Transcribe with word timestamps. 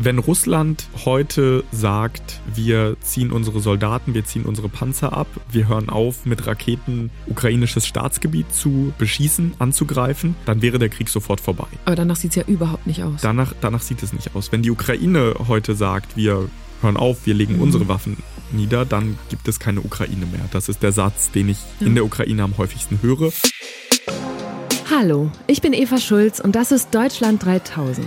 Wenn 0.00 0.20
Russland 0.20 0.86
heute 1.04 1.64
sagt, 1.72 2.40
wir 2.54 2.96
ziehen 3.00 3.32
unsere 3.32 3.58
Soldaten, 3.58 4.14
wir 4.14 4.24
ziehen 4.24 4.44
unsere 4.44 4.68
Panzer 4.68 5.12
ab, 5.12 5.26
wir 5.50 5.66
hören 5.66 5.88
auf, 5.88 6.24
mit 6.24 6.46
Raketen 6.46 7.10
ukrainisches 7.26 7.84
Staatsgebiet 7.84 8.54
zu 8.54 8.92
beschießen, 8.96 9.54
anzugreifen, 9.58 10.36
dann 10.46 10.62
wäre 10.62 10.78
der 10.78 10.88
Krieg 10.88 11.08
sofort 11.08 11.40
vorbei. 11.40 11.66
Aber 11.84 11.96
danach 11.96 12.14
sieht 12.14 12.30
es 12.30 12.36
ja 12.36 12.44
überhaupt 12.44 12.86
nicht 12.86 13.02
aus. 13.02 13.22
Danach, 13.22 13.54
danach 13.60 13.82
sieht 13.82 14.00
es 14.04 14.12
nicht 14.12 14.36
aus. 14.36 14.52
Wenn 14.52 14.62
die 14.62 14.70
Ukraine 14.70 15.34
heute 15.48 15.74
sagt, 15.74 16.16
wir 16.16 16.48
hören 16.80 16.96
auf, 16.96 17.26
wir 17.26 17.34
legen 17.34 17.56
mhm. 17.56 17.62
unsere 17.62 17.88
Waffen 17.88 18.18
nieder, 18.52 18.84
dann 18.84 19.18
gibt 19.30 19.48
es 19.48 19.58
keine 19.58 19.80
Ukraine 19.80 20.26
mehr. 20.26 20.48
Das 20.52 20.68
ist 20.68 20.80
der 20.84 20.92
Satz, 20.92 21.32
den 21.32 21.48
ich 21.48 21.58
ja. 21.80 21.88
in 21.88 21.96
der 21.96 22.04
Ukraine 22.04 22.44
am 22.44 22.56
häufigsten 22.56 23.02
höre. 23.02 23.32
Hallo, 24.88 25.32
ich 25.48 25.60
bin 25.60 25.72
Eva 25.72 25.98
Schulz 25.98 26.38
und 26.38 26.54
das 26.54 26.70
ist 26.70 26.94
Deutschland 26.94 27.44
3000. 27.44 28.06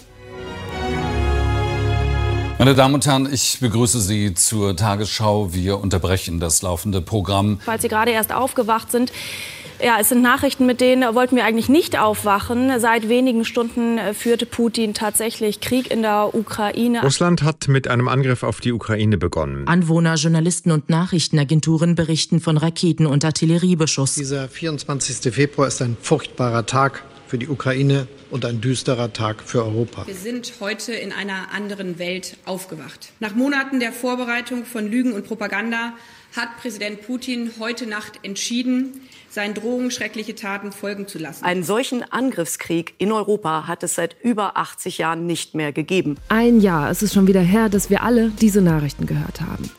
Meine 2.61 2.75
Damen 2.75 2.93
und 2.93 3.07
Herren, 3.07 3.27
ich 3.33 3.57
begrüße 3.59 3.99
Sie 3.99 4.35
zur 4.35 4.75
Tagesschau. 4.75 5.51
Wir 5.51 5.79
unterbrechen 5.79 6.39
das 6.39 6.61
laufende 6.61 7.01
Programm. 7.01 7.59
Falls 7.65 7.81
Sie 7.81 7.87
gerade 7.87 8.11
erst 8.11 8.31
aufgewacht 8.31 8.91
sind, 8.91 9.11
ja, 9.83 9.97
es 9.99 10.09
sind 10.09 10.21
Nachrichten, 10.21 10.67
mit 10.67 10.79
denen 10.79 11.15
wollten 11.15 11.35
wir 11.35 11.43
eigentlich 11.43 11.69
nicht 11.69 11.97
aufwachen. 11.97 12.79
Seit 12.79 13.09
wenigen 13.09 13.45
Stunden 13.45 13.97
führte 14.13 14.45
Putin 14.45 14.93
tatsächlich 14.93 15.59
Krieg 15.59 15.89
in 15.89 16.03
der 16.03 16.35
Ukraine. 16.35 17.01
Russland 17.01 17.41
hat 17.41 17.67
mit 17.67 17.87
einem 17.87 18.07
Angriff 18.07 18.43
auf 18.43 18.59
die 18.59 18.73
Ukraine 18.73 19.17
begonnen. 19.17 19.67
Anwohner, 19.67 20.13
Journalisten 20.13 20.69
und 20.69 20.87
Nachrichtenagenturen 20.87 21.95
berichten 21.95 22.39
von 22.39 22.57
Raketen- 22.57 23.07
und 23.07 23.25
Artilleriebeschuss. 23.25 24.13
Dieser 24.13 24.47
24. 24.47 25.33
Februar 25.33 25.67
ist 25.67 25.81
ein 25.81 25.97
furchtbarer 25.99 26.67
Tag 26.67 27.01
für 27.31 27.37
die 27.37 27.47
Ukraine 27.47 28.09
und 28.29 28.43
ein 28.43 28.59
düsterer 28.59 29.13
Tag 29.13 29.41
für 29.41 29.63
Europa. 29.63 30.05
Wir 30.05 30.15
sind 30.15 30.51
heute 30.59 30.91
in 30.91 31.13
einer 31.13 31.53
anderen 31.53 31.97
Welt 31.97 32.35
aufgewacht. 32.43 33.13
Nach 33.21 33.33
Monaten 33.33 33.79
der 33.79 33.93
Vorbereitung 33.93 34.65
von 34.65 34.85
Lügen 34.91 35.13
und 35.13 35.25
Propaganda 35.25 35.93
hat 36.35 36.49
Präsident 36.59 37.07
Putin 37.07 37.51
heute 37.57 37.87
Nacht 37.87 38.19
entschieden, 38.23 38.99
seinen 39.29 39.53
Drohungen 39.53 39.91
schreckliche 39.91 40.35
Taten 40.35 40.73
folgen 40.73 41.07
zu 41.07 41.19
lassen. 41.19 41.45
Einen 41.45 41.63
solchen 41.63 42.03
Angriffskrieg 42.03 42.95
in 42.97 43.13
Europa 43.13 43.65
hat 43.65 43.81
es 43.83 43.95
seit 43.95 44.17
über 44.21 44.57
80 44.57 44.97
Jahren 44.97 45.25
nicht 45.25 45.55
mehr 45.55 45.71
gegeben. 45.71 46.17
Ein 46.27 46.59
Jahr 46.59 46.91
ist 46.91 47.01
es 47.01 47.13
schon 47.13 47.27
wieder 47.27 47.39
her, 47.39 47.69
dass 47.69 47.89
wir 47.89 48.03
alle 48.03 48.31
diese 48.41 48.59
Nachrichten 48.59 49.05
gehört 49.05 49.39
haben. 49.39 49.71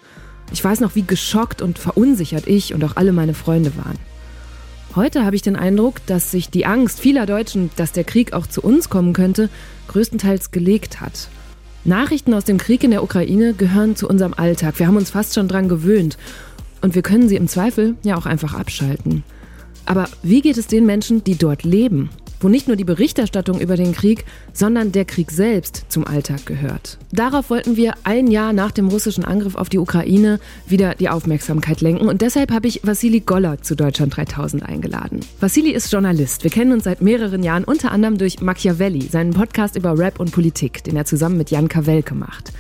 Ich 0.55 0.65
weiß 0.65 0.81
noch, 0.81 0.95
wie 0.95 1.03
geschockt 1.03 1.61
und 1.61 1.79
verunsichert 1.79 2.47
ich 2.47 2.73
und 2.73 2.83
auch 2.83 2.97
alle 2.97 3.13
meine 3.13 3.35
Freunde 3.35 3.77
waren. 3.77 3.99
Heute 4.95 5.25
habe 5.25 5.35
ich 5.35 5.41
den 5.41 5.57
Eindruck, 5.57 6.05
dass 6.05 6.31
sich 6.31 6.51
die 6.51 6.67
Angst 6.67 7.01
vieler 7.01 7.25
Deutschen, 7.25 7.71
dass 7.77 7.93
der 7.93 8.05
Krieg 8.05 8.35
auch 8.35 8.47
zu 8.47 8.61
uns 8.61 8.91
kommen 8.91 9.15
könnte, 9.15 9.49
größtenteils 9.89 10.51
gelegt 10.51 11.01
hat. 11.01 11.29
Nachrichten 11.85 12.35
aus 12.35 12.45
dem 12.45 12.59
Krieg 12.59 12.85
in 12.85 12.91
der 12.91 13.03
Ukraine 13.03 13.55
gehören 13.55 13.97
zu 13.97 14.07
unserem 14.07 14.35
Alltag. 14.35 14.79
Wir 14.79 14.87
haben 14.87 14.99
uns 14.99 15.11
fast 15.11 15.35
schon 15.35 15.49
dran 15.49 15.71
gewöhnt. 15.71 16.19
Und 16.83 16.95
wir 16.95 17.01
können 17.01 17.29
sie 17.29 17.37
im 17.37 17.49
Zweifel 17.49 17.97
ja 18.03 18.19
auch 18.19 18.27
einfach 18.27 18.53
abschalten. 18.53 19.25
Aber 19.87 20.09
wie 20.23 20.43
geht 20.43 20.59
es 20.59 20.67
den 20.67 20.85
Menschen, 20.85 21.25
die 21.25 21.37
dort 21.37 21.63
leben? 21.63 22.11
Wo 22.43 22.49
nicht 22.49 22.69
nur 22.69 22.77
die 22.77 22.85
Berichterstattung 22.85 23.61
über 23.61 23.77
den 23.77 23.93
Krieg, 23.93 24.25
sondern 24.53 24.93
der 24.93 25.05
Krieg 25.05 25.31
selbst 25.31 25.85
zum 25.89 26.07
Alltag 26.07 26.47
gehört. 26.47 26.99
Darauf 27.13 27.51
wollten 27.51 27.77
wir 27.77 27.95
ein 28.05 28.27
Jahr 28.27 28.53
nach 28.53 28.71
dem 28.71 28.89
russischen 28.89 29.25
Angriff 29.25 29.55
auf 29.55 29.69
die 29.69 29.79
Ukraine 29.79 30.41
wieder 30.67 30.95
die 30.95 31.09
Aufmerksamkeit 31.09 31.81
lenken 31.81 32.09
und 32.09 32.23
deshalb 32.23 32.53
habe 32.53 32.69
ich 32.69 32.81
Vassili 32.85 33.21
Goller 33.21 33.63
zu 33.63 33.75
Deutschland 33.75 34.17
3000 34.17 34.63
eingeladen. 34.63 35.21
Vassili 35.41 35.71
ist 35.71 35.93
Journalist. 35.93 36.45
Wir 36.45 36.51
kennen 36.51 36.73
uns 36.73 36.85
seit 36.85 37.01
mehreren 37.01 37.43
Jahren 37.43 37.65
unter 37.65 37.93
anderem 37.93 38.19
durch 38.19 38.41
Machiavelli, 38.41 39.03
seinen 39.03 39.33
Podcast 39.33 39.77
über 39.77 39.99
Rap 39.99 40.21
und 40.21 40.33
Politik, 40.33 40.85
den 40.85 40.97
er 40.97 41.05
zusammen 41.05 41.39
mit 41.39 41.51
Jan 41.51 41.69
Kawelke 41.69 42.15
macht. 42.15 42.53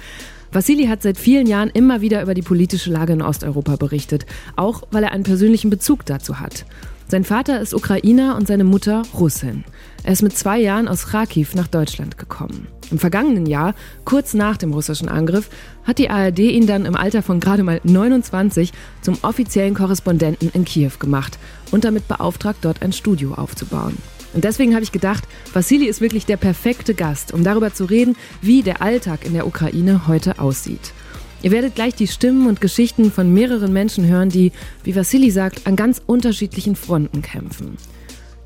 Vassili 0.53 0.85
hat 0.85 1.01
seit 1.03 1.17
vielen 1.17 1.47
Jahren 1.47 1.71
immer 1.71 2.03
wieder 2.03 2.23
über 2.23 2.35
die 2.35 2.43
politische 2.43 2.91
Lage 2.91 3.15
in 3.15 3.23
Osteuropa 3.23 3.77
berichtet, 3.77 4.27
auch 4.55 4.83
weil 4.91 5.03
er 5.03 5.13
einen 5.13 5.25
persönlichen 5.25 5.71
Bezug 5.71 6.05
dazu 6.05 6.41
hat. 6.41 6.67
Sein 7.13 7.25
Vater 7.25 7.61
ist 7.61 7.75
Ukrainer 7.75 8.37
und 8.37 8.49
seine 8.49 8.65
Mutter 8.65 9.03
Russin. 9.13 9.65
Er 10.03 10.15
ist 10.15 10.23
mit 10.23 10.35
zwei 10.35 10.59
Jahren 10.59 10.89
aus 10.89 11.09
Kharkiv 11.09 11.55
nach 11.55 11.67
Deutschland 11.67 12.17
gekommen. 12.17 12.69
Im 12.91 12.99
vergangenen 12.99 13.45
Jahr, 13.45 13.75
kurz 14.07 14.33
nach 14.33 14.57
dem 14.57 14.73
russischen 14.73 15.11
Angriff, 15.11 15.51
hat 15.85 15.99
die 15.99 16.09
ARD 16.09 16.39
ihn 16.39 16.67
dann 16.67 16.87
im 16.87 16.97
Alter 16.97 17.21
von 17.21 17.39
gerade 17.39 17.65
mal 17.65 17.83
29 17.85 18.73
zum 19.03 19.19
offiziellen 19.21 19.75
Korrespondenten 19.75 20.53
in 20.55 20.65
Kiew 20.65 20.93
gemacht 20.99 21.39
und 21.71 21.85
damit 21.85 22.09
beauftragt, 22.09 22.61
dort 22.63 22.81
ein 22.81 22.95
Studio 22.95 23.35
aufzubauen. 23.35 23.99
Und 24.33 24.45
deswegen 24.45 24.73
habe 24.73 24.83
ich 24.83 24.91
gedacht, 24.91 25.25
Vassili 25.53 25.85
ist 25.85 26.01
wirklich 26.01 26.25
der 26.25 26.39
perfekte 26.39 26.95
Gast, 26.95 27.35
um 27.35 27.45
darüber 27.45 27.75
zu 27.75 27.85
reden, 27.85 28.17
wie 28.41 28.63
der 28.63 28.81
Alltag 28.81 29.27
in 29.27 29.35
der 29.35 29.47
Ukraine 29.47 30.07
heute 30.07 30.39
aussieht. 30.39 30.95
Ihr 31.43 31.51
werdet 31.51 31.75
gleich 31.75 31.95
die 31.95 32.07
Stimmen 32.07 32.47
und 32.47 32.61
Geschichten 32.61 33.11
von 33.11 33.35
mehreren 33.35 33.73
Menschen 33.73 34.07
hören, 34.07 34.29
die, 34.29 34.53
wie 34.85 34.95
Vassili 34.95 35.31
sagt, 35.31 35.67
an 35.67 35.75
ganz 35.75 36.01
unterschiedlichen 36.07 36.77
Fronten 36.77 37.21
kämpfen. 37.21 37.77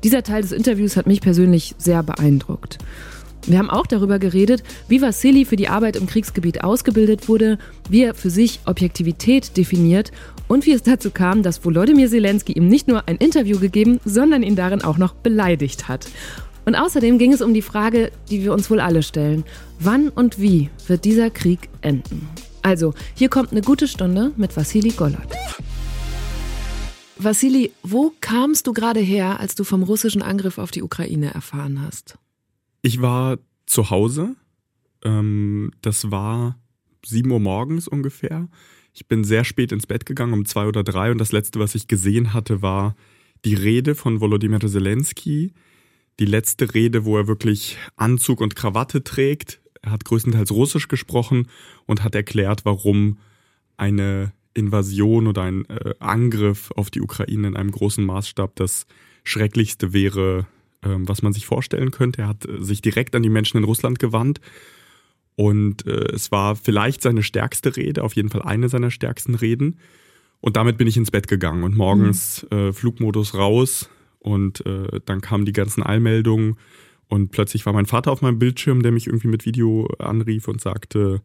Dieser 0.03 0.23
Teil 0.23 0.41
des 0.41 0.51
Interviews 0.51 0.97
hat 0.97 1.05
mich 1.05 1.21
persönlich 1.21 1.75
sehr 1.77 2.01
beeindruckt. 2.01 2.79
Wir 3.45 3.59
haben 3.59 3.69
auch 3.69 3.87
darüber 3.87 4.19
geredet, 4.19 4.63
wie 4.89 5.01
Vassili 5.01 5.45
für 5.45 5.55
die 5.55 5.69
Arbeit 5.69 5.95
im 5.95 6.07
Kriegsgebiet 6.07 6.63
ausgebildet 6.63 7.29
wurde, 7.29 7.59
wie 7.87 8.03
er 8.03 8.13
für 8.13 8.29
sich 8.29 8.59
Objektivität 8.65 9.55
definiert 9.55 10.11
und 10.47 10.65
wie 10.65 10.73
es 10.73 10.83
dazu 10.83 11.11
kam, 11.11 11.43
dass 11.43 11.63
Volodymyr 11.63 12.09
Zelensky 12.09 12.53
ihm 12.53 12.67
nicht 12.67 12.87
nur 12.87 13.07
ein 13.07 13.15
Interview 13.17 13.59
gegeben, 13.59 13.99
sondern 14.03 14.43
ihn 14.43 14.55
darin 14.55 14.81
auch 14.81 14.97
noch 14.97 15.13
beleidigt 15.13 15.87
hat. 15.87 16.07
Und 16.65 16.75
außerdem 16.75 17.17
ging 17.19 17.31
es 17.31 17.41
um 17.41 17.53
die 17.53 17.61
Frage, 17.61 18.11
die 18.29 18.43
wir 18.43 18.51
uns 18.51 18.69
wohl 18.69 18.81
alle 18.81 19.01
stellen. 19.01 19.45
Wann 19.79 20.09
und 20.09 20.41
wie 20.41 20.69
wird 20.87 21.05
dieser 21.05 21.29
Krieg 21.29 21.69
enden? 21.81 22.27
Also, 22.67 22.93
hier 23.15 23.29
kommt 23.29 23.53
eine 23.53 23.61
gute 23.61 23.87
Stunde 23.87 24.33
mit 24.35 24.57
Vassili 24.57 24.89
Gollert. 24.89 25.33
Vassili, 27.17 27.71
wo 27.81 28.11
kamst 28.19 28.67
du 28.67 28.73
gerade 28.73 28.99
her, 28.99 29.39
als 29.39 29.55
du 29.55 29.63
vom 29.63 29.83
russischen 29.83 30.21
Angriff 30.21 30.57
auf 30.57 30.71
die 30.71 30.83
Ukraine 30.83 31.33
erfahren 31.33 31.81
hast? 31.81 32.17
Ich 32.81 33.01
war 33.01 33.37
zu 33.67 33.89
Hause. 33.89 34.35
Ähm, 35.01 35.71
das 35.81 36.11
war 36.11 36.59
7 37.05 37.31
Uhr 37.31 37.39
morgens 37.39 37.87
ungefähr. 37.87 38.49
Ich 38.91 39.07
bin 39.07 39.23
sehr 39.23 39.45
spät 39.45 39.71
ins 39.71 39.87
Bett 39.87 40.05
gegangen, 40.05 40.33
um 40.33 40.43
zwei 40.43 40.67
oder 40.67 40.83
drei, 40.83 41.09
und 41.09 41.19
das 41.19 41.31
letzte, 41.31 41.61
was 41.61 41.73
ich 41.73 41.87
gesehen 41.87 42.33
hatte, 42.33 42.61
war 42.61 42.97
die 43.45 43.55
Rede 43.55 43.95
von 43.95 44.19
Volodymyr 44.19 44.59
Zelensky. 44.59 45.53
Die 46.19 46.25
letzte 46.25 46.73
Rede, 46.73 47.05
wo 47.05 47.15
er 47.15 47.27
wirklich 47.27 47.77
Anzug 47.95 48.41
und 48.41 48.57
Krawatte 48.57 49.05
trägt, 49.05 49.61
er 49.87 49.91
hat 49.91 50.05
größtenteils 50.05 50.51
Russisch 50.51 50.87
gesprochen 50.87 51.47
und 51.85 52.03
hat 52.03 52.13
erklärt, 52.13 52.65
warum 52.65 53.17
eine 53.77 54.33
Invasion 54.53 55.27
oder 55.27 55.43
ein 55.43 55.65
äh, 55.69 55.93
Angriff 55.99 56.71
auf 56.75 56.89
die 56.89 57.01
Ukraine 57.01 57.47
in 57.47 57.55
einem 57.55 57.71
großen 57.71 58.03
Maßstab 58.03 58.55
das 58.55 58.85
Schrecklichste 59.23 59.93
wäre, 59.93 60.47
ähm, 60.83 61.07
was 61.07 61.21
man 61.21 61.31
sich 61.31 61.45
vorstellen 61.45 61.91
könnte. 61.91 62.23
Er 62.23 62.27
hat 62.27 62.45
äh, 62.45 62.61
sich 62.61 62.81
direkt 62.81 63.15
an 63.15 63.23
die 63.23 63.29
Menschen 63.29 63.57
in 63.57 63.63
Russland 63.63 63.99
gewandt 63.99 64.41
und 65.35 65.85
äh, 65.85 66.11
es 66.13 66.31
war 66.31 66.55
vielleicht 66.55 67.01
seine 67.01 67.23
stärkste 67.23 67.77
Rede, 67.77 68.03
auf 68.03 68.15
jeden 68.15 68.29
Fall 68.29 68.41
eine 68.41 68.69
seiner 68.69 68.91
stärksten 68.91 69.35
Reden. 69.35 69.79
Und 70.41 70.57
damit 70.57 70.77
bin 70.77 70.87
ich 70.87 70.97
ins 70.97 71.11
Bett 71.11 71.27
gegangen 71.27 71.63
und 71.63 71.77
morgens 71.77 72.45
mhm. 72.51 72.57
äh, 72.57 72.73
Flugmodus 72.73 73.35
raus 73.35 73.89
und 74.19 74.65
äh, 74.65 74.99
dann 75.05 75.21
kamen 75.21 75.45
die 75.45 75.53
ganzen 75.53 75.83
Eilmeldungen 75.83 76.57
und 77.09 77.31
plötzlich 77.31 77.65
war 77.65 77.73
mein 77.73 77.85
Vater 77.85 78.11
auf 78.11 78.21
meinem 78.21 78.39
Bildschirm, 78.39 78.83
der 78.83 78.91
mich 78.91 79.07
irgendwie 79.07 79.27
mit 79.27 79.45
Video 79.45 79.87
anrief 79.99 80.47
und 80.47 80.61
sagte, 80.61 81.21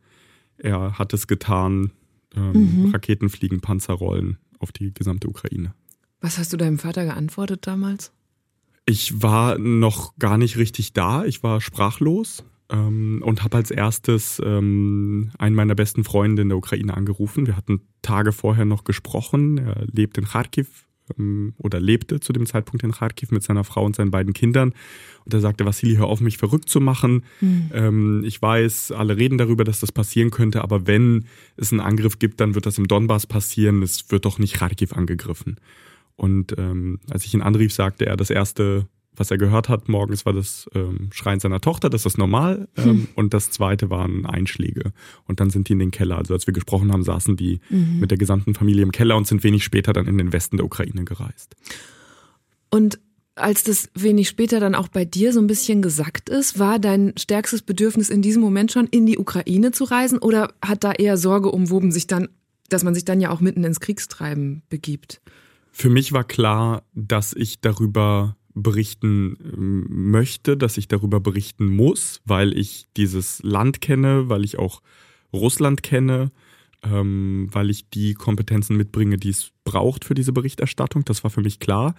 er 0.58 0.98
hat 0.98 1.12
es 1.12 1.26
getan, 1.26 1.92
ähm, 2.36 2.84
mhm. 2.84 2.90
Raketen 2.92 3.28
fliegen, 3.28 3.60
Panzer 3.60 3.94
rollen 3.94 4.38
auf 4.58 4.72
die 4.72 4.94
gesamte 4.94 5.28
Ukraine. 5.28 5.74
Was 6.20 6.38
hast 6.38 6.52
du 6.52 6.56
deinem 6.56 6.78
Vater 6.78 7.04
geantwortet 7.04 7.66
damals? 7.66 8.12
Ich 8.86 9.22
war 9.22 9.58
noch 9.58 10.16
gar 10.18 10.38
nicht 10.38 10.56
richtig 10.56 10.92
da, 10.92 11.24
ich 11.24 11.42
war 11.42 11.60
sprachlos 11.60 12.44
ähm, 12.70 13.22
und 13.24 13.42
habe 13.42 13.56
als 13.56 13.70
erstes 13.70 14.40
ähm, 14.44 15.30
einen 15.38 15.54
meiner 15.54 15.74
besten 15.74 16.04
Freunde 16.04 16.42
in 16.42 16.48
der 16.48 16.58
Ukraine 16.58 16.94
angerufen. 16.94 17.46
Wir 17.46 17.56
hatten 17.56 17.82
Tage 18.02 18.32
vorher 18.32 18.64
noch 18.64 18.84
gesprochen. 18.84 19.58
Er 19.58 19.86
lebt 19.86 20.18
in 20.18 20.24
Kharkiv 20.24 20.88
oder 21.58 21.80
lebte 21.80 22.20
zu 22.20 22.32
dem 22.32 22.46
Zeitpunkt 22.46 22.84
in 22.84 22.92
Kharkiv 22.92 23.30
mit 23.30 23.42
seiner 23.42 23.64
Frau 23.64 23.84
und 23.84 23.96
seinen 23.96 24.10
beiden 24.10 24.32
Kindern. 24.32 24.72
Und 25.24 25.34
er 25.34 25.40
sagte, 25.40 25.64
Vassili, 25.64 25.96
hör 25.96 26.06
auf, 26.06 26.20
mich 26.20 26.38
verrückt 26.38 26.68
zu 26.68 26.80
machen. 26.80 27.24
Mhm. 27.40 27.70
Ähm, 27.72 28.24
ich 28.24 28.40
weiß, 28.40 28.92
alle 28.92 29.16
reden 29.16 29.38
darüber, 29.38 29.64
dass 29.64 29.80
das 29.80 29.92
passieren 29.92 30.30
könnte, 30.30 30.62
aber 30.62 30.86
wenn 30.86 31.26
es 31.56 31.72
einen 31.72 31.80
Angriff 31.80 32.18
gibt, 32.18 32.40
dann 32.40 32.54
wird 32.54 32.66
das 32.66 32.78
im 32.78 32.88
Donbass 32.88 33.26
passieren. 33.26 33.82
Es 33.82 34.10
wird 34.10 34.24
doch 34.24 34.38
nicht 34.38 34.54
Kharkiv 34.54 34.92
angegriffen. 34.94 35.56
Und 36.16 36.54
ähm, 36.58 37.00
als 37.10 37.24
ich 37.24 37.34
ihn 37.34 37.42
anrief, 37.42 37.72
sagte 37.72 38.06
er, 38.06 38.16
das 38.16 38.30
erste, 38.30 38.86
was 39.14 39.30
er 39.30 39.38
gehört 39.38 39.68
hat 39.68 39.88
morgens, 39.88 40.24
war 40.24 40.32
das 40.32 40.68
ähm, 40.74 41.10
Schreien 41.12 41.40
seiner 41.40 41.60
Tochter, 41.60 41.90
das 41.90 42.06
ist 42.06 42.16
normal. 42.18 42.68
Ähm, 42.76 42.84
hm. 42.84 43.08
Und 43.14 43.34
das 43.34 43.50
zweite 43.50 43.90
waren 43.90 44.24
Einschläge. 44.26 44.92
Und 45.26 45.40
dann 45.40 45.50
sind 45.50 45.68
die 45.68 45.74
in 45.74 45.78
den 45.78 45.90
Keller. 45.90 46.18
Also 46.18 46.34
als 46.34 46.46
wir 46.46 46.54
gesprochen 46.54 46.92
haben, 46.92 47.02
saßen 47.02 47.36
die 47.36 47.60
mhm. 47.68 48.00
mit 48.00 48.10
der 48.10 48.18
gesamten 48.18 48.54
Familie 48.54 48.82
im 48.82 48.92
Keller 48.92 49.16
und 49.16 49.26
sind 49.26 49.44
wenig 49.44 49.64
später 49.64 49.92
dann 49.92 50.06
in 50.06 50.18
den 50.18 50.32
Westen 50.32 50.56
der 50.56 50.66
Ukraine 50.66 51.04
gereist. 51.04 51.54
Und 52.70 52.98
als 53.34 53.64
das 53.64 53.88
wenig 53.94 54.28
später 54.28 54.60
dann 54.60 54.74
auch 54.74 54.88
bei 54.88 55.04
dir 55.04 55.32
so 55.32 55.40
ein 55.40 55.46
bisschen 55.46 55.82
gesackt 55.82 56.28
ist, 56.28 56.58
war 56.58 56.78
dein 56.78 57.12
stärkstes 57.18 57.62
Bedürfnis 57.62 58.10
in 58.10 58.22
diesem 58.22 58.42
Moment 58.42 58.72
schon 58.72 58.86
in 58.86 59.06
die 59.06 59.18
Ukraine 59.18 59.72
zu 59.72 59.84
reisen 59.84 60.18
oder 60.18 60.52
hat 60.62 60.84
da 60.84 60.92
eher 60.92 61.16
Sorge 61.16 61.50
umwoben, 61.50 61.92
sich 61.92 62.06
dann, 62.06 62.28
dass 62.68 62.84
man 62.84 62.94
sich 62.94 63.04
dann 63.04 63.20
ja 63.20 63.30
auch 63.30 63.40
mitten 63.40 63.64
ins 63.64 63.80
Kriegstreiben 63.80 64.62
begibt? 64.68 65.20
Für 65.70 65.88
mich 65.88 66.12
war 66.12 66.24
klar, 66.24 66.82
dass 66.94 67.32
ich 67.32 67.60
darüber 67.60 68.36
berichten 68.54 69.36
ähm, 69.42 70.10
möchte, 70.10 70.56
dass 70.56 70.76
ich 70.76 70.88
darüber 70.88 71.20
berichten 71.20 71.66
muss, 71.66 72.20
weil 72.24 72.56
ich 72.56 72.86
dieses 72.96 73.42
Land 73.42 73.80
kenne, 73.80 74.28
weil 74.28 74.44
ich 74.44 74.58
auch 74.58 74.82
Russland 75.32 75.82
kenne, 75.82 76.30
ähm, 76.82 77.48
weil 77.52 77.70
ich 77.70 77.88
die 77.90 78.14
Kompetenzen 78.14 78.76
mitbringe, 78.76 79.16
die 79.16 79.30
es 79.30 79.52
braucht 79.64 80.04
für 80.04 80.14
diese 80.14 80.32
Berichterstattung. 80.32 81.04
Das 81.04 81.24
war 81.24 81.30
für 81.30 81.40
mich 81.40 81.60
klar. 81.60 81.94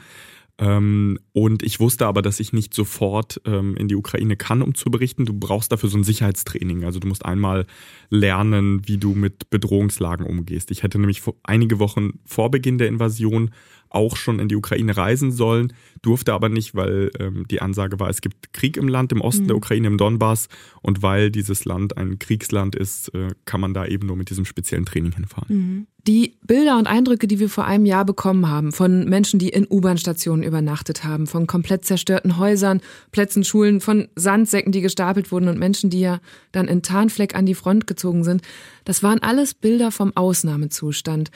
Ähm, 0.59 1.17
und 1.31 1.63
ich 1.63 1.79
wusste 1.79 2.05
aber, 2.05 2.21
dass 2.21 2.39
ich 2.39 2.53
nicht 2.53 2.75
sofort 2.75 3.41
ähm, 3.45 3.75
in 3.75 3.87
die 3.87 3.95
Ukraine 3.95 4.37
kann, 4.37 4.61
um 4.61 4.75
zu 4.75 4.91
berichten. 4.91 5.25
Du 5.25 5.33
brauchst 5.33 5.71
dafür 5.71 5.89
so 5.89 5.97
ein 5.97 6.03
Sicherheitstraining. 6.03 6.83
Also 6.83 6.99
du 6.99 7.07
musst 7.07 7.25
einmal 7.25 7.65
lernen, 8.09 8.87
wie 8.87 8.97
du 8.97 9.15
mit 9.15 9.49
Bedrohungslagen 9.49 10.27
umgehst. 10.27 10.69
Ich 10.69 10.83
hätte 10.83 10.99
nämlich 10.99 11.23
einige 11.41 11.79
Wochen 11.79 12.19
vor 12.25 12.51
Beginn 12.51 12.77
der 12.77 12.87
Invasion 12.87 13.49
auch 13.93 14.17
schon 14.17 14.39
in 14.39 14.47
die 14.47 14.55
Ukraine 14.55 14.97
reisen 14.97 15.31
sollen, 15.31 15.73
durfte 16.01 16.33
aber 16.33 16.49
nicht, 16.49 16.75
weil 16.75 17.11
ähm, 17.19 17.45
die 17.49 17.61
Ansage 17.61 17.99
war, 17.99 18.09
es 18.09 18.21
gibt 18.21 18.53
Krieg 18.53 18.75
im 18.75 18.87
Land, 18.87 19.11
im 19.11 19.21
Osten 19.21 19.43
mhm. 19.43 19.47
der 19.47 19.57
Ukraine, 19.57 19.87
im 19.87 19.97
Donbass. 19.97 20.49
Und 20.81 21.01
weil 21.01 21.31
dieses 21.31 21.65
Land 21.65 21.97
ein 21.97 22.19
Kriegsland 22.19 22.75
ist, 22.75 23.13
äh, 23.13 23.29
kann 23.45 23.61
man 23.61 23.73
da 23.73 23.85
eben 23.85 24.07
nur 24.07 24.17
mit 24.17 24.29
diesem 24.29 24.45
speziellen 24.45 24.85
Training 24.85 25.13
hinfahren. 25.13 25.55
Mhm. 25.55 25.87
Die 26.05 26.35
Bilder 26.45 26.77
und 26.77 26.87
Eindrücke, 26.87 27.27
die 27.27 27.39
wir 27.39 27.47
vor 27.47 27.63
einem 27.63 27.85
Jahr 27.85 28.03
bekommen 28.03 28.49
haben, 28.49 28.73
von 28.73 29.07
Menschen, 29.07 29.39
die 29.39 29.47
in 29.47 29.65
U-Bahn-Stationen 29.69 30.43
übernachtet 30.43 31.05
haben, 31.05 31.27
von 31.27 31.47
komplett 31.47 31.85
zerstörten 31.85 32.37
Häusern, 32.37 32.81
Plätzen, 33.11 33.45
Schulen, 33.45 33.79
von 33.79 34.09
Sandsäcken, 34.15 34.73
die 34.73 34.81
gestapelt 34.81 35.31
wurden 35.31 35.47
und 35.47 35.57
Menschen, 35.57 35.89
die 35.89 36.01
ja 36.01 36.19
dann 36.51 36.67
in 36.67 36.81
Tarnfleck 36.81 37.35
an 37.35 37.45
die 37.45 37.55
Front 37.55 37.87
gezogen 37.87 38.25
sind, 38.25 38.41
das 38.83 39.01
waren 39.01 39.19
alles 39.19 39.53
Bilder 39.53 39.91
vom 39.91 40.11
Ausnahmezustand. 40.13 41.31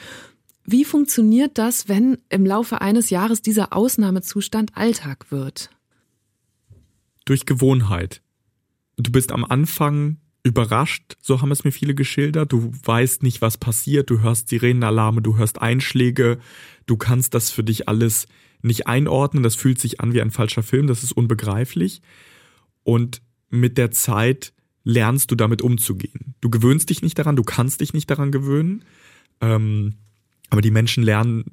Wie 0.70 0.84
funktioniert 0.84 1.56
das, 1.56 1.88
wenn 1.88 2.18
im 2.28 2.44
Laufe 2.44 2.82
eines 2.82 3.08
Jahres 3.08 3.40
dieser 3.40 3.72
Ausnahmezustand 3.72 4.76
Alltag 4.76 5.30
wird? 5.30 5.70
Durch 7.24 7.46
Gewohnheit. 7.46 8.20
Du 8.98 9.10
bist 9.10 9.32
am 9.32 9.46
Anfang 9.46 10.18
überrascht, 10.42 11.16
so 11.22 11.40
haben 11.40 11.52
es 11.52 11.64
mir 11.64 11.72
viele 11.72 11.94
geschildert. 11.94 12.52
Du 12.52 12.70
weißt 12.84 13.22
nicht, 13.22 13.40
was 13.40 13.56
passiert, 13.56 14.10
du 14.10 14.20
hörst 14.20 14.50
Sirenenalarme, 14.50 15.22
du 15.22 15.38
hörst 15.38 15.58
Einschläge, 15.58 16.38
du 16.84 16.98
kannst 16.98 17.32
das 17.32 17.48
für 17.48 17.64
dich 17.64 17.88
alles 17.88 18.26
nicht 18.60 18.86
einordnen, 18.86 19.42
das 19.42 19.54
fühlt 19.54 19.80
sich 19.80 20.00
an 20.00 20.12
wie 20.12 20.20
ein 20.20 20.30
falscher 20.30 20.62
Film, 20.62 20.86
das 20.86 21.02
ist 21.02 21.12
unbegreiflich. 21.12 22.02
Und 22.82 23.22
mit 23.48 23.78
der 23.78 23.90
Zeit 23.90 24.52
lernst 24.84 25.30
du 25.30 25.34
damit 25.34 25.62
umzugehen. 25.62 26.34
Du 26.42 26.50
gewöhnst 26.50 26.90
dich 26.90 27.00
nicht 27.00 27.18
daran, 27.18 27.36
du 27.36 27.42
kannst 27.42 27.80
dich 27.80 27.94
nicht 27.94 28.10
daran 28.10 28.32
gewöhnen. 28.32 28.84
Ähm, 29.40 29.94
aber 30.50 30.60
die 30.60 30.70
Menschen 30.70 31.02
lernen 31.02 31.44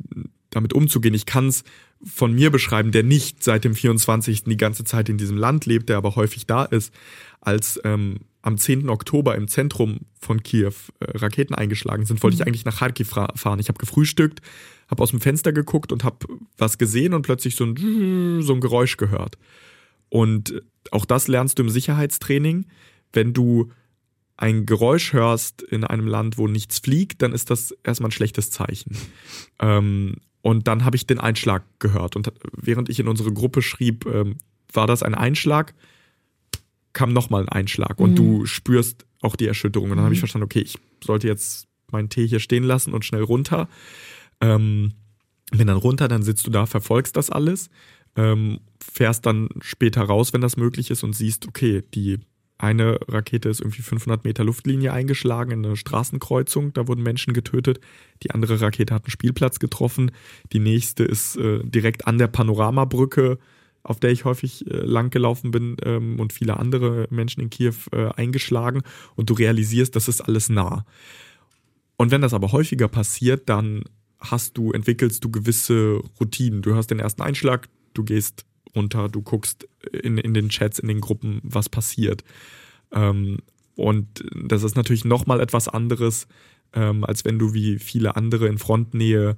damit 0.50 0.74
umzugehen. 0.74 1.13
Ich 1.13 1.25
kann 1.25 1.47
es 1.47 1.63
von 2.03 2.33
mir 2.33 2.50
beschreiben, 2.50 2.92
der 2.92 3.03
nicht 3.03 3.44
seit 3.44 3.63
dem 3.63 3.75
24. 3.75 4.44
die 4.44 4.57
ganze 4.57 4.83
Zeit 4.83 5.09
in 5.09 5.18
diesem 5.18 5.38
Land 5.38 5.65
lebt, 5.65 5.89
der 5.89 5.97
aber 5.97 6.15
häufig 6.15 6.45
da 6.45 6.65
ist, 6.65 6.94
als 7.42 7.80
ähm, 7.83 8.19
am 8.42 8.57
10. 8.57 8.89
Oktober 8.89 9.36
im 9.36 9.47
Zentrum 9.47 10.01
von 10.19 10.44
Kiew 10.44 10.74
äh, 11.00 11.18
Raketen 11.18 11.56
eingeschlagen 11.56 12.06
sind, 12.06 12.21
wollte 12.21 12.38
mhm. 12.38 12.42
ich 12.42 12.47
eigentlich 12.47 12.65
nach 12.65 12.77
Kharkiv 12.77 13.09
fahren. 13.09 13.59
Ich 13.59 13.69
habe 13.69 13.80
gefrühstückt, 13.80 14.42
habe 14.88 15.01
aus 15.01 15.12
dem 15.12 15.21
Fenster 15.21 15.51
geguckt 15.51 15.92
und 15.92 16.03
habe 16.03 16.27
was 16.57 16.77
gesehen 16.77 17.13
und 17.13 17.24
plötzlich 17.24 17.56
so 17.56 17.65
ein, 17.65 18.42
so 18.42 18.53
ein 18.53 18.62
Geräusch 18.62 18.97
gehört. 18.97 19.38
Und 20.09 20.62
auch 20.92 21.06
das 21.06 21.27
lernst 21.27 21.57
du 21.57 21.63
im 21.63 21.69
Sicherheitstraining. 21.69 22.68
Wenn 23.12 23.33
du 23.33 23.71
ein 24.37 24.65
Geräusch 24.65 25.13
hörst 25.13 25.61
in 25.61 25.83
einem 25.83 26.07
Land, 26.07 26.37
wo 26.37 26.47
nichts 26.47 26.79
fliegt, 26.79 27.21
dann 27.21 27.33
ist 27.33 27.49
das 27.49 27.71
erstmal 27.83 28.09
ein 28.09 28.13
schlechtes 28.13 28.51
Zeichen. 28.51 28.97
Ähm, 29.59 30.17
und 30.41 30.67
dann 30.67 30.85
habe 30.85 30.95
ich 30.95 31.07
den 31.07 31.19
Einschlag 31.19 31.63
gehört. 31.79 32.15
Und 32.15 32.31
während 32.51 32.89
ich 32.89 32.99
in 32.99 33.07
unsere 33.07 33.31
Gruppe 33.33 33.61
schrieb, 33.61 34.05
ähm, 34.05 34.37
war 34.71 34.87
das 34.87 35.01
ein 35.01 35.15
Einschlag, 35.15 35.73
kam 36.93 37.13
nochmal 37.13 37.43
ein 37.43 37.49
Einschlag. 37.49 37.99
Und 37.99 38.11
mhm. 38.11 38.15
du 38.15 38.45
spürst 38.45 39.05
auch 39.21 39.35
die 39.35 39.47
Erschütterung. 39.47 39.89
Und 39.89 39.97
dann 39.97 40.05
habe 40.05 40.13
ich 40.13 40.19
mhm. 40.19 40.27
verstanden, 40.27 40.45
okay, 40.45 40.59
ich 40.59 40.77
sollte 41.03 41.27
jetzt 41.27 41.67
meinen 41.91 42.09
Tee 42.09 42.27
hier 42.27 42.39
stehen 42.39 42.63
lassen 42.63 42.93
und 42.93 43.05
schnell 43.05 43.23
runter. 43.23 43.69
Ähm, 44.41 44.93
bin 45.51 45.67
dann 45.67 45.77
runter, 45.77 46.07
dann 46.07 46.23
sitzt 46.23 46.45
du 46.45 46.51
da, 46.51 46.65
verfolgst 46.65 47.15
das 47.15 47.29
alles, 47.29 47.69
ähm, 48.15 48.59
fährst 48.79 49.25
dann 49.25 49.49
später 49.61 50.03
raus, 50.03 50.33
wenn 50.33 50.41
das 50.41 50.57
möglich 50.57 50.91
ist 50.91 51.03
und 51.03 51.13
siehst, 51.13 51.47
okay, 51.47 51.83
die 51.93 52.19
eine 52.57 53.00
Rakete 53.07 53.50
ist 53.50 53.60
irgendwie 53.60 53.81
500 53.81 54.24
Meter 54.24 54.44
Luftlinie 54.46 54.94
eingeschlagen 54.94 55.52
in 55.52 55.66
eine 55.66 55.75
Straßenkreuzung, 55.75 56.72
da 56.74 56.88
wurden 56.88 57.04
Menschen 57.04 57.34
getötet. 57.34 57.81
Die 58.24 58.31
andere 58.31 58.62
Rakete 58.62 58.94
hat 58.94 59.04
einen 59.04 59.12
Spielplatz 59.12 59.60
getroffen. 59.60 60.12
Die 60.54 60.60
nächste 60.60 61.04
ist 61.04 61.36
äh, 61.36 61.60
direkt 61.63 62.07
an 62.07 62.18
der 62.18 62.28
Panoramabrücke, 62.28 63.40
auf 63.84 64.00
der 64.00 64.12
ich 64.12 64.24
häufig 64.24 64.66
äh, 64.68 64.78
lang 64.78 65.10
gelaufen 65.10 65.52
bin 65.52 65.75
ähm, 65.84 66.19
und 66.19 66.31
viele 66.31 66.57
andere 66.57 67.07
Menschen 67.10 67.42
in 67.42 67.50
Kiew 67.50 67.75
äh, 67.92 68.07
eingeschlagen. 68.16 68.84
Und 69.16 69.30
du 69.30 69.34
realisierst, 69.34 69.96
das 69.96 70.07
ist 70.07 70.22
alles 70.22 70.50
nah. 70.50 70.86
Und 71.98 72.12
wenn 72.12 72.22
das 72.22 72.34
aber 72.34 72.54
häufiger 72.54 72.88
passiert, 72.88 73.50
dann 73.50 73.84
hast 74.19 74.57
du, 74.57 74.72
entwickelst 74.72 75.24
du 75.24 75.30
gewisse 75.30 76.02
Routinen. 76.19 76.62
Du 76.62 76.74
hörst 76.74 76.90
den 76.90 77.00
ersten 77.00 77.22
Einschlag, 77.22 77.68
du 77.94 78.04
gehst 78.04 78.46
runter, 78.75 79.10
du 79.10 79.22
guckst 79.22 79.68
in, 79.92 80.18
in 80.18 80.33
den 80.33 80.50
Chats, 80.50 80.80
in 80.80 80.88
den 80.88 81.01
Gruppen, 81.01 81.39
was 81.44 81.69
passiert. 81.69 82.24
Ähm, 82.92 83.39
und 83.75 84.24
das 84.33 84.63
ist 84.63 84.75
natürlich 84.75 85.06
nochmal 85.06 85.39
etwas 85.39 85.68
anderes, 85.68 86.27
ähm, 86.74 87.04
als 87.04 87.25
wenn 87.25 87.39
du 87.39 87.54
wie 87.54 87.80
viele 87.80 88.16
andere 88.16 88.48
in 88.48 88.57
Frontnähe 88.57 89.36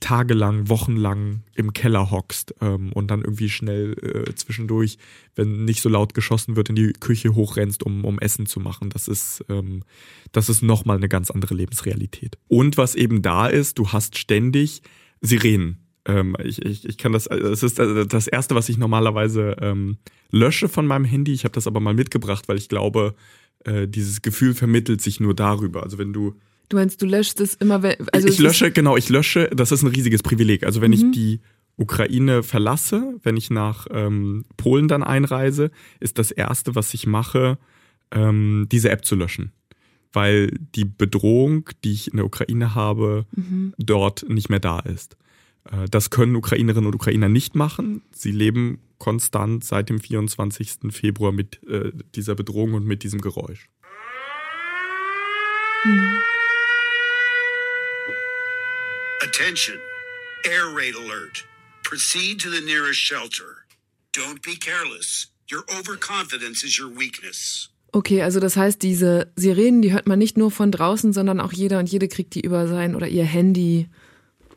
tagelang, 0.00 0.68
wochenlang 0.68 1.42
im 1.54 1.72
Keller 1.72 2.10
hockst 2.10 2.54
ähm, 2.60 2.92
und 2.92 3.10
dann 3.10 3.22
irgendwie 3.22 3.48
schnell 3.48 3.94
äh, 4.02 4.34
zwischendurch, 4.34 4.98
wenn 5.34 5.64
nicht 5.64 5.80
so 5.80 5.88
laut 5.88 6.12
geschossen 6.12 6.56
wird, 6.56 6.68
in 6.68 6.76
die 6.76 6.92
Küche 6.92 7.34
hochrennst, 7.34 7.82
um, 7.82 8.04
um 8.04 8.18
Essen 8.18 8.46
zu 8.46 8.60
machen. 8.60 8.90
Das 8.90 9.08
ist, 9.08 9.44
ähm, 9.48 9.84
das 10.32 10.48
ist 10.48 10.62
nochmal 10.62 10.98
eine 10.98 11.08
ganz 11.08 11.30
andere 11.30 11.54
Lebensrealität. 11.54 12.36
Und 12.48 12.76
was 12.76 12.94
eben 12.94 13.22
da 13.22 13.46
ist, 13.46 13.78
du 13.78 13.88
hast 13.88 14.18
ständig 14.18 14.82
Sirenen. 15.22 15.85
Ähm, 16.06 16.36
ich, 16.42 16.64
ich, 16.64 16.84
ich 16.84 16.98
kann 16.98 17.12
das, 17.12 17.26
also 17.26 17.48
es 17.48 17.62
ist 17.62 17.78
äh, 17.78 18.06
das 18.06 18.28
Erste, 18.28 18.54
was 18.54 18.68
ich 18.68 18.78
normalerweise 18.78 19.56
ähm, 19.60 19.98
lösche 20.30 20.68
von 20.68 20.86
meinem 20.86 21.04
Handy. 21.04 21.32
Ich 21.32 21.44
habe 21.44 21.52
das 21.52 21.66
aber 21.66 21.80
mal 21.80 21.94
mitgebracht, 21.94 22.48
weil 22.48 22.56
ich 22.56 22.68
glaube, 22.68 23.14
äh, 23.64 23.88
dieses 23.88 24.22
Gefühl 24.22 24.54
vermittelt 24.54 25.00
sich 25.00 25.20
nur 25.20 25.34
darüber. 25.34 25.82
Also 25.82 25.98
wenn 25.98 26.12
du 26.12 26.36
Du 26.68 26.76
meinst, 26.76 27.00
du 27.00 27.06
löschst 27.06 27.40
es 27.40 27.54
immer, 27.54 27.80
also 28.12 28.26
ich 28.26 28.38
lösche, 28.40 28.72
genau, 28.72 28.96
ich 28.96 29.08
lösche, 29.08 29.48
das 29.54 29.70
ist 29.70 29.82
ein 29.82 29.88
riesiges 29.88 30.24
Privileg. 30.24 30.64
Also 30.64 30.80
wenn 30.80 30.90
mhm. 30.90 30.94
ich 30.94 31.10
die 31.12 31.40
Ukraine 31.76 32.42
verlasse, 32.42 33.14
wenn 33.22 33.36
ich 33.36 33.50
nach 33.50 33.86
ähm, 33.90 34.44
Polen 34.56 34.88
dann 34.88 35.04
einreise, 35.04 35.70
ist 36.00 36.18
das 36.18 36.32
Erste, 36.32 36.74
was 36.74 36.92
ich 36.94 37.06
mache, 37.06 37.58
ähm, 38.10 38.66
diese 38.72 38.90
App 38.90 39.04
zu 39.04 39.14
löschen. 39.14 39.52
Weil 40.12 40.50
die 40.74 40.86
Bedrohung, 40.86 41.68
die 41.84 41.92
ich 41.92 42.10
in 42.10 42.16
der 42.16 42.26
Ukraine 42.26 42.74
habe, 42.74 43.26
mhm. 43.36 43.74
dort 43.78 44.28
nicht 44.28 44.48
mehr 44.48 44.60
da 44.60 44.80
ist. 44.80 45.16
Äh, 45.72 45.88
das 45.90 46.10
können 46.10 46.36
Ukrainerinnen 46.36 46.86
und 46.86 46.94
Ukrainer 46.94 47.28
nicht 47.28 47.54
machen. 47.54 48.02
Sie 48.12 48.32
leben 48.32 48.80
konstant 48.98 49.64
seit 49.64 49.88
dem 49.88 50.00
24. 50.00 50.90
Februar 50.90 51.32
mit 51.32 51.62
äh, 51.64 51.92
dieser 52.14 52.34
Bedrohung 52.34 52.74
und 52.74 52.86
mit 52.86 53.02
diesem 53.02 53.20
Geräusch. 53.20 53.68
Hm. 55.82 56.18
Attention, 59.22 59.76
air 60.44 60.74
raid 60.74 60.94
alert. 60.96 61.46
Proceed 61.82 62.40
to 62.40 62.50
the 62.50 62.60
nearest 62.60 63.00
shelter. 63.00 63.64
Don't 64.12 64.42
be 64.42 64.56
careless. 64.56 65.30
Your 65.50 65.64
overconfidence 65.78 66.64
is 66.64 66.78
your 66.78 66.90
weakness. 66.90 67.70
Okay, 67.92 68.22
also 68.22 68.40
das 68.40 68.56
heißt, 68.56 68.82
diese 68.82 69.32
Sirenen, 69.36 69.80
die 69.80 69.92
hört 69.92 70.06
man 70.06 70.18
nicht 70.18 70.36
nur 70.36 70.50
von 70.50 70.72
draußen, 70.72 71.12
sondern 71.12 71.40
auch 71.40 71.52
jeder 71.52 71.78
und 71.78 71.88
jede 71.88 72.08
kriegt 72.08 72.34
die 72.34 72.40
über 72.40 72.66
sein 72.66 72.94
oder 72.94 73.08
ihr 73.08 73.24
Handy 73.24 73.88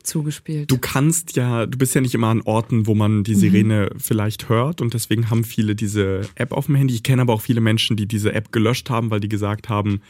zugespielt. 0.06 0.70
Du 0.70 0.78
kannst 0.78 1.36
ja, 1.36 1.66
du 1.66 1.78
bist 1.78 1.94
ja 1.94 2.00
nicht 2.00 2.14
immer 2.14 2.28
an 2.28 2.42
Orten, 2.42 2.86
wo 2.86 2.94
man 2.94 3.24
die 3.24 3.34
Sirene 3.34 3.90
mhm. 3.92 3.98
vielleicht 3.98 4.48
hört 4.48 4.80
und 4.80 4.94
deswegen 4.94 5.30
haben 5.30 5.44
viele 5.44 5.74
diese 5.74 6.22
App 6.34 6.52
auf 6.52 6.66
dem 6.66 6.74
Handy. 6.74 6.94
Ich 6.94 7.02
kenne 7.02 7.22
aber 7.22 7.34
auch 7.34 7.42
viele 7.42 7.60
Menschen, 7.60 7.96
die 7.96 8.06
diese 8.06 8.32
App 8.32 8.52
gelöscht 8.52 8.90
haben, 8.90 9.10
weil 9.10 9.20
die 9.20 9.28
gesagt 9.28 9.68
haben, 9.68 10.00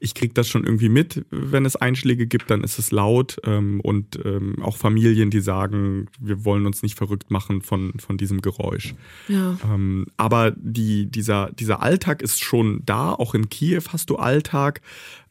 ich 0.00 0.14
kriege 0.14 0.32
das 0.32 0.48
schon 0.48 0.64
irgendwie 0.64 0.88
mit, 0.88 1.24
wenn 1.30 1.66
es 1.66 1.76
Einschläge 1.76 2.26
gibt, 2.26 2.50
dann 2.50 2.64
ist 2.64 2.78
es 2.78 2.90
laut 2.90 3.36
ähm, 3.44 3.80
und 3.80 4.18
ähm, 4.24 4.56
auch 4.62 4.76
Familien, 4.76 5.30
die 5.30 5.40
sagen, 5.40 6.08
wir 6.18 6.44
wollen 6.44 6.66
uns 6.66 6.82
nicht 6.82 6.96
verrückt 6.96 7.30
machen 7.30 7.60
von, 7.60 7.92
von 7.98 8.16
diesem 8.16 8.40
Geräusch. 8.40 8.94
Ja. 9.28 9.58
Ähm, 9.62 10.06
aber 10.16 10.52
die, 10.56 11.06
dieser, 11.06 11.50
dieser 11.52 11.82
Alltag 11.82 12.22
ist 12.22 12.42
schon 12.42 12.82
da, 12.86 13.12
auch 13.12 13.34
in 13.34 13.50
Kiew 13.50 13.82
hast 13.92 14.08
du 14.10 14.16
Alltag. 14.16 14.80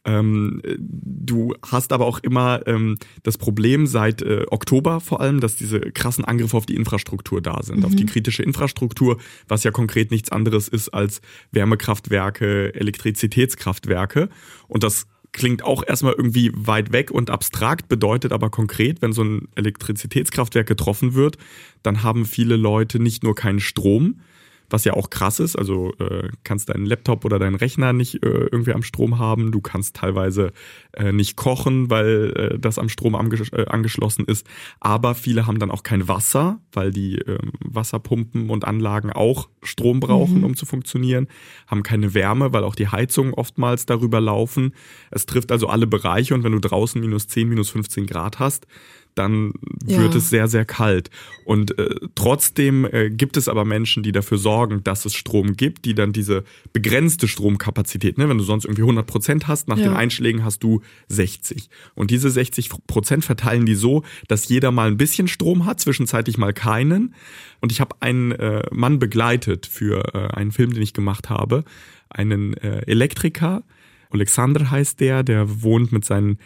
Ähm, 0.04 0.62
du 0.78 1.54
hast 1.62 1.92
aber 1.92 2.06
auch 2.06 2.20
immer 2.20 2.66
ähm, 2.66 2.96
das 3.22 3.36
Problem 3.36 3.86
seit 3.86 4.22
äh, 4.22 4.46
Oktober 4.50 5.00
vor 5.00 5.20
allem, 5.20 5.40
dass 5.40 5.56
diese 5.56 5.80
krassen 5.80 6.24
Angriffe 6.24 6.56
auf 6.56 6.64
die 6.64 6.76
Infrastruktur 6.76 7.42
da 7.42 7.62
sind, 7.62 7.80
mhm. 7.80 7.84
auf 7.84 7.94
die 7.94 8.04
mhm. 8.04 8.08
kritische 8.08 8.42
Infrastruktur, 8.42 9.18
was 9.46 9.62
ja 9.62 9.70
konkret 9.70 10.10
nichts 10.10 10.32
anderes 10.32 10.68
ist 10.68 10.88
als 10.88 11.20
Wärmekraftwerke, 11.52 12.74
Elektrizitätskraftwerke. 12.74 14.30
Und 14.68 14.84
das 14.84 15.06
klingt 15.32 15.62
auch 15.62 15.84
erstmal 15.86 16.14
irgendwie 16.14 16.50
weit 16.54 16.92
weg 16.92 17.10
und 17.10 17.30
abstrakt, 17.30 17.88
bedeutet 17.88 18.32
aber 18.32 18.50
konkret, 18.50 19.02
wenn 19.02 19.12
so 19.12 19.22
ein 19.22 19.48
Elektrizitätskraftwerk 19.54 20.66
getroffen 20.66 21.14
wird, 21.14 21.36
dann 21.82 22.02
haben 22.02 22.24
viele 22.24 22.56
Leute 22.56 22.98
nicht 22.98 23.22
nur 23.22 23.34
keinen 23.34 23.60
Strom, 23.60 24.20
was 24.70 24.84
ja 24.84 24.94
auch 24.94 25.10
krass 25.10 25.40
ist. 25.40 25.56
Also 25.56 25.92
äh, 25.98 26.28
kannst 26.44 26.68
deinen 26.68 26.86
Laptop 26.86 27.24
oder 27.24 27.38
deinen 27.38 27.56
Rechner 27.56 27.92
nicht 27.92 28.22
äh, 28.22 28.28
irgendwie 28.28 28.72
am 28.72 28.82
Strom 28.82 29.18
haben. 29.18 29.52
Du 29.52 29.60
kannst 29.60 29.96
teilweise 29.96 30.52
äh, 30.92 31.12
nicht 31.12 31.36
kochen, 31.36 31.90
weil 31.90 32.32
äh, 32.36 32.58
das 32.58 32.78
am 32.78 32.88
Strom 32.88 33.14
anges 33.14 33.52
äh, 33.52 33.66
angeschlossen 33.66 34.24
ist. 34.26 34.46
Aber 34.80 35.14
viele 35.14 35.46
haben 35.46 35.58
dann 35.58 35.70
auch 35.70 35.82
kein 35.82 36.08
Wasser, 36.08 36.60
weil 36.72 36.90
die 36.90 37.18
äh, 37.18 37.38
Wasserpumpen 37.60 38.50
und 38.50 38.64
Anlagen 38.64 39.10
auch 39.12 39.48
Strom 39.62 40.00
brauchen, 40.00 40.38
mhm. 40.38 40.44
um 40.44 40.56
zu 40.56 40.66
funktionieren. 40.66 41.28
Haben 41.66 41.82
keine 41.82 42.14
Wärme, 42.14 42.52
weil 42.52 42.64
auch 42.64 42.74
die 42.74 42.88
Heizungen 42.88 43.34
oftmals 43.34 43.86
darüber 43.86 44.20
laufen. 44.20 44.74
Es 45.10 45.26
trifft 45.26 45.52
also 45.52 45.68
alle 45.68 45.86
Bereiche 45.86 46.34
und 46.34 46.44
wenn 46.44 46.52
du 46.52 46.60
draußen 46.60 47.00
minus 47.00 47.28
10, 47.28 47.48
minus 47.48 47.70
15 47.70 48.06
Grad 48.06 48.38
hast, 48.38 48.66
dann 49.14 49.52
wird 49.84 50.12
ja. 50.12 50.18
es 50.18 50.30
sehr, 50.30 50.48
sehr 50.48 50.64
kalt. 50.64 51.10
Und 51.44 51.78
äh, 51.78 51.94
trotzdem 52.14 52.84
äh, 52.84 53.10
gibt 53.10 53.36
es 53.36 53.48
aber 53.48 53.64
Menschen, 53.64 54.02
die 54.02 54.12
dafür 54.12 54.38
sorgen, 54.38 54.84
dass 54.84 55.04
es 55.04 55.14
Strom 55.14 55.56
gibt, 55.56 55.84
die 55.84 55.94
dann 55.94 56.12
diese 56.12 56.44
begrenzte 56.72 57.28
Stromkapazität, 57.28 58.18
ne, 58.18 58.28
wenn 58.28 58.38
du 58.38 58.44
sonst 58.44 58.64
irgendwie 58.64 58.82
100 58.82 59.06
Prozent 59.06 59.48
hast, 59.48 59.68
nach 59.68 59.78
ja. 59.78 59.84
den 59.84 59.96
Einschlägen 59.96 60.44
hast 60.44 60.62
du 60.62 60.80
60. 61.08 61.68
Und 61.94 62.10
diese 62.10 62.30
60 62.30 62.70
Prozent 62.86 63.24
verteilen 63.24 63.66
die 63.66 63.74
so, 63.74 64.04
dass 64.28 64.48
jeder 64.48 64.70
mal 64.70 64.88
ein 64.88 64.96
bisschen 64.96 65.28
Strom 65.28 65.66
hat, 65.66 65.80
zwischenzeitlich 65.80 66.38
mal 66.38 66.52
keinen. 66.52 67.14
Und 67.60 67.72
ich 67.72 67.80
habe 67.80 67.96
einen 68.00 68.32
äh, 68.32 68.62
Mann 68.70 68.98
begleitet 68.98 69.66
für 69.66 70.14
äh, 70.14 70.34
einen 70.34 70.52
Film, 70.52 70.72
den 70.72 70.82
ich 70.82 70.94
gemacht 70.94 71.30
habe, 71.30 71.64
einen 72.08 72.54
äh, 72.54 72.82
Elektriker. 72.86 73.62
Alexander 74.10 74.70
heißt 74.70 75.00
der, 75.00 75.22
der 75.22 75.62
wohnt 75.62 75.92
mit 75.92 76.04
seinen 76.04 76.38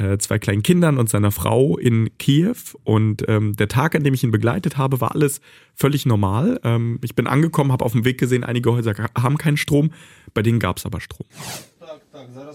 äh, 0.00 0.18
zwei 0.18 0.38
kleinen 0.38 0.62
Kindern 0.62 0.98
und 0.98 1.10
seiner 1.10 1.30
Frau 1.30 1.76
in 1.76 2.10
Kiew. 2.18 2.56
Und 2.84 3.28
ähm, 3.28 3.54
der 3.54 3.68
Tag, 3.68 3.94
an 3.94 4.02
dem 4.02 4.14
ich 4.14 4.24
ihn 4.24 4.30
begleitet 4.30 4.78
habe, 4.78 5.00
war 5.00 5.12
alles 5.14 5.40
völlig 5.74 6.06
normal. 6.06 6.58
Ähm, 6.64 6.98
ich 7.02 7.14
bin 7.14 7.26
angekommen, 7.26 7.70
habe 7.70 7.84
auf 7.84 7.92
dem 7.92 8.04
Weg 8.04 8.18
gesehen, 8.18 8.42
einige 8.42 8.72
Häuser 8.72 8.94
haben 9.16 9.36
keinen 9.36 9.56
Strom, 9.56 9.90
bei 10.32 10.42
denen 10.42 10.58
gab 10.58 10.78
es 10.78 10.86
aber 10.86 11.00
Strom. 11.00 11.26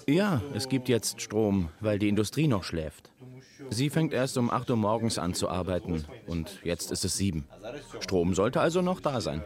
Ja, 0.08 0.42
es 0.54 0.70
gibt 0.70 0.90
jetzt 0.90 1.22
Strom, 1.22 1.70
weil 1.80 2.00
die 2.00 2.10
Industrie 2.10 2.48
noch 2.48 2.64
schläft. 2.64 3.12
Sie 3.70 3.90
fängt 3.90 4.14
erst 4.14 4.38
um 4.38 4.50
8 4.50 4.70
Uhr 4.72 4.78
morgens 4.78 5.18
an 5.18 5.34
zu 5.34 5.50
arbeiten 5.50 6.06
und 6.28 6.60
jetzt 6.64 6.92
ist 6.92 7.06
es 7.06 7.18
7. 7.18 7.46
Strom 8.00 8.34
sollte 8.34 8.60
also 8.60 8.82
noch 8.82 9.00
da 9.00 9.22
sein. 9.22 9.44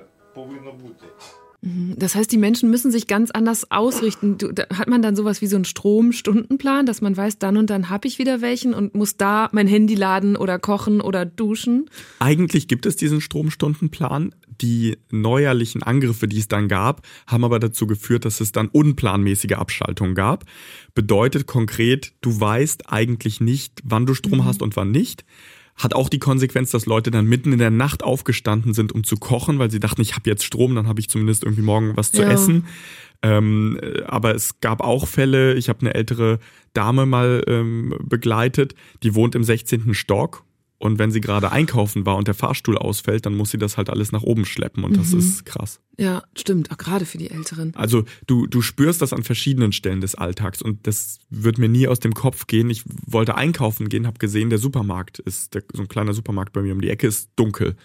Mhm. 1.61 1.95
Das 1.97 2.15
heißt, 2.15 2.31
die 2.31 2.37
Menschen 2.37 2.69
müssen 2.69 2.91
sich 2.91 3.07
ganz 3.07 3.31
anders 3.31 3.69
ausrichten. 3.71 4.37
Du, 4.37 4.51
da 4.53 4.63
hat 4.73 4.87
man 4.87 5.01
dann 5.01 5.15
sowas 5.15 5.41
wie 5.41 5.47
so 5.47 5.55
einen 5.55 5.65
Stromstundenplan, 5.65 6.85
dass 6.85 7.01
man 7.01 7.15
weiß, 7.15 7.39
dann 7.39 7.57
und 7.57 7.69
dann 7.69 7.89
habe 7.89 8.07
ich 8.07 8.17
wieder 8.19 8.41
welchen 8.41 8.73
und 8.73 8.95
muss 8.95 9.17
da 9.17 9.49
mein 9.51 9.67
Handy 9.67 9.95
laden 9.95 10.35
oder 10.35 10.59
kochen 10.59 11.01
oder 11.01 11.25
duschen? 11.25 11.89
Eigentlich 12.19 12.67
gibt 12.67 12.85
es 12.85 12.95
diesen 12.95 13.21
Stromstundenplan. 13.21 14.33
Die 14.61 14.97
neuerlichen 15.09 15.83
Angriffe, 15.83 16.27
die 16.27 16.39
es 16.39 16.49
dann 16.49 16.67
gab, 16.67 17.05
haben 17.27 17.45
aber 17.45 17.59
dazu 17.59 17.87
geführt, 17.87 18.25
dass 18.25 18.41
es 18.41 18.51
dann 18.51 18.67
unplanmäßige 18.67 19.53
Abschaltungen 19.53 20.15
gab. 20.15 20.45
Bedeutet 20.95 21.47
konkret, 21.47 22.13
du 22.21 22.39
weißt 22.39 22.91
eigentlich 22.91 23.39
nicht, 23.39 23.81
wann 23.83 24.05
du 24.05 24.13
Strom 24.13 24.39
mhm. 24.39 24.45
hast 24.45 24.61
und 24.61 24.75
wann 24.75 24.91
nicht 24.91 25.23
hat 25.79 25.95
auch 25.95 26.09
die 26.09 26.19
Konsequenz, 26.19 26.71
dass 26.71 26.85
Leute 26.85 27.09
dann 27.09 27.25
mitten 27.25 27.53
in 27.53 27.59
der 27.59 27.71
Nacht 27.71 28.03
aufgestanden 28.03 28.73
sind, 28.73 28.91
um 28.91 29.03
zu 29.03 29.15
kochen, 29.15 29.59
weil 29.59 29.71
sie 29.71 29.79
dachten, 29.79 30.01
ich 30.01 30.15
habe 30.15 30.29
jetzt 30.29 30.43
Strom, 30.43 30.75
dann 30.75 30.87
habe 30.87 30.99
ich 30.99 31.09
zumindest 31.09 31.43
irgendwie 31.43 31.61
morgen 31.61 31.95
was 31.95 32.11
zu 32.11 32.21
ja. 32.21 32.29
essen. 32.29 32.67
Ähm, 33.21 33.79
aber 34.05 34.35
es 34.35 34.59
gab 34.61 34.81
auch 34.81 35.07
Fälle, 35.07 35.55
ich 35.55 35.69
habe 35.69 35.79
eine 35.81 35.93
ältere 35.93 36.39
Dame 36.73 37.05
mal 37.05 37.43
ähm, 37.47 37.95
begleitet, 38.03 38.75
die 39.03 39.15
wohnt 39.15 39.35
im 39.35 39.43
16. 39.43 39.93
Stock 39.93 40.43
und 40.79 40.97
wenn 40.97 41.11
sie 41.11 41.21
gerade 41.21 41.51
einkaufen 41.51 42.05
war 42.05 42.15
und 42.15 42.27
der 42.27 42.33
Fahrstuhl 42.33 42.77
ausfällt, 42.77 43.25
dann 43.25 43.35
muss 43.35 43.51
sie 43.51 43.57
das 43.57 43.77
halt 43.77 43.89
alles 43.89 44.11
nach 44.13 44.23
oben 44.23 44.45
schleppen 44.45 44.85
und 44.85 44.97
das 44.97 45.11
mhm. 45.11 45.19
ist 45.19 45.45
krass. 45.45 45.81
Ja, 45.97 46.23
stimmt, 46.35 46.71
auch 46.71 46.77
gerade 46.77 47.05
für 47.05 47.17
die 47.17 47.29
Älteren. 47.29 47.75
Also 47.75 48.05
du, 48.27 48.47
du 48.47 48.61
spürst 48.61 49.01
das 49.01 49.11
an 49.11 49.23
verschiedenen 49.23 49.73
Stellen 49.73 49.99
des 49.99 50.15
Alltags 50.15 50.61
und 50.61 50.87
das 50.87 51.19
wird 51.29 51.57
mir 51.57 51.67
nie 51.67 51.89
aus 51.89 51.99
dem 51.99 52.13
Kopf 52.13 52.47
gehen. 52.47 52.69
Ich 52.69 52.83
wollte 53.05 53.35
einkaufen 53.35 53.89
gehen, 53.89 54.07
habe 54.07 54.19
gesehen, 54.19 54.49
der 54.49 54.57
Supermarkt 54.57 55.19
ist, 55.19 55.53
der, 55.53 55.63
so 55.73 55.81
ein 55.81 55.89
kleiner 55.89 56.13
Supermarkt 56.13 56.53
bei 56.53 56.61
mir 56.61 56.73
um 56.73 56.81
die 56.81 56.89
Ecke 56.89 57.07
ist 57.07 57.31
dunkel. 57.35 57.75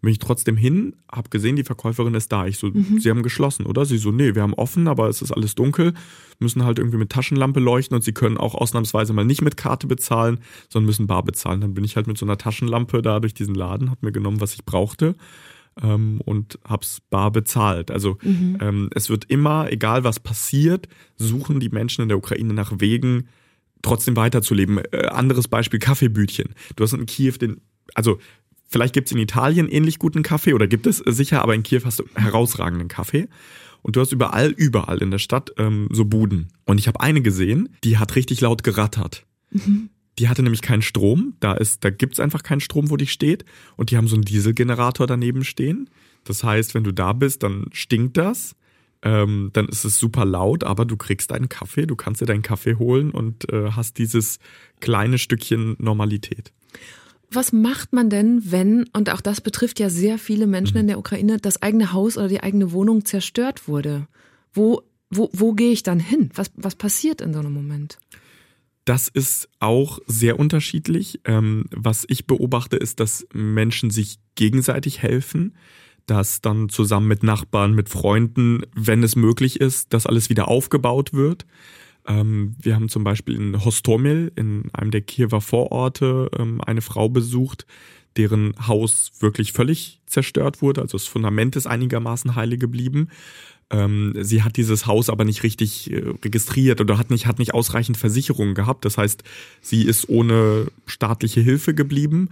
Bin 0.00 0.12
ich 0.12 0.18
trotzdem 0.18 0.56
hin, 0.56 0.94
habe 1.10 1.28
gesehen, 1.28 1.56
die 1.56 1.64
Verkäuferin 1.64 2.14
ist 2.14 2.30
da. 2.30 2.46
Ich 2.46 2.58
so, 2.58 2.68
mhm. 2.68 3.00
sie 3.00 3.10
haben 3.10 3.22
geschlossen, 3.22 3.66
oder? 3.66 3.84
Sie 3.84 3.98
so, 3.98 4.12
nee, 4.12 4.34
wir 4.34 4.42
haben 4.42 4.54
offen, 4.54 4.86
aber 4.86 5.08
es 5.08 5.22
ist 5.22 5.32
alles 5.32 5.56
dunkel, 5.56 5.92
müssen 6.38 6.64
halt 6.64 6.78
irgendwie 6.78 6.98
mit 6.98 7.10
Taschenlampe 7.10 7.58
leuchten 7.58 7.96
und 7.96 8.02
sie 8.02 8.12
können 8.12 8.36
auch 8.36 8.54
ausnahmsweise 8.54 9.12
mal 9.12 9.24
nicht 9.24 9.42
mit 9.42 9.56
Karte 9.56 9.88
bezahlen, 9.88 10.38
sondern 10.68 10.86
müssen 10.86 11.08
bar 11.08 11.24
bezahlen. 11.24 11.60
Dann 11.60 11.74
bin 11.74 11.82
ich 11.82 11.96
halt 11.96 12.06
mit 12.06 12.16
so 12.16 12.24
einer 12.24 12.38
Taschenlampe 12.38 13.02
da 13.02 13.18
durch 13.18 13.34
diesen 13.34 13.54
Laden, 13.54 13.90
habe 13.90 14.06
mir 14.06 14.12
genommen, 14.12 14.40
was 14.40 14.54
ich 14.54 14.64
brauchte 14.64 15.16
ähm, 15.82 16.20
und 16.24 16.58
hab's 16.64 17.00
bar 17.10 17.30
bezahlt. 17.30 17.90
Also 17.90 18.18
mhm. 18.22 18.58
ähm, 18.60 18.90
es 18.94 19.10
wird 19.10 19.24
immer, 19.26 19.70
egal 19.70 20.04
was 20.04 20.20
passiert, 20.20 20.88
suchen 21.16 21.60
die 21.60 21.70
Menschen 21.70 22.02
in 22.02 22.08
der 22.08 22.18
Ukraine 22.18 22.54
nach 22.54 22.72
Wegen, 22.78 23.28
trotzdem 23.82 24.16
weiterzuleben. 24.16 24.78
Äh, 24.92 25.06
anderes 25.06 25.48
Beispiel, 25.48 25.80
Kaffeebütchen. 25.80 26.54
Du 26.76 26.84
hast 26.84 26.92
in 26.92 27.06
Kiew 27.06 27.34
den, 27.40 27.60
also 27.94 28.18
Vielleicht 28.68 28.94
gibt 28.94 29.08
es 29.08 29.12
in 29.12 29.18
Italien 29.18 29.68
ähnlich 29.68 29.98
guten 29.98 30.22
Kaffee 30.22 30.52
oder 30.52 30.66
gibt 30.66 30.86
es 30.86 30.98
sicher, 30.98 31.42
aber 31.42 31.54
in 31.54 31.62
Kiew 31.62 31.80
hast 31.84 32.00
du 32.00 32.04
herausragenden 32.14 32.88
Kaffee. 32.88 33.28
Und 33.80 33.96
du 33.96 34.00
hast 34.00 34.12
überall, 34.12 34.50
überall 34.50 34.98
in 34.98 35.10
der 35.10 35.18
Stadt 35.18 35.52
ähm, 35.56 35.88
so 35.90 36.04
Buden. 36.04 36.48
Und 36.66 36.78
ich 36.78 36.88
habe 36.88 37.00
eine 37.00 37.22
gesehen, 37.22 37.70
die 37.84 37.96
hat 37.96 38.16
richtig 38.16 38.40
laut 38.40 38.62
gerattert. 38.62 39.24
Mhm. 39.50 39.88
Die 40.18 40.28
hatte 40.28 40.42
nämlich 40.42 40.62
keinen 40.62 40.82
Strom. 40.82 41.34
Da 41.40 41.54
ist, 41.54 41.84
da 41.84 41.90
gibt's 41.90 42.20
einfach 42.20 42.42
keinen 42.42 42.60
Strom, 42.60 42.90
wo 42.90 42.96
die 42.96 43.06
steht. 43.06 43.44
Und 43.76 43.90
die 43.90 43.96
haben 43.96 44.08
so 44.08 44.16
einen 44.16 44.24
Dieselgenerator 44.24 45.06
daneben 45.06 45.44
stehen. 45.44 45.88
Das 46.24 46.44
heißt, 46.44 46.74
wenn 46.74 46.84
du 46.84 46.92
da 46.92 47.12
bist, 47.12 47.42
dann 47.44 47.66
stinkt 47.72 48.16
das. 48.16 48.54
Ähm, 49.00 49.50
dann 49.52 49.68
ist 49.68 49.84
es 49.84 49.98
super 49.98 50.24
laut, 50.24 50.64
aber 50.64 50.84
du 50.84 50.96
kriegst 50.96 51.30
deinen 51.30 51.48
Kaffee, 51.48 51.86
du 51.86 51.94
kannst 51.94 52.20
dir 52.20 52.26
deinen 52.26 52.42
Kaffee 52.42 52.74
holen 52.74 53.12
und 53.12 53.50
äh, 53.52 53.70
hast 53.70 53.98
dieses 53.98 54.40
kleine 54.80 55.18
Stückchen 55.18 55.76
Normalität. 55.78 56.52
Was 57.30 57.52
macht 57.52 57.92
man 57.92 58.08
denn, 58.08 58.50
wenn, 58.50 58.86
und 58.94 59.10
auch 59.10 59.20
das 59.20 59.40
betrifft 59.40 59.80
ja 59.80 59.90
sehr 59.90 60.18
viele 60.18 60.46
Menschen 60.46 60.74
mhm. 60.74 60.80
in 60.80 60.86
der 60.88 60.98
Ukraine, 60.98 61.36
das 61.38 61.60
eigene 61.60 61.92
Haus 61.92 62.16
oder 62.16 62.28
die 62.28 62.42
eigene 62.42 62.72
Wohnung 62.72 63.04
zerstört 63.04 63.68
wurde? 63.68 64.06
Wo, 64.52 64.82
wo, 65.10 65.28
wo 65.32 65.52
gehe 65.52 65.72
ich 65.72 65.82
dann 65.82 66.00
hin? 66.00 66.30
Was, 66.34 66.50
was 66.56 66.74
passiert 66.74 67.20
in 67.20 67.32
so 67.32 67.40
einem 67.40 67.52
Moment? 67.52 67.98
Das 68.84 69.08
ist 69.08 69.50
auch 69.60 69.98
sehr 70.06 70.38
unterschiedlich. 70.38 71.20
Ähm, 71.26 71.66
was 71.70 72.06
ich 72.08 72.26
beobachte, 72.26 72.78
ist, 72.78 73.00
dass 73.00 73.26
Menschen 73.34 73.90
sich 73.90 74.18
gegenseitig 74.34 75.02
helfen, 75.02 75.54
dass 76.06 76.40
dann 76.40 76.70
zusammen 76.70 77.06
mit 77.06 77.22
Nachbarn, 77.22 77.74
mit 77.74 77.90
Freunden, 77.90 78.62
wenn 78.74 79.02
es 79.02 79.14
möglich 79.14 79.60
ist, 79.60 79.92
dass 79.92 80.06
alles 80.06 80.30
wieder 80.30 80.48
aufgebaut 80.48 81.12
wird. 81.12 81.44
Ähm, 82.08 82.56
wir 82.60 82.74
haben 82.74 82.88
zum 82.88 83.04
Beispiel 83.04 83.36
in 83.36 83.64
Hostomel, 83.64 84.32
in 84.34 84.70
einem 84.72 84.90
der 84.90 85.02
Kiewer 85.02 85.40
Vororte, 85.40 86.30
ähm, 86.38 86.60
eine 86.62 86.80
Frau 86.80 87.08
besucht, 87.08 87.66
deren 88.16 88.54
Haus 88.66 89.12
wirklich 89.20 89.52
völlig 89.52 90.00
zerstört 90.06 90.62
wurde. 90.62 90.80
Also 90.80 90.96
das 90.96 91.06
Fundament 91.06 91.54
ist 91.54 91.66
einigermaßen 91.66 92.34
heile 92.34 92.56
geblieben. 92.58 93.08
Ähm, 93.70 94.14
sie 94.18 94.42
hat 94.42 94.56
dieses 94.56 94.86
Haus 94.86 95.10
aber 95.10 95.24
nicht 95.24 95.42
richtig 95.42 95.92
äh, 95.92 96.02
registriert 96.24 96.80
oder 96.80 96.96
hat 96.96 97.10
nicht, 97.10 97.26
hat 97.26 97.38
nicht 97.38 97.52
ausreichend 97.52 97.98
Versicherungen 97.98 98.54
gehabt. 98.54 98.86
Das 98.86 98.96
heißt, 98.96 99.22
sie 99.60 99.82
ist 99.82 100.08
ohne 100.08 100.68
staatliche 100.86 101.42
Hilfe 101.42 101.74
geblieben 101.74 102.30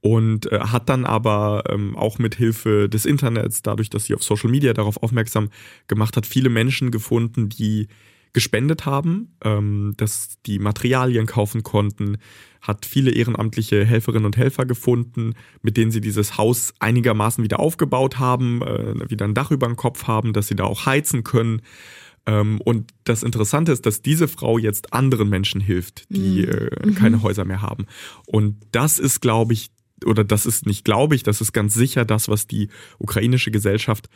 und 0.00 0.50
äh, 0.50 0.60
hat 0.60 0.88
dann 0.88 1.04
aber 1.04 1.64
ähm, 1.68 1.94
auch 1.96 2.18
mit 2.18 2.36
Hilfe 2.36 2.88
des 2.88 3.04
Internets, 3.04 3.60
dadurch, 3.60 3.90
dass 3.90 4.06
sie 4.06 4.14
auf 4.14 4.22
Social 4.22 4.50
Media 4.50 4.72
darauf 4.72 5.02
aufmerksam 5.02 5.50
gemacht 5.88 6.16
hat, 6.16 6.24
viele 6.24 6.48
Menschen 6.48 6.90
gefunden, 6.90 7.50
die 7.50 7.88
gespendet 8.38 8.86
haben, 8.86 9.34
ähm, 9.42 9.94
dass 9.96 10.38
die 10.46 10.60
Materialien 10.60 11.26
kaufen 11.26 11.64
konnten, 11.64 12.18
hat 12.60 12.86
viele 12.86 13.10
ehrenamtliche 13.10 13.84
Helferinnen 13.84 14.26
und 14.26 14.36
Helfer 14.36 14.64
gefunden, 14.64 15.34
mit 15.60 15.76
denen 15.76 15.90
sie 15.90 16.00
dieses 16.00 16.38
Haus 16.38 16.72
einigermaßen 16.78 17.42
wieder 17.42 17.58
aufgebaut 17.58 18.20
haben, 18.20 18.62
äh, 18.62 19.10
wieder 19.10 19.24
ein 19.24 19.34
Dach 19.34 19.50
über 19.50 19.66
dem 19.66 19.74
Kopf 19.74 20.04
haben, 20.04 20.32
dass 20.32 20.46
sie 20.46 20.54
da 20.54 20.62
auch 20.62 20.86
heizen 20.86 21.24
können. 21.24 21.62
Ähm, 22.26 22.60
und 22.60 22.92
das 23.02 23.24
Interessante 23.24 23.72
ist, 23.72 23.86
dass 23.86 24.02
diese 24.02 24.28
Frau 24.28 24.56
jetzt 24.56 24.92
anderen 24.92 25.28
Menschen 25.28 25.60
hilft, 25.60 26.04
die 26.08 26.46
mhm. 26.46 26.92
äh, 26.92 26.92
keine 26.92 27.16
mhm. 27.16 27.22
Häuser 27.24 27.44
mehr 27.44 27.60
haben. 27.60 27.86
Und 28.24 28.54
das 28.70 29.00
ist, 29.00 29.20
glaube 29.20 29.52
ich, 29.52 29.72
oder 30.04 30.22
das 30.22 30.46
ist 30.46 30.64
nicht, 30.64 30.84
glaube 30.84 31.16
ich, 31.16 31.24
das 31.24 31.40
ist 31.40 31.52
ganz 31.52 31.74
sicher 31.74 32.04
das, 32.04 32.28
was 32.28 32.46
die 32.46 32.68
ukrainische 33.00 33.50
Gesellschaft 33.50 34.08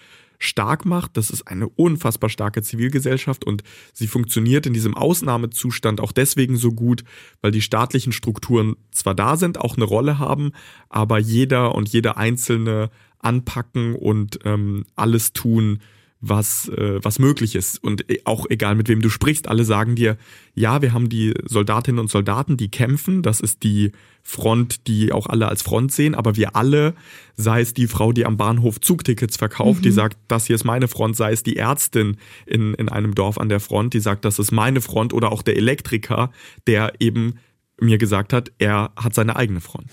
stark 0.42 0.84
macht. 0.84 1.16
Das 1.16 1.30
ist 1.30 1.46
eine 1.48 1.68
unfassbar 1.68 2.28
starke 2.28 2.62
Zivilgesellschaft 2.62 3.44
und 3.44 3.62
sie 3.92 4.06
funktioniert 4.06 4.66
in 4.66 4.74
diesem 4.74 4.96
Ausnahmezustand 4.96 6.00
auch 6.00 6.12
deswegen 6.12 6.56
so 6.56 6.72
gut, 6.72 7.04
weil 7.40 7.52
die 7.52 7.62
staatlichen 7.62 8.12
Strukturen 8.12 8.76
zwar 8.90 9.14
da 9.14 9.36
sind, 9.36 9.60
auch 9.60 9.76
eine 9.76 9.84
Rolle 9.84 10.18
haben, 10.18 10.52
aber 10.88 11.18
jeder 11.18 11.74
und 11.74 11.88
jede 11.88 12.16
Einzelne 12.16 12.90
anpacken 13.20 13.94
und 13.94 14.40
ähm, 14.44 14.84
alles 14.96 15.32
tun, 15.32 15.80
was, 16.22 16.68
äh, 16.68 17.00
was 17.02 17.18
möglich 17.18 17.56
ist. 17.56 17.82
Und 17.82 18.08
äh, 18.08 18.20
auch 18.24 18.46
egal, 18.48 18.76
mit 18.76 18.88
wem 18.88 19.02
du 19.02 19.10
sprichst, 19.10 19.48
alle 19.48 19.64
sagen 19.64 19.96
dir, 19.96 20.16
ja, 20.54 20.80
wir 20.80 20.92
haben 20.92 21.08
die 21.08 21.34
Soldatinnen 21.44 21.98
und 21.98 22.10
Soldaten, 22.10 22.56
die 22.56 22.70
kämpfen, 22.70 23.22
das 23.22 23.40
ist 23.40 23.64
die 23.64 23.90
Front, 24.22 24.86
die 24.86 25.12
auch 25.12 25.26
alle 25.26 25.48
als 25.48 25.62
Front 25.62 25.92
sehen, 25.92 26.14
aber 26.14 26.36
wir 26.36 26.54
alle, 26.54 26.94
sei 27.36 27.60
es 27.60 27.74
die 27.74 27.88
Frau, 27.88 28.12
die 28.12 28.24
am 28.24 28.36
Bahnhof 28.36 28.80
Zugtickets 28.80 29.36
verkauft, 29.36 29.80
mhm. 29.80 29.84
die 29.84 29.90
sagt, 29.90 30.16
das 30.28 30.46
hier 30.46 30.54
ist 30.54 30.64
meine 30.64 30.86
Front, 30.86 31.16
sei 31.16 31.32
es 31.32 31.42
die 31.42 31.56
Ärztin 31.56 32.16
in, 32.46 32.74
in 32.74 32.88
einem 32.88 33.16
Dorf 33.16 33.38
an 33.38 33.48
der 33.48 33.60
Front, 33.60 33.94
die 33.94 34.00
sagt, 34.00 34.24
das 34.24 34.38
ist 34.38 34.52
meine 34.52 34.80
Front, 34.80 35.12
oder 35.12 35.32
auch 35.32 35.42
der 35.42 35.56
Elektriker, 35.56 36.30
der 36.68 36.92
eben 37.00 37.34
mir 37.82 37.98
gesagt 37.98 38.32
hat, 38.32 38.52
er 38.58 38.90
hat 38.96 39.14
seine 39.14 39.36
eigene 39.36 39.60
Front. 39.60 39.90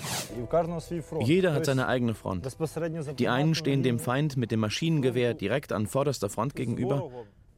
Jeder 1.22 1.54
hat 1.54 1.66
seine 1.66 1.88
eigene 1.88 2.14
Front. 2.14 2.48
Die 3.18 3.28
einen 3.28 3.56
stehen 3.56 3.84
dem 3.84 4.00
Feind 4.00 4.38
mit 4.38 4.52
dem 4.52 4.60
Maschinengewehr 4.60 5.34
direkt 5.34 5.74
an 5.74 5.88
vorderster 5.88 6.30
Front 6.30 6.56
gegenüber 6.56 7.10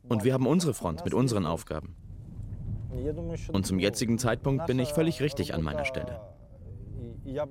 und 0.07 0.23
wir 0.23 0.33
haben 0.33 0.47
unsere 0.47 0.73
Front 0.73 1.03
mit 1.05 1.13
unseren 1.13 1.45
Aufgaben. 1.45 1.95
Und 3.51 3.65
zum 3.65 3.79
jetzigen 3.79 4.17
Zeitpunkt 4.17 4.65
bin 4.67 4.79
ich 4.79 4.89
völlig 4.89 5.21
richtig 5.21 5.53
an 5.53 5.61
meiner 5.61 5.85
Stelle. 5.85 6.19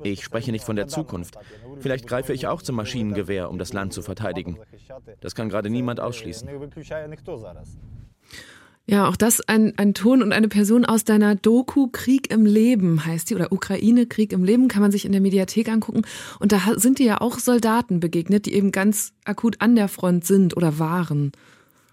Ich 0.02 0.24
spreche 0.24 0.52
nicht 0.52 0.64
von 0.64 0.76
der 0.76 0.88
Zukunft. 0.88 1.38
Vielleicht 1.78 2.06
greife 2.06 2.32
ich 2.32 2.46
auch 2.46 2.60
zum 2.62 2.76
Maschinengewehr, 2.76 3.48
um 3.50 3.58
das 3.58 3.72
Land 3.72 3.92
zu 3.92 4.02
verteidigen. 4.02 4.58
Das 5.20 5.34
kann 5.34 5.48
gerade 5.48 5.70
niemand 5.70 6.00
ausschließen. 6.00 6.48
Ja, 8.86 9.08
auch 9.08 9.16
das 9.16 9.40
ein, 9.42 9.72
ein 9.78 9.94
Ton 9.94 10.22
und 10.22 10.32
eine 10.32 10.48
Person 10.48 10.84
aus 10.84 11.04
deiner 11.04 11.36
Doku 11.36 11.88
Krieg 11.92 12.32
im 12.32 12.44
Leben 12.44 13.04
heißt 13.04 13.30
die 13.30 13.36
oder 13.36 13.52
Ukraine 13.52 14.06
Krieg 14.06 14.32
im 14.32 14.42
Leben 14.42 14.66
kann 14.66 14.82
man 14.82 14.90
sich 14.90 15.04
in 15.04 15.12
der 15.12 15.20
Mediathek 15.20 15.68
angucken 15.68 16.02
und 16.40 16.50
da 16.50 16.60
sind 16.76 16.98
dir 16.98 17.06
ja 17.06 17.20
auch 17.20 17.38
Soldaten 17.38 18.00
begegnet, 18.00 18.46
die 18.46 18.54
eben 18.54 18.72
ganz 18.72 19.12
akut 19.24 19.60
an 19.60 19.76
der 19.76 19.86
Front 19.88 20.24
sind 20.24 20.56
oder 20.56 20.78
waren. 20.80 21.30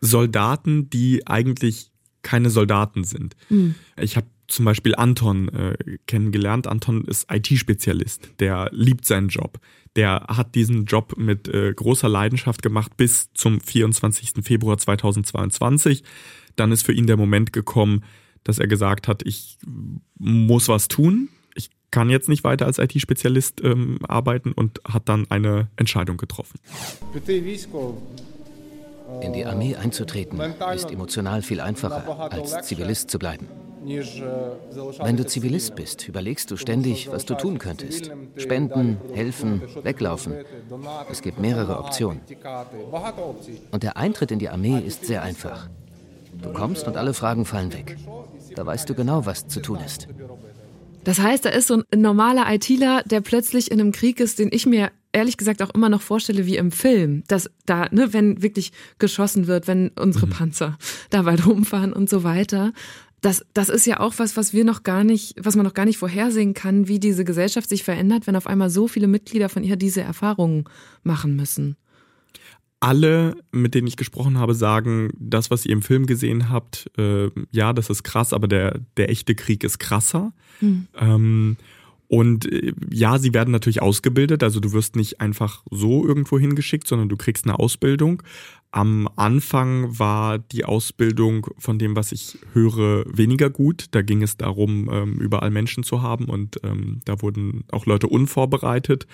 Soldaten, 0.01 0.89
die 0.89 1.27
eigentlich 1.27 1.91
keine 2.24 2.50
Soldaten 2.50 3.03
sind. 3.03 3.36
Mhm. 3.50 3.75
Ich 4.00 4.17
habe 4.17 4.27
zum 4.48 4.65
Beispiel 4.65 4.96
Anton 4.96 5.50
äh, 5.50 5.98
kennengelernt. 6.08 6.67
Anton 6.67 7.06
ist 7.06 7.27
IT-Spezialist, 7.32 8.29
der 8.39 8.70
liebt 8.72 9.06
seinen 9.06 9.27
Job. 9.27 9.60
Der 9.96 10.25
hat 10.27 10.56
diesen 10.56 10.86
Job 10.86 11.17
mit 11.17 11.48
äh, 11.48 11.74
großer 11.74 12.08
Leidenschaft 12.08 12.62
gemacht 12.62 12.98
bis 12.98 13.32
zum 13.34 13.60
24. 13.60 14.34
Februar 14.44 14.77
2022 14.77 16.03
dann 16.57 16.71
ist 16.71 16.85
für 16.85 16.91
ihn 16.91 17.07
der 17.07 17.17
Moment 17.17 17.53
gekommen, 17.53 18.03
dass 18.43 18.59
er 18.59 18.67
gesagt 18.67 19.07
hat, 19.07 19.23
ich 19.25 19.57
muss 20.17 20.67
was 20.67 20.87
tun. 20.87 21.29
Ich 21.55 21.69
kann 21.91 22.09
jetzt 22.09 22.29
nicht 22.29 22.43
weiter 22.43 22.65
als 22.65 22.79
IT-Spezialist 22.79 23.61
ähm, 23.63 23.99
arbeiten 24.07 24.51
und 24.51 24.81
hat 24.87 25.09
dann 25.09 25.29
eine 25.29 25.69
Entscheidung 25.75 26.17
getroffen. 26.17 26.59
In 29.21 29.33
die 29.33 29.45
Armee 29.45 29.75
einzutreten 29.75 30.39
ist 30.75 30.91
emotional 30.91 31.41
viel 31.41 31.61
einfacher, 31.61 32.31
als 32.31 32.67
Zivilist 32.67 33.09
zu 33.09 33.19
bleiben. 33.19 33.47
Wenn 33.87 35.15
du 35.15 35.25
Zivilist 35.25 35.75
bist, 35.75 36.09
überlegst 36.09 36.51
du 36.51 36.57
ständig, 36.57 37.09
was 37.09 37.25
du 37.25 37.35
tun 37.35 37.57
könntest. 37.57 38.11
Spenden, 38.35 38.97
helfen, 39.13 39.61
weglaufen. 39.83 40.33
Es 41.09 41.21
gibt 41.21 41.39
mehrere 41.39 41.79
Optionen. 41.79 42.19
Und 43.71 43.83
der 43.83 43.95
Eintritt 43.95 44.31
in 44.31 44.39
die 44.39 44.49
Armee 44.49 44.79
ist 44.79 45.05
sehr 45.05 45.24
einfach. 45.24 45.70
Du 46.41 46.51
kommst 46.53 46.87
und 46.87 46.97
alle 46.97 47.13
Fragen 47.13 47.45
fallen 47.45 47.73
weg. 47.73 47.97
Da 48.55 48.65
weißt 48.65 48.89
du 48.89 48.95
genau, 48.95 49.25
was 49.25 49.47
zu 49.47 49.61
tun 49.61 49.79
ist. 49.85 50.07
Das 51.03 51.19
heißt, 51.19 51.45
da 51.45 51.50
ist 51.50 51.67
so 51.67 51.81
ein 51.91 52.01
normaler 52.01 52.53
ITler, 52.53 53.03
der 53.03 53.21
plötzlich 53.21 53.71
in 53.71 53.79
einem 53.79 53.91
Krieg 53.91 54.19
ist, 54.19 54.39
den 54.39 54.50
ich 54.51 54.65
mir 54.65 54.91
ehrlich 55.13 55.37
gesagt 55.37 55.61
auch 55.61 55.73
immer 55.73 55.89
noch 55.89 56.01
vorstelle 56.01 56.45
wie 56.45 56.57
im 56.57 56.71
Film, 56.71 57.23
dass 57.27 57.50
da, 57.65 57.87
ne, 57.91 58.11
wenn 58.13 58.41
wirklich 58.41 58.71
geschossen 59.00 59.47
wird, 59.47 59.67
wenn 59.67 59.89
unsere 59.89 60.27
mhm. 60.27 60.31
Panzer 60.31 60.77
da 61.09 61.25
weit 61.25 61.45
rumfahren 61.45 61.93
und 61.93 62.09
so 62.09 62.23
weiter. 62.23 62.73
Das, 63.21 63.45
das 63.53 63.69
ist 63.69 63.87
ja 63.87 64.00
auch 64.00 64.15
was, 64.17 64.37
was 64.37 64.53
wir 64.53 64.63
noch 64.63 64.83
gar 64.83 65.03
nicht, 65.03 65.35
was 65.39 65.55
man 65.55 65.65
noch 65.65 65.73
gar 65.73 65.85
nicht 65.85 65.97
vorhersehen 65.97 66.53
kann, 66.53 66.87
wie 66.87 67.00
diese 67.00 67.25
Gesellschaft 67.25 67.69
sich 67.69 67.83
verändert, 67.83 68.27
wenn 68.27 68.35
auf 68.35 68.45
einmal 68.45 68.69
so 68.69 68.87
viele 68.87 69.07
Mitglieder 69.07 69.50
von 69.50 69.63
ihr 69.63 69.75
diese 69.75 70.01
Erfahrungen 70.01 70.65
machen 71.03 71.35
müssen 71.35 71.77
alle, 72.79 73.35
mit 73.51 73.74
denen 73.74 73.87
ich 73.87 73.98
gesprochen 73.98 74.37
habe, 74.37 74.53
sagen, 74.53 75.09
das, 75.18 75.50
was 75.50 75.66
ihr 75.66 75.72
im 75.72 75.81
Film 75.81 76.05
gesehen 76.05 76.50
habt, 76.50 76.90
äh, 76.98 77.29
ja, 77.51 77.74
das 77.74 77.90
ist 77.90 78.03
krass, 78.03 78.33
aber 78.33 78.48
der, 78.48 78.79
der 78.98 79.09
echte 79.09 79.35
Krieg 79.35 79.63
ist 79.63 79.79
krasser. 79.79 80.31
Mhm. 80.61 80.87
Ähm, 80.96 81.57
und 82.07 82.51
äh, 82.51 82.74
ja, 82.92 83.18
sie 83.18 83.33
werden 83.33 83.51
natürlich 83.51 83.81
ausgebildet, 83.81 84.44
also 84.44 84.59
du 84.59 84.72
wirst 84.74 84.96
nicht 84.96 85.20
einfach 85.20 85.63
so 85.72 86.05
irgendwo 86.05 86.40
hingeschickt, 86.40 86.87
sondern 86.87 87.09
du 87.09 87.18
kriegst 87.18 87.46
eine 87.46 87.59
Ausbildung. 87.59 88.24
Am 88.72 89.09
Anfang 89.16 89.98
war 89.98 90.37
die 90.37 90.66
Ausbildung 90.66 91.48
von 91.57 91.79
dem, 91.79 91.96
was 91.96 92.11
ich 92.11 92.37
höre, 92.53 93.05
weniger 93.07 93.50
gut. 93.50 93.85
Da 93.92 94.01
ging 94.01 94.22
es 94.22 94.37
darum, 94.37 94.90
ähm, 94.92 95.20
überall 95.20 95.51
Menschen 95.51 95.83
zu 95.83 96.01
haben 96.01 96.25
und 96.25 96.59
ähm, 96.63 97.00
da 97.05 97.22
wurden 97.22 97.63
auch 97.72 97.85
Leute 97.85 98.07
unvorbereitet 98.07 99.07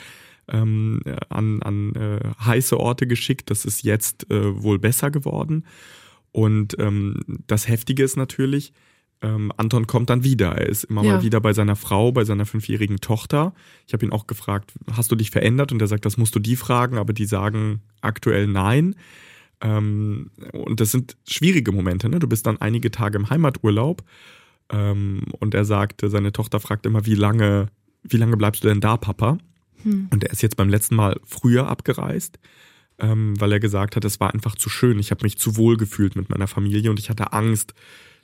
ähm, 0.48 1.02
an, 1.30 1.62
an 1.62 1.96
äh, 1.96 2.20
heiße 2.44 2.80
Orte 2.80 3.08
geschickt. 3.08 3.50
Das 3.50 3.66
ist 3.66 3.84
jetzt 3.84 4.30
äh, 4.32 4.62
wohl 4.62 4.80
besser 4.80 5.12
geworden. 5.12 5.66
Und 6.32 6.76
ähm, 6.80 7.22
das 7.48 7.68
Heftige 7.68 8.04
ist 8.04 8.18
natürlich, 8.18 8.74
ähm, 9.22 9.52
Anton 9.56 9.88
kommt 9.88 10.10
dann 10.10 10.24
wieder. 10.24 10.52
Er 10.58 10.68
ist 10.68 10.84
immer 10.86 11.04
ja. 11.04 11.14
mal 11.14 11.24
wieder 11.24 11.40
bei 11.40 11.54
seiner 11.54 11.76
Frau, 11.76 12.12
bei 12.12 12.26
seiner 12.26 12.46
fünfjährigen 12.46 12.98
Tochter. 12.98 13.54
Ich 13.88 13.94
habe 13.94 14.06
ihn 14.06 14.12
auch 14.12 14.28
gefragt, 14.28 14.74
hast 14.92 15.12
du 15.12 15.16
dich 15.16 15.32
verändert? 15.32 15.72
Und 15.72 15.82
er 15.82 15.88
sagt, 15.88 16.06
das 16.06 16.18
musst 16.18 16.36
du 16.36 16.40
die 16.40 16.58
fragen, 16.58 16.98
aber 16.98 17.14
die 17.14 17.26
sagen 17.26 17.82
aktuell 18.02 18.48
nein. 18.48 18.96
Ähm, 19.62 20.32
und 20.52 20.82
das 20.82 20.92
sind 20.92 21.16
schwierige 21.28 21.72
Momente. 21.72 22.10
Ne? 22.10 22.20
Du 22.20 22.28
bist 22.28 22.46
dann 22.46 22.60
einige 22.60 22.92
Tage 22.92 23.18
im 23.18 23.30
Heimaturlaub. 23.30 24.04
Ähm, 24.70 25.24
und 25.40 25.54
er 25.54 25.66
sagte, 25.66 26.10
seine 26.10 26.34
Tochter 26.34 26.60
fragt 26.60 26.86
immer, 26.86 27.06
wie 27.06 27.16
lange, 27.16 27.68
wie 28.04 28.18
lange 28.18 28.36
bleibst 28.36 28.64
du 28.64 28.68
denn 28.68 28.82
da, 28.82 28.98
Papa? 28.98 29.38
Hm. 29.84 30.08
Und 30.12 30.24
er 30.24 30.32
ist 30.32 30.42
jetzt 30.42 30.58
beim 30.58 30.70
letzten 30.70 30.96
Mal 30.96 31.20
früher 31.26 31.68
abgereist, 31.68 32.40
ähm, 33.00 33.40
weil 33.40 33.52
er 33.52 33.60
gesagt 33.60 33.96
hat, 33.96 34.06
es 34.06 34.20
war 34.20 34.34
einfach 34.34 34.56
zu 34.56 34.70
schön. 34.70 35.00
Ich 35.00 35.12
habe 35.12 35.24
mich 35.24 35.38
zu 35.38 35.58
wohl 35.58 35.78
gefühlt 35.78 36.16
mit 36.16 36.30
meiner 36.30 36.48
Familie 36.48 36.90
und 36.90 37.00
ich 37.00 37.10
hatte 37.10 37.34
Angst, 37.34 37.74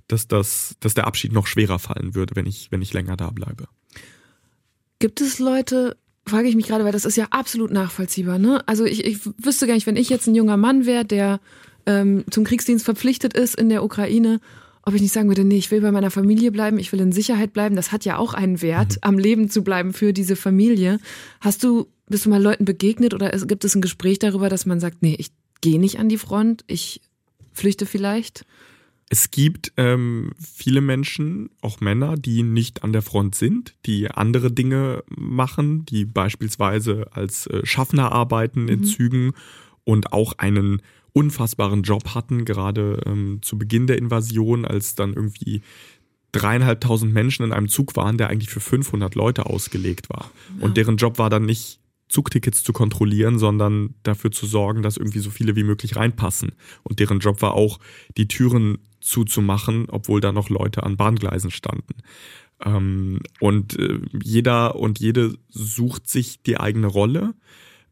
dass, 0.07 0.27
das, 0.27 0.75
dass 0.79 0.93
der 0.93 1.07
Abschied 1.07 1.31
noch 1.31 1.47
schwerer 1.47 1.79
fallen 1.79 2.15
würde, 2.15 2.35
wenn 2.35 2.45
ich, 2.45 2.71
wenn 2.71 2.81
ich 2.81 2.93
länger 2.93 3.15
da 3.15 3.29
bleibe. 3.29 3.67
Gibt 4.99 5.21
es 5.21 5.39
Leute, 5.39 5.95
frage 6.25 6.47
ich 6.47 6.55
mich 6.55 6.67
gerade, 6.67 6.83
weil 6.83 6.91
das 6.91 7.05
ist 7.05 7.15
ja 7.15 7.27
absolut 7.29 7.71
nachvollziehbar. 7.71 8.39
Ne? 8.39 8.67
Also 8.67 8.85
ich, 8.85 9.05
ich 9.05 9.19
wüsste 9.37 9.67
gar 9.67 9.75
nicht, 9.75 9.87
wenn 9.87 9.95
ich 9.95 10.09
jetzt 10.09 10.27
ein 10.27 10.35
junger 10.35 10.57
Mann 10.57 10.85
wäre, 10.85 11.05
der 11.05 11.39
ähm, 11.85 12.25
zum 12.29 12.43
Kriegsdienst 12.43 12.85
verpflichtet 12.85 13.33
ist 13.33 13.55
in 13.55 13.69
der 13.69 13.83
Ukraine 13.83 14.41
ob 14.89 14.95
ich 14.95 15.01
nicht 15.01 15.13
sagen 15.13 15.29
würde, 15.29 15.43
nee, 15.43 15.57
ich 15.57 15.69
will 15.71 15.81
bei 15.81 15.91
meiner 15.91 16.11
Familie 16.11 16.51
bleiben, 16.51 16.79
ich 16.79 16.91
will 16.91 16.99
in 16.99 17.11
Sicherheit 17.11 17.53
bleiben. 17.53 17.75
Das 17.75 17.91
hat 17.91 18.05
ja 18.05 18.17
auch 18.17 18.33
einen 18.33 18.61
Wert, 18.61 18.93
mhm. 18.93 18.99
am 19.01 19.17
Leben 19.19 19.49
zu 19.49 19.63
bleiben 19.63 19.93
für 19.93 20.13
diese 20.13 20.35
Familie. 20.35 20.99
Hast 21.39 21.63
du, 21.63 21.87
bist 22.07 22.25
du 22.25 22.29
mal 22.29 22.41
Leuten 22.41 22.65
begegnet 22.65 23.13
oder 23.13 23.29
gibt 23.29 23.63
es 23.63 23.75
ein 23.75 23.81
Gespräch 23.81 24.19
darüber, 24.19 24.49
dass 24.49 24.65
man 24.65 24.79
sagt, 24.79 25.01
nee, 25.01 25.15
ich 25.17 25.29
gehe 25.61 25.79
nicht 25.79 25.99
an 25.99 26.09
die 26.09 26.17
Front, 26.17 26.63
ich 26.67 27.01
flüchte 27.53 27.85
vielleicht? 27.85 28.45
Es 29.11 29.31
gibt 29.31 29.73
ähm, 29.77 30.31
viele 30.39 30.81
Menschen, 30.81 31.49
auch 31.61 31.81
Männer, 31.81 32.15
die 32.15 32.43
nicht 32.43 32.83
an 32.83 32.93
der 32.93 33.01
Front 33.01 33.35
sind, 33.35 33.75
die 33.85 34.09
andere 34.09 34.51
Dinge 34.51 35.03
machen, 35.07 35.85
die 35.85 36.05
beispielsweise 36.05 37.07
als 37.11 37.47
äh, 37.47 37.65
Schaffner 37.65 38.11
arbeiten 38.11 38.67
in 38.67 38.81
mhm. 38.81 38.85
Zügen 38.85 39.33
und 39.89 40.13
auch 40.13 40.33
einen 40.37 40.83
unfassbaren 41.13 41.81
Job 41.81 42.13
hatten, 42.13 42.45
gerade 42.45 43.01
ähm, 43.07 43.39
zu 43.41 43.57
Beginn 43.57 43.87
der 43.87 43.97
Invasion, 43.97 44.63
als 44.63 44.93
dann 44.93 45.15
irgendwie 45.15 45.63
dreieinhalbtausend 46.31 47.11
Menschen 47.11 47.43
in 47.43 47.53
einem 47.53 47.69
Zug 47.69 47.95
waren, 47.95 48.19
der 48.19 48.29
eigentlich 48.29 48.51
für 48.51 48.59
500 48.59 49.15
Leute 49.15 49.47
ausgelegt 49.47 50.11
war. 50.11 50.29
Ja. 50.59 50.63
Und 50.63 50.77
deren 50.77 50.97
Job 50.97 51.17
war 51.17 51.31
dann 51.31 51.47
nicht 51.47 51.79
Zugtickets 52.07 52.63
zu 52.63 52.71
kontrollieren, 52.71 53.39
sondern 53.39 53.95
dafür 54.03 54.31
zu 54.31 54.45
sorgen, 54.45 54.83
dass 54.83 54.97
irgendwie 54.97 55.19
so 55.19 55.31
viele 55.31 55.55
wie 55.55 55.63
möglich 55.63 55.95
reinpassen. 55.95 56.51
Und 56.83 56.99
deren 56.99 57.17
Job 57.17 57.41
war 57.41 57.55
auch, 57.55 57.79
die 58.15 58.27
Türen 58.27 58.77
zuzumachen, 59.01 59.87
obwohl 59.89 60.21
da 60.21 60.31
noch 60.31 60.49
Leute 60.49 60.83
an 60.83 60.97
Bahngleisen 60.97 61.49
standen. 61.49 61.95
Ähm, 62.63 63.21
und 63.39 63.79
äh, 63.79 63.99
jeder 64.21 64.75
und 64.75 64.99
jede 64.99 65.33
sucht 65.49 66.07
sich 66.07 66.43
die 66.43 66.59
eigene 66.59 66.87
Rolle 66.87 67.33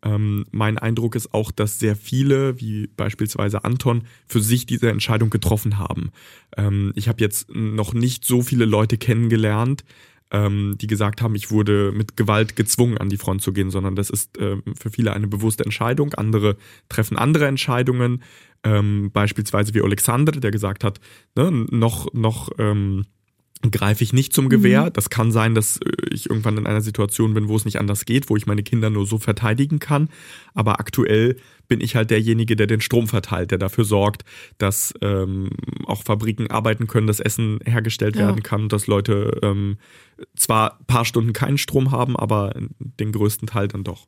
Ähm, 0.04 0.46
mein 0.52 0.78
Eindruck 0.78 1.16
ist 1.16 1.34
auch, 1.34 1.52
dass 1.52 1.80
sehr 1.80 1.96
viele, 1.96 2.60
wie 2.60 2.88
beispielsweise 2.88 3.64
Anton, 3.64 4.04
für 4.28 4.42
sich 4.42 4.66
diese 4.66 4.90
Entscheidung 4.90 5.30
getroffen 5.30 5.78
haben. 5.78 6.12
Ähm, 6.56 6.94
ich 6.96 7.08
habe 7.08 7.22
jetzt 7.22 7.50
noch 7.54 7.94
nicht 7.94 8.26
so 8.26 8.42
viele 8.42 8.66
Leute 8.66 8.98
kennengelernt, 8.98 9.84
ähm, 10.32 10.76
die 10.80 10.88
gesagt 10.88 11.22
haben, 11.22 11.36
ich 11.36 11.52
wurde 11.52 11.92
mit 11.94 12.18
Gewalt 12.18 12.56
gezwungen, 12.56 12.98
an 12.98 13.10
die 13.10 13.18
Front 13.18 13.42
zu 13.42 13.54
gehen, 13.54 13.70
sondern 13.70 13.96
das 13.96 14.10
ist 14.10 14.38
ähm, 14.40 14.64
für 14.78 14.90
viele 14.90 15.14
eine 15.14 15.28
bewusste 15.28 15.64
Entscheidung. 15.64 16.14
Andere 16.16 16.58
treffen 16.90 17.18
andere 17.18 17.48
Entscheidungen, 17.48 18.24
ähm, 18.64 19.12
beispielsweise 19.12 19.74
wie 19.74 19.82
Alexander, 19.82 20.34
der 20.34 20.52
gesagt 20.52 20.84
hat, 20.84 21.00
ne, 21.36 21.52
noch, 21.52 22.14
noch 22.14 22.50
ähm, 22.58 23.06
greife 23.72 24.04
ich 24.04 24.14
nicht 24.14 24.34
zum 24.34 24.50
Gewehr. 24.50 24.86
Mhm. 24.86 24.94
Das 24.94 25.10
kann 25.10 25.32
sein, 25.32 25.56
dass 25.56 25.78
äh, 25.78 25.92
ich 26.12 26.30
irgendwann 26.30 26.58
in 26.58 26.68
einer 26.68 26.82
Situation 26.82 27.34
bin, 27.34 27.48
wo 27.48 27.56
es 27.56 27.66
nicht 27.66 27.80
anders 27.80 28.06
geht, 28.06 28.30
wo 28.30 28.36
ich 28.36 28.46
meine 28.46 28.64
Kinder 28.64 28.90
nur 28.90 29.06
so 29.06 29.18
verteidigen 29.18 29.80
kann. 29.80 30.10
Aber 30.54 30.80
aktuell 30.80 31.38
bin 31.68 31.82
ich 31.82 31.96
halt 31.96 32.12
derjenige, 32.12 32.56
der 32.56 32.68
den 32.68 32.82
Strom 32.82 33.08
verteilt, 33.08 33.52
der 33.52 33.58
dafür 33.58 33.84
sorgt, 33.84 34.24
dass 34.58 34.94
ähm, 35.02 35.50
auch 35.86 36.04
Fabriken 36.04 36.50
arbeiten 36.50 36.88
können, 36.88 37.08
dass 37.08 37.20
Essen 37.20 37.60
hergestellt 37.66 38.16
ja. 38.16 38.28
werden 38.28 38.44
kann, 38.44 38.70
dass 38.70 38.88
Leute 38.88 39.40
ähm, 39.44 39.78
zwar 40.36 40.80
paar 40.88 41.06
Stunden 41.06 41.34
keinen 41.34 41.58
Strom 41.58 41.92
haben, 41.92 42.16
aber 42.16 42.54
den 42.80 43.12
größten 43.12 43.48
Teil 43.48 43.68
dann 43.68 43.84
doch. 43.84 44.08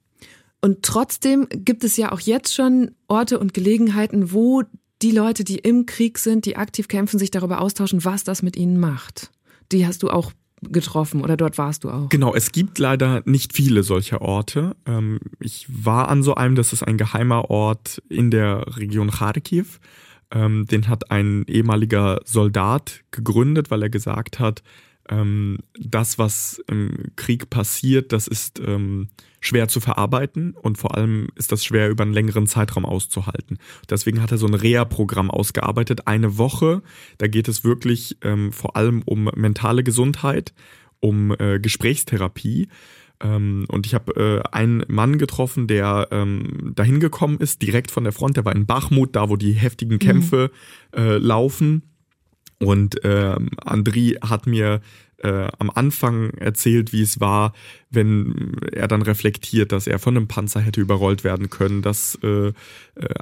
Und 0.61 0.83
trotzdem 0.83 1.47
gibt 1.49 1.83
es 1.83 1.97
ja 1.97 2.11
auch 2.11 2.19
jetzt 2.19 2.53
schon 2.53 2.91
Orte 3.07 3.39
und 3.39 3.53
Gelegenheiten, 3.53 4.31
wo 4.33 4.63
die 5.01 5.11
Leute, 5.11 5.43
die 5.43 5.57
im 5.57 5.85
Krieg 5.85 6.17
sind, 6.17 6.45
die 6.45 6.57
aktiv 6.57 6.87
kämpfen, 6.87 7.19
sich 7.19 7.31
darüber 7.31 7.61
austauschen, 7.61 8.03
was 8.03 8.23
das 8.23 8.41
mit 8.41 8.57
ihnen 8.57 8.79
macht. 8.79 9.31
Die 9.71 9.85
hast 9.85 10.03
du 10.03 10.09
auch 10.09 10.31
getroffen 10.61 11.21
oder 11.21 11.37
dort 11.37 11.57
warst 11.57 11.83
du 11.83 11.89
auch? 11.89 12.09
Genau, 12.09 12.35
es 12.35 12.51
gibt 12.51 12.79
leider 12.79 13.21
nicht 13.25 13.53
viele 13.53 13.83
solcher 13.83 14.21
Orte. 14.21 14.75
Ähm, 14.85 15.19
ich 15.39 15.67
war 15.69 16.09
an 16.09 16.23
so 16.23 16.35
einem, 16.35 16.55
das 16.55 16.73
ist 16.73 16.83
ein 16.83 16.97
geheimer 16.97 17.49
Ort 17.49 18.01
in 18.09 18.31
der 18.31 18.77
Region 18.77 19.11
Kharkiv. 19.11 19.79
Ähm, 20.31 20.65
den 20.65 20.87
hat 20.87 21.11
ein 21.11 21.45
ehemaliger 21.47 22.19
Soldat 22.25 23.01
gegründet, 23.11 23.71
weil 23.71 23.83
er 23.83 23.89
gesagt 23.89 24.39
hat, 24.39 24.61
ähm, 25.09 25.59
das, 25.77 26.17
was 26.17 26.61
im 26.67 27.11
Krieg 27.15 27.49
passiert, 27.49 28.13
das 28.13 28.27
ist 28.27 28.61
schwer 29.39 29.67
zu 29.67 29.79
verarbeiten 29.79 30.53
und 30.53 30.77
vor 30.77 30.95
allem 30.95 31.29
ist 31.35 31.51
das 31.51 31.63
schwer 31.63 31.89
über 31.89 32.03
einen 32.03 32.13
längeren 32.13 32.47
Zeitraum 32.47 32.85
auszuhalten. 32.85 33.57
Deswegen 33.89 34.21
hat 34.21 34.31
er 34.31 34.37
so 34.37 34.47
ein 34.47 34.53
Reha-Programm 34.53 35.31
ausgearbeitet, 35.31 36.07
eine 36.07 36.37
Woche. 36.37 36.81
Da 37.17 37.27
geht 37.27 37.47
es 37.47 37.63
wirklich 37.63 38.17
ähm, 38.21 38.51
vor 38.51 38.75
allem 38.75 39.01
um 39.05 39.29
mentale 39.35 39.83
Gesundheit, 39.83 40.53
um 40.99 41.33
äh, 41.39 41.59
Gesprächstherapie. 41.59 42.67
Ähm, 43.21 43.65
und 43.69 43.85
ich 43.85 43.93
habe 43.93 44.43
äh, 44.45 44.55
einen 44.55 44.83
Mann 44.87 45.17
getroffen, 45.17 45.67
der 45.67 46.07
ähm, 46.11 46.73
dahin 46.75 46.99
gekommen 46.99 47.37
ist, 47.39 47.61
direkt 47.61 47.91
von 47.91 48.03
der 48.03 48.13
Front. 48.13 48.37
Der 48.37 48.45
war 48.45 48.55
in 48.55 48.65
Bachmut, 48.65 49.15
da 49.15 49.29
wo 49.29 49.35
die 49.35 49.53
heftigen 49.53 49.95
mhm. 49.95 49.99
Kämpfe 49.99 50.51
mhm. 50.95 51.01
äh, 51.01 51.17
laufen. 51.17 51.83
Und 52.59 53.03
äh, 53.05 53.35
Andri 53.63 54.17
hat 54.21 54.45
mir 54.45 54.81
äh, 55.23 55.47
am 55.57 55.69
Anfang 55.69 56.31
erzählt, 56.31 56.93
wie 56.93 57.01
es 57.01 57.19
war, 57.19 57.53
wenn 57.89 58.57
er 58.71 58.87
dann 58.87 59.01
reflektiert, 59.01 59.71
dass 59.71 59.87
er 59.87 59.99
von 59.99 60.15
einem 60.15 60.27
Panzer 60.27 60.59
hätte 60.61 60.81
überrollt 60.81 61.23
werden 61.23 61.49
können, 61.49 61.81
dass 61.81 62.17
äh, 62.23 62.47
äh, 62.47 62.53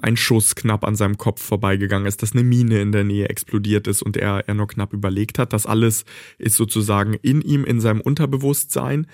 ein 0.01 0.17
Schuss 0.17 0.55
knapp 0.55 0.83
an 0.83 0.95
seinem 0.95 1.17
Kopf 1.17 1.41
vorbeigegangen 1.41 2.07
ist, 2.07 2.21
dass 2.21 2.33
eine 2.33 2.43
Mine 2.43 2.81
in 2.81 2.91
der 2.91 3.03
Nähe 3.03 3.29
explodiert 3.29 3.87
ist 3.87 4.01
und 4.01 4.17
er, 4.17 4.47
er 4.47 4.53
nur 4.53 4.67
knapp 4.67 4.93
überlegt 4.93 5.39
hat. 5.39 5.53
Das 5.53 5.65
alles 5.65 6.05
ist 6.37 6.55
sozusagen 6.55 7.13
in 7.15 7.41
ihm, 7.41 7.63
in 7.65 7.79
seinem 7.79 8.01
Unterbewusstsein. 8.01 9.07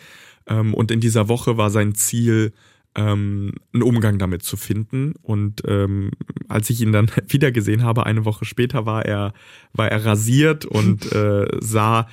Ähm, 0.48 0.74
und 0.74 0.92
in 0.92 1.00
dieser 1.00 1.30
Woche 1.30 1.58
war 1.58 1.70
sein 1.70 1.96
Ziel, 1.96 2.54
ähm, 2.96 3.54
einen 3.74 3.84
Umgang 3.84 4.20
damit 4.20 4.44
zu 4.44 4.58
finden. 4.58 5.14
Und 5.22 5.62
ähm, 5.68 6.12
als 6.48 6.70
ich 6.70 6.82
ihn 6.82 6.92
dann 6.92 7.10
wiedergesehen 7.28 7.84
habe, 7.84 8.06
eine 8.06 8.26
Woche 8.26 8.46
später, 8.46 8.86
war 8.86 9.06
er, 9.06 9.34
war 9.74 9.90
er 9.90 10.06
rasiert 10.06 10.66
und 10.66 11.12
äh, 11.12 11.48
sah 11.60 12.08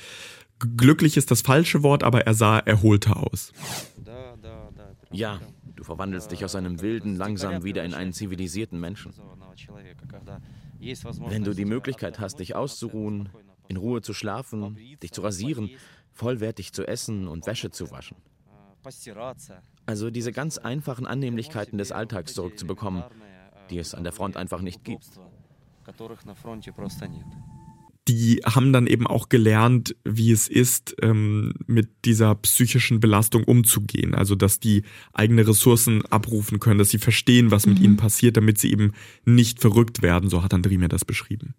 glücklich 0.77 1.17
ist 1.17 1.31
das 1.31 1.41
falsche 1.41 1.83
Wort, 1.83 2.03
aber 2.03 2.27
er 2.27 2.35
sah 2.35 2.59
erholter 2.59 3.17
aus. 3.17 3.53
Ja, 5.11 5.41
du 5.75 5.85
verwandelst 5.85 6.31
dich 6.31 6.45
aus 6.45 6.55
einem 6.55 6.81
wilden 6.83 7.17
langsam 7.17 7.65
wieder 7.65 7.85
in 7.85 7.95
einen 7.95 8.13
zivilisierten 8.13 8.79
Menschen. 8.79 9.13
Wenn 11.29 11.45
du 11.45 11.55
die 11.55 11.65
Möglichkeit 11.65 12.21
hast, 12.21 12.37
dich 12.37 12.55
auszuruhen, 12.55 13.31
in 13.69 13.77
Ruhe 13.77 14.03
zu 14.03 14.15
schlafen, 14.15 14.77
dich 15.03 15.13
zu 15.13 15.23
rasieren, 15.23 15.71
vollwertig 16.13 16.73
zu 16.73 16.87
essen 16.87 17.29
und 17.29 17.47
Wäsche 17.47 17.71
zu 17.71 17.91
waschen. 17.91 18.17
Also 19.91 20.09
diese 20.11 20.31
ganz 20.31 20.57
einfachen 20.57 21.05
Annehmlichkeiten 21.05 21.77
des 21.77 21.91
Alltags 21.91 22.35
zurückzubekommen, 22.35 23.03
die 23.71 23.79
es 23.79 23.93
an 23.93 24.05
der 24.05 24.13
Front 24.13 24.37
einfach 24.37 24.61
nicht 24.61 24.85
gibt 24.85 25.05
die 28.09 28.41
haben 28.45 28.73
dann 28.73 28.87
eben 28.87 29.07
auch 29.07 29.29
gelernt, 29.29 29.95
wie 30.05 30.33
es 30.33 30.49
ist, 30.49 30.97
ähm, 31.03 31.55
mit 31.67 31.89
dieser 32.05 32.35
psychischen 32.37 33.01
Belastung 33.01 33.45
umzugehen. 33.45 34.15
Also, 34.15 34.35
dass 34.35 34.61
die 34.61 34.83
eigene 35.13 35.47
Ressourcen 35.47 36.05
abrufen 36.07 36.61
können, 36.61 36.79
dass 36.79 36.91
sie 36.91 36.99
verstehen, 36.99 37.51
was 37.51 37.67
mit 37.67 37.79
mhm. 37.79 37.85
ihnen 37.85 37.97
passiert, 37.97 38.37
damit 38.37 38.59
sie 38.59 38.71
eben 38.73 38.93
nicht 39.25 39.61
verrückt 39.61 40.03
werden. 40.03 40.31
So 40.31 40.43
hat 40.43 40.55
André 40.55 40.79
mir 40.79 40.89
das 40.89 41.05
beschrieben. 41.05 41.55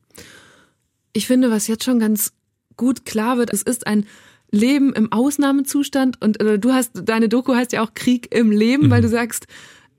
Ich 1.14 1.28
finde, 1.28 1.52
was 1.52 1.68
jetzt 1.68 1.84
schon 1.84 2.00
ganz 2.00 2.34
gut 2.76 3.06
klar 3.06 3.38
wird, 3.38 3.54
es 3.54 3.62
ist 3.62 3.86
ein 3.86 4.06
Leben 4.52 4.94
im 4.94 5.12
Ausnahmezustand 5.12 6.22
und 6.22 6.40
äh, 6.42 6.60
du 6.60 6.72
hast, 6.72 6.92
deine 7.06 7.30
Doku 7.30 7.56
heißt 7.56 7.72
ja 7.72 7.84
auch 7.84 7.94
Krieg 7.94 8.34
im 8.36 8.52
Leben, 8.52 8.88
mhm. 8.88 8.90
weil 8.90 9.02
du 9.02 9.10
sagst, 9.10 9.48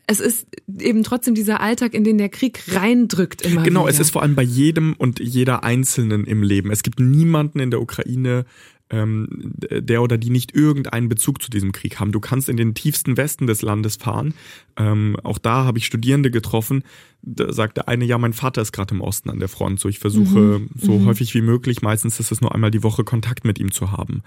es 0.07 0.21
ist 0.21 0.47
eben 0.81 1.05
trotzdem 1.05 1.35
dieser 1.35 1.61
Alltag, 1.61 1.95
in 1.95 2.05
den 2.05 2.19
der 2.19 2.29
Krieg 2.29 2.63
reindrückt 2.69 3.43
immer 3.43 3.63
Genau, 3.63 3.83
wieder. 3.83 3.91
es 3.91 4.01
ist 4.01 4.11
vor 4.11 4.23
allem 4.23 4.35
bei 4.35 4.43
jedem 4.43 4.95
und 4.95 5.21
jeder 5.21 5.65
Einzelnen 5.65 6.25
im 6.25 6.43
Leben. 6.43 6.71
Es 6.71 6.83
gibt 6.83 7.01
niemanden 7.01 7.61
in 7.61 7.71
der 7.71 7.81
Ukraine, 7.81 8.45
ähm, 8.91 9.29
der 9.71 10.03
oder 10.03 10.19
die 10.19 10.31
nicht 10.31 10.55
irgendeinen 10.55 11.09
Bezug 11.09 11.41
zu 11.41 11.51
diesem 11.51 11.73
Krieg 11.73 11.99
haben. 11.99 12.13
Du 12.13 12.21
kannst 12.21 12.49
in 12.49 12.57
den 12.57 12.75
tiefsten 12.75 13.17
Westen 13.17 13.47
des 13.47 13.63
Landes 13.63 13.97
fahren. 13.97 14.35
Ähm, 14.77 15.17
auch 15.23 15.39
da 15.39 15.65
habe 15.65 15.79
ich 15.79 15.87
Studierende 15.87 16.31
getroffen. 16.31 16.83
Da 17.25 17.53
sagt 17.53 17.77
der 17.77 17.89
eine, 17.89 18.05
ja, 18.05 18.19
mein 18.19 18.33
Vater 18.33 18.63
ist 18.63 18.73
gerade 18.73 18.95
im 18.95 19.01
Osten 19.01 19.31
an 19.31 19.39
der 19.39 19.49
Front. 19.49 19.79
So, 19.81 19.89
ich 19.89 20.01
versuche 20.01 20.39
mhm. 20.59 20.71
so 20.75 20.99
mhm. 20.99 21.07
häufig 21.07 21.35
wie 21.35 21.41
möglich, 21.41 21.83
meistens 21.83 22.19
ist 22.19 22.33
es 22.33 22.41
nur 22.41 22.55
einmal 22.55 22.71
die 22.71 22.83
Woche, 22.83 23.05
Kontakt 23.05 23.45
mit 23.45 23.59
ihm 23.59 23.71
zu 23.71 23.93
haben. 23.93 24.23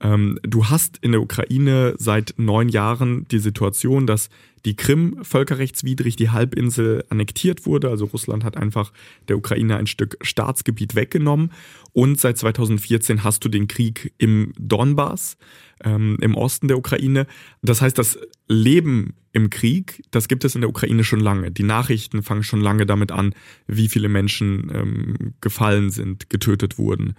Ähm, 0.00 0.38
du 0.42 0.66
hast 0.66 0.98
in 0.98 1.12
der 1.12 1.20
Ukraine 1.20 1.94
seit 1.98 2.34
neun 2.36 2.68
Jahren 2.68 3.26
die 3.30 3.40
Situation, 3.40 4.06
dass 4.06 4.30
die 4.66 4.74
Krim 4.74 5.18
völkerrechtswidrig 5.22 6.16
die 6.16 6.30
Halbinsel 6.30 7.04
annektiert 7.08 7.66
wurde. 7.66 7.88
Also 7.88 8.06
Russland 8.06 8.44
hat 8.44 8.56
einfach 8.56 8.92
der 9.28 9.38
Ukraine 9.38 9.76
ein 9.76 9.86
Stück 9.86 10.16
Staatsgebiet 10.20 10.94
weggenommen. 10.94 11.52
Und 11.92 12.20
seit 12.20 12.36
2014 12.36 13.22
hast 13.22 13.44
du 13.44 13.48
den 13.48 13.68
Krieg 13.68 14.12
im 14.18 14.52
Donbass, 14.58 15.38
ähm, 15.84 16.16
im 16.20 16.34
Osten 16.34 16.68
der 16.68 16.78
Ukraine. 16.78 17.26
Das 17.62 17.80
heißt, 17.80 17.96
das 17.98 18.18
Leben 18.48 19.14
im 19.32 19.50
Krieg, 19.50 20.02
das 20.10 20.28
gibt 20.28 20.44
es 20.44 20.54
in 20.54 20.62
der 20.62 20.70
Ukraine 20.70 21.04
schon 21.04 21.20
lange. 21.20 21.50
Die 21.50 21.62
Nachrichten 21.62 22.22
fangen 22.22 22.42
schon 22.42 22.60
lange 22.60 22.86
damit 22.86 23.12
an, 23.12 23.34
wie 23.66 23.88
viele 23.88 24.08
Menschen 24.08 24.70
ähm, 24.74 25.34
gefallen 25.40 25.90
sind, 25.90 26.30
getötet 26.30 26.78
wurden. 26.78 27.14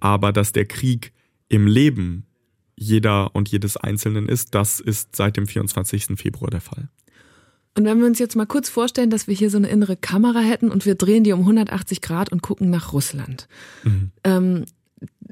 Aber 0.00 0.32
dass 0.32 0.52
der 0.52 0.66
Krieg 0.66 1.12
im 1.48 1.66
Leben 1.66 2.26
jeder 2.80 3.36
und 3.36 3.50
jedes 3.50 3.76
Einzelnen 3.76 4.26
ist. 4.26 4.54
Das 4.54 4.80
ist 4.80 5.14
seit 5.14 5.36
dem 5.36 5.46
24. 5.46 6.16
Februar 6.16 6.50
der 6.50 6.62
Fall. 6.62 6.88
Und 7.76 7.84
wenn 7.84 8.00
wir 8.00 8.06
uns 8.06 8.18
jetzt 8.18 8.34
mal 8.34 8.46
kurz 8.46 8.68
vorstellen, 8.68 9.10
dass 9.10 9.28
wir 9.28 9.34
hier 9.34 9.50
so 9.50 9.58
eine 9.58 9.68
innere 9.68 9.96
Kamera 9.96 10.40
hätten 10.40 10.70
und 10.70 10.86
wir 10.86 10.94
drehen 10.96 11.22
die 11.22 11.32
um 11.32 11.40
180 11.40 12.00
Grad 12.00 12.32
und 12.32 12.42
gucken 12.42 12.70
nach 12.70 12.92
Russland. 12.92 13.48
Mhm. 13.84 14.10
Ähm, 14.24 14.64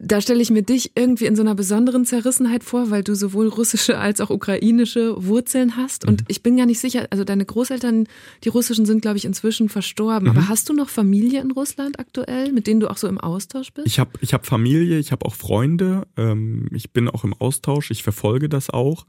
da 0.01 0.21
stelle 0.21 0.41
ich 0.41 0.51
mir 0.51 0.63
dich 0.63 0.93
irgendwie 0.95 1.27
in 1.27 1.35
so 1.35 1.43
einer 1.43 1.55
besonderen 1.55 2.05
Zerrissenheit 2.05 2.63
vor, 2.63 2.91
weil 2.91 3.03
du 3.03 3.15
sowohl 3.15 3.49
russische 3.49 3.99
als 3.99 4.21
auch 4.21 4.31
ukrainische 4.31 5.15
Wurzeln 5.27 5.77
hast. 5.77 6.07
Und 6.07 6.23
mhm. 6.23 6.27
ich 6.29 6.43
bin 6.43 6.57
gar 6.57 6.67
nicht 6.67 6.79
sicher, 6.79 7.09
also 7.11 7.25
deine 7.25 7.45
Großeltern, 7.45 8.07
die 8.45 8.49
russischen, 8.49 8.87
sind, 8.87 9.03
glaube 9.03 9.19
ich, 9.19 9.25
inzwischen 9.25 9.69
verstorben. 9.69 10.29
Mhm. 10.29 10.37
Aber 10.37 10.49
hast 10.49 10.69
du 10.69 10.73
noch 10.73 10.89
Familie 10.89 11.41
in 11.41 11.51
Russland 11.51 11.99
aktuell, 11.99 12.53
mit 12.53 12.67
denen 12.67 12.81
du 12.81 12.89
auch 12.89 12.97
so 12.97 13.09
im 13.09 13.19
Austausch 13.19 13.73
bist? 13.73 13.87
Ich 13.87 13.99
habe 13.99 14.11
ich 14.21 14.33
hab 14.35 14.47
Familie, 14.47 14.99
ich 14.99 15.11
habe 15.11 15.27
auch 15.27 15.35
Freunde. 15.35 16.07
Ähm, 16.17 16.69
ich 16.73 16.93
bin 16.93 17.09
auch 17.09 17.25
im 17.25 17.35
Austausch, 17.35 17.91
ich 17.91 18.03
verfolge 18.03 18.49
das 18.49 18.71
auch. 18.71 19.05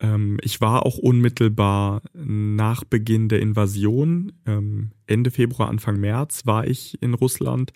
Ähm, 0.00 0.38
ich 0.42 0.60
war 0.60 0.84
auch 0.84 0.98
unmittelbar 0.98 2.02
nach 2.12 2.84
Beginn 2.84 3.28
der 3.28 3.40
Invasion, 3.40 4.32
ähm, 4.44 4.90
Ende 5.06 5.30
Februar, 5.30 5.70
Anfang 5.70 5.98
März, 5.98 6.44
war 6.44 6.66
ich 6.66 7.00
in 7.00 7.14
Russland, 7.14 7.72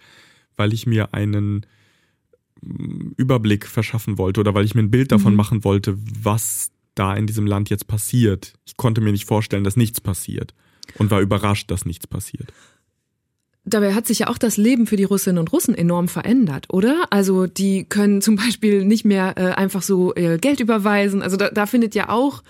weil 0.57 0.75
ich 0.75 0.87
mir 0.87 1.15
einen 1.15 1.65
Überblick 3.17 3.67
verschaffen 3.67 4.19
wollte 4.19 4.41
oder 4.41 4.55
weil 4.55 4.65
ich 4.65 4.75
mir 4.75 4.83
ein 4.83 4.91
Bild 4.91 5.13
davon 5.13 5.33
mhm. 5.33 5.37
machen 5.37 5.65
wollte, 5.65 5.99
was 6.23 6.71
da 6.95 7.15
in 7.15 7.27
diesem 7.27 7.47
Land 7.47 7.71
jetzt 7.71 7.87
passiert. 7.87 8.55
Ich 8.67 8.77
konnte 8.77 9.01
mir 9.01 9.13
nicht 9.13 9.25
vorstellen, 9.25 9.65
dass 9.65 9.77
nichts 9.77 10.01
passiert 10.01 10.55
und 10.99 11.11
war 11.11 11.21
überrascht, 11.21 11.71
dass 11.71 11.87
nichts 11.87 12.07
passiert. 12.07 12.53
Dabei 13.65 13.95
hat 13.95 14.07
sich 14.07 14.21
ja 14.21 14.29
auch 14.29 14.39
das 14.39 14.57
Leben 14.57 14.87
für 14.87 14.97
die 14.97 15.05
Russinnen 15.05 15.39
und 15.39 15.53
Russen 15.53 15.75
enorm 15.75 16.09
verändert, 16.09 16.67
oder? 16.71 17.05
Also 17.11 17.47
die 17.47 17.85
können 17.85 18.23
zum 18.23 18.37
Beispiel 18.37 18.85
nicht 18.85 19.05
mehr 19.05 19.35
äh, 19.37 19.53
einfach 19.53 19.83
so 19.83 20.15
äh, 20.15 20.39
Geld 20.39 20.61
überweisen. 20.61 21.23
Also 21.23 21.37
da, 21.37 21.51
da 21.51 21.67
findet 21.67 21.95
ja 21.95 22.09
auch 22.09 22.43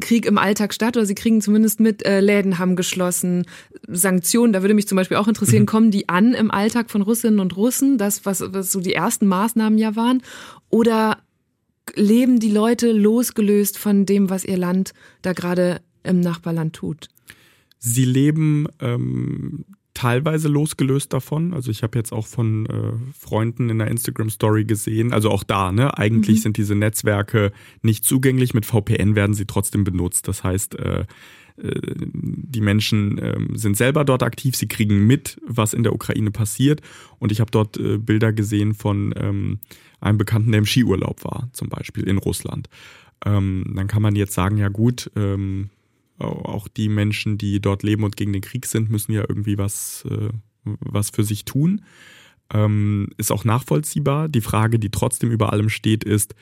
Krieg 0.00 0.26
im 0.26 0.38
Alltag 0.38 0.74
statt 0.74 0.96
oder 0.96 1.06
sie 1.06 1.14
kriegen 1.14 1.40
zumindest 1.40 1.80
mit, 1.80 2.04
äh, 2.04 2.20
Läden 2.20 2.58
haben 2.58 2.76
geschlossen, 2.76 3.46
Sanktionen, 3.86 4.52
da 4.52 4.62
würde 4.62 4.74
mich 4.74 4.88
zum 4.88 4.96
Beispiel 4.96 5.16
auch 5.16 5.28
interessieren, 5.28 5.62
mhm. 5.62 5.66
kommen 5.66 5.90
die 5.90 6.08
an 6.08 6.34
im 6.34 6.50
Alltag 6.50 6.90
von 6.90 7.02
Russinnen 7.02 7.40
und 7.40 7.56
Russen, 7.56 7.98
das, 7.98 8.24
was, 8.26 8.42
was 8.52 8.72
so 8.72 8.80
die 8.80 8.94
ersten 8.94 9.26
Maßnahmen 9.26 9.78
ja 9.78 9.96
waren, 9.96 10.22
oder 10.70 11.18
leben 11.94 12.40
die 12.40 12.50
Leute 12.50 12.92
losgelöst 12.92 13.78
von 13.78 14.06
dem, 14.06 14.28
was 14.28 14.44
ihr 14.44 14.56
Land 14.56 14.92
da 15.22 15.32
gerade 15.32 15.80
im 16.02 16.20
Nachbarland 16.20 16.74
tut? 16.74 17.08
Sie 17.78 18.04
leben 18.04 18.66
ähm, 18.80 19.64
teilweise 19.96 20.48
losgelöst 20.48 21.14
davon. 21.14 21.54
Also 21.54 21.70
ich 21.70 21.82
habe 21.82 21.98
jetzt 21.98 22.12
auch 22.12 22.26
von 22.26 22.66
äh, 22.66 22.92
Freunden 23.18 23.70
in 23.70 23.78
der 23.78 23.88
Instagram 23.88 24.28
Story 24.28 24.64
gesehen, 24.64 25.12
also 25.12 25.30
auch 25.30 25.42
da, 25.42 25.72
ne, 25.72 25.96
eigentlich 25.96 26.38
mhm. 26.38 26.42
sind 26.42 26.56
diese 26.58 26.74
Netzwerke 26.74 27.50
nicht 27.80 28.04
zugänglich, 28.04 28.52
mit 28.52 28.66
VPN 28.66 29.14
werden 29.14 29.34
sie 29.34 29.46
trotzdem 29.46 29.84
benutzt. 29.84 30.28
Das 30.28 30.44
heißt, 30.44 30.78
äh, 30.78 31.00
äh, 31.00 31.04
die 31.62 32.60
Menschen 32.60 33.16
äh, 33.16 33.38
sind 33.54 33.78
selber 33.78 34.04
dort 34.04 34.22
aktiv, 34.22 34.54
sie 34.54 34.68
kriegen 34.68 35.06
mit, 35.06 35.40
was 35.46 35.72
in 35.72 35.82
der 35.82 35.94
Ukraine 35.94 36.30
passiert. 36.30 36.82
Und 37.18 37.32
ich 37.32 37.40
habe 37.40 37.50
dort 37.50 37.78
äh, 37.78 37.96
Bilder 37.96 38.34
gesehen 38.34 38.74
von 38.74 39.14
ähm, 39.16 39.60
einem 40.00 40.18
Bekannten, 40.18 40.52
der 40.52 40.58
im 40.58 40.66
Skiurlaub 40.66 41.24
war, 41.24 41.48
zum 41.52 41.70
Beispiel 41.70 42.04
in 42.04 42.18
Russland. 42.18 42.68
Ähm, 43.24 43.72
dann 43.74 43.86
kann 43.86 44.02
man 44.02 44.14
jetzt 44.14 44.34
sagen, 44.34 44.58
ja 44.58 44.68
gut, 44.68 45.10
ähm, 45.16 45.70
auch 46.18 46.68
die 46.68 46.88
Menschen, 46.88 47.38
die 47.38 47.60
dort 47.60 47.82
leben 47.82 48.04
und 48.04 48.16
gegen 48.16 48.32
den 48.32 48.42
Krieg 48.42 48.66
sind, 48.66 48.90
müssen 48.90 49.12
ja 49.12 49.24
irgendwie 49.28 49.58
was, 49.58 50.04
äh, 50.10 50.30
was 50.64 51.10
für 51.10 51.24
sich 51.24 51.44
tun. 51.44 51.82
Ähm, 52.52 53.08
ist 53.16 53.32
auch 53.32 53.44
nachvollziehbar. 53.44 54.28
Die 54.28 54.40
Frage, 54.40 54.78
die 54.78 54.90
trotzdem 54.90 55.30
über 55.30 55.52
allem 55.52 55.68
steht, 55.68 56.04
ist, 56.04 56.34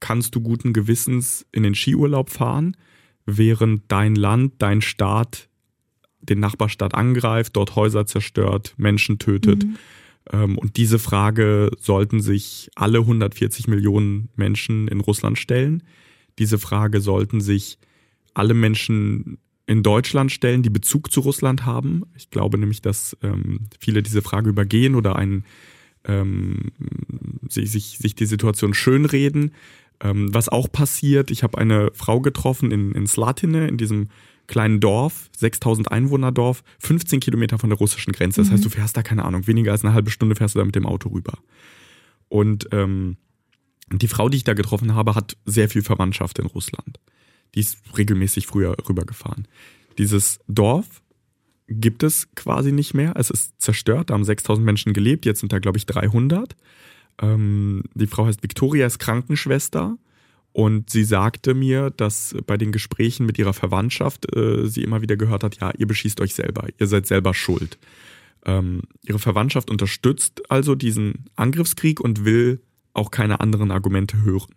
kannst 0.00 0.34
du 0.34 0.40
guten 0.40 0.72
Gewissens 0.72 1.46
in 1.52 1.62
den 1.62 1.74
Skiurlaub 1.74 2.30
fahren, 2.30 2.76
während 3.26 3.82
dein 3.88 4.14
Land, 4.14 4.54
dein 4.58 4.80
Staat 4.80 5.48
den 6.22 6.40
Nachbarstaat 6.40 6.94
angreift, 6.94 7.56
dort 7.56 7.76
Häuser 7.76 8.06
zerstört, 8.06 8.74
Menschen 8.76 9.18
tötet? 9.18 9.64
Mhm. 9.64 9.76
Ähm, 10.32 10.58
und 10.58 10.76
diese 10.76 10.98
Frage 10.98 11.70
sollten 11.78 12.20
sich 12.20 12.70
alle 12.74 12.98
140 12.98 13.68
Millionen 13.68 14.30
Menschen 14.36 14.88
in 14.88 15.00
Russland 15.00 15.38
stellen. 15.38 15.82
Diese 16.38 16.58
Frage 16.58 17.00
sollten 17.00 17.40
sich 17.40 17.78
alle 18.34 18.54
Menschen 18.54 19.38
in 19.66 19.82
Deutschland 19.82 20.32
stellen, 20.32 20.62
die 20.62 20.70
Bezug 20.70 21.12
zu 21.12 21.20
Russland 21.20 21.64
haben. 21.64 22.02
Ich 22.16 22.30
glaube 22.30 22.58
nämlich, 22.58 22.82
dass 22.82 23.16
ähm, 23.22 23.68
viele 23.78 24.02
diese 24.02 24.22
Frage 24.22 24.50
übergehen 24.50 24.96
oder 24.96 25.16
einen, 25.16 25.44
ähm, 26.04 26.72
sich, 27.48 27.70
sich, 27.70 27.98
sich 27.98 28.14
die 28.14 28.26
Situation 28.26 28.74
schönreden. 28.74 29.52
Ähm, 30.02 30.34
was 30.34 30.48
auch 30.48 30.70
passiert, 30.72 31.30
ich 31.30 31.42
habe 31.42 31.58
eine 31.58 31.90
Frau 31.94 32.20
getroffen 32.20 32.72
in, 32.72 32.92
in 32.92 33.06
Slatine, 33.06 33.68
in 33.68 33.76
diesem 33.76 34.08
kleinen 34.48 34.80
Dorf, 34.80 35.30
6000 35.36 35.92
Einwohner 35.92 36.32
Dorf, 36.32 36.64
15 36.80 37.20
Kilometer 37.20 37.58
von 37.58 37.70
der 37.70 37.78
russischen 37.78 38.12
Grenze. 38.12 38.40
Das 38.40 38.48
mhm. 38.48 38.54
heißt, 38.54 38.64
du 38.64 38.70
fährst 38.70 38.96
da, 38.96 39.02
keine 39.02 39.24
Ahnung, 39.24 39.46
weniger 39.46 39.70
als 39.70 39.84
eine 39.84 39.94
halbe 39.94 40.10
Stunde 40.10 40.34
fährst 40.34 40.56
du 40.56 40.58
da 40.58 40.64
mit 40.64 40.74
dem 40.74 40.86
Auto 40.86 41.10
rüber. 41.10 41.38
Und 42.28 42.66
ähm, 42.72 43.18
die 43.92 44.08
Frau, 44.08 44.28
die 44.28 44.38
ich 44.38 44.44
da 44.44 44.54
getroffen 44.54 44.94
habe, 44.94 45.14
hat 45.14 45.36
sehr 45.44 45.68
viel 45.68 45.82
Verwandtschaft 45.82 46.40
in 46.40 46.46
Russland. 46.46 46.98
Die 47.54 47.60
ist 47.60 47.78
regelmäßig 47.96 48.46
früher 48.46 48.76
rübergefahren. 48.88 49.46
Dieses 49.98 50.38
Dorf 50.46 51.02
gibt 51.68 52.02
es 52.02 52.34
quasi 52.34 52.72
nicht 52.72 52.94
mehr. 52.94 53.14
Es 53.16 53.30
ist 53.30 53.60
zerstört. 53.60 54.10
Da 54.10 54.14
haben 54.14 54.24
6000 54.24 54.64
Menschen 54.64 54.92
gelebt. 54.92 55.24
Jetzt 55.24 55.40
sind 55.40 55.52
da, 55.52 55.58
glaube 55.58 55.78
ich, 55.78 55.86
300. 55.86 56.56
Ähm, 57.22 57.84
die 57.94 58.06
Frau 58.06 58.26
heißt 58.26 58.42
Victoria, 58.42 58.86
ist 58.86 58.98
Krankenschwester. 58.98 59.96
Und 60.52 60.90
sie 60.90 61.04
sagte 61.04 61.54
mir, 61.54 61.90
dass 61.90 62.34
bei 62.46 62.56
den 62.56 62.72
Gesprächen 62.72 63.24
mit 63.24 63.38
ihrer 63.38 63.52
Verwandtschaft 63.52 64.34
äh, 64.34 64.66
sie 64.66 64.82
immer 64.82 65.00
wieder 65.00 65.16
gehört 65.16 65.44
hat, 65.44 65.60
ja, 65.60 65.70
ihr 65.78 65.86
beschießt 65.86 66.20
euch 66.20 66.34
selber, 66.34 66.66
ihr 66.78 66.88
seid 66.88 67.06
selber 67.06 67.34
schuld. 67.34 67.78
Ähm, 68.44 68.82
ihre 69.02 69.20
Verwandtschaft 69.20 69.70
unterstützt 69.70 70.50
also 70.50 70.74
diesen 70.74 71.26
Angriffskrieg 71.36 72.00
und 72.00 72.24
will 72.24 72.60
auch 72.94 73.12
keine 73.12 73.38
anderen 73.40 73.70
Argumente 73.70 74.22
hören. 74.22 74.54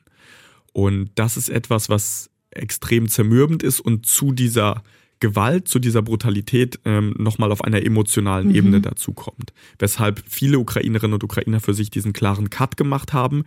Und 0.71 1.11
das 1.15 1.37
ist 1.37 1.49
etwas, 1.49 1.89
was 1.89 2.31
extrem 2.55 3.07
zermürbend 3.07 3.63
ist 3.63 3.79
und 3.79 4.05
zu 4.05 4.31
dieser 4.31 4.83
Gewalt, 5.19 5.69
zu 5.69 5.79
dieser 5.79 6.01
Brutalität 6.01 6.79
ähm, 6.83 7.15
nochmal 7.17 7.53
auf 7.53 7.63
einer 7.63 7.85
emotionalen 7.85 8.49
mhm. 8.49 8.55
Ebene 8.55 8.81
dazu 8.81 9.13
kommt. 9.13 9.53
Weshalb 9.79 10.21
viele 10.27 10.59
Ukrainerinnen 10.59 11.13
und 11.13 11.23
Ukrainer 11.23 11.61
für 11.61 11.73
sich 11.73 11.89
diesen 11.89 12.11
klaren 12.11 12.49
Cut 12.49 12.75
gemacht 12.75 13.13
haben. 13.13 13.45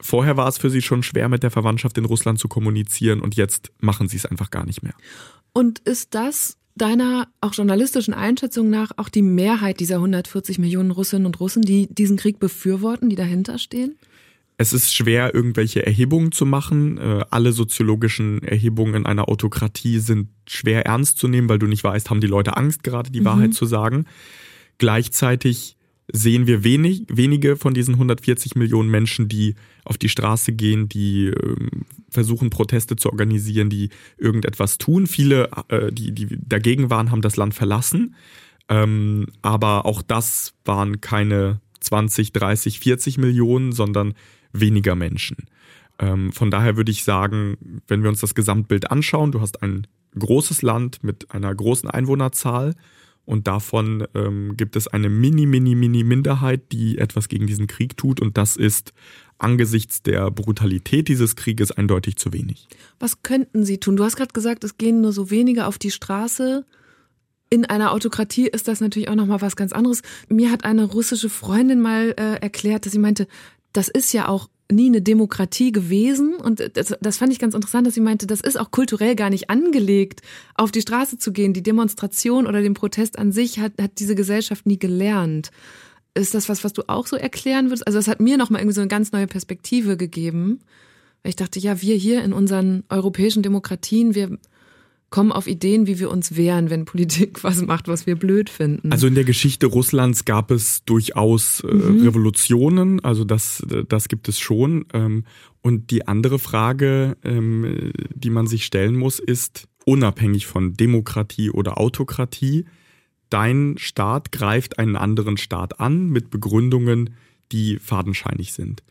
Vorher 0.00 0.36
war 0.36 0.46
es 0.46 0.58
für 0.58 0.70
sie 0.70 0.80
schon 0.80 1.02
schwer, 1.02 1.28
mit 1.28 1.42
der 1.42 1.50
Verwandtschaft 1.50 1.98
in 1.98 2.04
Russland 2.04 2.38
zu 2.38 2.46
kommunizieren 2.46 3.20
und 3.20 3.34
jetzt 3.34 3.72
machen 3.80 4.08
sie 4.08 4.16
es 4.16 4.26
einfach 4.26 4.50
gar 4.50 4.64
nicht 4.64 4.84
mehr. 4.84 4.94
Und 5.52 5.80
ist 5.80 6.14
das 6.14 6.56
deiner 6.76 7.26
auch 7.40 7.52
journalistischen 7.52 8.14
Einschätzung 8.14 8.70
nach 8.70 8.92
auch 8.96 9.08
die 9.08 9.22
Mehrheit 9.22 9.80
dieser 9.80 9.96
140 9.96 10.60
Millionen 10.60 10.92
Russinnen 10.92 11.26
und 11.26 11.40
Russen, 11.40 11.62
die 11.62 11.88
diesen 11.92 12.16
Krieg 12.16 12.38
befürworten, 12.38 13.10
die 13.10 13.16
dahinter 13.16 13.58
stehen? 13.58 13.98
Es 14.60 14.72
ist 14.72 14.92
schwer, 14.92 15.34
irgendwelche 15.34 15.86
Erhebungen 15.86 16.32
zu 16.32 16.44
machen. 16.44 16.98
Äh, 16.98 17.24
alle 17.30 17.52
soziologischen 17.52 18.42
Erhebungen 18.42 18.94
in 18.94 19.06
einer 19.06 19.28
Autokratie 19.28 20.00
sind 20.00 20.30
schwer 20.48 20.84
ernst 20.84 21.18
zu 21.18 21.28
nehmen, 21.28 21.48
weil 21.48 21.60
du 21.60 21.68
nicht 21.68 21.84
weißt, 21.84 22.10
haben 22.10 22.20
die 22.20 22.26
Leute 22.26 22.56
Angst, 22.56 22.82
gerade 22.82 23.12
die 23.12 23.20
mhm. 23.20 23.26
Wahrheit 23.26 23.54
zu 23.54 23.66
sagen. 23.66 24.06
Gleichzeitig 24.78 25.76
sehen 26.10 26.48
wir 26.48 26.64
wenig, 26.64 27.04
wenige 27.08 27.56
von 27.56 27.72
diesen 27.72 27.94
140 27.94 28.56
Millionen 28.56 28.90
Menschen, 28.90 29.28
die 29.28 29.54
auf 29.84 29.96
die 29.96 30.08
Straße 30.08 30.52
gehen, 30.52 30.88
die 30.88 31.26
äh, 31.26 31.56
versuchen, 32.10 32.50
Proteste 32.50 32.96
zu 32.96 33.10
organisieren, 33.10 33.70
die 33.70 33.90
irgendetwas 34.16 34.78
tun. 34.78 35.06
Viele, 35.06 35.50
äh, 35.68 35.92
die, 35.92 36.10
die 36.12 36.36
dagegen 36.40 36.90
waren, 36.90 37.12
haben 37.12 37.22
das 37.22 37.36
Land 37.36 37.54
verlassen. 37.54 38.16
Ähm, 38.68 39.26
aber 39.40 39.86
auch 39.86 40.02
das 40.02 40.54
waren 40.64 41.00
keine 41.00 41.60
20, 41.80 42.32
30, 42.32 42.80
40 42.80 43.18
Millionen, 43.18 43.70
sondern 43.70 44.14
weniger 44.52 44.94
Menschen. 44.94 45.36
Ähm, 45.98 46.32
von 46.32 46.50
daher 46.50 46.76
würde 46.76 46.90
ich 46.90 47.04
sagen, 47.04 47.80
wenn 47.86 48.02
wir 48.02 48.08
uns 48.08 48.20
das 48.20 48.34
Gesamtbild 48.34 48.90
anschauen, 48.90 49.32
du 49.32 49.40
hast 49.40 49.62
ein 49.62 49.86
großes 50.18 50.62
Land 50.62 51.02
mit 51.02 51.30
einer 51.32 51.54
großen 51.54 51.90
Einwohnerzahl 51.90 52.74
und 53.24 53.46
davon 53.46 54.06
ähm, 54.14 54.56
gibt 54.56 54.76
es 54.76 54.88
eine 54.88 55.10
mini, 55.10 55.44
mini, 55.44 55.74
mini 55.74 56.02
Minderheit, 56.02 56.72
die 56.72 56.98
etwas 56.98 57.28
gegen 57.28 57.46
diesen 57.46 57.66
Krieg 57.66 57.96
tut 57.96 58.20
und 58.20 58.38
das 58.38 58.56
ist 58.56 58.92
angesichts 59.38 60.02
der 60.02 60.30
Brutalität 60.30 61.08
dieses 61.08 61.36
Krieges 61.36 61.70
eindeutig 61.70 62.16
zu 62.16 62.32
wenig. 62.32 62.68
Was 62.98 63.22
könnten 63.22 63.64
Sie 63.64 63.78
tun? 63.78 63.96
Du 63.96 64.04
hast 64.04 64.16
gerade 64.16 64.32
gesagt, 64.32 64.64
es 64.64 64.78
gehen 64.78 65.00
nur 65.00 65.12
so 65.12 65.30
wenige 65.30 65.66
auf 65.66 65.78
die 65.78 65.90
Straße. 65.90 66.64
In 67.50 67.64
einer 67.64 67.92
Autokratie 67.92 68.46
ist 68.46 68.68
das 68.68 68.80
natürlich 68.80 69.08
auch 69.08 69.14
noch 69.14 69.26
mal 69.26 69.40
was 69.40 69.56
ganz 69.56 69.72
anderes. 69.72 70.02
Mir 70.28 70.50
hat 70.50 70.64
eine 70.64 70.84
russische 70.84 71.30
Freundin 71.30 71.80
mal 71.80 72.14
äh, 72.18 72.40
erklärt, 72.40 72.84
dass 72.84 72.92
sie 72.92 72.98
meinte, 72.98 73.26
das 73.72 73.88
ist 73.88 74.12
ja 74.12 74.28
auch 74.28 74.48
nie 74.70 74.86
eine 74.86 75.02
Demokratie 75.02 75.72
gewesen. 75.72 76.34
Und 76.34 76.70
das, 76.74 76.94
das 77.00 77.16
fand 77.16 77.32
ich 77.32 77.38
ganz 77.38 77.54
interessant, 77.54 77.86
dass 77.86 77.94
sie 77.94 78.00
meinte, 78.00 78.26
das 78.26 78.40
ist 78.40 78.58
auch 78.58 78.70
kulturell 78.70 79.14
gar 79.14 79.30
nicht 79.30 79.50
angelegt, 79.50 80.20
auf 80.54 80.70
die 80.70 80.82
Straße 80.82 81.18
zu 81.18 81.32
gehen. 81.32 81.54
Die 81.54 81.62
Demonstration 81.62 82.46
oder 82.46 82.60
den 82.60 82.74
Protest 82.74 83.18
an 83.18 83.32
sich 83.32 83.58
hat, 83.58 83.72
hat 83.80 83.92
diese 83.98 84.14
Gesellschaft 84.14 84.66
nie 84.66 84.78
gelernt. 84.78 85.50
Ist 86.14 86.34
das 86.34 86.48
was, 86.48 86.64
was 86.64 86.72
du 86.72 86.82
auch 86.88 87.06
so 87.06 87.16
erklären 87.16 87.66
würdest? 87.66 87.86
Also 87.86 87.98
es 87.98 88.08
hat 88.08 88.20
mir 88.20 88.36
nochmal 88.36 88.60
irgendwie 88.60 88.74
so 88.74 88.80
eine 88.80 88.88
ganz 88.88 89.12
neue 89.12 89.26
Perspektive 89.26 89.96
gegeben. 89.96 90.60
Weil 91.22 91.30
ich 91.30 91.36
dachte, 91.36 91.58
ja, 91.58 91.80
wir 91.80 91.96
hier 91.96 92.22
in 92.22 92.32
unseren 92.32 92.84
europäischen 92.88 93.42
Demokratien, 93.42 94.14
wir 94.14 94.38
kommen 95.10 95.32
auf 95.32 95.46
Ideen, 95.46 95.86
wie 95.86 95.98
wir 95.98 96.10
uns 96.10 96.36
wehren, 96.36 96.70
wenn 96.70 96.84
Politik 96.84 97.42
was 97.44 97.62
macht, 97.62 97.88
was 97.88 98.06
wir 98.06 98.16
blöd 98.16 98.50
finden. 98.50 98.92
Also 98.92 99.06
in 99.06 99.14
der 99.14 99.24
Geschichte 99.24 99.66
Russlands 99.66 100.24
gab 100.24 100.50
es 100.50 100.84
durchaus 100.84 101.60
äh, 101.60 101.72
mhm. 101.72 102.02
Revolutionen, 102.02 103.04
also 103.04 103.24
das, 103.24 103.62
das 103.88 104.08
gibt 104.08 104.28
es 104.28 104.38
schon. 104.38 104.86
Ähm, 104.92 105.24
und 105.62 105.90
die 105.90 106.06
andere 106.06 106.38
Frage, 106.38 107.16
ähm, 107.24 107.92
die 108.14 108.30
man 108.30 108.46
sich 108.46 108.64
stellen 108.64 108.96
muss, 108.96 109.18
ist, 109.18 109.68
unabhängig 109.84 110.46
von 110.46 110.74
Demokratie 110.74 111.50
oder 111.50 111.78
Autokratie, 111.78 112.66
dein 113.30 113.76
Staat 113.78 114.32
greift 114.32 114.78
einen 114.78 114.96
anderen 114.96 115.36
Staat 115.36 115.80
an 115.80 116.08
mit 116.10 116.30
Begründungen, 116.30 117.14
die 117.52 117.78
fadenscheinig 117.78 118.52
sind. 118.52 118.82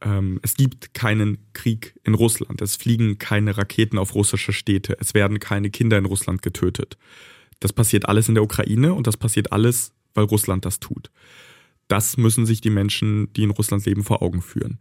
Ähm, 0.00 0.38
es 0.42 0.54
gibt 0.54 0.94
keinen 0.94 1.38
Krieg 1.52 1.98
in 2.04 2.14
Russland. 2.14 2.60
Es 2.62 2.76
fliegen 2.76 3.18
keine 3.18 3.56
Raketen 3.56 3.98
auf 3.98 4.14
russische 4.14 4.52
Städte. 4.52 4.96
Es 5.00 5.14
werden 5.14 5.40
keine 5.40 5.70
Kinder 5.70 5.98
in 5.98 6.04
Russland 6.04 6.42
getötet. 6.42 6.96
Das 7.60 7.72
passiert 7.72 8.08
alles 8.08 8.28
in 8.28 8.34
der 8.34 8.44
Ukraine 8.44 8.94
und 8.94 9.06
das 9.06 9.16
passiert 9.16 9.52
alles, 9.52 9.92
weil 10.14 10.24
Russland 10.24 10.64
das 10.64 10.80
tut. 10.80 11.10
Das 11.88 12.16
müssen 12.16 12.46
sich 12.46 12.60
die 12.60 12.70
Menschen, 12.70 13.32
die 13.32 13.42
in 13.42 13.50
Russland 13.50 13.84
leben, 13.86 14.04
vor 14.04 14.22
Augen 14.22 14.42
führen. 14.42 14.78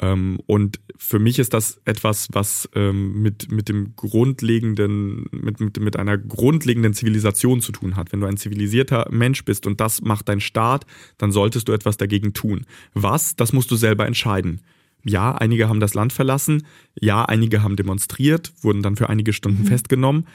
Ähm, 0.00 0.38
und 0.46 0.80
für 0.96 1.18
mich 1.18 1.38
ist 1.38 1.54
das 1.54 1.80
etwas, 1.84 2.28
was 2.32 2.68
ähm, 2.74 3.20
mit, 3.22 3.50
mit 3.50 3.68
dem 3.68 3.94
grundlegenden, 3.96 5.26
mit, 5.30 5.60
mit, 5.60 5.80
mit 5.80 5.96
einer 5.96 6.16
grundlegenden 6.16 6.94
Zivilisation 6.94 7.60
zu 7.60 7.72
tun 7.72 7.96
hat. 7.96 8.12
Wenn 8.12 8.20
du 8.20 8.26
ein 8.26 8.36
zivilisierter 8.36 9.08
Mensch 9.10 9.44
bist 9.44 9.66
und 9.66 9.80
das 9.80 10.02
macht 10.02 10.28
dein 10.28 10.40
Staat, 10.40 10.86
dann 11.18 11.32
solltest 11.32 11.68
du 11.68 11.72
etwas 11.72 11.96
dagegen 11.96 12.32
tun. 12.32 12.66
Was? 12.94 13.36
Das 13.36 13.52
musst 13.52 13.70
du 13.70 13.76
selber 13.76 14.06
entscheiden. 14.06 14.60
Ja, 15.04 15.34
einige 15.34 15.68
haben 15.68 15.80
das 15.80 15.94
Land 15.94 16.12
verlassen. 16.12 16.66
Ja, 17.00 17.24
einige 17.24 17.62
haben 17.62 17.76
demonstriert, 17.76 18.52
wurden 18.62 18.82
dann 18.82 18.96
für 18.96 19.08
einige 19.08 19.32
Stunden 19.32 19.62
mhm. 19.62 19.68
festgenommen. 19.68 20.26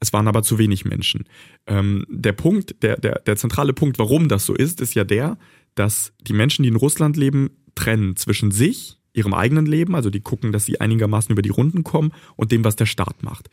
Es 0.00 0.12
waren 0.12 0.28
aber 0.28 0.42
zu 0.42 0.58
wenig 0.58 0.84
Menschen. 0.84 1.24
Ähm, 1.66 2.04
der 2.08 2.32
Punkt, 2.32 2.82
der, 2.82 2.96
der, 2.98 3.20
der 3.20 3.36
zentrale 3.36 3.72
Punkt, 3.72 3.98
warum 3.98 4.28
das 4.28 4.46
so 4.46 4.54
ist, 4.54 4.80
ist 4.80 4.94
ja 4.94 5.04
der, 5.04 5.38
dass 5.74 6.12
die 6.20 6.32
Menschen, 6.32 6.62
die 6.62 6.68
in 6.68 6.76
Russland 6.76 7.16
leben, 7.16 7.50
trennen 7.74 8.16
zwischen 8.16 8.50
sich, 8.50 8.97
ihrem 9.18 9.34
eigenen 9.34 9.66
Leben, 9.66 9.94
also 9.94 10.10
die 10.10 10.20
gucken, 10.20 10.52
dass 10.52 10.64
sie 10.64 10.80
einigermaßen 10.80 11.32
über 11.32 11.42
die 11.42 11.50
Runden 11.50 11.84
kommen 11.84 12.12
und 12.36 12.52
dem, 12.52 12.64
was 12.64 12.76
der 12.76 12.86
Staat 12.86 13.22
macht. 13.22 13.50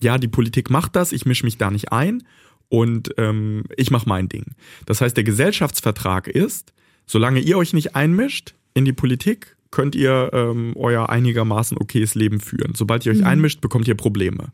Ja, 0.00 0.18
die 0.18 0.28
Politik 0.28 0.70
macht 0.70 0.96
das, 0.96 1.12
ich 1.12 1.24
mische 1.24 1.44
mich 1.44 1.56
da 1.56 1.70
nicht 1.70 1.92
ein 1.92 2.24
und 2.68 3.14
ähm, 3.16 3.64
ich 3.76 3.90
mache 3.90 4.08
mein 4.08 4.28
Ding. 4.28 4.54
Das 4.86 5.00
heißt, 5.00 5.16
der 5.16 5.24
Gesellschaftsvertrag 5.24 6.28
ist, 6.28 6.72
solange 7.06 7.40
ihr 7.40 7.56
euch 7.56 7.72
nicht 7.72 7.94
einmischt 7.94 8.54
in 8.74 8.84
die 8.84 8.92
Politik, 8.92 9.56
könnt 9.70 9.94
ihr 9.94 10.30
ähm, 10.32 10.72
euer 10.76 11.08
einigermaßen 11.08 11.76
okayes 11.78 12.14
Leben 12.14 12.40
führen. 12.40 12.74
Sobald 12.74 13.04
ihr 13.06 13.12
euch 13.12 13.18
mhm. 13.18 13.26
einmischt, 13.26 13.60
bekommt 13.60 13.88
ihr 13.88 13.96
Probleme. 13.96 14.52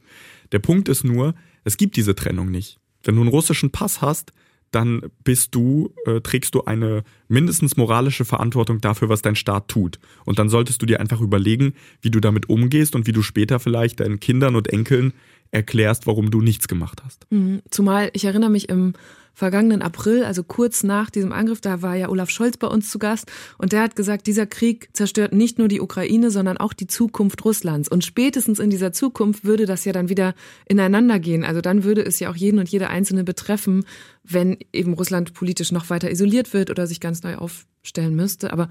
Der 0.52 0.58
Punkt 0.58 0.88
ist 0.88 1.04
nur, 1.04 1.34
es 1.64 1.76
gibt 1.76 1.96
diese 1.96 2.14
Trennung 2.14 2.50
nicht. 2.50 2.78
Wenn 3.02 3.16
du 3.16 3.20
einen 3.20 3.30
russischen 3.30 3.70
Pass 3.70 4.00
hast, 4.00 4.32
dann 4.70 5.02
bist 5.24 5.54
du, 5.54 5.92
äh, 6.06 6.20
trägst 6.20 6.54
du 6.54 6.64
eine 6.64 7.02
mindestens 7.28 7.76
moralische 7.76 8.24
Verantwortung 8.24 8.80
dafür, 8.80 9.08
was 9.08 9.22
dein 9.22 9.36
Staat 9.36 9.68
tut. 9.68 9.98
Und 10.24 10.38
dann 10.38 10.48
solltest 10.48 10.80
du 10.82 10.86
dir 10.86 11.00
einfach 11.00 11.20
überlegen, 11.20 11.74
wie 12.00 12.10
du 12.10 12.20
damit 12.20 12.48
umgehst 12.48 12.94
und 12.94 13.06
wie 13.06 13.12
du 13.12 13.22
später 13.22 13.58
vielleicht 13.58 14.00
deinen 14.00 14.20
Kindern 14.20 14.56
und 14.56 14.68
Enkeln 14.68 15.12
erklärst, 15.50 16.06
warum 16.06 16.30
du 16.30 16.40
nichts 16.40 16.68
gemacht 16.68 17.02
hast. 17.04 17.26
Mhm. 17.30 17.62
Zumal 17.70 18.10
ich 18.12 18.24
erinnere 18.24 18.50
mich 18.50 18.68
im 18.68 18.94
vergangenen 19.40 19.80
April, 19.80 20.24
also 20.24 20.42
kurz 20.42 20.82
nach 20.82 21.08
diesem 21.08 21.32
Angriff, 21.32 21.60
da 21.60 21.82
war 21.82 21.96
ja 21.96 22.08
Olaf 22.08 22.30
Scholz 22.30 22.56
bei 22.56 22.66
uns 22.66 22.90
zu 22.90 22.98
Gast 22.98 23.30
und 23.58 23.72
der 23.72 23.82
hat 23.82 23.96
gesagt, 23.96 24.26
dieser 24.26 24.46
Krieg 24.46 24.90
zerstört 24.92 25.32
nicht 25.32 25.58
nur 25.58 25.68
die 25.68 25.80
Ukraine, 25.80 26.30
sondern 26.30 26.58
auch 26.58 26.72
die 26.72 26.86
Zukunft 26.86 27.44
Russlands. 27.44 27.88
Und 27.88 28.04
spätestens 28.04 28.58
in 28.58 28.70
dieser 28.70 28.92
Zukunft 28.92 29.44
würde 29.44 29.66
das 29.66 29.84
ja 29.84 29.92
dann 29.92 30.08
wieder 30.08 30.34
ineinander 30.66 31.18
gehen. 31.18 31.44
Also 31.44 31.60
dann 31.60 31.84
würde 31.84 32.02
es 32.04 32.20
ja 32.20 32.30
auch 32.30 32.36
jeden 32.36 32.58
und 32.58 32.68
jede 32.68 32.88
Einzelne 32.88 33.24
betreffen, 33.24 33.84
wenn 34.24 34.58
eben 34.72 34.94
Russland 34.94 35.34
politisch 35.34 35.72
noch 35.72 35.90
weiter 35.90 36.10
isoliert 36.10 36.52
wird 36.52 36.70
oder 36.70 36.86
sich 36.86 37.00
ganz 37.00 37.22
neu 37.22 37.36
aufstellen 37.36 38.14
müsste. 38.14 38.52
Aber 38.52 38.68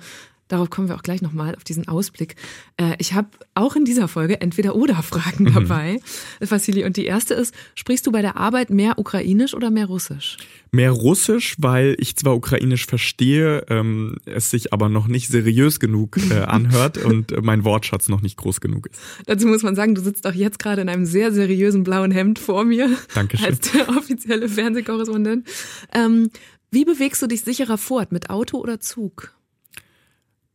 Darauf 0.50 0.72
kommen 0.72 0.90
wir 0.90 0.96
auch 0.96 1.04
gleich 1.04 1.22
nochmal 1.22 1.56
auf 1.56 1.64
diesen 1.64 1.88
Ausblick. 1.88 2.36
Äh, 2.78 2.96
ich 2.98 3.14
habe 3.14 3.30
auch 3.54 3.76
in 3.76 3.86
dieser 3.86 4.08
Folge 4.08 4.42
entweder 4.42 4.76
oder 4.76 4.96
Fragen 5.04 5.44
mhm. 5.44 5.54
dabei, 5.54 6.00
Vassili. 6.42 6.84
Und 6.86 6.98
die 6.98 7.06
erste 7.06 7.36
ist, 7.36 7.54
sprichst 7.76 8.08
du 8.08 8.12
bei 8.12 8.24
der 8.24 8.36
Arbeit 8.36 8.72
mehr 8.72 8.98
Ukrainisch 8.98 9.54
oder 9.54 9.70
mehr 9.70 9.86
Russisch? 9.86 10.38
Mehr 10.72 10.90
Russisch, 10.90 11.56
weil 11.60 11.96
ich 12.00 12.16
zwar 12.16 12.36
Ukrainisch 12.36 12.88
verstehe, 12.88 13.64
ähm, 13.70 14.18
es 14.26 14.50
sich 14.50 14.74
aber 14.74 14.90
noch 14.90 15.08
nicht 15.08 15.28
seriös 15.28 15.80
genug 15.80 16.18
äh, 16.32 16.40
anhört 16.48 16.98
und 16.98 17.32
mein 17.44 17.64
Wortschatz 17.64 18.10
noch 18.10 18.22
nicht 18.22 18.38
groß 18.38 18.60
genug 18.60 18.88
ist. 18.88 19.00
Dazu 19.28 19.46
muss 19.46 19.62
man 19.62 19.76
sagen, 19.76 19.94
du 19.94 20.02
sitzt 20.02 20.26
auch 20.26 20.34
jetzt 20.34 20.58
gerade 20.58 20.82
in 20.82 20.90
einem 20.90 21.06
sehr 21.06 21.32
seriösen 21.32 21.84
blauen 21.84 22.10
Hemd 22.10 22.40
vor 22.40 22.66
mir. 22.66 22.90
Dankeschön. 23.14 23.46
Als 23.46 23.72
der 23.72 23.88
offizielle 23.90 24.50
Fernsehkorrespondent. 24.50 25.48
Ähm, 25.94 26.30
wie 26.72 26.86
bewegst 26.86 27.22
du 27.22 27.28
dich 27.28 27.42
sicherer 27.42 27.78
fort, 27.78 28.12
mit 28.12 28.30
Auto 28.30 28.58
oder 28.58 28.80
Zug? 28.80 29.34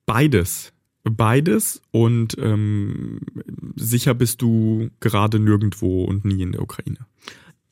Beides. 0.06 0.72
Beides 1.02 1.82
und 1.90 2.36
ähm, 2.38 3.20
sicher 3.76 4.14
bist 4.14 4.40
du 4.40 4.88
gerade 5.00 5.38
nirgendwo 5.38 6.04
und 6.04 6.24
nie 6.24 6.42
in 6.42 6.52
der 6.52 6.62
Ukraine. 6.62 7.06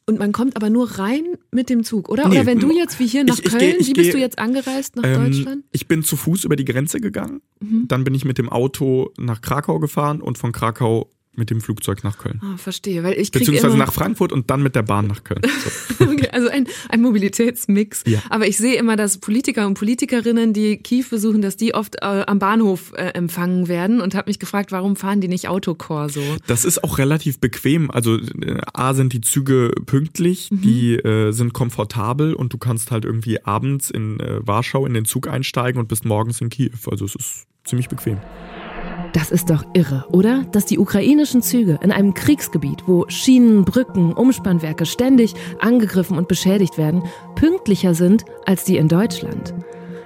Und 0.04 0.18
man 0.18 0.32
kommt 0.32 0.56
aber 0.56 0.68
nur 0.68 0.98
rein 0.98 1.22
mit 1.50 1.70
dem 1.70 1.85
Zug, 1.85 2.08
oder? 2.11 2.28
Nee, 2.28 2.40
oder 2.40 2.46
wenn 2.46 2.58
du 2.58 2.76
jetzt 2.76 2.98
wie 2.98 3.06
hier 3.06 3.24
nach 3.24 3.38
ich, 3.38 3.46
ich 3.46 3.52
Köln, 3.52 3.76
geh, 3.78 3.87
wie 3.87 3.92
bist 3.94 4.11
geh, 4.11 4.12
du 4.12 4.18
jetzt 4.18 4.38
angereist 4.38 4.96
nach 4.96 5.04
ähm, 5.04 5.24
Deutschland? 5.24 5.64
Ich 5.70 5.88
bin 5.88 6.02
zu 6.02 6.16
Fuß 6.16 6.44
über 6.44 6.56
die 6.56 6.64
Grenze 6.64 7.00
gegangen, 7.00 7.40
mhm. 7.61 7.87
dann 7.88 8.04
bin 8.04 8.14
ich 8.14 8.24
mit 8.24 8.37
dem 8.37 8.50
Auto 8.50 9.12
nach 9.16 9.40
Krakau 9.40 9.78
gefahren 9.78 10.20
und 10.20 10.37
von 10.37 10.52
Krakau 10.52 11.08
mit 11.35 11.51
dem 11.51 11.61
Flugzeug 11.61 12.05
nach 12.05 12.18
Köln. 12.18 12.40
Ah, 12.42 12.57
verstehe, 12.57 13.03
weil 13.03 13.18
ich 13.18 13.31
Beziehungsweise 13.31 13.77
nach 13.77 13.92
Frankfurt 13.92 14.33
und 14.33 14.51
dann 14.51 14.62
mit 14.62 14.75
der 14.75 14.83
Bahn 14.83 15.07
nach 15.07 15.25
Köln. 15.25 15.40
So. 15.99 16.05
okay, 16.11 16.29
also 16.31 16.49
ein, 16.49 16.66
ein 16.90 17.01
Mobilitätsmix. 17.01 18.05
Ja. 18.07 18.23
Aber 18.29 18.47
ich 18.47 18.59
sehe 18.59 18.77
immer, 18.77 18.97
dass 18.97 19.18
Politiker 19.18 19.66
und 19.66 19.75
Politikerinnen, 19.75 20.53
die 20.53 20.77
Kiew 20.77 21.07
besuchen, 21.09 21.40
dass 21.40 21.57
die 21.57 21.75
oft 21.75 21.97
äh, 22.03 22.25
am 22.27 22.38
Bahnhof 22.38 22.92
äh, 22.95 23.09
empfangen 23.14 23.68
werden 23.68 24.01
und 24.01 24.14
habe 24.14 24.29
mich 24.29 24.38
gefragt, 24.38 24.73
warum 24.73 24.97
fahren 24.97 25.21
die 25.21 25.29
nicht 25.29 25.49
Autokorso? 25.49 26.21
Das 26.47 26.64
ist 26.64 26.85
auch 26.85 26.99
relativ 26.99 27.38
bequem. 27.38 27.90
Also 27.90 28.18
äh, 28.18 28.61
A 28.75 28.92
sind 28.92 29.14
die 29.14 29.23
Züge 29.23 29.73
pünktlich, 29.87 30.51
mhm. 30.51 30.61
die 30.61 30.95
äh, 30.97 31.33
sind 31.33 31.55
komfortabel 31.55 32.35
und 32.35 32.53
du 32.53 32.59
kannst 32.59 32.90
halt 32.90 33.07
irgendwie 33.07 33.42
abends 33.42 33.90
in 33.90 34.21
äh, 34.21 34.47
Warschau 34.47 34.85
in 34.85 34.92
den 34.92 35.07
Zug 35.07 35.29
einsteigen 35.29 35.81
und 35.81 35.88
bist 35.88 36.05
morgens 36.05 36.42
in 36.42 36.51
Kiew. 36.51 36.73
Also 36.90 37.07
es 37.07 37.14
ist 37.14 37.47
ziemlich 37.64 37.88
bequem. 37.88 38.18
Das 39.12 39.31
ist 39.31 39.51
doch 39.51 39.64
irre, 39.75 40.07
oder? 40.11 40.44
Dass 40.53 40.64
die 40.64 40.79
ukrainischen 40.79 41.42
Züge 41.42 41.79
in 41.83 41.92
einem 41.92 42.14
Kriegsgebiet, 42.14 42.85
wo 42.87 43.05
Schienen, 43.09 43.64
Brücken, 43.64 44.14
Umspannwerke 44.14 44.87
ständig 44.87 45.35
angegriffen 45.61 46.16
und 46.16 46.29
beschädigt 46.29 46.79
werden, 46.79 47.03
pünktlicher 47.35 47.94
sind 47.94 48.25
als 48.46 48.64
die 48.64 48.79
in 48.79 48.88
Deutschland. 48.88 49.53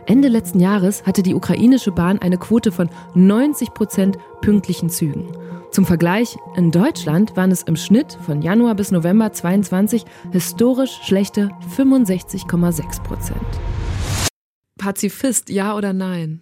Ende 0.07 0.29
letzten 0.29 0.61
Jahres 0.61 1.05
hatte 1.05 1.23
die 1.23 1.35
ukrainische 1.35 1.93
Bahn 1.93 2.19
eine 2.19 2.39
Quote 2.39 2.73
von 2.73 2.89
90 3.15 3.75
Prozent 3.75 4.19
pünktlichen 4.41 4.89
Zügen. 4.89 5.27
Zum 5.71 5.85
Vergleich, 5.85 6.37
in 6.57 6.71
Deutschland 6.71 7.37
waren 7.37 7.51
es 7.51 7.63
im 7.63 7.77
Schnitt 7.77 8.17
von 8.25 8.41
Januar 8.41 8.75
bis 8.75 8.93
November 8.93 9.33
22 9.33 10.05
historisch 10.33 11.01
schlechte 11.03 11.51
65,6 11.77 13.03
Prozent. 13.03 13.41
Pazifist, 14.79 15.51
ja 15.51 15.77
oder 15.77 15.93
nein? 15.93 16.41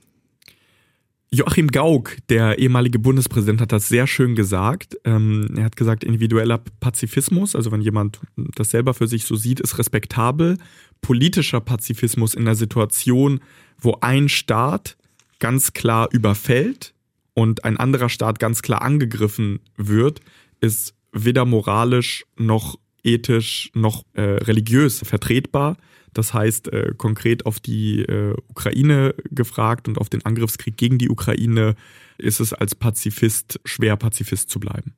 Joachim 1.34 1.66
Gauck, 1.66 2.18
der 2.28 2.60
ehemalige 2.60 3.00
Bundespräsident, 3.00 3.60
hat 3.60 3.72
das 3.72 3.88
sehr 3.88 4.06
schön 4.06 4.36
gesagt. 4.36 4.96
Ähm, 5.04 5.48
er 5.56 5.64
hat 5.64 5.74
gesagt, 5.74 6.04
individueller 6.04 6.62
Pazifismus, 6.78 7.56
also 7.56 7.72
wenn 7.72 7.80
jemand 7.80 8.20
das 8.36 8.70
selber 8.70 8.94
für 8.94 9.08
sich 9.08 9.24
so 9.24 9.34
sieht, 9.34 9.58
ist 9.58 9.76
respektabel. 9.78 10.58
Politischer 11.00 11.60
Pazifismus 11.60 12.34
in 12.34 12.44
der 12.44 12.54
Situation, 12.54 13.40
wo 13.78 13.98
ein 14.00 14.28
Staat 14.28 14.96
ganz 15.40 15.72
klar 15.72 16.08
überfällt 16.12 16.94
und 17.34 17.64
ein 17.64 17.78
anderer 17.78 18.08
Staat 18.08 18.38
ganz 18.38 18.62
klar 18.62 18.82
angegriffen 18.82 19.58
wird, 19.76 20.20
ist 20.60 20.94
weder 21.12 21.44
moralisch 21.44 22.24
noch 22.38 22.78
ethisch 23.02 23.72
noch 23.74 24.04
äh, 24.12 24.22
religiös 24.22 25.00
vertretbar. 25.00 25.76
Das 26.14 26.32
heißt, 26.32 26.72
äh, 26.72 26.92
konkret 26.96 27.46
auf 27.46 27.60
die 27.60 28.00
äh, 28.00 28.34
Ukraine 28.48 29.14
gefragt 29.30 29.88
und 29.88 29.98
auf 29.98 30.08
den 30.08 30.24
Angriffskrieg 30.24 30.76
gegen 30.76 30.98
die 30.98 31.10
Ukraine 31.10 31.74
ist 32.18 32.40
es 32.40 32.52
als 32.52 32.74
Pazifist 32.74 33.60
schwer, 33.64 33.96
Pazifist 33.96 34.50
zu 34.50 34.60
bleiben. 34.60 34.94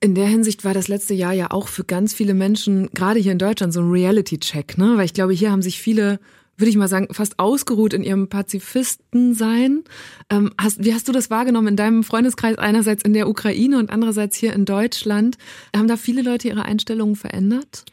In 0.00 0.14
der 0.14 0.26
Hinsicht 0.26 0.66
war 0.66 0.74
das 0.74 0.88
letzte 0.88 1.14
Jahr 1.14 1.32
ja 1.32 1.50
auch 1.50 1.66
für 1.66 1.82
ganz 1.82 2.12
viele 2.12 2.34
Menschen, 2.34 2.90
gerade 2.90 3.18
hier 3.18 3.32
in 3.32 3.38
Deutschland, 3.38 3.72
so 3.72 3.80
ein 3.80 3.90
Reality-Check, 3.90 4.76
ne? 4.76 4.98
Weil 4.98 5.06
ich 5.06 5.14
glaube, 5.14 5.32
hier 5.32 5.50
haben 5.50 5.62
sich 5.62 5.80
viele, 5.80 6.20
würde 6.58 6.68
ich 6.68 6.76
mal 6.76 6.88
sagen, 6.88 7.08
fast 7.10 7.38
ausgeruht 7.38 7.94
in 7.94 8.02
ihrem 8.02 8.28
Pazifistensein. 8.28 9.82
Ähm, 10.28 10.52
hast, 10.60 10.84
wie 10.84 10.92
hast 10.92 11.08
du 11.08 11.12
das 11.12 11.30
wahrgenommen 11.30 11.68
in 11.68 11.76
deinem 11.76 12.04
Freundeskreis, 12.04 12.58
einerseits 12.58 13.02
in 13.02 13.14
der 13.14 13.30
Ukraine 13.30 13.78
und 13.78 13.88
andererseits 13.88 14.36
hier 14.36 14.52
in 14.52 14.66
Deutschland? 14.66 15.38
Haben 15.74 15.88
da 15.88 15.96
viele 15.96 16.20
Leute 16.20 16.48
ihre 16.48 16.66
Einstellungen 16.66 17.16
verändert? 17.16 17.86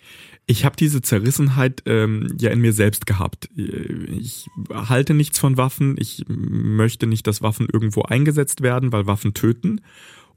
Ich 0.52 0.66
habe 0.66 0.76
diese 0.76 1.02
Zerrissenheit 1.02 1.82
ähm, 1.86 2.36
ja 2.38 2.52
in 2.52 2.60
mir 2.60 2.74
selbst 2.74 3.06
gehabt. 3.06 3.50
Ich 3.56 4.50
halte 4.70 5.14
nichts 5.14 5.40
von 5.40 5.56
Waffen. 5.56 5.96
Ich 5.98 6.26
möchte 6.28 7.08
nicht, 7.08 7.26
dass 7.26 7.42
Waffen 7.42 7.70
irgendwo 7.72 8.02
eingesetzt 8.02 8.60
werden, 8.60 8.92
weil 8.92 9.08
Waffen 9.08 9.34
töten. 9.34 9.80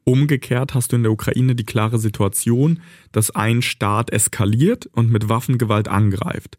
Umgekehrt 0.05 0.73
hast 0.73 0.93
du 0.93 0.97
in 0.97 1.03
der 1.03 1.11
Ukraine 1.11 1.57
die 1.57 1.65
klare 1.65 1.99
Situation, 1.99 2.79
dass 3.11 3.33
ein 3.33 3.61
Staat 3.61 4.11
eskaliert 4.11 4.87
und 4.87 5.11
mit 5.11 5.29
Waffengewalt 5.29 5.89
angreift. 5.89 6.59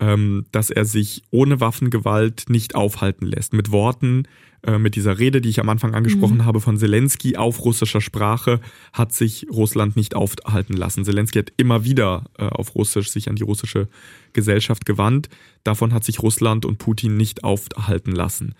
Ähm, 0.00 0.46
dass 0.50 0.70
er 0.70 0.86
sich 0.86 1.24
ohne 1.30 1.60
Waffengewalt 1.60 2.46
nicht 2.48 2.74
aufhalten 2.74 3.26
lässt. 3.26 3.52
Mit 3.52 3.70
Worten, 3.70 4.24
äh, 4.62 4.78
mit 4.78 4.94
dieser 4.94 5.18
Rede, 5.18 5.40
die 5.40 5.48
ich 5.48 5.60
am 5.60 5.68
Anfang 5.68 5.94
angesprochen 5.94 6.38
mhm. 6.38 6.44
habe 6.44 6.60
von 6.60 6.76
Zelensky 6.76 7.36
auf 7.36 7.64
russischer 7.64 8.00
Sprache, 8.00 8.60
hat 8.92 9.12
sich 9.12 9.46
Russland 9.50 9.96
nicht 9.96 10.14
aufhalten 10.14 10.74
lassen. 10.74 11.04
Zelensky 11.04 11.38
hat 11.38 11.52
immer 11.56 11.84
wieder 11.84 12.24
äh, 12.38 12.44
auf 12.44 12.74
Russisch 12.74 13.10
sich 13.10 13.30
an 13.30 13.36
die 13.36 13.42
russische 13.42 13.88
Gesellschaft 14.34 14.84
gewandt. 14.84 15.28
Davon 15.64 15.94
hat 15.94 16.04
sich 16.04 16.22
Russland 16.22 16.66
und 16.66 16.78
Putin 16.78 17.16
nicht 17.16 17.42
aufhalten 17.42 18.12
lassen. 18.12 18.54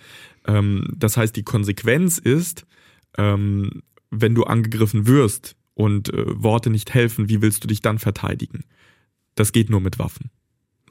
Ähm, 0.46 0.86
das 0.96 1.18
heißt, 1.18 1.36
die 1.36 1.44
Konsequenz 1.44 2.16
ist, 2.18 2.66
ähm, 3.18 3.82
wenn 4.10 4.34
du 4.34 4.44
angegriffen 4.44 5.06
wirst 5.06 5.54
und 5.74 6.12
äh, 6.14 6.24
Worte 6.42 6.70
nicht 6.70 6.94
helfen, 6.94 7.28
wie 7.28 7.42
willst 7.42 7.62
du 7.62 7.68
dich 7.68 7.82
dann 7.82 7.98
verteidigen? 7.98 8.64
Das 9.34 9.52
geht 9.52 9.68
nur 9.68 9.80
mit 9.80 9.98
Waffen. 9.98 10.30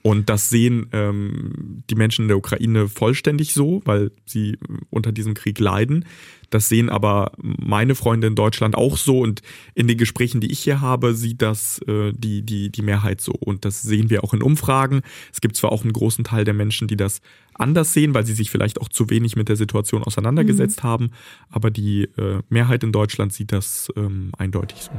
Und 0.01 0.29
das 0.29 0.49
sehen 0.49 0.87
ähm, 0.93 1.83
die 1.89 1.95
Menschen 1.95 2.23
in 2.23 2.27
der 2.29 2.37
Ukraine 2.37 2.87
vollständig 2.87 3.53
so, 3.53 3.81
weil 3.85 4.11
sie 4.25 4.57
unter 4.89 5.11
diesem 5.11 5.33
Krieg 5.33 5.59
leiden. 5.59 6.05
Das 6.49 6.69
sehen 6.69 6.89
aber 6.89 7.33
meine 7.37 7.95
Freunde 7.95 8.27
in 8.27 8.35
Deutschland 8.35 8.75
auch 8.75 8.97
so. 8.97 9.19
Und 9.19 9.41
in 9.75 9.87
den 9.87 9.97
Gesprächen, 9.97 10.41
die 10.41 10.51
ich 10.51 10.59
hier 10.59 10.81
habe, 10.81 11.13
sieht 11.13 11.41
das 11.41 11.79
äh, 11.87 12.13
die, 12.15 12.43
die, 12.43 12.71
die 12.71 12.81
Mehrheit 12.81 13.21
so. 13.21 13.33
Und 13.33 13.65
das 13.65 13.81
sehen 13.81 14.09
wir 14.09 14.23
auch 14.23 14.33
in 14.33 14.41
Umfragen. 14.41 15.01
Es 15.31 15.41
gibt 15.41 15.57
zwar 15.57 15.71
auch 15.71 15.83
einen 15.83 15.93
großen 15.93 16.23
Teil 16.23 16.45
der 16.45 16.53
Menschen, 16.53 16.87
die 16.87 16.97
das 16.97 17.21
anders 17.53 17.93
sehen, 17.93 18.13
weil 18.13 18.25
sie 18.25 18.33
sich 18.33 18.49
vielleicht 18.49 18.79
auch 18.81 18.89
zu 18.89 19.09
wenig 19.09 19.35
mit 19.35 19.49
der 19.49 19.57
Situation 19.57 20.03
auseinandergesetzt 20.03 20.83
mhm. 20.83 20.87
haben. 20.87 21.11
Aber 21.49 21.71
die 21.71 22.03
äh, 22.17 22.41
Mehrheit 22.49 22.83
in 22.83 22.91
Deutschland 22.91 23.33
sieht 23.33 23.51
das 23.51 23.91
ähm, 23.97 24.31
eindeutig 24.37 24.81
so. 24.81 24.91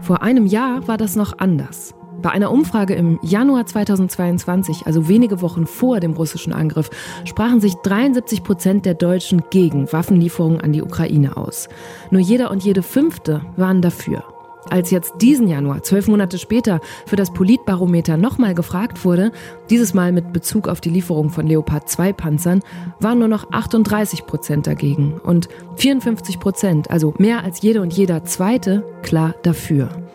Vor 0.00 0.22
einem 0.22 0.46
Jahr 0.46 0.88
war 0.88 0.96
das 0.96 1.16
noch 1.16 1.38
anders. 1.38 1.94
Bei 2.22 2.30
einer 2.30 2.50
Umfrage 2.50 2.94
im 2.94 3.18
Januar 3.22 3.66
2022, 3.66 4.86
also 4.86 5.08
wenige 5.08 5.42
Wochen 5.42 5.66
vor 5.66 6.00
dem 6.00 6.12
russischen 6.12 6.52
Angriff, 6.52 6.90
sprachen 7.24 7.60
sich 7.60 7.74
73 7.74 8.42
Prozent 8.42 8.86
der 8.86 8.94
Deutschen 8.94 9.42
gegen 9.50 9.92
Waffenlieferungen 9.92 10.60
an 10.60 10.72
die 10.72 10.82
Ukraine 10.82 11.36
aus. 11.36 11.68
Nur 12.10 12.20
jeder 12.20 12.50
und 12.50 12.64
jede 12.64 12.82
fünfte 12.82 13.42
waren 13.56 13.82
dafür. 13.82 14.24
Als 14.68 14.90
jetzt 14.90 15.14
diesen 15.20 15.46
Januar, 15.46 15.82
zwölf 15.82 16.08
Monate 16.08 16.38
später, 16.38 16.80
für 17.06 17.14
das 17.14 17.32
Politbarometer 17.32 18.16
nochmal 18.16 18.54
gefragt 18.54 19.04
wurde, 19.04 19.30
dieses 19.70 19.94
Mal 19.94 20.10
mit 20.10 20.32
Bezug 20.32 20.68
auf 20.68 20.80
die 20.80 20.90
Lieferung 20.90 21.30
von 21.30 21.46
Leopard 21.46 21.88
2 21.88 22.12
Panzern, 22.12 22.62
waren 22.98 23.20
nur 23.20 23.28
noch 23.28 23.52
38 23.52 24.26
Prozent 24.26 24.66
dagegen 24.66 25.20
und 25.22 25.48
54 25.76 26.40
Prozent, 26.40 26.90
also 26.90 27.14
mehr 27.18 27.44
als 27.44 27.62
jede 27.62 27.80
und 27.80 27.92
jeder 27.92 28.24
zweite, 28.24 28.84
klar 29.02 29.34
dafür. 29.44 30.05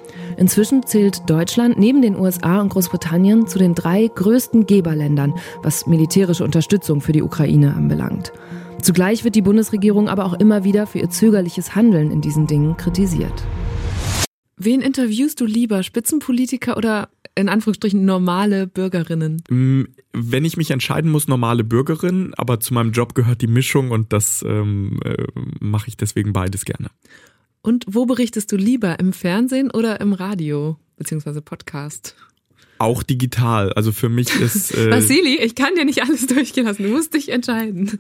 Inzwischen 0.42 0.84
zählt 0.88 1.30
Deutschland 1.30 1.78
neben 1.78 2.02
den 2.02 2.16
USA 2.16 2.62
und 2.62 2.70
Großbritannien 2.70 3.46
zu 3.46 3.60
den 3.60 3.76
drei 3.76 4.08
größten 4.08 4.66
Geberländern, 4.66 5.36
was 5.62 5.86
militärische 5.86 6.44
Unterstützung 6.44 7.00
für 7.00 7.12
die 7.12 7.22
Ukraine 7.22 7.76
anbelangt. 7.76 8.34
Zugleich 8.82 9.24
wird 9.24 9.36
die 9.36 9.44
Bundesregierung 9.44 10.10
aber 10.10 10.26
auch 10.26 10.34
immer 10.34 10.64
wieder 10.64 10.88
für 10.88 10.98
ihr 10.98 11.12
zögerliches 11.12 11.76
Handeln 11.76 12.10
in 12.10 12.22
diesen 12.22 12.48
Dingen 12.48 12.76
kritisiert. 12.76 13.46
Wen 14.58 14.82
interviewst 14.82 15.39
du 15.39 15.46
lieber, 15.46 15.84
Spitzenpolitiker 15.84 16.76
oder 16.76 17.10
in 17.36 17.48
Anführungsstrichen 17.48 18.04
normale 18.04 18.66
Bürgerinnen? 18.66 19.44
Mm, 19.48 19.84
wenn 20.12 20.44
ich 20.44 20.58
mich 20.58 20.72
entscheiden 20.72 21.12
muss, 21.12 21.28
normale 21.28 21.64
Bürgerinnen, 21.64 22.34
aber 22.36 22.60
zu 22.60 22.74
meinem 22.74 22.94
Job 22.94 23.14
gehört 23.14 23.44
die 23.44 23.48
Mischung 23.48 23.92
und 23.92 24.12
das 24.12 24.44
ähm, 24.48 25.00
äh, 25.06 25.24
mache 25.60 25.89
ich 25.89 25.98
deswegen 25.98 26.34
beides 26.34 26.66
gerne. 26.66 26.89
Und 27.62 27.86
wo 27.88 28.05
berichtest 28.05 28.51
du 28.51 28.55
lieber, 28.55 28.99
im 28.99 29.14
Fernsehen 29.14 29.70
oder 29.72 30.01
im 30.01 30.14
Radio, 30.14 30.78
beziehungsweise 30.97 31.41
Podcast? 31.41 32.16
Auch 32.80 33.03
digital. 33.03 33.72
Also 33.74 33.91
für 33.91 34.09
mich 34.09 34.34
ist. 34.39 34.76
Äh 34.82 34.89
Vasili, 34.89 35.38
ich 35.38 35.53
kann 35.53 35.76
dir 35.76 35.86
nicht 35.86 36.01
alles 36.01 36.26
durchgehen 36.26 36.66
lassen. 36.66 36.84
Du 36.84 36.89
musst 36.89 37.14
dich 37.14 37.30
entscheiden. 37.30 37.99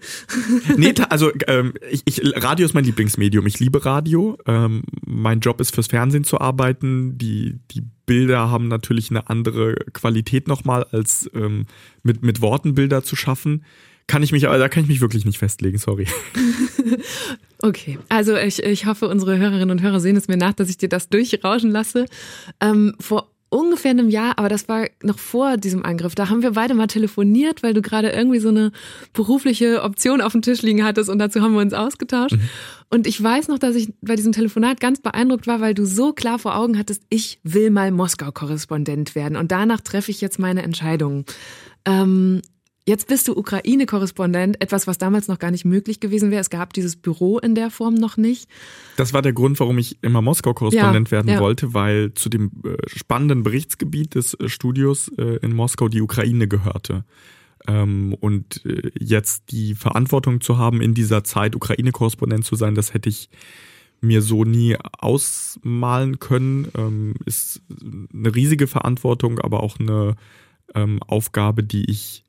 nee, 0.77 0.93
also 1.09 1.31
ähm, 1.47 1.73
ich, 1.91 2.01
ich, 2.05 2.21
Radio 2.43 2.65
ist 2.65 2.73
mein 2.73 2.85
Lieblingsmedium. 2.85 3.45
Ich 3.45 3.59
liebe 3.59 3.85
Radio. 3.85 4.39
Ähm, 4.47 4.81
mein 5.05 5.41
Job 5.41 5.61
ist 5.61 5.75
fürs 5.75 5.87
Fernsehen 5.87 6.23
zu 6.23 6.41
arbeiten. 6.41 7.17
Die, 7.19 7.59
die 7.69 7.83
Bilder 8.07 8.49
haben 8.49 8.67
natürlich 8.69 9.11
eine 9.11 9.29
andere 9.29 9.75
Qualität 9.93 10.47
nochmal, 10.47 10.85
als 10.91 11.29
ähm, 11.35 11.67
mit, 12.01 12.23
mit 12.23 12.41
Worten 12.41 12.73
Bilder 12.73 13.03
zu 13.03 13.15
schaffen 13.15 13.63
kann 14.07 14.23
ich 14.23 14.31
mich, 14.31 14.43
da 14.43 14.69
kann 14.69 14.83
ich 14.83 14.89
mich 14.89 15.01
wirklich 15.01 15.25
nicht 15.25 15.37
festlegen, 15.37 15.77
sorry. 15.77 16.07
okay, 17.61 17.97
also 18.09 18.35
ich, 18.35 18.61
ich 18.63 18.85
hoffe, 18.85 19.07
unsere 19.07 19.37
Hörerinnen 19.37 19.71
und 19.71 19.81
Hörer 19.81 19.99
sehen 19.99 20.15
es 20.15 20.27
mir 20.27 20.37
nach, 20.37 20.53
dass 20.53 20.69
ich 20.69 20.77
dir 20.77 20.89
das 20.89 21.09
durchrauschen 21.09 21.71
lasse. 21.71 22.05
Ähm, 22.59 22.95
vor 22.99 23.31
ungefähr 23.51 23.91
einem 23.91 24.09
Jahr, 24.09 24.39
aber 24.39 24.47
das 24.47 24.69
war 24.69 24.87
noch 25.03 25.19
vor 25.19 25.57
diesem 25.57 25.83
Angriff. 25.83 26.15
Da 26.15 26.29
haben 26.29 26.41
wir 26.41 26.51
beide 26.51 26.73
mal 26.73 26.87
telefoniert, 26.87 27.63
weil 27.63 27.73
du 27.73 27.81
gerade 27.81 28.09
irgendwie 28.09 28.39
so 28.39 28.47
eine 28.47 28.71
berufliche 29.11 29.83
Option 29.83 30.21
auf 30.21 30.31
dem 30.31 30.41
Tisch 30.41 30.61
liegen 30.61 30.85
hattest 30.85 31.09
und 31.09 31.19
dazu 31.19 31.41
haben 31.41 31.53
wir 31.53 31.61
uns 31.61 31.73
ausgetauscht. 31.73 32.37
Mhm. 32.37 32.49
Und 32.89 33.07
ich 33.07 33.21
weiß 33.21 33.49
noch, 33.49 33.59
dass 33.59 33.75
ich 33.75 33.93
bei 34.01 34.15
diesem 34.15 34.31
Telefonat 34.31 34.79
ganz 34.79 35.01
beeindruckt 35.01 35.47
war, 35.47 35.59
weil 35.59 35.73
du 35.73 35.85
so 35.85 36.13
klar 36.13 36.39
vor 36.39 36.55
Augen 36.55 36.77
hattest, 36.77 37.03
ich 37.09 37.39
will 37.43 37.71
mal 37.71 37.91
Moskau-Korrespondent 37.91 39.15
werden 39.15 39.35
und 39.35 39.51
danach 39.51 39.81
treffe 39.81 40.11
ich 40.11 40.21
jetzt 40.21 40.39
meine 40.39 40.63
Entscheidung. 40.63 41.25
Ähm, 41.83 42.41
Jetzt 42.87 43.07
bist 43.07 43.27
du 43.27 43.37
Ukraine-Korrespondent, 43.37 44.59
etwas, 44.59 44.87
was 44.87 44.97
damals 44.97 45.27
noch 45.27 45.37
gar 45.37 45.51
nicht 45.51 45.65
möglich 45.65 45.99
gewesen 45.99 46.31
wäre. 46.31 46.41
Es 46.41 46.49
gab 46.49 46.73
dieses 46.73 46.95
Büro 46.95 47.37
in 47.37 47.53
der 47.53 47.69
Form 47.69 47.93
noch 47.93 48.17
nicht. 48.17 48.49
Das 48.97 49.13
war 49.13 49.21
der 49.21 49.33
Grund, 49.33 49.59
warum 49.59 49.77
ich 49.77 49.99
immer 50.01 50.21
Moskau-Korrespondent 50.21 51.09
ja, 51.09 51.11
werden 51.11 51.31
ja. 51.31 51.39
wollte, 51.39 51.75
weil 51.75 52.13
zu 52.15 52.27
dem 52.29 52.51
äh, 52.65 52.77
spannenden 52.87 53.43
Berichtsgebiet 53.43 54.15
des 54.15 54.33
äh, 54.33 54.49
Studios 54.49 55.09
äh, 55.17 55.37
in 55.43 55.53
Moskau 55.53 55.89
die 55.89 56.01
Ukraine 56.01 56.47
gehörte. 56.47 57.05
Ähm, 57.67 58.15
und 58.19 58.63
jetzt 58.99 59.51
die 59.51 59.75
Verantwortung 59.75 60.41
zu 60.41 60.57
haben, 60.57 60.81
in 60.81 60.95
dieser 60.95 61.23
Zeit 61.23 61.55
Ukraine-Korrespondent 61.55 62.43
zu 62.43 62.55
sein, 62.55 62.73
das 62.73 62.95
hätte 62.95 63.09
ich 63.09 63.29
mir 64.01 64.23
so 64.23 64.43
nie 64.43 64.75
ausmalen 64.97 66.17
können. 66.17 66.67
Ähm, 66.75 67.13
ist 67.25 67.61
eine 68.11 68.33
riesige 68.33 68.65
Verantwortung, 68.65 69.37
aber 69.37 69.61
auch 69.61 69.79
eine 69.79 70.15
ähm, 70.73 70.99
Aufgabe, 71.03 71.63
die 71.63 71.89
ich 71.89 72.23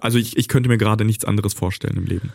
also 0.00 0.18
ich, 0.18 0.36
ich 0.36 0.48
könnte 0.48 0.68
mir 0.68 0.78
gerade 0.78 1.04
nichts 1.04 1.24
anderes 1.24 1.54
vorstellen 1.54 1.96
im 1.96 2.04
Leben. 2.04 2.32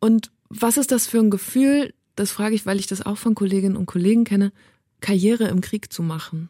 Und 0.00 0.30
was 0.48 0.76
ist 0.76 0.90
das 0.90 1.06
für 1.06 1.18
ein 1.18 1.30
Gefühl, 1.30 1.92
das 2.16 2.32
frage 2.32 2.54
ich, 2.54 2.66
weil 2.66 2.78
ich 2.78 2.86
das 2.86 3.04
auch 3.04 3.18
von 3.18 3.34
Kolleginnen 3.34 3.76
und 3.76 3.86
Kollegen 3.86 4.24
kenne, 4.24 4.52
Karriere 5.00 5.48
im 5.48 5.60
Krieg 5.60 5.92
zu 5.92 6.02
machen? 6.02 6.48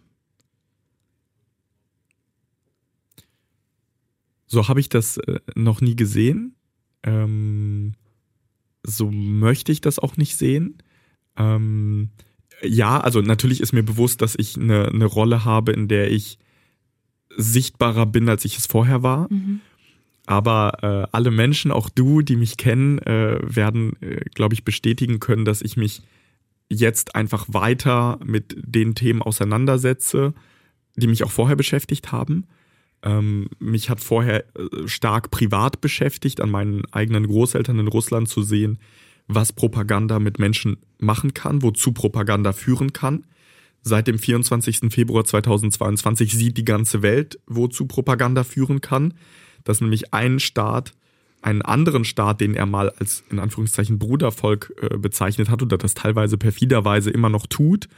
So 4.47 4.67
habe 4.67 4.81
ich 4.81 4.89
das 4.89 5.17
äh, 5.19 5.41
noch 5.55 5.81
nie 5.81 5.95
gesehen. 5.95 6.57
Ähm, 7.05 7.95
so 8.83 9.11
möchte 9.11 9.71
ich 9.71 9.81
das 9.81 9.99
auch 9.99 10.17
nicht 10.17 10.37
sehen. 10.37 10.79
Ähm, 11.37 12.11
ja, 12.63 13.01
also 13.01 13.21
natürlich 13.21 13.61
ist 13.61 13.73
mir 13.73 13.85
bewusst, 13.85 14.23
dass 14.23 14.35
ich 14.37 14.57
eine, 14.57 14.89
eine 14.89 15.07
Rolle 15.07 15.45
habe, 15.45 15.73
in 15.73 15.89
der 15.89 16.11
ich 16.11 16.39
sichtbarer 17.37 18.07
bin, 18.07 18.29
als 18.29 18.45
ich 18.45 18.59
es 18.59 18.67
vorher 18.67 19.03
war. 19.03 19.33
Mhm. 19.33 19.61
Aber 20.27 20.79
äh, 20.83 21.09
alle 21.13 21.31
Menschen, 21.31 21.73
auch 21.73 21.89
du, 21.89 22.23
die 22.23 22.37
mich 22.37 22.57
kennen, 22.57 22.99
äh, 23.01 23.39
werden, 23.43 24.01
äh, 24.01 24.21
glaube 24.35 24.55
ich, 24.55 24.65
bestätigen 24.65 25.19
können, 25.19 25.45
dass 25.45 25.63
ich 25.63 25.77
mich 25.77 26.03
jetzt 26.69 27.17
einfach 27.17 27.47
weiter 27.49 28.19
mit 28.25 28.57
den 28.57 28.95
Themen 28.95 29.23
auseinandersetze, 29.23 30.35
die 30.97 31.09
mich 31.09 31.25
auch 31.25 31.33
vorher 31.33 31.57
beschäftigt 31.57 32.13
haben. 32.13 32.47
Ähm, 33.03 33.49
mich 33.59 33.91
hat 33.91 34.01
vorher 34.01 34.45
äh, 34.57 34.87
stark 34.87 35.31
privat 35.31 35.81
beschäftigt, 35.81 36.41
an 36.41 36.51
meinen 36.51 36.85
eigenen 36.93 37.27
Großeltern 37.27 37.79
in 37.79 37.89
Russland 37.89 38.29
zu 38.29 38.43
sehen, 38.43 38.79
was 39.27 39.53
Propaganda 39.53 40.19
mit 40.19 40.39
Menschen 40.39 40.77
machen 40.99 41.35
kann, 41.35 41.63
wozu 41.63 41.93
Propaganda 41.93 42.53
führen 42.53 42.93
kann. 42.93 43.25
Seit 43.83 44.07
dem 44.07 44.19
24. 44.19 44.93
Februar 44.93 45.25
2022 45.25 46.35
sieht 46.35 46.59
die 46.59 46.65
ganze 46.65 47.01
Welt, 47.03 47.41
wozu 47.47 47.87
Propaganda 47.87 48.45
führen 48.45 48.81
kann 48.81 49.15
dass 49.65 49.81
nämlich 49.81 50.13
ein 50.13 50.41
Staat 50.41 50.93
einen 51.43 51.63
anderen 51.63 52.05
Staat, 52.05 52.41
den 52.41 52.55
er 52.55 52.67
mal 52.67 52.91
als 52.91 53.25
in 53.31 53.39
Anführungszeichen 53.39 53.99
Brudervolk 53.99 54.75
äh, 54.81 54.99
bezeichnet 54.99 55.49
hat 55.49 55.63
oder 55.63 55.79
das 55.79 55.95
teilweise 55.95 56.37
perfiderweise 56.37 57.11
immer 57.11 57.29
noch 57.29 57.47
tut, 57.47 57.89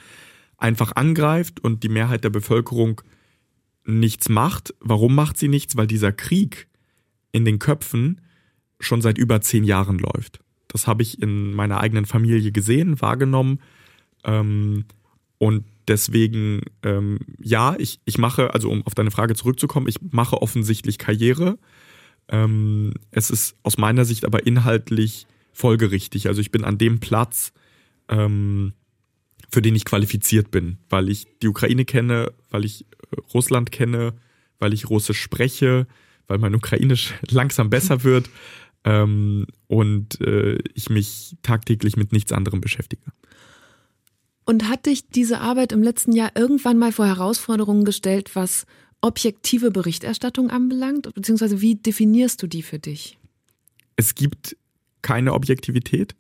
einfach 0.59 0.93
angreift 0.95 1.61
und 1.61 1.83
die 1.83 1.89
Mehrheit 1.89 2.25
der 2.25 2.31
Bevölkerung 2.31 3.01
nichts 3.85 4.29
macht. 4.29 4.75
Warum 4.81 5.15
macht 5.15 5.39
sie 5.39 5.49
nichts? 5.49 5.77
Weil 5.77 5.87
dieser 5.87 6.13
Krieg 6.13 6.69
in 7.33 7.45
den 7.45 7.59
Köpfen 7.59 8.21
schon 8.79 9.03
seit 9.03 9.19
über 9.19 9.41
zehn 9.41 9.65
Jahren 9.65 9.99
läuft. 9.99 10.41
Das 10.69 10.87
habe 10.87 11.03
ich 11.03 11.21
in 11.21 11.53
meiner 11.53 11.81
eigenen 11.81 12.07
Familie 12.07 12.53
gesehen, 12.53 13.01
wahrgenommen. 13.01 13.61
Ähm, 14.25 14.85
und 15.39 15.65
deswegen, 15.89 16.63
ähm, 16.83 17.19
ja, 17.41 17.75
ich, 17.79 18.01
ich 18.05 18.19
mache, 18.19 18.55
also 18.55 18.71
um 18.71 18.87
auf 18.87 18.95
deine 18.95 19.11
Frage 19.11 19.35
zurückzukommen, 19.35 19.89
ich 19.89 19.97
mache 20.11 20.41
offensichtlich 20.41 20.99
Karriere. 20.99 21.59
Ähm, 22.29 22.95
es 23.11 23.31
ist 23.31 23.57
aus 23.63 23.79
meiner 23.79 24.05
Sicht 24.05 24.25
aber 24.25 24.47
inhaltlich 24.47 25.27
folgerichtig. 25.53 26.29
Also 26.29 26.41
ich 26.41 26.51
bin 26.51 26.65
an 26.65 26.79
dem 26.79 27.01
Platz, 27.01 27.53
ähm, 28.09 28.73
für 29.51 29.63
den 29.63 29.75
ich 29.75 29.85
qualifiziert 29.85 30.51
bin, 30.51 30.79
weil 30.89 31.09
ich 31.09 31.27
die 31.43 31.49
Ukraine 31.49 31.85
kenne, 31.85 32.33
weil 32.51 32.65
ich 32.65 32.87
äh, 33.11 33.21
Russland 33.35 33.71
kenne, 33.71 34.15
weil 34.59 34.73
ich 34.73 34.89
Russisch 34.89 35.21
spreche, 35.21 35.87
weil 36.27 36.39
mein 36.39 36.55
Ukrainisch 36.55 37.15
langsam 37.31 37.71
besser 37.71 38.05
wird 38.05 38.31
ähm, 38.85 39.47
und 39.67 40.21
äh, 40.21 40.59
ich 40.75 40.91
mich 40.91 41.37
tagtäglich 41.43 41.97
mit 41.97 42.13
nichts 42.13 42.33
anderem 42.33 42.61
beschäftige. 42.61 43.13
Und 44.45 44.69
hat 44.69 44.87
dich 44.87 45.09
diese 45.09 45.41
Arbeit 45.41 45.73
im 45.73 45.83
letzten 45.83 46.13
Jahr 46.13 46.33
irgendwann 46.35 46.79
mal 46.79 46.93
vor 46.93 47.07
Herausforderungen 47.07 47.85
gestellt, 47.85 48.35
was 48.35 48.67
objektive 49.01 49.71
Berichterstattung 49.71 50.51
anbelangt? 50.51 51.13
Beziehungsweise 51.15 51.61
wie 51.61 51.77
definierst 51.77 52.43
du 52.43 52.47
die 52.47 52.63
für 52.63 52.79
dich? 52.79 53.19
Es 53.97 54.15
gibt 54.15 54.57
keine 55.03 55.35
Objektivität. 55.35 56.15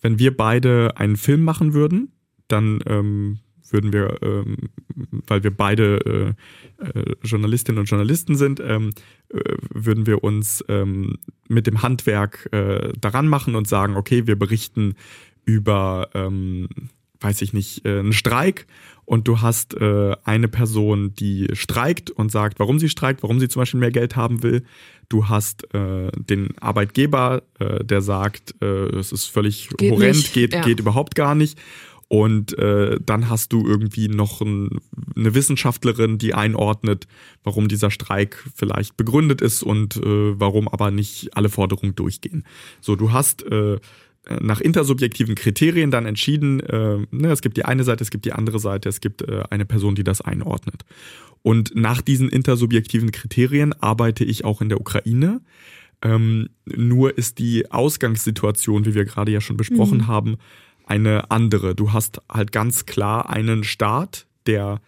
Wenn 0.00 0.18
wir 0.18 0.36
beide 0.36 0.96
einen 0.96 1.16
Film 1.16 1.42
machen 1.42 1.72
würden, 1.72 2.12
dann 2.48 2.80
ähm, 2.86 3.38
würden 3.70 3.92
wir, 3.92 4.18
ähm, 4.22 4.56
weil 5.26 5.42
wir 5.42 5.50
beide 5.50 6.36
äh, 6.80 6.84
äh, 6.84 7.16
Journalistinnen 7.22 7.78
und 7.78 7.86
Journalisten 7.86 8.36
sind, 8.36 8.60
ähm, 8.60 8.90
äh, 9.30 9.56
würden 9.72 10.06
wir 10.06 10.22
uns 10.22 10.64
ähm, 10.68 11.18
mit 11.48 11.66
dem 11.66 11.82
Handwerk 11.82 12.48
äh, 12.52 12.92
daran 13.00 13.28
machen 13.28 13.54
und 13.56 13.66
sagen, 13.66 13.96
okay, 13.96 14.26
wir 14.26 14.38
berichten 14.38 14.94
über, 15.44 16.10
ähm, 16.14 16.68
weiß 17.20 17.42
ich 17.42 17.52
nicht, 17.52 17.84
äh, 17.84 17.98
einen 18.00 18.12
Streik 18.12 18.66
und 19.04 19.28
du 19.28 19.40
hast 19.40 19.74
äh, 19.74 20.16
eine 20.24 20.48
Person, 20.48 21.14
die 21.14 21.48
streikt 21.52 22.10
und 22.10 22.30
sagt, 22.30 22.58
warum 22.58 22.78
sie 22.78 22.88
streikt, 22.88 23.22
warum 23.22 23.40
sie 23.40 23.48
zum 23.48 23.60
Beispiel 23.60 23.80
mehr 23.80 23.92
Geld 23.92 24.16
haben 24.16 24.42
will. 24.42 24.64
Du 25.08 25.28
hast 25.28 25.72
äh, 25.74 26.10
den 26.14 26.58
Arbeitgeber, 26.58 27.42
äh, 27.60 27.84
der 27.84 28.02
sagt, 28.02 28.54
äh, 28.60 28.66
es 28.96 29.12
ist 29.12 29.26
völlig 29.26 29.68
geht 29.76 29.92
horrend, 29.92 30.16
nicht. 30.16 30.32
geht, 30.32 30.52
ja. 30.52 30.62
geht 30.62 30.80
überhaupt 30.80 31.14
gar 31.14 31.34
nicht. 31.34 31.58
Und 32.08 32.56
äh, 32.58 32.98
dann 33.04 33.28
hast 33.28 33.52
du 33.52 33.66
irgendwie 33.66 34.08
noch 34.08 34.40
ein, 34.40 34.80
eine 35.16 35.34
Wissenschaftlerin, 35.34 36.18
die 36.18 36.34
einordnet, 36.34 37.08
warum 37.42 37.66
dieser 37.66 37.90
Streik 37.90 38.44
vielleicht 38.54 38.96
begründet 38.96 39.40
ist 39.40 39.64
und 39.64 39.96
äh, 39.96 40.38
warum 40.38 40.68
aber 40.68 40.92
nicht 40.92 41.36
alle 41.36 41.48
Forderungen 41.48 41.96
durchgehen. 41.96 42.44
So, 42.80 42.94
du 42.94 43.12
hast 43.12 43.44
äh, 43.44 43.78
nach 44.40 44.60
intersubjektiven 44.60 45.34
Kriterien 45.34 45.90
dann 45.90 46.06
entschieden, 46.06 46.60
äh, 46.60 46.98
ne, 47.10 47.30
es 47.30 47.42
gibt 47.42 47.56
die 47.56 47.64
eine 47.64 47.84
Seite, 47.84 48.02
es 48.02 48.10
gibt 48.10 48.24
die 48.24 48.32
andere 48.32 48.58
Seite, 48.58 48.88
es 48.88 49.00
gibt 49.00 49.22
äh, 49.22 49.44
eine 49.50 49.64
Person, 49.64 49.94
die 49.94 50.04
das 50.04 50.20
einordnet. 50.20 50.84
Und 51.42 51.76
nach 51.76 52.02
diesen 52.02 52.28
intersubjektiven 52.28 53.12
Kriterien 53.12 53.72
arbeite 53.72 54.24
ich 54.24 54.44
auch 54.44 54.60
in 54.60 54.68
der 54.68 54.80
Ukraine. 54.80 55.40
Ähm, 56.02 56.48
nur 56.64 57.16
ist 57.16 57.38
die 57.38 57.70
Ausgangssituation, 57.70 58.84
wie 58.84 58.94
wir 58.94 59.04
gerade 59.04 59.30
ja 59.30 59.40
schon 59.40 59.56
besprochen 59.56 59.98
mhm. 59.98 60.06
haben, 60.08 60.36
eine 60.84 61.30
andere. 61.30 61.74
Du 61.74 61.92
hast 61.92 62.20
halt 62.30 62.52
ganz 62.52 62.86
klar 62.86 63.30
einen 63.30 63.64
Staat, 63.64 64.26
der 64.46 64.80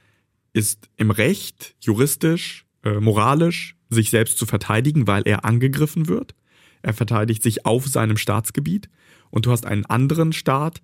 ist 0.52 0.88
im 0.96 1.10
Recht, 1.10 1.76
juristisch, 1.80 2.64
äh, 2.84 3.00
moralisch, 3.00 3.76
sich 3.90 4.10
selbst 4.10 4.38
zu 4.38 4.46
verteidigen, 4.46 5.06
weil 5.06 5.22
er 5.24 5.44
angegriffen 5.44 6.08
wird. 6.08 6.34
Er 6.82 6.92
verteidigt 6.92 7.42
sich 7.42 7.66
auf 7.66 7.86
seinem 7.86 8.16
Staatsgebiet. 8.16 8.88
Und 9.30 9.46
du 9.46 9.50
hast 9.50 9.66
einen 9.66 9.86
anderen 9.86 10.32
Staat, 10.32 10.80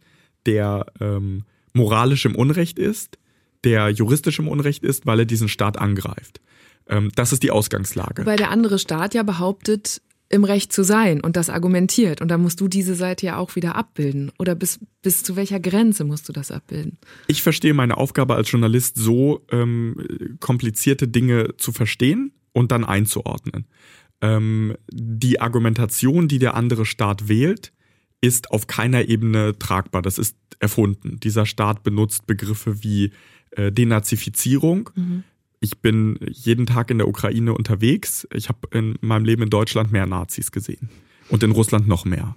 der 0.46 0.86
ähm, 1.00 1.44
moralisch 1.72 2.24
im 2.24 2.34
Unrecht 2.34 2.78
ist, 2.78 3.18
der 3.64 3.90
juristisch 3.90 4.38
im 4.38 4.48
Unrecht 4.48 4.84
ist, 4.84 5.06
weil 5.06 5.20
er 5.20 5.24
diesen 5.24 5.48
Staat 5.48 5.78
angreift. 5.78 6.40
Ähm, 6.88 7.10
das 7.14 7.32
ist 7.32 7.42
die 7.42 7.50
Ausgangslage. 7.50 8.26
Weil 8.26 8.36
der 8.36 8.50
andere 8.50 8.78
Staat 8.78 9.14
ja 9.14 9.22
behauptet, 9.22 10.02
im 10.30 10.44
Recht 10.44 10.72
zu 10.72 10.82
sein 10.82 11.20
und 11.20 11.36
das 11.36 11.50
argumentiert. 11.50 12.20
Und 12.20 12.28
da 12.28 12.38
musst 12.38 12.60
du 12.60 12.66
diese 12.66 12.94
Seite 12.94 13.26
ja 13.26 13.36
auch 13.36 13.54
wieder 13.56 13.76
abbilden. 13.76 14.32
Oder 14.38 14.54
bis, 14.54 14.80
bis 15.02 15.22
zu 15.22 15.36
welcher 15.36 15.60
Grenze 15.60 16.04
musst 16.04 16.28
du 16.28 16.32
das 16.32 16.50
abbilden? 16.50 16.98
Ich 17.28 17.42
verstehe 17.42 17.74
meine 17.74 17.96
Aufgabe 17.96 18.34
als 18.34 18.50
Journalist 18.50 18.96
so, 18.96 19.44
ähm, 19.52 20.36
komplizierte 20.40 21.08
Dinge 21.08 21.56
zu 21.56 21.72
verstehen 21.72 22.32
und 22.52 22.72
dann 22.72 22.84
einzuordnen. 22.84 23.66
Ähm, 24.20 24.76
die 24.90 25.40
Argumentation, 25.40 26.26
die 26.26 26.38
der 26.38 26.54
andere 26.54 26.86
Staat 26.86 27.28
wählt, 27.28 27.72
ist 28.26 28.50
auf 28.50 28.66
keiner 28.66 29.08
Ebene 29.08 29.58
tragbar. 29.58 30.02
Das 30.02 30.18
ist 30.18 30.36
erfunden. 30.60 31.18
Dieser 31.20 31.46
Staat 31.46 31.82
benutzt 31.82 32.26
Begriffe 32.26 32.82
wie 32.82 33.12
äh, 33.52 33.70
Denazifizierung. 33.70 34.90
Mhm 34.94 35.24
ich 35.64 35.78
bin 35.78 36.18
jeden 36.30 36.66
Tag 36.66 36.90
in 36.90 36.98
der 36.98 37.08
Ukraine 37.08 37.54
unterwegs. 37.54 38.28
Ich 38.34 38.50
habe 38.50 38.68
in 38.72 38.96
meinem 39.00 39.24
Leben 39.24 39.42
in 39.44 39.48
Deutschland 39.48 39.92
mehr 39.92 40.04
Nazis 40.04 40.52
gesehen 40.52 40.90
und 41.30 41.42
in 41.42 41.52
Russland 41.52 41.88
noch 41.88 42.04
mehr. 42.04 42.36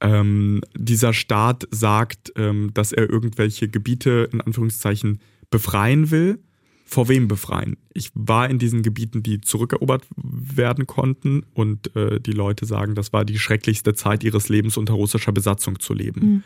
Ähm, 0.00 0.62
dieser 0.74 1.12
Staat 1.12 1.68
sagt, 1.70 2.32
ähm, 2.36 2.70
dass 2.72 2.92
er 2.92 3.10
irgendwelche 3.10 3.68
Gebiete 3.68 4.30
in 4.32 4.40
Anführungszeichen 4.40 5.20
befreien 5.50 6.10
will. 6.10 6.38
Vor 6.84 7.08
wem 7.08 7.28
befreien? 7.28 7.76
Ich 7.94 8.10
war 8.14 8.48
in 8.48 8.58
diesen 8.58 8.82
Gebieten, 8.82 9.22
die 9.22 9.40
zurückerobert 9.40 10.04
werden 10.16 10.86
konnten 10.86 11.44
und 11.54 11.94
äh, 11.96 12.20
die 12.20 12.32
Leute 12.32 12.66
sagen, 12.66 12.94
das 12.94 13.12
war 13.12 13.24
die 13.24 13.38
schrecklichste 13.38 13.94
Zeit 13.94 14.22
ihres 14.22 14.48
Lebens 14.48 14.76
unter 14.76 14.94
russischer 14.94 15.32
Besatzung 15.32 15.80
zu 15.80 15.94
leben. 15.94 16.20
Mhm. 16.20 16.42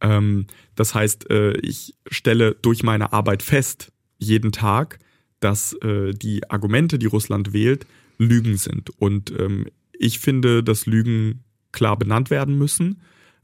Ähm, 0.00 0.46
das 0.74 0.94
heißt, 0.94 1.30
äh, 1.30 1.56
ich 1.58 1.94
stelle 2.10 2.56
durch 2.60 2.82
meine 2.82 3.12
Arbeit 3.12 3.42
fest, 3.42 3.92
jeden 4.18 4.52
Tag, 4.52 4.98
dass 5.40 5.74
äh, 5.74 6.12
die 6.12 6.50
Argumente, 6.50 6.98
die 6.98 7.06
Russland 7.06 7.52
wählt, 7.52 7.86
Lügen 8.18 8.56
sind. 8.56 8.90
Und 8.98 9.32
ähm, 9.38 9.66
ich 9.92 10.18
finde, 10.18 10.62
dass 10.62 10.86
Lügen 10.86 11.44
klar 11.72 11.96
benannt 11.96 12.30
werden 12.30 12.58
müssen. 12.58 13.00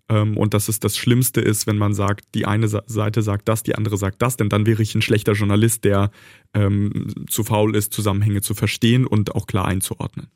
Ähm, 0.09 0.37
und 0.37 0.55
dass 0.55 0.69
es 0.69 0.81
das 0.81 0.97
Schlimmste 0.97 1.41
ist, 1.41 1.67
wenn 1.67 1.79
man 1.79 1.95
sagt, 1.95 2.27
die 2.35 2.47
eine 2.47 2.69
Seite 2.69 3.23
sagt 3.23 3.49
das, 3.49 3.63
die 3.63 3.75
andere 3.75 3.97
sagt 3.97 4.21
das, 4.21 4.37
denn 4.37 4.49
dann 4.49 4.67
wäre 4.67 4.83
ich 4.83 4.95
ein 4.95 5.03
schlechter 5.03 5.33
Journalist, 5.33 5.85
der 5.85 6.11
ähm, 6.53 7.27
zu 7.29 7.45
faul 7.45 7.75
ist, 7.75 7.93
Zusammenhänge 7.93 8.43
zu 8.43 8.55
verstehen 8.55 9.07
und 9.07 9.35
auch 9.35 9.47
klar 9.47 9.67
einzuordnen. 9.67 10.29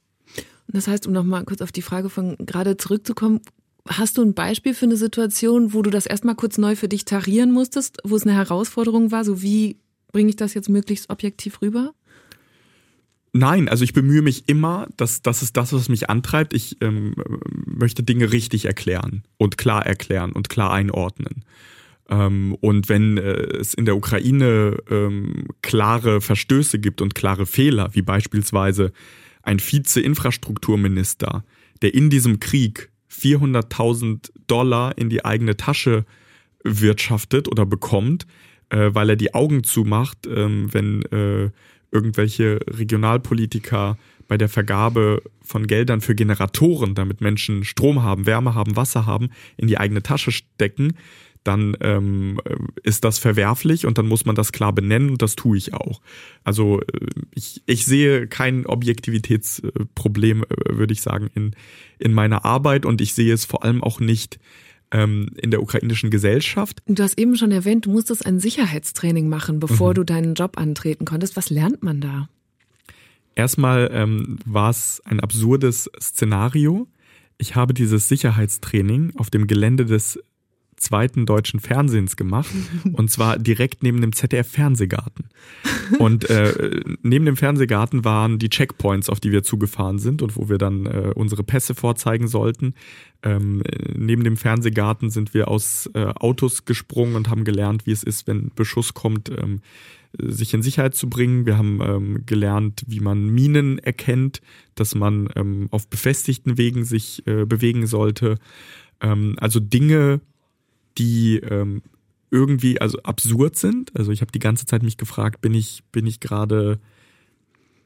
Das 0.69 0.87
heißt, 0.87 1.07
um 1.07 1.13
nochmal 1.13 1.45
kurz 1.45 1.63
auf 1.63 1.73
die 1.73 1.83
Frage 1.83 2.11
von 2.11 2.37
gerade 2.39 2.77
zurückzukommen, 2.77 3.41
Hast 3.89 4.19
du 4.19 4.23
ein 4.23 4.35
Beispiel 4.35 4.75
für 4.75 4.85
eine 4.85 4.97
Situation, 4.97 5.73
wo 5.73 5.81
du 5.83 5.91
das 5.91 6.05
erstmal 6.05 6.35
kurz 6.35 6.59
neu 6.59 6.77
für 6.77 6.89
dich 6.89 7.07
tarieren 7.07 7.51
musstest, 7.53 7.99
wo 8.05 8.17
es 8.17 8.25
eine 8.25 8.35
Herausforderung 8.35 9.11
war? 9.13 9.25
So 9.25 9.41
wie 9.41 9.79
bringe 10.13 10.29
ich 10.29 10.37
das 10.37 10.55
jetzt 10.55 10.69
möglichst 10.69 11.09
objektiv 11.09 11.63
rüber? 11.63 11.95
Nein, 13.33 13.69
also 13.69 13.85
ich 13.85 13.93
bemühe 13.93 14.23
mich 14.23 14.49
immer, 14.49 14.89
dass 14.97 15.23
das 15.23 15.43
ist 15.43 15.57
das, 15.57 15.73
was 15.73 15.89
mich 15.89 16.09
antreibt. 16.09 16.55
Ich 16.55 16.79
ähm, 16.81 17.15
möchte 17.67 18.03
Dinge 18.03 18.33
richtig 18.33 18.65
erklären 18.65 19.23
und 19.37 19.59
klar 19.59 19.85
erklären 19.87 20.33
und 20.33 20.49
klar 20.49 20.73
einordnen. 20.73 21.45
Ähm, 22.09 22.57
und 22.61 22.89
wenn 22.89 23.19
äh, 23.19 23.59
es 23.59 23.75
in 23.75 23.85
der 23.85 23.97
Ukraine 23.97 24.79
ähm, 24.91 25.47
klare 25.63 26.21
Verstöße 26.21 26.79
gibt 26.79 27.03
und 27.03 27.15
klare 27.15 27.47
Fehler, 27.47 27.91
wie 27.93 28.03
beispielsweise 28.03 28.93
ein 29.43 29.59
Vize-Infrastrukturminister, 29.59 31.45
der 31.83 31.95
in 31.95 32.11
diesem 32.11 32.41
Krieg 32.41 32.91
400.000 33.13 34.31
Dollar 34.47 34.97
in 34.97 35.11
die 35.11 35.25
eigene 35.25 35.57
Tasche 35.57 36.05
wirtschaftet 36.65 37.49
oder 37.49 37.67
bekommt, 37.67 38.27
äh, 38.71 38.91
weil 38.93 39.11
er 39.11 39.17
die 39.17 39.35
Augen 39.35 39.65
zumacht, 39.65 40.27
ähm, 40.27 40.73
wenn 40.73 41.03
äh, 41.05 41.51
irgendwelche 41.91 42.61
Regionalpolitiker 42.67 43.97
bei 44.27 44.37
der 44.37 44.49
Vergabe 44.49 45.23
von 45.43 45.67
Geldern 45.67 46.01
für 46.01 46.15
Generatoren, 46.15 46.95
damit 46.95 47.21
Menschen 47.21 47.65
Strom 47.65 48.03
haben, 48.03 48.27
Wärme 48.27 48.55
haben, 48.55 48.77
Wasser 48.77 49.07
haben, 49.07 49.31
in 49.57 49.69
die 49.69 49.79
eigene 49.79 50.03
Tasche 50.03 50.31
stecken, 50.31 50.95
dann 51.45 51.77
ähm, 51.81 52.41
ist 52.83 53.05
das 53.05 53.19
verwerflich 53.19 53.87
und 53.87 53.97
dann 53.97 54.07
muss 54.07 54.27
man 54.27 54.37
das 54.37 54.53
klar 54.53 54.73
benennen 54.75 55.11
und 55.11 55.23
das 55.23 55.35
tue 55.35 55.57
ich 55.57 55.73
auch. 55.73 56.03
Also 56.45 56.81
äh, 56.81 57.07
ich, 57.35 57.63
ich 57.65 57.87
sehe 57.87 58.27
kein 58.27 58.67
Objektivitätsproblem, 58.67 60.43
äh, 60.43 60.77
würde 60.77 60.93
ich 60.93 61.01
sagen, 61.01 61.31
in, 61.35 61.55
in 61.99 62.13
meiner 62.13 62.45
Arbeit 62.45 62.85
und 62.85 63.01
ich 63.01 63.15
sehe 63.15 63.33
es 63.33 63.47
vor 63.47 63.65
allem 63.65 63.83
auch 63.83 63.99
nicht 63.99 64.39
ähm, 64.91 65.31
in 65.37 65.51
der 65.51 65.63
ukrainischen 65.63 66.11
Gesellschaft. 66.11 66.83
Du 66.87 67.03
hast 67.03 67.19
eben 67.19 67.37
schon 67.37 67.53
erwähnt, 67.53 67.87
du 67.87 67.91
musstest 67.91 68.27
ein 68.27 68.41
Sicherheitstraining 68.41 69.29
machen, 69.29 69.61
bevor 69.61 69.91
mhm. 69.91 69.95
du 69.95 70.05
deinen 70.05 70.35
Job 70.35 70.59
antreten 70.59 71.05
konntest. 71.05 71.37
Was 71.37 71.51
lernt 71.51 71.83
man 71.83 72.01
da? 72.01 72.29
Erstmal 73.35 73.91
ähm, 73.93 74.39
war 74.45 74.71
es 74.71 75.01
ein 75.05 75.21
absurdes 75.21 75.91
Szenario. 76.01 76.89
Ich 77.39 77.55
habe 77.55 77.73
dieses 77.73 78.09
Sicherheitstraining 78.09 79.13
auf 79.17 79.31
dem 79.31 79.47
Gelände 79.47 79.85
des 79.85 80.19
zweiten 80.79 81.27
deutschen 81.27 81.61
Fernsehens 81.61 82.17
gemacht 82.17 82.51
und 82.93 83.11
zwar 83.11 83.39
direkt 83.39 83.83
neben 83.83 84.01
dem 84.01 84.13
ZDF 84.13 84.49
Fernsehgarten. 84.49 85.29
Und 85.99 86.29
äh, 86.31 86.81
neben 87.03 87.25
dem 87.25 87.37
Fernsehgarten 87.37 88.05
waren 88.05 88.39
die 88.39 88.51
Checkpoints, 88.51 89.09
auf 89.09 89.21
die 89.21 89.33
wir 89.33 89.43
zugefahren 89.43 89.99
sind 89.99 90.23
und 90.23 90.37
wo 90.37 90.49
wir 90.49 90.59
dann 90.59 90.87
äh, 90.87 91.13
unsere 91.15 91.43
Pässe 91.43 91.75
vorzeigen 91.75 92.29
sollten. 92.29 92.75
Ähm, 93.23 93.63
neben 93.95 94.25
dem 94.25 94.37
Fernsehgarten 94.37 95.11
sind 95.11 95.35
wir 95.35 95.49
aus 95.49 95.91
äh, 95.95 96.07
Autos 96.15 96.65
gesprungen 96.65 97.17
und 97.17 97.29
haben 97.29 97.45
gelernt, 97.45 97.87
wie 97.87 97.93
es 97.93 98.03
ist, 98.03 98.27
wenn 98.27 98.51
Beschuss 98.55 98.95
kommt, 98.95 99.31
ähm, 99.31 99.61
sich 100.17 100.55
in 100.55 100.63
Sicherheit 100.63 100.95
zu 100.95 101.09
bringen. 101.11 101.47
Wir 101.47 101.59
haben 101.59 101.81
ähm, 101.83 102.27
gelernt, 102.27 102.85
wie 102.87 103.01
man 103.01 103.27
Minen 103.27 103.79
erkennt, 103.79 104.41
dass 104.75 104.95
man 104.95 105.29
ähm, 105.37 105.69
auf 105.71 105.89
befestigten 105.89 106.57
Wegen 106.59 106.85
sich 106.85 107.27
äh, 107.27 107.45
bewegen 107.45 107.87
sollte. 107.87 108.37
Ähm, 109.01 109.37
also 109.39 109.61
Dinge, 109.61 110.21
die 110.99 111.37
ähm, 111.39 111.83
irgendwie 112.31 112.81
also 112.81 112.99
absurd 113.03 113.57
sind. 113.57 113.97
Also 113.97 114.13
ich 114.13 114.21
habe 114.21 114.33
die 114.33 114.39
ganze 114.39 114.67
Zeit 114.67 114.83
mich 114.83 114.97
gefragt, 114.97 115.41
bin 115.41 115.55
ich 115.55 115.83
bin 115.93 116.07
ich 116.07 116.21
gerade 116.21 116.81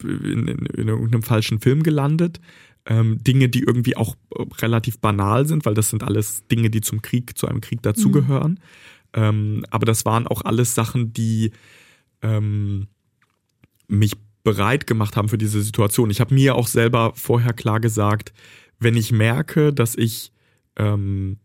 in, 0.02 0.48
in, 0.48 0.66
in, 0.66 0.88
irgendeinem 0.88 1.22
falschen 1.22 1.60
Film 1.60 1.82
gelandet? 1.82 2.40
Ähm, 2.84 3.22
Dinge, 3.22 3.48
die 3.48 3.60
irgendwie 3.60 3.96
auch 3.96 4.16
äh, 4.34 4.44
relativ 4.60 4.98
banal 4.98 5.46
sind, 5.46 5.64
weil 5.64 5.74
das 5.74 5.90
sind 5.90 6.02
alles 6.02 6.46
Dinge, 6.48 6.68
die 6.68 6.80
zum 6.80 7.00
Krieg, 7.00 7.38
zu 7.38 7.46
einem 7.46 7.60
Krieg 7.60 7.80
dazugehören. 7.82 8.52
Mhm. 8.52 8.58
Ähm, 9.14 9.66
aber 9.70 9.86
das 9.86 10.04
waren 10.04 10.26
auch 10.26 10.42
alles 10.44 10.74
Sachen, 10.74 11.12
die 11.12 11.52
ähm, 12.22 12.88
mich 13.86 14.14
bereit 14.42 14.86
gemacht 14.88 15.16
haben 15.16 15.28
für 15.28 15.38
diese 15.38 15.62
Situation. 15.62 16.10
Ich 16.10 16.20
habe 16.20 16.34
mir 16.34 16.56
auch 16.56 16.66
selber 16.66 17.12
vorher 17.14 17.52
klar 17.52 17.78
gesagt, 17.78 18.32
wenn 18.80 18.96
ich 18.96 19.12
merke, 19.12 19.72
dass 19.72 19.94
ich 19.94 20.32
ähm, 20.76 21.38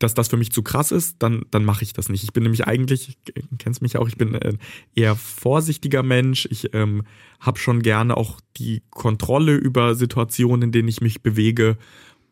dass 0.00 0.14
das 0.14 0.28
für 0.28 0.38
mich 0.38 0.50
zu 0.50 0.62
krass 0.62 0.92
ist, 0.92 1.16
dann, 1.20 1.44
dann 1.50 1.62
mache 1.62 1.84
ich 1.84 1.92
das 1.92 2.08
nicht. 2.08 2.24
Ich 2.24 2.32
bin 2.32 2.42
nämlich 2.42 2.66
eigentlich, 2.66 3.18
kennst 3.58 3.82
mich 3.82 3.98
auch, 3.98 4.08
ich 4.08 4.16
bin 4.16 4.34
ein 4.34 4.58
eher 4.94 5.14
vorsichtiger 5.14 6.02
Mensch. 6.02 6.48
Ich 6.50 6.72
ähm, 6.72 7.04
habe 7.38 7.58
schon 7.58 7.82
gerne 7.82 8.16
auch 8.16 8.40
die 8.56 8.82
Kontrolle 8.90 9.54
über 9.56 9.94
Situationen, 9.94 10.62
in 10.62 10.72
denen 10.72 10.88
ich 10.88 11.02
mich 11.02 11.22
bewege. 11.22 11.76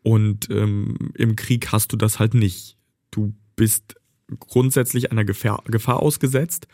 Und 0.01 0.49
ähm, 0.49 1.11
im 1.13 1.35
Krieg 1.35 1.71
hast 1.71 1.93
du 1.93 1.97
das 1.97 2.17
halt 2.17 2.33
nicht. 2.33 2.75
Du 3.11 3.35
bist 3.55 3.95
grundsätzlich 4.39 5.11
einer 5.11 5.23
Gefahr, 5.23 5.63
Gefahr 5.65 6.01
ausgesetzt. 6.01 6.67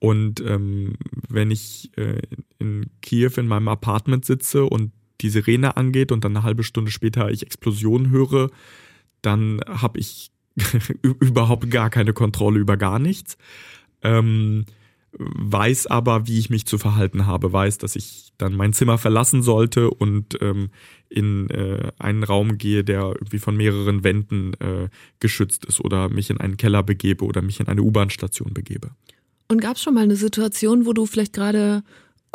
Und 0.00 0.40
ähm, 0.42 0.96
wenn 1.30 1.50
ich 1.50 1.90
äh, 1.96 2.20
in 2.58 2.90
Kiew 3.00 3.32
in 3.38 3.46
meinem 3.46 3.68
Apartment 3.68 4.26
sitze 4.26 4.66
und 4.66 4.92
die 5.22 5.30
Sirene 5.30 5.78
angeht 5.78 6.12
und 6.12 6.24
dann 6.24 6.36
eine 6.36 6.44
halbe 6.44 6.62
Stunde 6.62 6.90
später 6.90 7.30
ich 7.30 7.42
Explosionen 7.42 8.10
höre, 8.10 8.50
dann 9.26 9.60
habe 9.66 9.98
ich 9.98 10.30
überhaupt 11.02 11.70
gar 11.70 11.90
keine 11.90 12.12
Kontrolle 12.12 12.58
über 12.60 12.76
gar 12.76 12.98
nichts. 12.98 13.36
Ähm, 14.02 14.64
weiß 15.18 15.86
aber, 15.86 16.26
wie 16.26 16.38
ich 16.38 16.50
mich 16.50 16.66
zu 16.66 16.78
verhalten 16.78 17.26
habe, 17.26 17.52
weiß, 17.52 17.78
dass 17.78 17.96
ich 17.96 18.32
dann 18.38 18.54
mein 18.54 18.72
Zimmer 18.72 18.98
verlassen 18.98 19.42
sollte 19.42 19.90
und 19.90 20.38
ähm, 20.42 20.70
in 21.08 21.48
äh, 21.50 21.90
einen 21.98 22.22
Raum 22.22 22.58
gehe, 22.58 22.84
der 22.84 23.00
irgendwie 23.00 23.38
von 23.38 23.56
mehreren 23.56 24.04
Wänden 24.04 24.54
äh, 24.54 24.88
geschützt 25.20 25.64
ist 25.64 25.80
oder 25.80 26.08
mich 26.08 26.30
in 26.30 26.38
einen 26.38 26.56
Keller 26.56 26.82
begebe 26.82 27.24
oder 27.24 27.40
mich 27.40 27.60
in 27.60 27.68
eine 27.68 27.82
U-Bahn-Station 27.82 28.52
begebe. 28.52 28.90
Und 29.48 29.60
gab 29.60 29.76
es 29.76 29.82
schon 29.82 29.94
mal 29.94 30.04
eine 30.04 30.16
Situation, 30.16 30.86
wo 30.86 30.92
du 30.92 31.06
vielleicht 31.06 31.32
gerade 31.32 31.82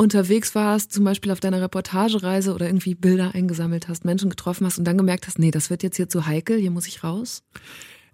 unterwegs 0.02 0.54
warst, 0.54 0.92
zum 0.92 1.04
Beispiel 1.04 1.32
auf 1.32 1.40
deiner 1.40 1.62
Reportagereise 1.62 2.54
oder 2.54 2.66
irgendwie 2.66 2.94
Bilder 2.94 3.34
eingesammelt 3.34 3.88
hast, 3.88 4.04
Menschen 4.04 4.30
getroffen 4.30 4.66
hast 4.66 4.78
und 4.78 4.84
dann 4.84 4.98
gemerkt 4.98 5.26
hast, 5.26 5.38
nee, 5.38 5.50
das 5.50 5.70
wird 5.70 5.82
jetzt 5.82 5.96
hier 5.96 6.08
zu 6.08 6.26
heikel, 6.26 6.58
hier 6.58 6.70
muss 6.70 6.86
ich 6.86 7.02
raus? 7.02 7.42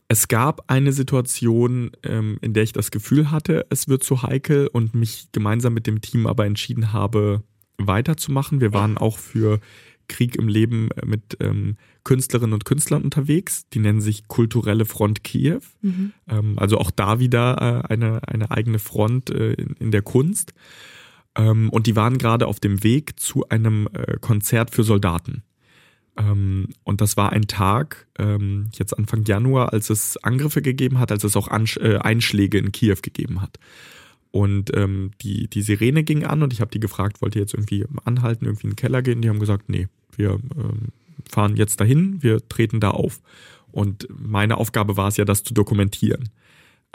Es 0.07 0.29
gab 0.29 0.71
eine 0.71 0.93
Situation, 0.93 1.91
ähm, 2.03 2.39
in 2.41 2.55
der 2.55 2.63
ich 2.63 2.73
das 2.73 2.91
Gefühl 2.91 3.31
hatte, 3.31 3.67
es 3.69 3.89
wird 3.89 4.05
zu 4.05 4.23
heikel 4.23 4.67
und 4.67 4.95
mich 4.95 5.29
gemeinsam 5.33 5.75
mit 5.75 5.87
dem 5.87 6.01
Team 6.01 6.27
aber 6.27 6.47
entschieden 6.47 6.93
habe, 6.93 7.43
weiterzumachen. 7.77 8.61
Wir 8.61 8.73
waren 8.73 8.97
auch 8.97 9.19
für 9.19 9.61
Krieg 10.09 10.37
im 10.37 10.49
Leben 10.49 10.89
mit 11.05 11.37
ähm, 11.41 11.77
Künstlerinnen 12.05 12.55
und 12.55 12.65
Künstlern 12.65 13.03
unterwegs. 13.03 13.69
Die 13.69 13.79
nennen 13.79 14.01
sich 14.01 14.27
Kulturelle 14.27 14.87
Front 14.87 15.23
Kiew. 15.23 15.61
Mhm. 15.83 16.13
Ähm, 16.27 16.59
also 16.59 16.79
auch 16.79 16.91
da 16.91 17.21
wieder 17.21 17.85
äh, 17.87 17.93
eine, 17.93 18.27
eine 18.27 18.51
eigene 18.51 18.79
Front 18.79 19.31
äh, 19.31 19.53
in, 19.53 19.75
in 19.79 19.91
der 19.91 20.03
Kunst. 20.03 20.55
Ähm, 21.39 21.71
und 21.71 21.87
die 21.87 21.97
waren 21.97 22.19
gerade 22.19 22.47
auf 22.47 22.61
dem 22.61 22.83
Weg 22.83 23.19
zu 23.19 23.49
einem 23.49 23.89
äh, 23.95 24.19
Konzert 24.21 24.71
für 24.71 24.83
Soldaten. 24.83 25.43
Ähm, 26.19 26.69
und 26.83 27.01
das 27.01 27.17
war 27.17 27.33
ein 27.33 27.47
Tag, 27.47 28.09
ähm, 28.19 28.67
jetzt 28.75 28.99
Anfang 28.99 29.25
Januar, 29.25 29.73
als 29.73 29.89
es 29.89 30.17
Angriffe 30.23 30.61
gegeben 30.61 30.99
hat, 30.99 31.13
als 31.13 31.25
es 31.25 31.37
auch 31.37 31.49
Ansch 31.49 31.77
äh, 31.79 31.99
Einschläge 31.99 32.59
in 32.59 32.73
Kiew 32.73 32.97
gegeben 33.01 33.41
hat. 33.41 33.59
Und 34.31 34.77
ähm, 34.77 35.13
die, 35.23 35.49
die 35.49 35.63
Sirene 35.63 36.03
ging 36.03 36.25
an 36.25 36.43
und 36.43 36.53
ich 36.53 36.61
habe 36.61 36.71
die 36.71 36.81
gefragt, 36.81 37.23
wollt 37.23 37.35
ihr 37.35 37.41
jetzt 37.41 37.55
irgendwie 37.55 37.87
anhalten, 38.05 38.45
irgendwie 38.45 38.67
in 38.67 38.71
den 38.73 38.77
Keller 38.77 39.01
gehen? 39.01 39.23
Die 39.23 39.29
haben 39.29 39.39
gesagt, 39.39 39.69
nee, 39.69 39.89
wir 40.17 40.33
ähm, 40.57 40.89
fahren 41.31 41.57
jetzt 41.57 41.81
dahin, 41.81 42.23
wir 42.23 42.47
treten 42.49 42.81
da 42.81 42.91
auf. 42.91 43.21
Und 43.71 44.09
meine 44.11 44.59
Aufgabe 44.59 44.97
war 44.97 45.09
es 45.09 45.17
ja, 45.17 45.25
das 45.25 45.45
zu 45.45 45.55
dokumentieren. 45.55 46.31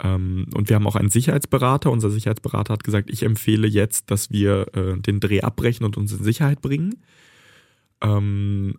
Ähm, 0.02 0.46
und 0.54 0.68
wir 0.68 0.76
haben 0.76 0.86
auch 0.86 0.96
einen 0.96 1.10
Sicherheitsberater. 1.10 1.90
Unser 1.90 2.10
Sicherheitsberater 2.10 2.72
hat 2.72 2.84
gesagt, 2.84 3.10
ich 3.10 3.22
empfehle 3.22 3.68
jetzt, 3.68 4.10
dass 4.10 4.30
wir 4.30 4.66
äh, 4.74 4.98
den 4.98 5.20
Dreh 5.20 5.42
abbrechen 5.42 5.84
und 5.84 5.96
uns 5.96 6.12
in 6.12 6.24
Sicherheit 6.24 6.60
bringen. 6.60 7.02
Ähm, 8.02 8.78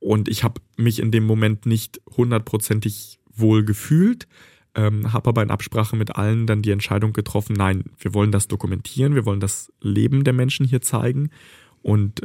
und 0.00 0.28
ich 0.28 0.44
habe 0.44 0.60
mich 0.76 0.98
in 0.98 1.10
dem 1.10 1.24
Moment 1.24 1.66
nicht 1.66 2.00
hundertprozentig 2.16 3.20
wohl 3.32 3.64
gefühlt, 3.64 4.26
ähm, 4.74 5.12
habe 5.12 5.28
aber 5.28 5.42
in 5.42 5.50
Absprache 5.50 5.96
mit 5.96 6.16
allen 6.16 6.46
dann 6.46 6.62
die 6.62 6.70
Entscheidung 6.70 7.12
getroffen, 7.12 7.54
nein, 7.54 7.84
wir 7.98 8.14
wollen 8.14 8.32
das 8.32 8.48
dokumentieren, 8.48 9.14
wir 9.14 9.26
wollen 9.26 9.40
das 9.40 9.72
Leben 9.80 10.24
der 10.24 10.32
Menschen 10.32 10.66
hier 10.66 10.80
zeigen 10.80 11.30
und 11.82 12.22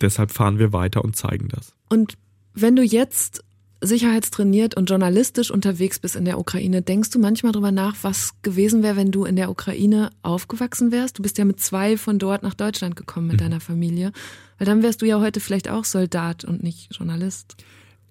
deshalb 0.00 0.30
fahren 0.30 0.58
wir 0.58 0.72
weiter 0.72 1.04
und 1.04 1.16
zeigen 1.16 1.48
das. 1.48 1.74
Und 1.88 2.14
wenn 2.54 2.76
du 2.76 2.82
jetzt 2.82 3.44
sicherheitstrainiert 3.82 4.76
und 4.76 4.88
journalistisch 4.88 5.50
unterwegs 5.50 5.98
bist 5.98 6.16
in 6.16 6.24
der 6.24 6.38
Ukraine, 6.38 6.82
denkst 6.82 7.10
du 7.10 7.18
manchmal 7.18 7.52
darüber 7.52 7.72
nach, 7.72 7.96
was 8.02 8.32
gewesen 8.42 8.82
wäre, 8.82 8.96
wenn 8.96 9.10
du 9.10 9.24
in 9.24 9.36
der 9.36 9.50
Ukraine 9.50 10.10
aufgewachsen 10.22 10.92
wärst? 10.92 11.18
Du 11.18 11.22
bist 11.22 11.36
ja 11.38 11.44
mit 11.44 11.60
zwei 11.60 11.98
von 11.98 12.18
dort 12.18 12.42
nach 12.42 12.54
Deutschland 12.54 12.96
gekommen 12.96 13.26
mit 13.26 13.36
mhm. 13.36 13.44
deiner 13.44 13.60
Familie. 13.60 14.12
Weil 14.58 14.66
dann 14.66 14.82
wärst 14.82 15.02
du 15.02 15.06
ja 15.06 15.20
heute 15.20 15.40
vielleicht 15.40 15.68
auch 15.68 15.84
Soldat 15.84 16.44
und 16.44 16.62
nicht 16.62 16.94
Journalist. 16.94 17.56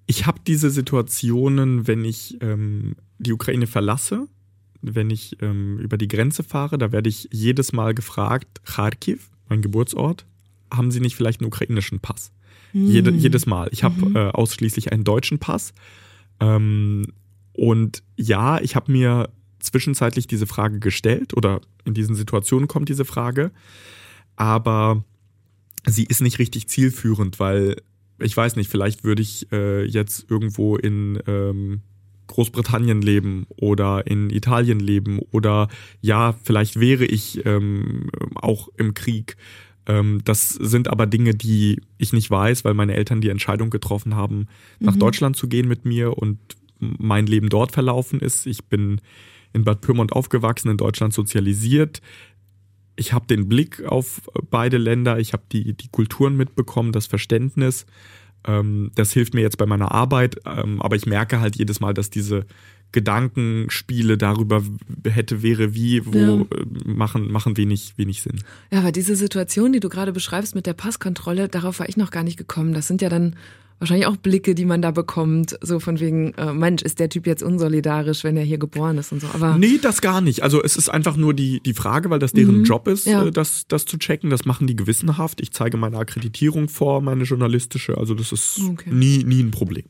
Ich 0.06 0.26
habe 0.26 0.40
diese 0.46 0.70
Situationen, 0.70 1.86
wenn 1.86 2.04
ich 2.04 2.36
ähm, 2.42 2.96
die 3.18 3.32
Ukraine 3.32 3.66
verlasse, 3.66 4.28
wenn 4.82 5.10
ich 5.10 5.38
ähm, 5.40 5.78
über 5.78 5.96
die 5.96 6.08
Grenze 6.08 6.42
fahre, 6.42 6.76
da 6.76 6.92
werde 6.92 7.08
ich 7.08 7.28
jedes 7.32 7.72
Mal 7.72 7.94
gefragt, 7.94 8.62
Kharkiv, 8.64 9.30
mein 9.48 9.62
Geburtsort, 9.62 10.26
haben 10.72 10.90
Sie 10.90 11.00
nicht 11.00 11.16
vielleicht 11.16 11.40
einen 11.40 11.48
ukrainischen 11.48 12.00
Pass? 12.00 12.32
Mhm. 12.72 12.86
Jede, 12.86 13.10
jedes 13.10 13.46
Mal. 13.46 13.68
Ich 13.72 13.84
habe 13.84 14.08
mhm. 14.08 14.16
äh, 14.16 14.28
ausschließlich 14.28 14.92
einen 14.92 15.04
deutschen 15.04 15.38
Pass. 15.38 15.72
Ähm, 16.40 17.06
und 17.52 18.02
ja, 18.16 18.60
ich 18.60 18.76
habe 18.76 18.90
mir 18.90 19.28
zwischenzeitlich 19.58 20.26
diese 20.26 20.46
Frage 20.46 20.80
gestellt 20.80 21.36
oder 21.36 21.60
in 21.84 21.94
diesen 21.94 22.14
Situationen 22.14 22.68
kommt 22.68 22.88
diese 22.88 23.04
Frage. 23.04 23.52
Aber 24.36 25.04
sie 25.86 26.04
ist 26.04 26.20
nicht 26.20 26.38
richtig 26.38 26.68
zielführend, 26.68 27.38
weil 27.38 27.76
ich 28.18 28.36
weiß 28.36 28.56
nicht, 28.56 28.70
vielleicht 28.70 29.04
würde 29.04 29.22
ich 29.22 29.50
äh, 29.52 29.84
jetzt 29.84 30.30
irgendwo 30.30 30.76
in 30.76 31.20
ähm, 31.26 31.82
Großbritannien 32.28 33.02
leben 33.02 33.46
oder 33.56 34.06
in 34.06 34.30
Italien 34.30 34.80
leben 34.80 35.18
oder 35.30 35.68
ja, 36.00 36.34
vielleicht 36.44 36.80
wäre 36.80 37.04
ich 37.04 37.44
ähm, 37.44 38.10
auch 38.34 38.68
im 38.76 38.94
Krieg. 38.94 39.36
Ähm, 39.86 40.20
das 40.24 40.50
sind 40.50 40.88
aber 40.88 41.06
Dinge, 41.06 41.34
die 41.34 41.80
ich 41.98 42.12
nicht 42.12 42.30
weiß, 42.30 42.64
weil 42.64 42.74
meine 42.74 42.94
Eltern 42.94 43.20
die 43.20 43.30
Entscheidung 43.30 43.70
getroffen 43.70 44.14
haben, 44.14 44.46
nach 44.78 44.94
mhm. 44.94 45.00
Deutschland 45.00 45.36
zu 45.36 45.48
gehen 45.48 45.68
mit 45.68 45.84
mir 45.84 46.16
und 46.16 46.38
mein 46.78 47.26
Leben 47.26 47.48
dort 47.48 47.72
verlaufen 47.72 48.20
ist. 48.20 48.46
Ich 48.46 48.64
bin 48.64 49.00
in 49.52 49.64
Bad 49.64 49.80
Pyrmont 49.80 50.12
aufgewachsen, 50.12 50.70
in 50.70 50.76
Deutschland 50.76 51.12
sozialisiert. 51.12 52.00
Ich 52.96 53.12
habe 53.12 53.26
den 53.26 53.48
Blick 53.48 53.84
auf 53.84 54.22
beide 54.50 54.78
Länder, 54.78 55.18
ich 55.18 55.32
habe 55.32 55.44
die, 55.50 55.74
die 55.74 55.88
Kulturen 55.88 56.36
mitbekommen, 56.36 56.92
das 56.92 57.06
Verständnis. 57.06 57.86
Ähm, 58.44 58.90
das 58.94 59.12
hilft 59.12 59.34
mir 59.34 59.40
jetzt 59.40 59.58
bei 59.58 59.66
meiner 59.66 59.92
Arbeit, 59.92 60.36
ähm, 60.46 60.82
aber 60.82 60.96
ich 60.96 61.06
merke 61.06 61.40
halt 61.40 61.56
jedes 61.56 61.80
Mal, 61.80 61.94
dass 61.94 62.10
diese 62.10 62.46
Gedankenspiele 62.92 64.18
darüber 64.18 64.62
hätte, 65.04 65.42
wäre, 65.42 65.74
wie, 65.74 66.04
wo, 66.06 66.18
ja. 66.18 66.40
Äh, 66.40 66.46
machen, 66.84 67.32
machen 67.32 67.56
wenig, 67.56 67.94
wenig 67.96 68.22
Sinn. 68.22 68.40
Ja, 68.70 68.80
aber 68.80 68.92
diese 68.92 69.16
Situation, 69.16 69.72
die 69.72 69.80
du 69.80 69.88
gerade 69.88 70.12
beschreibst 70.12 70.54
mit 70.54 70.66
der 70.66 70.74
Passkontrolle, 70.74 71.48
darauf 71.48 71.80
war 71.80 71.88
ich 71.88 71.96
noch 71.96 72.10
gar 72.10 72.22
nicht 72.22 72.36
gekommen. 72.36 72.74
Das 72.74 72.86
sind 72.86 73.02
ja 73.02 73.08
dann 73.08 73.34
wahrscheinlich 73.82 74.06
auch 74.06 74.16
Blicke, 74.16 74.54
die 74.54 74.64
man 74.64 74.80
da 74.80 74.92
bekommt, 74.92 75.58
so 75.60 75.80
von 75.80 75.98
wegen, 75.98 76.34
äh, 76.34 76.52
Mensch, 76.52 76.82
ist 76.82 77.00
der 77.00 77.08
Typ 77.08 77.26
jetzt 77.26 77.42
unsolidarisch, 77.42 78.22
wenn 78.22 78.36
er 78.36 78.44
hier 78.44 78.58
geboren 78.58 78.96
ist 78.96 79.10
und 79.10 79.20
so. 79.20 79.26
Aber 79.34 79.58
nee, 79.58 79.78
das 79.82 80.00
gar 80.00 80.20
nicht. 80.20 80.44
Also 80.44 80.62
es 80.62 80.76
ist 80.76 80.88
einfach 80.88 81.16
nur 81.16 81.34
die, 81.34 81.60
die 81.60 81.74
Frage, 81.74 82.08
weil 82.08 82.20
das 82.20 82.32
deren 82.32 82.58
mhm, 82.58 82.64
Job 82.64 82.86
ist, 82.86 83.06
ja. 83.06 83.24
äh, 83.24 83.32
das, 83.32 83.66
das 83.66 83.84
zu 83.84 83.98
checken. 83.98 84.30
Das 84.30 84.44
machen 84.44 84.68
die 84.68 84.76
gewissenhaft. 84.76 85.40
Ich 85.40 85.50
zeige 85.50 85.76
meine 85.78 85.98
Akkreditierung 85.98 86.68
vor, 86.68 87.00
meine 87.00 87.24
journalistische. 87.24 87.98
Also 87.98 88.14
das 88.14 88.30
ist 88.30 88.60
okay. 88.60 88.90
nie, 88.92 89.24
nie 89.24 89.42
ein 89.42 89.50
Problem. 89.50 89.84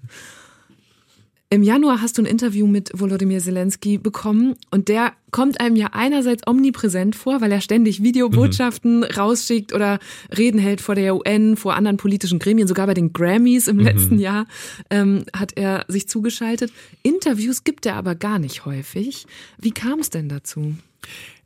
Im 1.52 1.62
Januar 1.62 2.00
hast 2.00 2.16
du 2.16 2.22
ein 2.22 2.26
Interview 2.26 2.66
mit 2.66 2.90
Volodymyr 2.94 3.38
Zelensky 3.38 3.98
bekommen 3.98 4.54
und 4.70 4.88
der 4.88 5.12
kommt 5.32 5.60
einem 5.60 5.76
ja 5.76 5.90
einerseits 5.92 6.46
omnipräsent 6.46 7.14
vor, 7.14 7.42
weil 7.42 7.52
er 7.52 7.60
ständig 7.60 8.02
Videobotschaften 8.02 9.00
mhm. 9.00 9.04
rausschickt 9.04 9.74
oder 9.74 9.98
Reden 10.34 10.58
hält 10.58 10.80
vor 10.80 10.94
der 10.94 11.14
UN, 11.14 11.58
vor 11.58 11.74
anderen 11.74 11.98
politischen 11.98 12.38
Gremien, 12.38 12.66
sogar 12.66 12.86
bei 12.86 12.94
den 12.94 13.12
Grammys 13.12 13.68
im 13.68 13.76
mhm. 13.76 13.82
letzten 13.82 14.18
Jahr 14.18 14.46
ähm, 14.88 15.26
hat 15.36 15.52
er 15.58 15.84
sich 15.88 16.08
zugeschaltet. 16.08 16.72
Interviews 17.02 17.64
gibt 17.64 17.84
er 17.84 17.96
aber 17.96 18.14
gar 18.14 18.38
nicht 18.38 18.64
häufig. 18.64 19.26
Wie 19.58 19.72
kam 19.72 19.98
es 19.98 20.08
denn 20.08 20.30
dazu? 20.30 20.74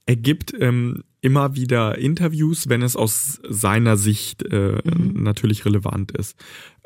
Er 0.08 0.14
gibt 0.14 0.54
ähm, 0.60 1.02
immer 1.20 1.56
wieder 1.56 1.98
Interviews, 1.98 2.68
wenn 2.68 2.82
es 2.82 2.94
aus 2.94 3.40
seiner 3.48 3.96
Sicht 3.96 4.44
äh, 4.44 4.78
mhm. 4.84 5.24
natürlich 5.24 5.64
relevant 5.64 6.12
ist. 6.12 6.36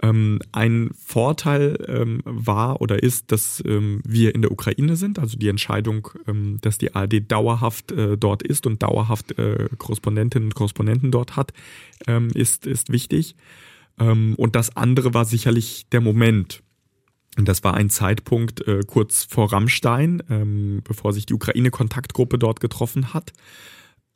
Ähm, 0.03 0.39
ein 0.53 0.91
Vorteil 0.95 1.77
ähm, 1.87 2.23
war 2.25 2.81
oder 2.81 3.03
ist, 3.03 3.33
dass 3.33 3.63
ähm, 3.67 4.01
wir 4.07 4.35
in 4.35 4.41
der 4.41 4.51
Ukraine 4.51 4.97
sind, 4.97 5.19
also 5.19 5.37
die 5.37 5.49
Entscheidung, 5.49 6.09
ähm, 6.27 6.59
dass 6.63 6.79
die 6.79 6.95
ARD 6.95 7.31
dauerhaft 7.31 7.93
äh, 7.93 8.17
dort 8.17 8.43
ist 8.43 8.67
und 8.67 8.83
dauerhaft 8.83 9.39
äh, 9.39 9.69
Korrespondentinnen 9.77 10.49
und 10.49 10.55
Korrespondenten 10.55 11.11
dort 11.11 11.37
hat, 11.37 11.53
ähm, 12.07 12.31
ist, 12.35 12.67
ist 12.67 12.91
wichtig. 12.91 13.37
Ähm, 13.99 14.37
und 14.37 14.57
das 14.57 14.75
andere 14.75 15.13
war 15.13 15.27
sicherlich 15.27 15.87
der 15.93 16.01
Moment. 16.01 16.63
Und 17.37 17.47
das 17.47 17.63
war 17.63 17.75
ein 17.75 17.91
Zeitpunkt 17.91 18.67
äh, 18.67 18.81
kurz 18.87 19.25
vor 19.25 19.53
Rammstein, 19.53 20.83
bevor 20.83 21.13
sich 21.13 21.27
die 21.27 21.35
Ukraine-Kontaktgruppe 21.35 22.39
dort 22.39 22.61
getroffen 22.61 23.15
hat, 23.15 23.33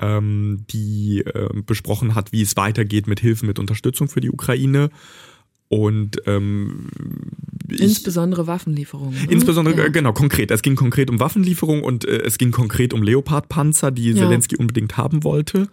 die 0.00 1.22
äh, 1.24 1.48
besprochen 1.64 2.16
hat, 2.16 2.32
wie 2.32 2.42
es 2.42 2.56
weitergeht 2.56 3.06
mit 3.06 3.20
Hilfen, 3.20 3.46
mit 3.46 3.60
Unterstützung 3.60 4.08
für 4.08 4.20
die 4.20 4.30
Ukraine. 4.30 4.90
Und 5.68 6.18
ähm, 6.26 6.88
insbesondere 7.68 8.46
Waffenlieferungen. 8.46 9.14
Ne? 9.14 9.32
Insbesondere, 9.32 9.76
ja. 9.76 9.88
genau, 9.88 10.12
konkret. 10.12 10.50
Es 10.50 10.62
ging 10.62 10.76
konkret 10.76 11.10
um 11.10 11.20
Waffenlieferungen 11.20 11.82
und 11.82 12.04
äh, 12.04 12.22
es 12.22 12.38
ging 12.38 12.50
konkret 12.50 12.92
um 12.92 13.02
Leopardpanzer, 13.02 13.90
die 13.90 14.10
ja. 14.10 14.16
Zelensky 14.16 14.56
unbedingt 14.56 14.96
haben 14.96 15.24
wollte. 15.24 15.68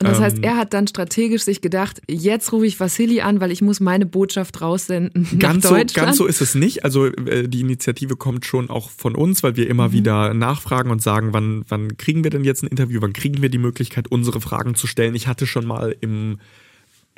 Und 0.00 0.08
das 0.08 0.20
heißt, 0.20 0.36
ähm, 0.38 0.44
er 0.44 0.56
hat 0.56 0.74
dann 0.74 0.86
strategisch 0.86 1.42
sich 1.42 1.60
gedacht, 1.60 2.00
jetzt 2.08 2.52
rufe 2.52 2.66
ich 2.66 2.78
Vassili 2.78 3.20
an, 3.20 3.40
weil 3.40 3.50
ich 3.50 3.62
muss 3.62 3.80
meine 3.80 4.06
Botschaft 4.06 4.60
raussenden 4.60 5.26
ganz. 5.40 5.66
So, 5.66 5.76
ganz 5.92 6.16
so 6.16 6.26
ist 6.26 6.40
es 6.40 6.54
nicht. 6.54 6.84
Also 6.84 7.06
äh, 7.06 7.48
die 7.48 7.60
Initiative 7.60 8.14
kommt 8.14 8.46
schon 8.46 8.70
auch 8.70 8.90
von 8.90 9.16
uns, 9.16 9.42
weil 9.42 9.56
wir 9.56 9.68
immer 9.68 9.88
mhm. 9.88 9.92
wieder 9.92 10.34
nachfragen 10.34 10.92
und 10.92 11.02
sagen, 11.02 11.32
wann, 11.32 11.64
wann 11.68 11.96
kriegen 11.96 12.22
wir 12.22 12.30
denn 12.30 12.44
jetzt 12.44 12.62
ein 12.62 12.68
Interview, 12.68 13.00
wann 13.00 13.12
kriegen 13.12 13.42
wir 13.42 13.48
die 13.48 13.58
Möglichkeit, 13.58 14.06
unsere 14.08 14.40
Fragen 14.40 14.76
zu 14.76 14.86
stellen. 14.86 15.16
Ich 15.16 15.26
hatte 15.26 15.48
schon 15.48 15.66
mal 15.66 15.96
im 16.00 16.38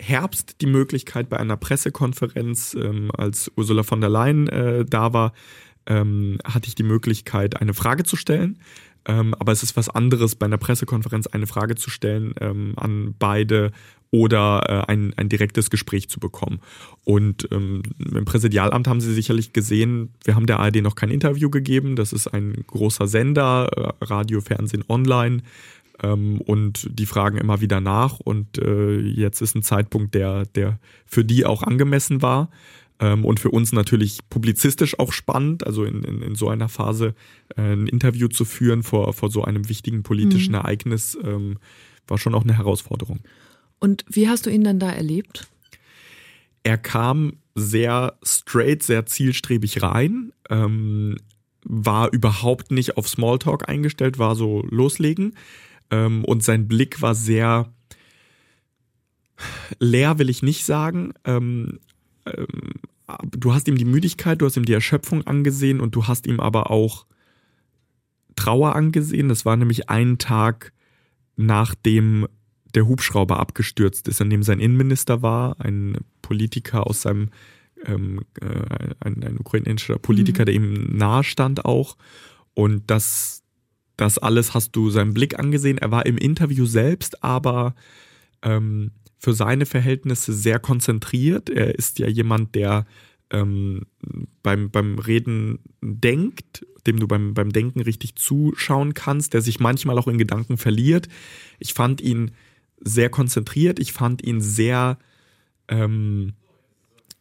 Herbst 0.00 0.60
die 0.60 0.66
Möglichkeit 0.66 1.28
bei 1.28 1.38
einer 1.38 1.56
Pressekonferenz, 1.56 2.74
ähm, 2.74 3.10
als 3.16 3.50
Ursula 3.56 3.82
von 3.82 4.00
der 4.00 4.10
Leyen 4.10 4.48
äh, 4.48 4.84
da 4.84 5.12
war, 5.12 5.32
ähm, 5.86 6.38
hatte 6.44 6.68
ich 6.68 6.74
die 6.74 6.82
Möglichkeit, 6.82 7.60
eine 7.60 7.74
Frage 7.74 8.04
zu 8.04 8.16
stellen. 8.16 8.58
Ähm, 9.06 9.34
aber 9.38 9.52
es 9.52 9.62
ist 9.62 9.76
was 9.76 9.88
anderes, 9.88 10.34
bei 10.34 10.46
einer 10.46 10.58
Pressekonferenz 10.58 11.26
eine 11.26 11.46
Frage 11.46 11.74
zu 11.74 11.88
stellen 11.90 12.34
ähm, 12.40 12.74
an 12.76 13.14
beide 13.18 13.72
oder 14.10 14.62
äh, 14.68 14.92
ein, 14.92 15.14
ein 15.16 15.28
direktes 15.28 15.70
Gespräch 15.70 16.08
zu 16.08 16.20
bekommen. 16.20 16.60
Und 17.04 17.48
ähm, 17.52 17.82
im 17.98 18.24
Präsidialamt 18.24 18.88
haben 18.88 19.00
Sie 19.00 19.14
sicherlich 19.14 19.52
gesehen, 19.52 20.10
wir 20.24 20.34
haben 20.34 20.46
der 20.46 20.58
ARD 20.58 20.82
noch 20.82 20.96
kein 20.96 21.10
Interview 21.10 21.48
gegeben. 21.48 21.96
Das 21.96 22.12
ist 22.12 22.26
ein 22.26 22.64
großer 22.66 23.06
Sender, 23.06 23.70
äh, 24.00 24.04
Radio, 24.04 24.40
Fernsehen, 24.40 24.84
Online. 24.88 25.42
Ähm, 26.02 26.40
und 26.40 26.88
die 26.90 27.06
fragen 27.06 27.38
immer 27.38 27.60
wieder 27.60 27.80
nach. 27.80 28.20
Und 28.20 28.58
äh, 28.58 28.98
jetzt 28.98 29.40
ist 29.40 29.54
ein 29.54 29.62
Zeitpunkt, 29.62 30.14
der, 30.14 30.46
der 30.46 30.78
für 31.06 31.24
die 31.24 31.44
auch 31.44 31.62
angemessen 31.62 32.22
war. 32.22 32.50
Ähm, 33.00 33.24
und 33.24 33.40
für 33.40 33.50
uns 33.50 33.72
natürlich 33.72 34.18
publizistisch 34.28 34.98
auch 34.98 35.12
spannend, 35.12 35.66
also 35.66 35.84
in, 35.84 36.04
in, 36.04 36.22
in 36.22 36.34
so 36.34 36.48
einer 36.48 36.68
Phase 36.68 37.14
äh, 37.56 37.72
ein 37.72 37.86
Interview 37.86 38.28
zu 38.28 38.44
führen 38.44 38.82
vor, 38.82 39.12
vor 39.14 39.30
so 39.30 39.42
einem 39.42 39.68
wichtigen 39.68 40.02
politischen 40.02 40.52
mhm. 40.52 40.60
Ereignis, 40.60 41.18
ähm, 41.22 41.58
war 42.06 42.18
schon 42.18 42.34
auch 42.34 42.44
eine 42.44 42.56
Herausforderung. 42.56 43.20
Und 43.78 44.04
wie 44.08 44.28
hast 44.28 44.46
du 44.46 44.50
ihn 44.50 44.64
dann 44.64 44.78
da 44.78 44.90
erlebt? 44.90 45.48
Er 46.62 46.76
kam 46.76 47.38
sehr 47.54 48.18
straight, 48.22 48.82
sehr 48.82 49.06
zielstrebig 49.06 49.82
rein, 49.82 50.32
ähm, 50.50 51.16
war 51.64 52.12
überhaupt 52.12 52.70
nicht 52.70 52.96
auf 52.96 53.08
Smalltalk 53.08 53.68
eingestellt, 53.68 54.18
war 54.18 54.34
so 54.34 54.62
loslegen. 54.68 55.34
Ähm, 55.90 56.24
und 56.24 56.42
sein 56.42 56.68
Blick 56.68 57.02
war 57.02 57.14
sehr 57.14 57.72
leer, 59.78 60.18
will 60.18 60.28
ich 60.28 60.42
nicht 60.42 60.64
sagen, 60.64 61.14
ähm, 61.24 61.80
ähm, 62.26 62.72
du 63.30 63.54
hast 63.54 63.68
ihm 63.68 63.76
die 63.76 63.84
Müdigkeit, 63.84 64.40
du 64.40 64.46
hast 64.46 64.56
ihm 64.56 64.64
die 64.64 64.72
Erschöpfung 64.72 65.26
angesehen 65.26 65.80
und 65.80 65.94
du 65.94 66.06
hast 66.06 66.26
ihm 66.26 66.40
aber 66.40 66.70
auch 66.70 67.06
Trauer 68.36 68.74
angesehen. 68.76 69.28
Das 69.28 69.44
war 69.44 69.56
nämlich 69.56 69.88
ein 69.88 70.18
Tag 70.18 70.72
nachdem 71.40 72.28
der 72.74 72.86
Hubschrauber 72.86 73.40
abgestürzt 73.40 74.06
ist, 74.08 74.20
an 74.20 74.30
dem 74.30 74.42
sein 74.42 74.60
Innenminister 74.60 75.22
war, 75.22 75.58
ein 75.60 75.96
Politiker 76.22 76.86
aus 76.86 77.02
seinem, 77.02 77.30
ähm, 77.84 78.20
äh, 78.40 78.94
ein, 79.00 79.24
ein, 79.24 79.38
ukrainischer 79.38 79.98
Politiker, 79.98 80.42
mhm. 80.42 80.46
der 80.46 80.54
ihm 80.54 80.96
nahe 80.96 81.24
stand 81.24 81.64
auch. 81.64 81.96
Und 82.54 82.90
das, 82.90 83.39
das 84.00 84.18
alles 84.18 84.54
hast 84.54 84.74
du 84.76 84.90
seinem 84.90 85.14
Blick 85.14 85.38
angesehen. 85.38 85.78
Er 85.78 85.90
war 85.90 86.06
im 86.06 86.16
Interview 86.16 86.64
selbst, 86.64 87.22
aber 87.22 87.74
ähm, 88.42 88.92
für 89.18 89.34
seine 89.34 89.66
Verhältnisse 89.66 90.32
sehr 90.32 90.58
konzentriert. 90.58 91.50
Er 91.50 91.74
ist 91.74 91.98
ja 91.98 92.08
jemand, 92.08 92.54
der 92.54 92.86
ähm, 93.30 93.82
beim, 94.42 94.70
beim 94.70 94.98
Reden 94.98 95.58
denkt, 95.82 96.66
dem 96.86 96.98
du 96.98 97.06
beim, 97.06 97.34
beim 97.34 97.52
Denken 97.52 97.80
richtig 97.80 98.16
zuschauen 98.16 98.94
kannst, 98.94 99.34
der 99.34 99.42
sich 99.42 99.60
manchmal 99.60 99.98
auch 99.98 100.08
in 100.08 100.18
Gedanken 100.18 100.56
verliert. 100.56 101.08
Ich 101.58 101.74
fand 101.74 102.00
ihn 102.00 102.30
sehr 102.80 103.10
konzentriert, 103.10 103.78
ich 103.78 103.92
fand 103.92 104.24
ihn 104.24 104.40
sehr 104.40 104.98
ähm, 105.68 106.32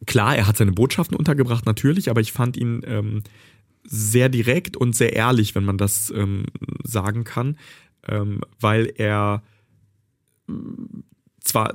klar, 0.06 0.36
er 0.36 0.46
hat 0.46 0.56
seine 0.56 0.72
Botschaften 0.72 1.16
untergebracht, 1.16 1.66
natürlich, 1.66 2.10
aber 2.10 2.22
ich 2.22 2.32
fand 2.32 2.56
ihn 2.56 2.80
ähm, 2.86 3.22
sehr 3.84 4.28
direkt 4.28 4.76
und 4.76 4.94
sehr 4.94 5.14
ehrlich, 5.14 5.54
wenn 5.54 5.64
man 5.64 5.78
das 5.78 6.10
ähm, 6.10 6.46
sagen 6.84 7.24
kann, 7.24 7.58
ähm, 8.06 8.40
weil 8.58 8.92
er 8.96 9.42
zwar 11.40 11.74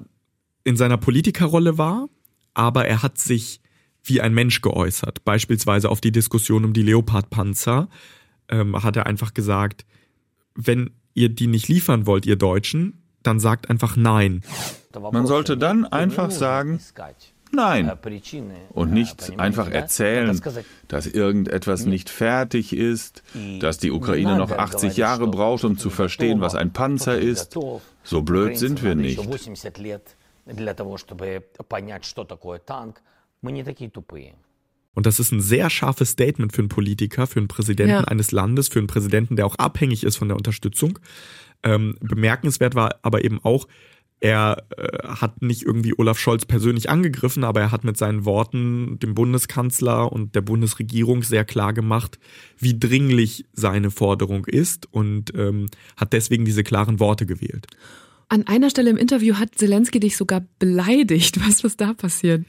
in 0.64 0.78
seiner 0.78 0.98
Politikerrolle 0.98 1.78
war, 1.78 2.08
aber 2.54 2.86
er 2.86 3.04
hat 3.04 3.18
sich 3.18 3.62
wie 4.04 4.22
ein 4.22 4.34
Mensch 4.34 4.62
geäußert. 4.62 5.26
Beispielsweise 5.26 5.90
auf 5.90 6.02
die 6.02 6.12
Diskussion 6.12 6.64
um 6.66 6.74
die 6.74 6.84
Leopardpanzer 6.84 7.90
ähm, 8.50 8.82
hat 8.84 8.96
er 8.96 9.08
einfach 9.08 9.34
gesagt, 9.34 9.86
wenn 10.54 10.92
ihr 11.14 11.30
die 11.30 11.48
nicht 11.48 11.68
liefern 11.68 12.06
wollt, 12.06 12.26
ihr 12.26 12.36
Deutschen, 12.36 13.04
dann 13.24 13.40
sagt 13.40 13.70
einfach 13.70 13.96
Nein. 13.96 14.42
Man 15.12 15.26
sollte 15.26 15.58
dann 15.58 15.86
einfach 15.86 16.32
sagen, 16.32 16.80
Nein. 17.52 17.92
Und 18.70 18.92
nicht 18.92 19.40
einfach 19.40 19.70
erzählen, 19.70 20.40
dass 20.88 21.08
irgendetwas 21.08 21.86
nicht 21.86 22.10
fertig 22.10 22.74
ist, 22.74 23.24
dass 23.60 23.78
die 23.78 23.92
Ukraine 23.92 24.38
noch 24.38 24.52
80 24.52 24.98
Jahre 24.98 25.28
braucht, 25.28 25.64
um 25.64 25.78
zu 25.78 25.90
verstehen, 25.90 26.42
was 26.42 26.56
ein 26.56 26.74
Panzer 26.74 27.18
ist. 27.18 27.58
So 28.04 28.22
blöd 28.22 28.58
sind 28.58 28.84
wir 28.84 28.96
nicht. 28.96 29.20
Und 34.96 35.06
das 35.06 35.20
ist 35.20 35.32
ein 35.32 35.42
sehr 35.42 35.70
scharfes 35.70 36.12
Statement 36.12 36.54
für 36.54 36.62
einen 36.62 36.70
Politiker, 36.70 37.28
für 37.28 37.40
einen 37.40 37.50
Präsidenten 37.50 37.92
ja. 37.92 38.04
eines 38.06 38.32
Landes, 38.32 38.70
für 38.70 38.80
einen 38.80 38.88
Präsidenten, 38.88 39.36
der 39.36 39.46
auch 39.46 39.56
abhängig 39.56 40.04
ist 40.04 40.16
von 40.16 40.30
der 40.30 40.38
Unterstützung. 40.38 41.00
Ähm, 41.64 41.98
bemerkenswert 42.00 42.76
war 42.76 42.96
aber 43.02 43.24
eben 43.24 43.44
auch, 43.44 43.68
er 44.20 44.64
äh, 44.78 45.08
hat 45.08 45.42
nicht 45.42 45.64
irgendwie 45.64 45.94
Olaf 45.98 46.18
Scholz 46.18 46.46
persönlich 46.46 46.90
angegriffen, 46.90 47.44
aber 47.44 47.62
er 47.62 47.72
hat 47.72 47.84
mit 47.84 47.98
seinen 47.98 48.26
Worten 48.26 48.98
dem 49.00 49.14
Bundeskanzler 49.14 50.12
und 50.12 50.36
der 50.36 50.42
Bundesregierung 50.42 51.24
sehr 51.24 51.46
klar 51.46 51.74
gemacht, 51.74 52.20
wie 52.58 52.78
dringlich 52.78 53.46
seine 53.54 53.92
Forderung 53.92 54.46
ist 54.46 54.92
und 54.92 55.34
ähm, 55.36 55.68
hat 55.98 56.14
deswegen 56.14 56.46
diese 56.46 56.64
klaren 56.64 57.00
Worte 57.00 57.26
gewählt. 57.26 57.68
An 58.28 58.48
einer 58.48 58.70
Stelle 58.72 58.90
im 58.90 58.98
Interview 58.98 59.36
hat 59.36 59.56
Zelensky 59.56 60.00
dich 60.00 60.18
sogar 60.18 60.44
beleidigt. 60.58 61.40
Was 61.48 61.64
ist 61.64 61.80
da 61.80 61.94
passiert? 61.94 62.46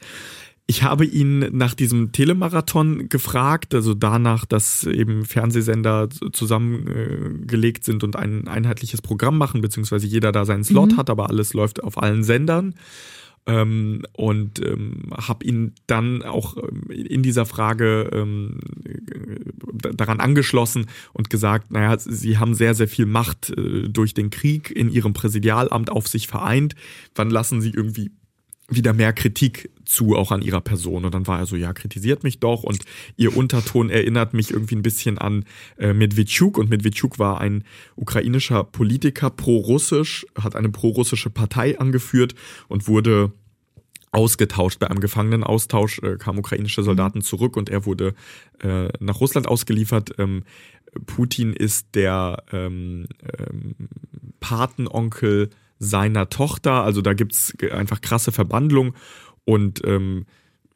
Ich 0.69 0.83
habe 0.83 1.05
ihn 1.05 1.39
nach 1.57 1.73
diesem 1.73 2.11
Telemarathon 2.11 3.07
gefragt, 3.07 3.73
also 3.73 3.93
danach, 3.93 4.43
dass 4.45 4.83
eben 4.83 5.23
Fernsehsender 5.23 6.09
zusammengelegt 6.33 7.85
sind 7.85 8.03
und 8.03 8.17
ein 8.17 8.49
einheitliches 8.49 9.01
Programm 9.01 9.37
machen, 9.37 9.61
beziehungsweise 9.61 10.07
jeder 10.07 10.33
da 10.33 10.43
seinen 10.43 10.65
Slot 10.65 10.91
mhm. 10.91 10.97
hat, 10.97 11.09
aber 11.09 11.29
alles 11.29 11.53
läuft 11.53 11.81
auf 11.81 11.97
allen 11.97 12.21
Sendern. 12.23 12.75
Ähm, 13.45 14.03
und 14.11 14.59
ähm, 14.59 15.13
habe 15.15 15.45
ihn 15.45 15.71
dann 15.87 16.21
auch 16.21 16.57
ähm, 16.57 16.91
in 16.91 17.23
dieser 17.23 17.45
Frage 17.45 18.09
ähm, 18.11 18.59
daran 19.71 20.19
angeschlossen 20.19 20.87
und 21.13 21.29
gesagt, 21.29 21.71
naja, 21.71 21.97
sie 21.97 22.39
haben 22.39 22.55
sehr, 22.55 22.75
sehr 22.75 22.89
viel 22.89 23.05
Macht 23.05 23.51
äh, 23.51 23.87
durch 23.87 24.13
den 24.13 24.31
Krieg 24.31 24.69
in 24.69 24.89
ihrem 24.91 25.13
Präsidialamt 25.13 25.89
auf 25.89 26.09
sich 26.09 26.27
vereint. 26.27 26.75
Wann 27.15 27.29
lassen 27.29 27.61
sie 27.61 27.69
irgendwie 27.69 28.11
wieder 28.69 28.93
mehr 28.93 29.13
Kritik 29.13 29.69
zu, 29.85 30.15
auch 30.15 30.31
an 30.31 30.41
ihrer 30.41 30.61
Person. 30.61 31.05
Und 31.05 31.13
dann 31.13 31.27
war 31.27 31.39
er 31.39 31.45
so, 31.45 31.55
ja, 31.55 31.71
kritisiert 31.73 32.23
mich 32.23 32.39
doch. 32.39 32.63
Und 32.63 32.83
ihr 33.15 33.35
Unterton 33.35 33.89
erinnert 33.89 34.33
mich 34.33 34.51
irgendwie 34.51 34.75
ein 34.75 34.81
bisschen 34.81 35.17
an 35.17 35.45
äh, 35.77 35.93
Medvedchuk. 35.93 36.57
Und 36.57 36.69
Medvedchuk 36.69 37.17
war 37.17 37.39
ein 37.39 37.63
ukrainischer 37.95 38.63
Politiker, 38.63 39.29
pro-russisch, 39.29 40.25
hat 40.37 40.55
eine 40.55 40.69
pro-russische 40.69 41.29
Partei 41.29 41.79
angeführt 41.79 42.35
und 42.67 42.87
wurde 42.87 43.31
ausgetauscht. 44.11 44.79
Bei 44.79 44.89
einem 44.89 44.99
Gefangenenaustausch 44.99 45.99
äh, 45.99 46.17
kamen 46.17 46.39
ukrainische 46.39 46.83
Soldaten 46.83 47.21
zurück 47.21 47.55
und 47.55 47.69
er 47.69 47.85
wurde 47.85 48.15
äh, 48.61 48.89
nach 48.99 49.21
Russland 49.21 49.47
ausgeliefert. 49.47 50.11
Ähm, 50.17 50.43
Putin 51.05 51.53
ist 51.53 51.95
der 51.95 52.43
ähm, 52.51 53.07
ähm, 53.21 53.75
Patenonkel 54.39 55.49
seiner 55.79 56.29
Tochter. 56.29 56.83
Also 56.83 57.01
da 57.01 57.13
gibt's 57.13 57.53
einfach 57.71 58.01
krasse 58.01 58.31
Verbandlung. 58.31 58.93
Und 59.45 59.81
ähm, 59.85 60.25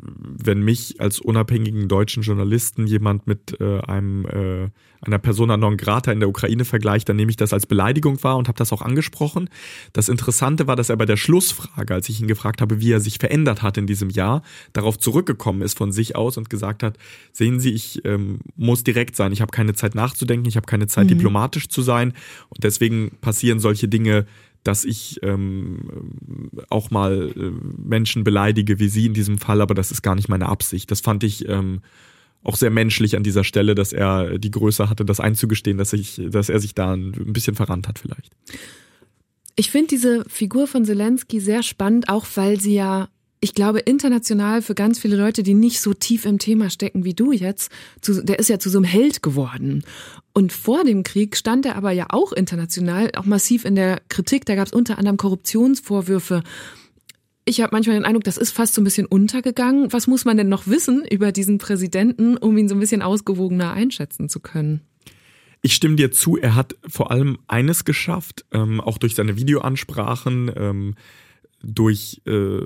wenn 0.03 0.61
mich 0.61 0.99
als 0.99 1.19
unabhängigen 1.19 1.87
deutschen 1.87 2.23
Journalisten 2.23 2.87
jemand 2.87 3.27
mit 3.27 3.59
äh, 3.59 3.79
einem 3.81 4.25
äh, 4.25 4.69
einer 5.01 5.17
Persona 5.17 5.57
non 5.57 5.77
grata 5.77 6.11
in 6.11 6.19
der 6.19 6.29
Ukraine 6.29 6.63
vergleicht, 6.63 7.09
dann 7.09 7.15
nehme 7.15 7.31
ich 7.31 7.37
das 7.37 7.53
als 7.53 7.65
Beleidigung 7.65 8.23
wahr 8.23 8.37
und 8.37 8.47
habe 8.47 8.57
das 8.57 8.71
auch 8.71 8.81
angesprochen. 8.81 9.49
Das 9.93 10.09
Interessante 10.09 10.67
war, 10.67 10.75
dass 10.75 10.89
er 10.89 10.97
bei 10.97 11.05
der 11.05 11.17
Schlussfrage, 11.17 11.93
als 11.93 12.07
ich 12.09 12.21
ihn 12.21 12.27
gefragt 12.27 12.61
habe, 12.61 12.81
wie 12.81 12.91
er 12.91 12.99
sich 12.99 13.17
verändert 13.17 13.61
hat 13.63 13.77
in 13.77 13.87
diesem 13.87 14.09
Jahr, 14.09 14.43
darauf 14.73 14.99
zurückgekommen 14.99 15.61
ist 15.61 15.77
von 15.77 15.91
sich 15.91 16.15
aus 16.15 16.37
und 16.37 16.49
gesagt 16.49 16.83
hat, 16.83 16.97
sehen 17.31 17.59
Sie, 17.59 17.71
ich 17.71 18.05
ähm, 18.05 18.39
muss 18.55 18.83
direkt 18.83 19.15
sein, 19.15 19.31
ich 19.31 19.41
habe 19.41 19.51
keine 19.51 19.73
Zeit 19.73 19.95
nachzudenken, 19.95 20.47
ich 20.47 20.55
habe 20.55 20.67
keine 20.67 20.87
Zeit 20.87 21.05
mhm. 21.05 21.09
diplomatisch 21.09 21.67
zu 21.69 21.81
sein 21.81 22.13
und 22.49 22.63
deswegen 22.63 23.17
passieren 23.21 23.59
solche 23.59 23.87
Dinge 23.87 24.25
dass 24.63 24.85
ich 24.85 25.19
ähm, 25.23 26.51
auch 26.69 26.91
mal 26.91 27.33
äh, 27.35 27.51
Menschen 27.77 28.23
beleidige 28.23 28.79
wie 28.79 28.89
sie 28.89 29.05
in 29.05 29.13
diesem 29.13 29.37
Fall, 29.37 29.61
aber 29.61 29.73
das 29.73 29.91
ist 29.91 30.01
gar 30.01 30.15
nicht 30.15 30.29
meine 30.29 30.49
Absicht. 30.49 30.91
Das 30.91 31.01
fand 31.01 31.23
ich 31.23 31.47
ähm, 31.47 31.81
auch 32.43 32.55
sehr 32.55 32.71
menschlich 32.71 33.15
an 33.15 33.23
dieser 33.23 33.43
Stelle, 33.43 33.75
dass 33.75 33.93
er 33.93 34.37
die 34.37 34.51
Größe 34.51 34.89
hatte, 34.89 35.05
das 35.05 35.19
einzugestehen, 35.19 35.77
dass, 35.77 35.93
ich, 35.93 36.21
dass 36.29 36.49
er 36.49 36.59
sich 36.59 36.75
da 36.75 36.93
ein 36.93 37.33
bisschen 37.33 37.55
verrannt 37.55 37.87
hat 37.87 37.99
vielleicht. 37.99 38.31
Ich 39.55 39.69
finde 39.69 39.87
diese 39.87 40.23
Figur 40.27 40.67
von 40.67 40.85
Zelensky 40.85 41.39
sehr 41.39 41.61
spannend, 41.61 42.09
auch 42.09 42.25
weil 42.35 42.59
sie 42.59 42.73
ja 42.73 43.09
ich 43.43 43.55
glaube, 43.55 43.79
international 43.79 44.61
für 44.61 44.75
ganz 44.75 44.99
viele 44.99 45.17
Leute, 45.17 45.41
die 45.41 45.55
nicht 45.55 45.81
so 45.81 45.95
tief 45.95 46.25
im 46.25 46.37
Thema 46.37 46.69
stecken 46.69 47.03
wie 47.03 47.15
du 47.15 47.31
jetzt, 47.31 47.71
zu, 47.99 48.23
der 48.23 48.37
ist 48.37 48.49
ja 48.49 48.59
zu 48.59 48.69
so 48.69 48.77
einem 48.77 48.85
Held 48.85 49.23
geworden. 49.23 49.83
Und 50.33 50.53
vor 50.53 50.83
dem 50.83 51.03
Krieg 51.03 51.35
stand 51.35 51.65
er 51.65 51.75
aber 51.75 51.91
ja 51.91 52.07
auch 52.09 52.31
international, 52.31 53.11
auch 53.15 53.25
massiv 53.25 53.65
in 53.65 53.75
der 53.75 54.01
Kritik. 54.09 54.45
Da 54.45 54.55
gab 54.55 54.67
es 54.67 54.73
unter 54.73 54.97
anderem 54.97 55.17
Korruptionsvorwürfe. 55.17 56.43
Ich 57.43 57.59
habe 57.59 57.71
manchmal 57.73 57.97
den 57.97 58.05
Eindruck, 58.05 58.23
das 58.23 58.37
ist 58.37 58.51
fast 58.51 58.75
so 58.75 58.81
ein 58.81 58.83
bisschen 58.85 59.07
untergegangen. 59.07 59.91
Was 59.91 60.07
muss 60.07 60.25
man 60.25 60.37
denn 60.37 60.47
noch 60.47 60.67
wissen 60.67 61.03
über 61.09 61.31
diesen 61.31 61.57
Präsidenten, 61.57 62.37
um 62.37 62.57
ihn 62.57 62.69
so 62.69 62.75
ein 62.75 62.79
bisschen 62.79 63.01
ausgewogener 63.01 63.73
einschätzen 63.73 64.29
zu 64.29 64.39
können? 64.39 64.81
Ich 65.61 65.75
stimme 65.75 65.95
dir 65.95 66.11
zu, 66.11 66.37
er 66.37 66.55
hat 66.55 66.75
vor 66.87 67.11
allem 67.11 67.37
eines 67.47 67.85
geschafft, 67.85 68.45
ähm, 68.51 68.79
auch 68.79 68.97
durch 68.97 69.15
seine 69.15 69.37
Videoansprachen. 69.37 70.51
Ähm, 70.55 70.95
durch 71.63 72.21
äh, 72.25 72.59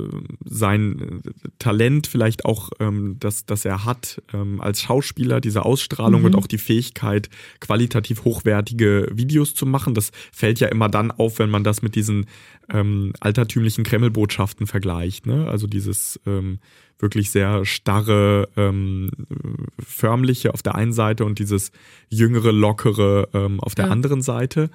sein 0.46 1.22
äh, 1.26 1.50
Talent 1.60 2.08
vielleicht 2.08 2.46
auch, 2.46 2.70
ähm, 2.80 3.18
das, 3.20 3.46
das 3.46 3.66
er 3.66 3.86
hat 3.86 4.22
ähm, 4.34 4.62
als 4.62 4.82
Schauspieler, 4.82 5.42
diese 5.42 5.66
Ausstrahlung 5.66 6.22
mhm. 6.22 6.28
und 6.28 6.36
auch 6.36 6.48
die 6.48 6.58
Fähigkeit, 6.58 7.30
qualitativ 7.60 8.24
hochwertige 8.24 9.08
Videos 9.12 9.54
zu 9.54 9.66
machen. 9.66 9.94
Das 9.94 10.12
fällt 10.32 10.60
ja 10.60 10.68
immer 10.68 10.90
dann 10.90 11.12
auf, 11.12 11.40
wenn 11.40 11.50
man 11.50 11.64
das 11.64 11.82
mit 11.82 11.96
diesen 11.96 12.26
ähm, 12.72 13.14
altertümlichen 13.20 13.84
Kreml-Botschaften 13.84 14.68
vergleicht. 14.68 15.26
Ne? 15.26 15.48
Also 15.48 15.68
dieses 15.68 16.20
ähm, 16.26 16.60
wirklich 17.00 17.32
sehr 17.32 17.66
starre, 17.66 18.48
ähm, 18.56 19.10
förmliche 19.80 20.54
auf 20.54 20.64
der 20.64 20.76
einen 20.76 20.94
Seite 20.94 21.26
und 21.26 21.40
dieses 21.40 21.72
jüngere, 22.10 22.52
lockere 22.52 23.28
ähm, 23.34 23.60
auf 23.60 23.76
der 23.76 23.86
ja. 23.86 23.92
anderen 23.92 24.22
Seite. 24.22 24.70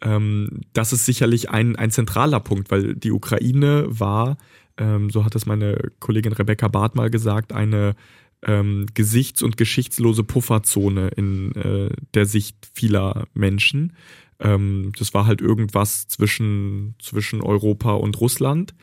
Ähm, 0.00 0.60
das 0.72 0.92
ist 0.92 1.06
sicherlich 1.06 1.50
ein, 1.50 1.76
ein 1.76 1.90
zentraler 1.90 2.40
Punkt, 2.40 2.70
weil 2.70 2.94
die 2.94 3.12
Ukraine 3.12 3.86
war, 3.88 4.36
ähm, 4.76 5.10
so 5.10 5.24
hat 5.24 5.34
es 5.34 5.46
meine 5.46 5.90
Kollegin 6.00 6.32
Rebecca 6.32 6.68
Barth 6.68 6.94
mal 6.94 7.10
gesagt, 7.10 7.52
eine 7.52 7.94
ähm, 8.42 8.86
gesichts- 8.94 9.42
und 9.42 9.56
geschichtslose 9.56 10.22
Pufferzone 10.22 11.08
in 11.08 11.54
äh, 11.54 11.90
der 12.14 12.26
Sicht 12.26 12.68
vieler 12.74 13.26
Menschen. 13.32 13.94
Ähm, 14.38 14.92
das 14.98 15.14
war 15.14 15.26
halt 15.26 15.40
irgendwas 15.40 16.08
zwischen, 16.08 16.94
zwischen 16.98 17.40
Europa 17.40 17.94
und 17.94 18.20
Russland. 18.20 18.74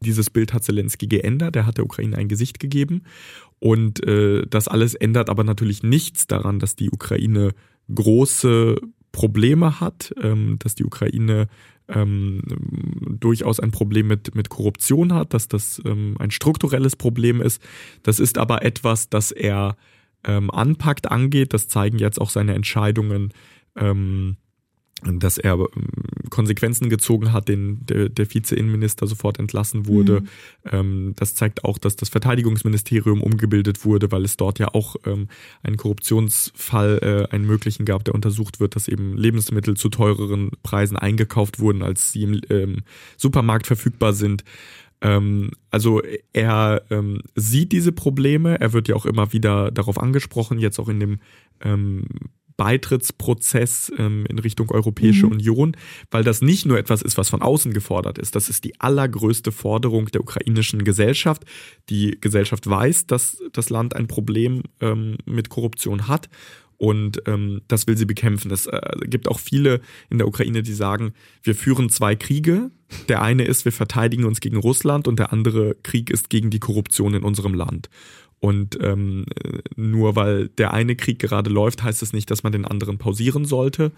Dieses 0.00 0.30
Bild 0.30 0.52
hat 0.52 0.64
Zelensky 0.64 1.06
geändert, 1.06 1.56
er 1.56 1.66
hat 1.66 1.78
der 1.78 1.84
Ukraine 1.84 2.16
ein 2.16 2.28
Gesicht 2.28 2.58
gegeben. 2.58 3.02
Und 3.58 4.04
äh, 4.06 4.44
das 4.48 4.68
alles 4.68 4.94
ändert 4.94 5.30
aber 5.30 5.44
natürlich 5.44 5.82
nichts 5.82 6.26
daran, 6.26 6.58
dass 6.58 6.74
die 6.74 6.90
Ukraine 6.90 7.52
große 7.92 8.76
Probleme 9.12 9.80
hat, 9.80 10.14
ähm, 10.20 10.56
dass 10.58 10.74
die 10.74 10.84
Ukraine 10.84 11.48
ähm, 11.88 12.42
durchaus 13.20 13.60
ein 13.60 13.70
Problem 13.70 14.06
mit, 14.06 14.34
mit 14.34 14.48
Korruption 14.48 15.12
hat, 15.12 15.34
dass 15.34 15.48
das 15.48 15.80
ähm, 15.84 16.16
ein 16.18 16.30
strukturelles 16.30 16.96
Problem 16.96 17.40
ist. 17.40 17.62
Das 18.02 18.18
ist 18.18 18.38
aber 18.38 18.64
etwas, 18.64 19.10
das 19.10 19.30
er 19.30 19.76
ähm, 20.24 20.50
anpackt, 20.50 21.10
angeht. 21.10 21.52
Das 21.52 21.68
zeigen 21.68 21.98
jetzt 21.98 22.20
auch 22.20 22.30
seine 22.30 22.54
Entscheidungen 22.54 23.32
ähm, 23.76 24.36
dass 25.04 25.38
er 25.38 25.54
ähm, 25.54 25.68
Konsequenzen 26.30 26.88
gezogen 26.88 27.32
hat, 27.32 27.48
den 27.48 27.84
der, 27.86 28.08
der 28.08 28.26
Vize-Innenminister 28.26 29.06
sofort 29.06 29.38
entlassen 29.38 29.86
wurde. 29.86 30.20
Mhm. 30.20 30.28
Ähm, 30.70 31.12
das 31.16 31.34
zeigt 31.34 31.64
auch, 31.64 31.78
dass 31.78 31.96
das 31.96 32.08
Verteidigungsministerium 32.08 33.22
umgebildet 33.22 33.84
wurde, 33.84 34.10
weil 34.12 34.24
es 34.24 34.36
dort 34.36 34.58
ja 34.58 34.68
auch 34.72 34.96
ähm, 35.04 35.28
einen 35.62 35.76
Korruptionsfall, 35.76 37.26
äh, 37.30 37.34
einen 37.34 37.46
möglichen 37.46 37.84
gab, 37.84 38.04
der 38.04 38.14
untersucht 38.14 38.60
wird, 38.60 38.76
dass 38.76 38.88
eben 38.88 39.16
Lebensmittel 39.16 39.76
zu 39.76 39.88
teureren 39.88 40.50
Preisen 40.62 40.96
eingekauft 40.96 41.58
wurden, 41.58 41.82
als 41.82 42.12
sie 42.12 42.22
im 42.22 42.40
ähm, 42.48 42.78
Supermarkt 43.16 43.66
verfügbar 43.66 44.12
sind. 44.12 44.44
Ähm, 45.02 45.50
also 45.70 46.00
er 46.32 46.82
ähm, 46.90 47.22
sieht 47.34 47.72
diese 47.72 47.92
Probleme, 47.92 48.60
er 48.60 48.72
wird 48.72 48.88
ja 48.88 48.94
auch 48.94 49.04
immer 49.04 49.32
wieder 49.32 49.70
darauf 49.70 49.98
angesprochen, 50.00 50.58
jetzt 50.58 50.78
auch 50.78 50.88
in 50.88 51.00
dem 51.00 51.18
ähm, 51.60 52.04
Beitrittsprozess 52.62 53.90
ähm, 53.98 54.24
in 54.28 54.38
Richtung 54.38 54.70
Europäische 54.70 55.26
mhm. 55.26 55.32
Union, 55.32 55.76
weil 56.12 56.22
das 56.22 56.42
nicht 56.42 56.64
nur 56.64 56.78
etwas 56.78 57.02
ist, 57.02 57.18
was 57.18 57.28
von 57.28 57.42
außen 57.42 57.72
gefordert 57.72 58.18
ist. 58.18 58.36
Das 58.36 58.48
ist 58.48 58.62
die 58.62 58.78
allergrößte 58.78 59.50
Forderung 59.50 60.06
der 60.06 60.20
ukrainischen 60.20 60.84
Gesellschaft. 60.84 61.42
Die 61.88 62.18
Gesellschaft 62.20 62.70
weiß, 62.70 63.08
dass 63.08 63.42
das 63.52 63.68
Land 63.68 63.96
ein 63.96 64.06
Problem 64.06 64.62
ähm, 64.80 65.16
mit 65.26 65.48
Korruption 65.48 66.06
hat 66.06 66.28
und 66.76 67.22
ähm, 67.26 67.62
das 67.66 67.88
will 67.88 67.96
sie 67.96 68.06
bekämpfen. 68.06 68.52
Es 68.52 68.66
äh, 68.66 68.80
gibt 69.06 69.26
auch 69.26 69.40
viele 69.40 69.80
in 70.08 70.18
der 70.18 70.28
Ukraine, 70.28 70.62
die 70.62 70.72
sagen, 70.72 71.14
wir 71.42 71.56
führen 71.56 71.90
zwei 71.90 72.14
Kriege. 72.14 72.70
Der 73.08 73.22
eine 73.22 73.44
ist, 73.44 73.64
wir 73.64 73.72
verteidigen 73.72 74.24
uns 74.24 74.40
gegen 74.40 74.56
Russland 74.56 75.08
und 75.08 75.18
der 75.18 75.32
andere 75.32 75.74
Krieg 75.82 76.10
ist 76.10 76.30
gegen 76.30 76.50
die 76.50 76.60
Korruption 76.60 77.14
in 77.14 77.24
unserem 77.24 77.54
Land. 77.54 77.88
Und 78.42 78.76
ähm, 78.82 79.24
nur 79.76 80.16
weil 80.16 80.48
der 80.48 80.74
eine 80.74 80.96
Krieg 80.96 81.20
gerade 81.20 81.48
läuft, 81.48 81.84
heißt 81.84 82.02
es 82.02 82.08
das 82.08 82.12
nicht, 82.12 82.28
dass 82.28 82.42
man 82.42 82.50
den 82.50 82.64
anderen 82.64 82.98
pausieren 82.98 83.44
sollte. 83.44 83.92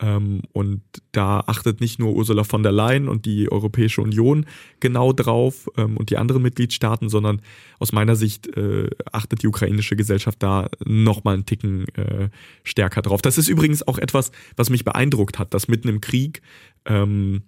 Ähm, 0.00 0.42
und 0.52 0.82
da 1.12 1.44
achtet 1.46 1.80
nicht 1.80 2.00
nur 2.00 2.12
Ursula 2.12 2.42
von 2.42 2.64
der 2.64 2.72
Leyen 2.72 3.06
und 3.06 3.24
die 3.24 3.52
Europäische 3.52 4.02
Union 4.02 4.46
genau 4.80 5.12
drauf 5.12 5.70
ähm, 5.76 5.96
und 5.96 6.10
die 6.10 6.16
anderen 6.16 6.42
Mitgliedstaaten, 6.42 7.08
sondern 7.08 7.40
aus 7.78 7.92
meiner 7.92 8.16
Sicht 8.16 8.48
äh, 8.56 8.90
achtet 9.12 9.44
die 9.44 9.46
ukrainische 9.46 9.94
Gesellschaft 9.94 10.42
da 10.42 10.68
nochmal 10.84 11.34
einen 11.34 11.46
Ticken 11.46 11.86
äh, 11.94 12.30
stärker 12.64 13.00
drauf. 13.00 13.22
Das 13.22 13.38
ist 13.38 13.46
übrigens 13.46 13.86
auch 13.86 13.98
etwas, 13.98 14.32
was 14.56 14.70
mich 14.70 14.84
beeindruckt 14.84 15.38
hat, 15.38 15.54
dass 15.54 15.68
mitten 15.68 15.86
im 15.86 16.00
Krieg 16.00 16.42
ähm, 16.84 17.42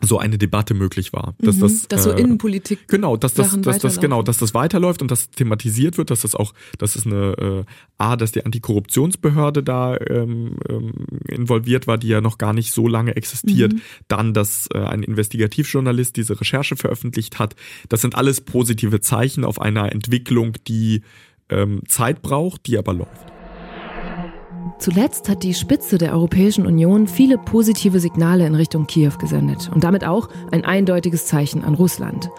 so 0.00 0.18
eine 0.18 0.38
Debatte 0.38 0.74
möglich 0.74 1.12
war. 1.12 1.34
Dass 1.38 1.56
mhm, 1.56 1.60
das, 1.60 1.88
dass 1.88 2.04
so 2.04 2.10
äh, 2.10 2.20
Innenpolitik 2.20 2.88
genau, 2.88 3.16
dass 3.16 3.34
das, 3.34 3.58
dass 3.60 3.78
das 3.78 4.00
genau, 4.00 4.22
dass 4.22 4.38
das 4.38 4.52
weiterläuft 4.52 5.02
und 5.02 5.10
das 5.10 5.30
thematisiert 5.30 5.98
wird, 5.98 6.10
dass 6.10 6.22
das 6.22 6.34
auch, 6.34 6.52
dass 6.78 6.96
es 6.96 7.06
eine 7.06 7.64
äh, 7.64 7.64
A, 7.98 8.16
dass 8.16 8.32
die 8.32 8.44
Antikorruptionsbehörde 8.44 9.62
da 9.62 9.96
ähm, 9.96 10.56
ähm, 10.68 10.92
involviert 11.28 11.86
war, 11.86 11.96
die 11.96 12.08
ja 12.08 12.20
noch 12.20 12.38
gar 12.38 12.52
nicht 12.52 12.72
so 12.72 12.88
lange 12.88 13.16
existiert. 13.16 13.72
Mhm. 13.72 13.80
Dann, 14.08 14.34
dass 14.34 14.68
äh, 14.74 14.78
ein 14.78 15.02
Investigativjournalist 15.02 16.16
diese 16.16 16.40
Recherche 16.40 16.76
veröffentlicht 16.76 17.38
hat. 17.38 17.54
Das 17.88 18.00
sind 18.00 18.16
alles 18.16 18.40
positive 18.40 19.00
Zeichen 19.00 19.44
auf 19.44 19.60
einer 19.60 19.92
Entwicklung, 19.92 20.54
die 20.66 21.02
ähm, 21.48 21.82
Zeit 21.86 22.22
braucht, 22.22 22.66
die 22.66 22.78
aber 22.78 22.94
läuft. 22.94 23.33
Zuletzt 24.78 25.28
hat 25.28 25.42
die 25.42 25.54
Spitze 25.54 25.98
der 25.98 26.12
Europäischen 26.12 26.66
Union 26.66 27.06
viele 27.06 27.38
positive 27.38 28.00
Signale 28.00 28.46
in 28.46 28.54
Richtung 28.54 28.86
Kiew 28.86 29.12
gesendet 29.18 29.70
und 29.74 29.84
damit 29.84 30.04
auch 30.04 30.28
ein 30.50 30.64
eindeutiges 30.64 31.26
Zeichen 31.26 31.64
an 31.64 31.74
Russland. 31.74 32.30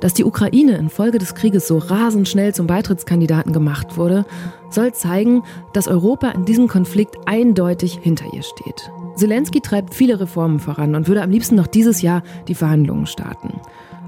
Dass 0.00 0.14
die 0.14 0.24
Ukraine 0.24 0.78
infolge 0.78 1.18
des 1.18 1.34
Krieges 1.34 1.68
so 1.68 1.76
rasend 1.76 2.26
schnell 2.28 2.54
zum 2.54 2.66
Beitrittskandidaten 2.66 3.52
gemacht 3.52 3.98
wurde, 3.98 4.24
soll 4.70 4.92
zeigen, 4.94 5.42
dass 5.74 5.88
Europa 5.88 6.30
in 6.30 6.46
diesem 6.46 6.68
Konflikt 6.68 7.16
eindeutig 7.26 7.98
hinter 8.00 8.32
ihr 8.32 8.42
steht. 8.42 8.90
Zelensky 9.16 9.60
treibt 9.60 9.94
viele 9.94 10.18
Reformen 10.18 10.60
voran 10.60 10.94
und 10.94 11.06
würde 11.06 11.22
am 11.22 11.30
liebsten 11.30 11.54
noch 11.54 11.66
dieses 11.66 12.00
Jahr 12.00 12.22
die 12.48 12.54
Verhandlungen 12.54 13.06
starten. 13.06 13.60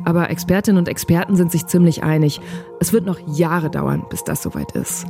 Aber 0.05 0.31
Expertinnen 0.31 0.79
und 0.79 0.89
Experten 0.89 1.37
sind 1.37 1.53
sich 1.53 1.67
ziemlich 1.67 2.03
einig. 2.03 2.41
Es 2.81 2.93
wird 2.93 3.05
noch 3.05 3.19
Jahre 3.37 3.71
dauern, 3.71 4.05
bis 4.09 4.25
das 4.25 4.43
soweit 4.43 4.73
ist. 4.73 5.07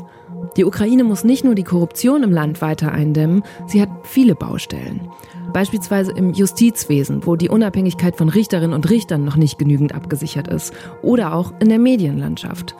Die 0.56 0.64
Ukraine 0.64 1.04
muss 1.04 1.24
nicht 1.24 1.44
nur 1.44 1.54
die 1.54 1.64
Korruption 1.64 2.22
im 2.22 2.32
Land 2.32 2.60
weiter 2.60 2.92
eindämmen, 2.92 3.42
sie 3.66 3.80
hat 3.80 3.88
viele 4.02 4.34
Baustellen. 4.34 5.08
Beispielsweise 5.52 6.12
im 6.12 6.32
Justizwesen, 6.32 7.26
wo 7.26 7.36
die 7.36 7.48
Unabhängigkeit 7.48 8.16
von 8.16 8.28
Richterinnen 8.28 8.74
und 8.74 8.88
Richtern 8.88 9.24
noch 9.24 9.36
nicht 9.36 9.58
genügend 9.58 9.94
abgesichert 9.94 10.48
ist. 10.48 10.72
Oder 11.02 11.34
auch 11.34 11.52
in 11.60 11.68
der 11.68 11.78
Medienlandschaft. 11.78 12.74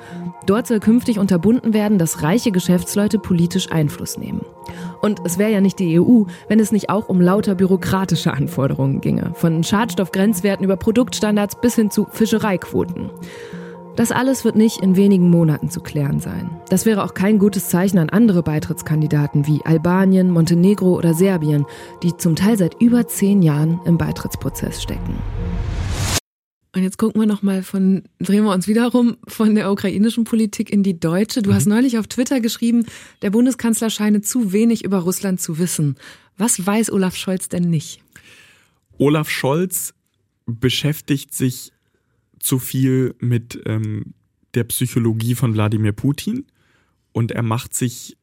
Dort 0.46 0.66
soll 0.66 0.80
künftig 0.80 1.18
unterbunden 1.18 1.72
werden, 1.72 1.98
dass 1.98 2.22
reiche 2.22 2.50
Geschäftsleute 2.50 3.18
politisch 3.18 3.70
Einfluss 3.70 4.18
nehmen. 4.18 4.44
Und 5.00 5.20
es 5.24 5.38
wäre 5.38 5.52
ja 5.52 5.60
nicht 5.60 5.78
die 5.78 6.00
EU, 6.00 6.24
wenn 6.48 6.60
es 6.60 6.72
nicht 6.72 6.90
auch 6.90 7.08
um 7.08 7.20
lauter 7.20 7.54
bürokratische 7.54 8.32
Anforderungen 8.32 9.00
ginge. 9.00 9.32
Von 9.34 9.62
Schadstoffgrenzwerten 9.62 10.64
über 10.64 10.76
Produktstandards 10.76 11.60
bis 11.60 11.76
hin 11.76 11.90
zu 11.90 12.06
Fischereiquoten. 12.10 13.10
Das 13.94 14.10
alles 14.10 14.44
wird 14.46 14.56
nicht 14.56 14.80
in 14.80 14.96
wenigen 14.96 15.28
Monaten 15.28 15.68
zu 15.68 15.80
klären 15.80 16.18
sein. 16.18 16.50
Das 16.70 16.86
wäre 16.86 17.04
auch 17.04 17.12
kein 17.12 17.38
gutes 17.38 17.68
Zeichen 17.68 17.98
an 17.98 18.08
andere 18.08 18.42
Beitrittskandidaten 18.42 19.46
wie 19.46 19.60
Albanien, 19.64 20.30
Montenegro 20.30 20.96
oder 20.96 21.12
Serbien, 21.12 21.66
die 22.02 22.16
zum 22.16 22.34
Teil 22.34 22.56
seit 22.56 22.80
über 22.80 23.06
zehn 23.06 23.42
Jahren 23.42 23.80
im 23.84 23.98
Beitrittsprozess 23.98 24.82
stecken. 24.82 25.14
Und 26.74 26.82
jetzt 26.82 26.96
gucken 26.96 27.20
wir 27.20 27.26
nochmal 27.26 27.62
von, 27.62 28.04
drehen 28.18 28.44
wir 28.44 28.52
uns 28.54 28.66
wiederum 28.66 29.18
von 29.28 29.54
der 29.54 29.70
ukrainischen 29.70 30.24
Politik 30.24 30.70
in 30.70 30.82
die 30.82 30.98
deutsche. 30.98 31.42
Du 31.42 31.50
mhm. 31.50 31.54
hast 31.54 31.66
neulich 31.66 31.98
auf 31.98 32.06
Twitter 32.06 32.40
geschrieben, 32.40 32.86
der 33.20 33.28
Bundeskanzler 33.28 33.90
scheine 33.90 34.22
zu 34.22 34.54
wenig 34.54 34.84
über 34.84 35.00
Russland 35.00 35.38
zu 35.38 35.58
wissen. 35.58 35.96
Was 36.38 36.66
weiß 36.66 36.90
Olaf 36.92 37.14
Scholz 37.14 37.50
denn 37.50 37.68
nicht? 37.68 38.00
Olaf 38.96 39.28
Scholz 39.28 39.92
beschäftigt 40.46 41.34
sich 41.34 41.72
zu 42.42 42.58
viel 42.58 43.14
mit 43.20 43.60
ähm, 43.66 44.14
der 44.54 44.64
Psychologie 44.64 45.34
von 45.34 45.54
Wladimir 45.54 45.92
Putin 45.92 46.46
und 47.12 47.32
er 47.32 47.42
macht 47.42 47.74
sich 47.74 48.16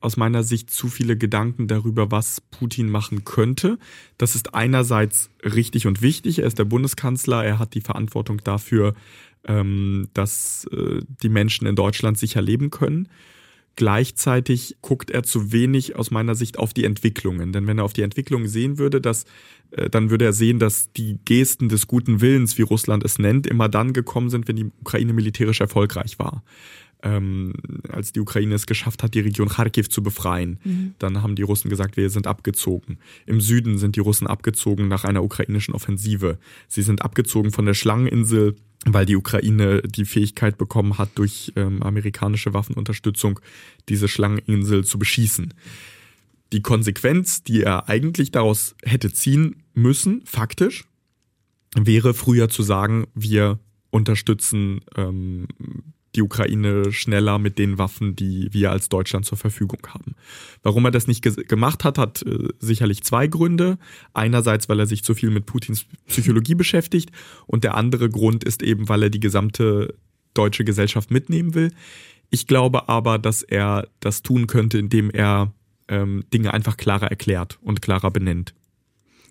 aus 0.00 0.16
meiner 0.16 0.42
Sicht 0.42 0.70
zu 0.70 0.88
viele 0.88 1.16
Gedanken 1.16 1.68
darüber, 1.68 2.10
was 2.10 2.40
Putin 2.40 2.90
machen 2.90 3.24
könnte. 3.24 3.78
Das 4.18 4.34
ist 4.34 4.54
einerseits 4.54 5.30
richtig 5.44 5.86
und 5.86 6.02
wichtig. 6.02 6.40
Er 6.40 6.46
ist 6.46 6.58
der 6.58 6.64
Bundeskanzler, 6.64 7.44
er 7.44 7.58
hat 7.58 7.74
die 7.74 7.80
Verantwortung 7.80 8.38
dafür, 8.42 8.94
ähm, 9.46 10.08
dass 10.12 10.66
äh, 10.72 11.02
die 11.22 11.28
Menschen 11.28 11.66
in 11.66 11.76
Deutschland 11.76 12.18
sicher 12.18 12.42
leben 12.42 12.70
können. 12.70 13.08
Gleichzeitig 13.76 14.76
guckt 14.82 15.10
er 15.10 15.22
zu 15.22 15.52
wenig 15.52 15.96
aus 15.96 16.10
meiner 16.10 16.34
Sicht 16.34 16.58
auf 16.58 16.74
die 16.74 16.84
Entwicklungen. 16.84 17.52
Denn 17.52 17.66
wenn 17.66 17.78
er 17.78 17.84
auf 17.84 17.92
die 17.92 18.02
Entwicklungen 18.02 18.48
sehen 18.48 18.78
würde, 18.78 19.00
dass, 19.00 19.24
äh, 19.70 19.88
dann 19.88 20.10
würde 20.10 20.26
er 20.26 20.32
sehen, 20.32 20.58
dass 20.58 20.92
die 20.92 21.18
Gesten 21.24 21.68
des 21.68 21.86
guten 21.86 22.20
Willens, 22.20 22.58
wie 22.58 22.62
Russland 22.62 23.04
es 23.04 23.18
nennt, 23.18 23.46
immer 23.46 23.68
dann 23.68 23.92
gekommen 23.92 24.30
sind, 24.30 24.48
wenn 24.48 24.56
die 24.56 24.70
Ukraine 24.80 25.12
militärisch 25.12 25.60
erfolgreich 25.60 26.18
war 26.18 26.42
ähm, 27.02 27.52
als 27.88 28.12
die 28.12 28.20
Ukraine 28.20 28.54
es 28.54 28.66
geschafft 28.66 29.02
hat, 29.02 29.14
die 29.14 29.20
Region 29.20 29.48
Kharkiv 29.48 29.90
zu 29.90 30.02
befreien. 30.02 30.58
Mhm. 30.64 30.94
Dann 30.98 31.22
haben 31.22 31.34
die 31.34 31.42
Russen 31.42 31.68
gesagt, 31.68 31.96
wir 31.96 32.10
sind 32.10 32.26
abgezogen. 32.26 32.98
Im 33.26 33.40
Süden 33.40 33.78
sind 33.78 33.96
die 33.96 34.00
Russen 34.00 34.26
abgezogen 34.26 34.88
nach 34.88 35.04
einer 35.04 35.22
ukrainischen 35.22 35.74
Offensive. 35.74 36.38
Sie 36.68 36.82
sind 36.82 37.02
abgezogen 37.02 37.50
von 37.50 37.66
der 37.66 37.74
Schlangeninsel, 37.74 38.56
weil 38.84 39.06
die 39.06 39.16
Ukraine 39.16 39.82
die 39.82 40.04
Fähigkeit 40.04 40.58
bekommen 40.58 40.98
hat, 40.98 41.10
durch 41.14 41.52
ähm, 41.56 41.82
amerikanische 41.82 42.54
Waffenunterstützung 42.54 43.40
diese 43.88 44.08
Schlangeninsel 44.08 44.84
zu 44.84 44.98
beschießen. 44.98 45.54
Die 46.52 46.62
Konsequenz, 46.62 47.42
die 47.42 47.62
er 47.62 47.88
eigentlich 47.88 48.30
daraus 48.30 48.74
hätte 48.82 49.12
ziehen 49.12 49.62
müssen, 49.74 50.22
faktisch, 50.24 50.84
wäre 51.74 52.12
früher 52.12 52.48
zu 52.48 52.62
sagen, 52.62 53.06
wir 53.14 53.58
unterstützen 53.90 54.80
ähm, 54.96 55.46
die 56.14 56.22
Ukraine 56.22 56.92
schneller 56.92 57.38
mit 57.38 57.58
den 57.58 57.78
Waffen, 57.78 58.14
die 58.16 58.48
wir 58.52 58.70
als 58.70 58.88
Deutschland 58.88 59.24
zur 59.24 59.38
Verfügung 59.38 59.80
haben. 59.88 60.14
Warum 60.62 60.84
er 60.84 60.90
das 60.90 61.06
nicht 61.06 61.22
ge 61.22 61.32
gemacht 61.44 61.84
hat, 61.84 61.98
hat 61.98 62.22
äh, 62.22 62.48
sicherlich 62.58 63.02
zwei 63.02 63.26
Gründe. 63.26 63.78
Einerseits, 64.12 64.68
weil 64.68 64.80
er 64.80 64.86
sich 64.86 65.04
zu 65.04 65.14
viel 65.14 65.30
mit 65.30 65.46
Putins 65.46 65.86
Psychologie 66.06 66.54
beschäftigt 66.54 67.10
und 67.46 67.64
der 67.64 67.74
andere 67.76 68.10
Grund 68.10 68.44
ist 68.44 68.62
eben, 68.62 68.88
weil 68.88 69.04
er 69.04 69.10
die 69.10 69.20
gesamte 69.20 69.94
deutsche 70.34 70.64
Gesellschaft 70.64 71.10
mitnehmen 71.10 71.54
will. 71.54 71.72
Ich 72.30 72.46
glaube 72.46 72.88
aber, 72.88 73.18
dass 73.18 73.42
er 73.42 73.88
das 74.00 74.22
tun 74.22 74.46
könnte, 74.46 74.78
indem 74.78 75.10
er 75.10 75.52
ähm, 75.88 76.24
Dinge 76.32 76.54
einfach 76.54 76.76
klarer 76.76 77.08
erklärt 77.08 77.58
und 77.62 77.82
klarer 77.82 78.10
benennt. 78.10 78.54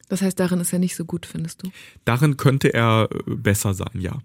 Das 0.10 0.22
heißt, 0.22 0.40
darin 0.40 0.60
ist 0.60 0.74
er 0.74 0.80
nicht 0.80 0.96
so 0.96 1.06
gut, 1.06 1.26
findest 1.26 1.64
du? 1.64 1.72
Darin 2.06 2.38
könnte 2.38 2.74
er 2.74 3.10
äh, 3.12 3.36
besser 3.36 3.74
sein, 3.74 4.00
ja. 4.00 4.20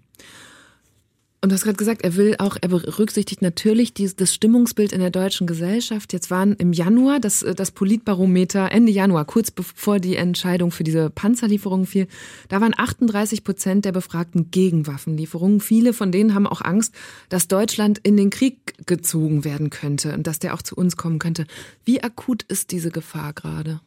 Und 1.39 1.51
du 1.51 1.53
hast 1.53 1.65
gerade 1.65 1.77
gesagt, 1.77 2.01
er 2.01 2.15
will 2.15 2.35
auch, 2.39 2.57
er 2.59 2.69
berücksichtigt 2.69 3.43
natürlich 3.43 3.93
die, 3.93 4.09
das 4.15 4.33
Stimmungsbild 4.33 4.91
in 4.91 4.99
der 4.99 5.11
deutschen 5.11 5.45
Gesellschaft. 5.45 6.11
Jetzt 6.11 6.31
waren 6.31 6.53
im 6.53 6.73
Januar 6.73 7.19
das, 7.19 7.45
das 7.55 7.69
Politbarometer, 7.69 8.71
Ende 8.71 8.91
Januar, 8.91 9.25
kurz 9.25 9.51
bevor 9.51 9.99
die 9.99 10.15
Entscheidung 10.15 10.71
für 10.71 10.83
diese 10.83 11.11
Panzerlieferungen 11.11 11.85
fiel, 11.85 12.07
da 12.49 12.59
waren 12.59 12.73
38 12.75 13.43
Prozent 13.43 13.85
der 13.85 13.91
Befragten 13.91 14.49
gegen 14.49 14.87
Waffenlieferungen. 14.87 15.59
Viele 15.59 15.93
von 15.93 16.11
denen 16.11 16.33
haben 16.33 16.47
auch 16.47 16.61
Angst, 16.61 16.95
dass 17.29 17.47
Deutschland 17.47 17.99
in 17.99 18.17
den 18.17 18.31
Krieg 18.31 18.73
gezogen 18.87 19.45
werden 19.45 19.69
könnte 19.69 20.15
und 20.15 20.25
dass 20.25 20.39
der 20.39 20.55
auch 20.55 20.63
zu 20.63 20.75
uns 20.75 20.97
kommen 20.97 21.19
könnte. 21.19 21.45
Wie 21.85 22.01
akut 22.01 22.43
ist 22.43 22.71
diese 22.71 22.89
Gefahr 22.89 23.33
gerade? 23.33 23.79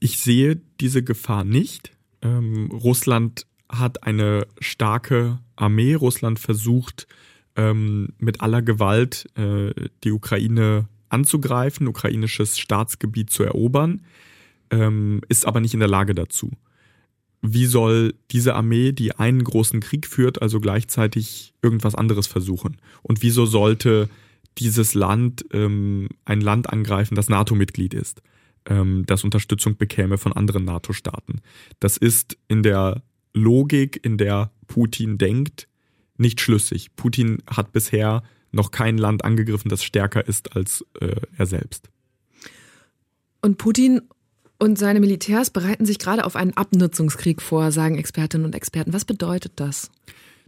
Ich 0.00 0.18
sehe 0.18 0.60
diese 0.80 1.04
Gefahr 1.04 1.44
nicht. 1.44 1.92
Ähm, 2.22 2.70
Russland 2.72 3.46
hat 3.70 4.04
eine 4.04 4.46
starke 4.60 5.38
Armee. 5.56 5.94
Russland 5.94 6.38
versucht 6.38 7.06
ähm, 7.56 8.08
mit 8.18 8.40
aller 8.40 8.62
Gewalt 8.62 9.26
äh, 9.36 9.72
die 10.04 10.12
Ukraine 10.12 10.88
anzugreifen, 11.08 11.88
ukrainisches 11.88 12.58
Staatsgebiet 12.58 13.30
zu 13.30 13.42
erobern, 13.42 14.02
ähm, 14.70 15.20
ist 15.28 15.46
aber 15.46 15.60
nicht 15.60 15.74
in 15.74 15.80
der 15.80 15.88
Lage 15.88 16.14
dazu. 16.14 16.52
Wie 17.42 17.66
soll 17.66 18.14
diese 18.30 18.54
Armee, 18.54 18.92
die 18.92 19.16
einen 19.16 19.42
großen 19.42 19.80
Krieg 19.80 20.06
führt, 20.06 20.42
also 20.42 20.60
gleichzeitig 20.60 21.54
irgendwas 21.62 21.94
anderes 21.94 22.26
versuchen? 22.26 22.76
Und 23.02 23.22
wieso 23.22 23.46
sollte 23.46 24.08
dieses 24.58 24.94
Land 24.94 25.44
ähm, 25.52 26.08
ein 26.24 26.40
Land 26.40 26.70
angreifen, 26.70 27.14
das 27.14 27.28
NATO-Mitglied 27.28 27.94
ist, 27.94 28.22
ähm, 28.66 29.04
das 29.06 29.24
Unterstützung 29.24 29.76
bekäme 29.76 30.18
von 30.18 30.32
anderen 30.32 30.64
NATO-Staaten? 30.64 31.40
Das 31.80 31.96
ist 31.96 32.36
in 32.46 32.62
der 32.62 33.02
Logik, 33.32 34.00
in 34.04 34.18
der 34.18 34.50
Putin 34.66 35.18
denkt, 35.18 35.68
nicht 36.16 36.40
schlüssig. 36.40 36.94
Putin 36.96 37.42
hat 37.46 37.72
bisher 37.72 38.22
noch 38.52 38.70
kein 38.70 38.98
Land 38.98 39.24
angegriffen, 39.24 39.68
das 39.68 39.82
stärker 39.84 40.26
ist 40.26 40.56
als 40.56 40.84
äh, 41.00 41.16
er 41.36 41.46
selbst. 41.46 41.88
Und 43.42 43.58
Putin 43.58 44.02
und 44.58 44.78
seine 44.78 45.00
Militärs 45.00 45.50
bereiten 45.50 45.86
sich 45.86 45.98
gerade 45.98 46.24
auf 46.24 46.36
einen 46.36 46.52
Abnutzungskrieg 46.52 47.40
vor, 47.40 47.72
sagen 47.72 47.96
Expertinnen 47.96 48.44
und 48.44 48.54
Experten. 48.54 48.92
Was 48.92 49.06
bedeutet 49.06 49.52
das? 49.56 49.90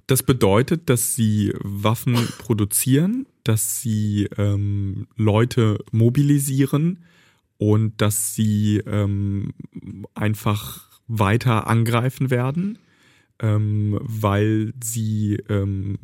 Das 0.07 0.23
bedeutet, 0.23 0.91
dass 0.91 1.15
sie 1.15 1.55
Waffen 1.61 2.15
produzieren, 2.39 3.27
dass 3.45 3.81
sie 3.81 4.29
ähm, 4.37 5.07
Leute 5.17 5.79
mobilisieren 5.91 7.05
und 7.57 8.01
dass 8.01 8.35
sie 8.35 8.83
ähm, 8.87 9.55
einfach 10.15 10.92
weiter 11.13 11.67
angreifen 11.67 12.31
werden, 12.31 12.79
ähm, 13.39 13.99
weil 14.01 14.73
sie 14.83 15.43
ähm, 15.49 15.99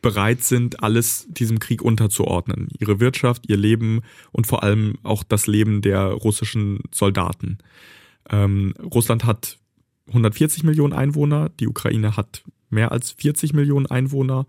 bereit 0.00 0.42
sind, 0.42 0.82
alles 0.82 1.26
diesem 1.28 1.58
Krieg 1.58 1.82
unterzuordnen. 1.82 2.68
Ihre 2.78 3.00
Wirtschaft, 3.00 3.48
ihr 3.48 3.56
Leben 3.56 4.02
und 4.30 4.46
vor 4.46 4.62
allem 4.62 4.98
auch 5.02 5.24
das 5.24 5.46
Leben 5.46 5.82
der 5.82 6.04
russischen 6.04 6.80
Soldaten. 6.92 7.58
Ähm, 8.30 8.74
Russland 8.82 9.24
hat 9.24 9.58
140 10.08 10.62
Millionen 10.62 10.92
Einwohner, 10.92 11.50
die 11.60 11.66
Ukraine 11.66 12.16
hat 12.16 12.44
mehr 12.70 12.92
als 12.92 13.12
40 13.12 13.52
Millionen 13.52 13.86
Einwohner. 13.86 14.46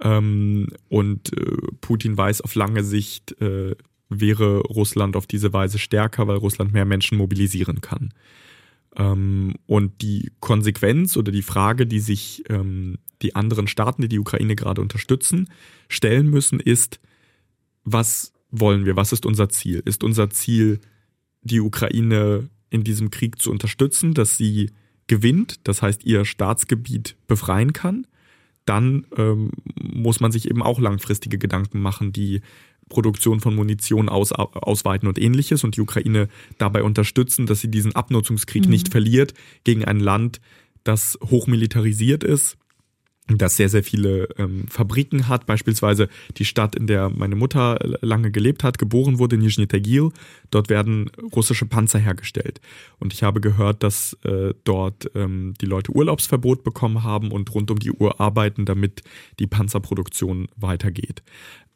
Ähm, 0.00 0.68
und 0.88 1.36
äh, 1.36 1.56
Putin 1.80 2.16
weiß 2.16 2.42
auf 2.42 2.54
lange 2.54 2.84
Sicht, 2.84 3.40
äh, 3.40 3.74
wäre 4.08 4.60
Russland 4.60 5.16
auf 5.16 5.26
diese 5.26 5.52
Weise 5.52 5.78
stärker, 5.78 6.28
weil 6.28 6.36
Russland 6.36 6.72
mehr 6.72 6.84
Menschen 6.84 7.18
mobilisieren 7.18 7.80
kann. 7.80 8.12
Ähm, 8.96 9.54
und 9.66 10.02
die 10.02 10.32
Konsequenz 10.40 11.16
oder 11.16 11.32
die 11.32 11.42
Frage, 11.42 11.86
die 11.86 12.00
sich 12.00 12.44
ähm, 12.48 12.98
die 13.22 13.34
anderen 13.34 13.68
Staaten, 13.68 14.02
die 14.02 14.08
die 14.08 14.18
Ukraine 14.18 14.56
gerade 14.56 14.80
unterstützen, 14.80 15.50
stellen 15.88 16.28
müssen, 16.28 16.60
ist, 16.60 17.00
was 17.84 18.32
wollen 18.50 18.84
wir? 18.84 18.96
Was 18.96 19.12
ist 19.12 19.26
unser 19.26 19.48
Ziel? 19.48 19.82
Ist 19.84 20.02
unser 20.02 20.30
Ziel, 20.30 20.80
die 21.42 21.60
Ukraine 21.60 22.48
in 22.70 22.84
diesem 22.84 23.10
Krieg 23.10 23.40
zu 23.40 23.50
unterstützen, 23.50 24.14
dass 24.14 24.36
sie 24.36 24.70
gewinnt, 25.06 25.60
das 25.68 25.82
heißt 25.82 26.04
ihr 26.04 26.24
Staatsgebiet 26.24 27.16
befreien 27.26 27.72
kann? 27.72 28.06
Dann 28.64 29.06
ähm, 29.16 29.52
muss 29.80 30.18
man 30.20 30.32
sich 30.32 30.50
eben 30.50 30.62
auch 30.62 30.80
langfristige 30.80 31.38
Gedanken 31.38 31.80
machen, 31.80 32.12
die 32.12 32.40
Produktion 32.88 33.40
von 33.40 33.54
Munition 33.54 34.08
aus, 34.08 34.32
ausweiten 34.32 35.08
und 35.08 35.18
ähnliches 35.18 35.64
und 35.64 35.76
die 35.76 35.80
Ukraine 35.80 36.28
dabei 36.58 36.82
unterstützen, 36.82 37.46
dass 37.46 37.60
sie 37.60 37.70
diesen 37.70 37.94
Abnutzungskrieg 37.94 38.64
mhm. 38.64 38.70
nicht 38.70 38.88
verliert 38.88 39.34
gegen 39.64 39.84
ein 39.84 40.00
Land, 40.00 40.40
das 40.84 41.18
hochmilitarisiert 41.22 42.22
ist 42.22 42.56
das 43.28 43.56
sehr, 43.56 43.68
sehr 43.68 43.82
viele 43.82 44.28
ähm, 44.38 44.66
Fabriken 44.68 45.28
hat. 45.28 45.46
Beispielsweise 45.46 46.08
die 46.36 46.44
Stadt, 46.44 46.76
in 46.76 46.86
der 46.86 47.10
meine 47.10 47.34
Mutter 47.34 47.78
lange 48.00 48.30
gelebt 48.30 48.62
hat, 48.62 48.78
geboren 48.78 49.18
wurde, 49.18 49.36
Nizhny 49.36 49.66
Tagil. 49.66 50.10
Dort 50.50 50.68
werden 50.68 51.10
russische 51.34 51.66
Panzer 51.66 51.98
hergestellt. 51.98 52.60
Und 52.98 53.12
ich 53.12 53.24
habe 53.24 53.40
gehört, 53.40 53.82
dass 53.82 54.12
äh, 54.24 54.54
dort 54.64 55.10
ähm, 55.14 55.54
die 55.60 55.66
Leute 55.66 55.92
Urlaubsverbot 55.92 56.62
bekommen 56.62 57.02
haben 57.02 57.32
und 57.32 57.52
rund 57.52 57.70
um 57.70 57.78
die 57.78 57.90
Uhr 57.90 58.20
arbeiten, 58.20 58.64
damit 58.64 59.02
die 59.40 59.48
Panzerproduktion 59.48 60.46
weitergeht. 60.56 61.22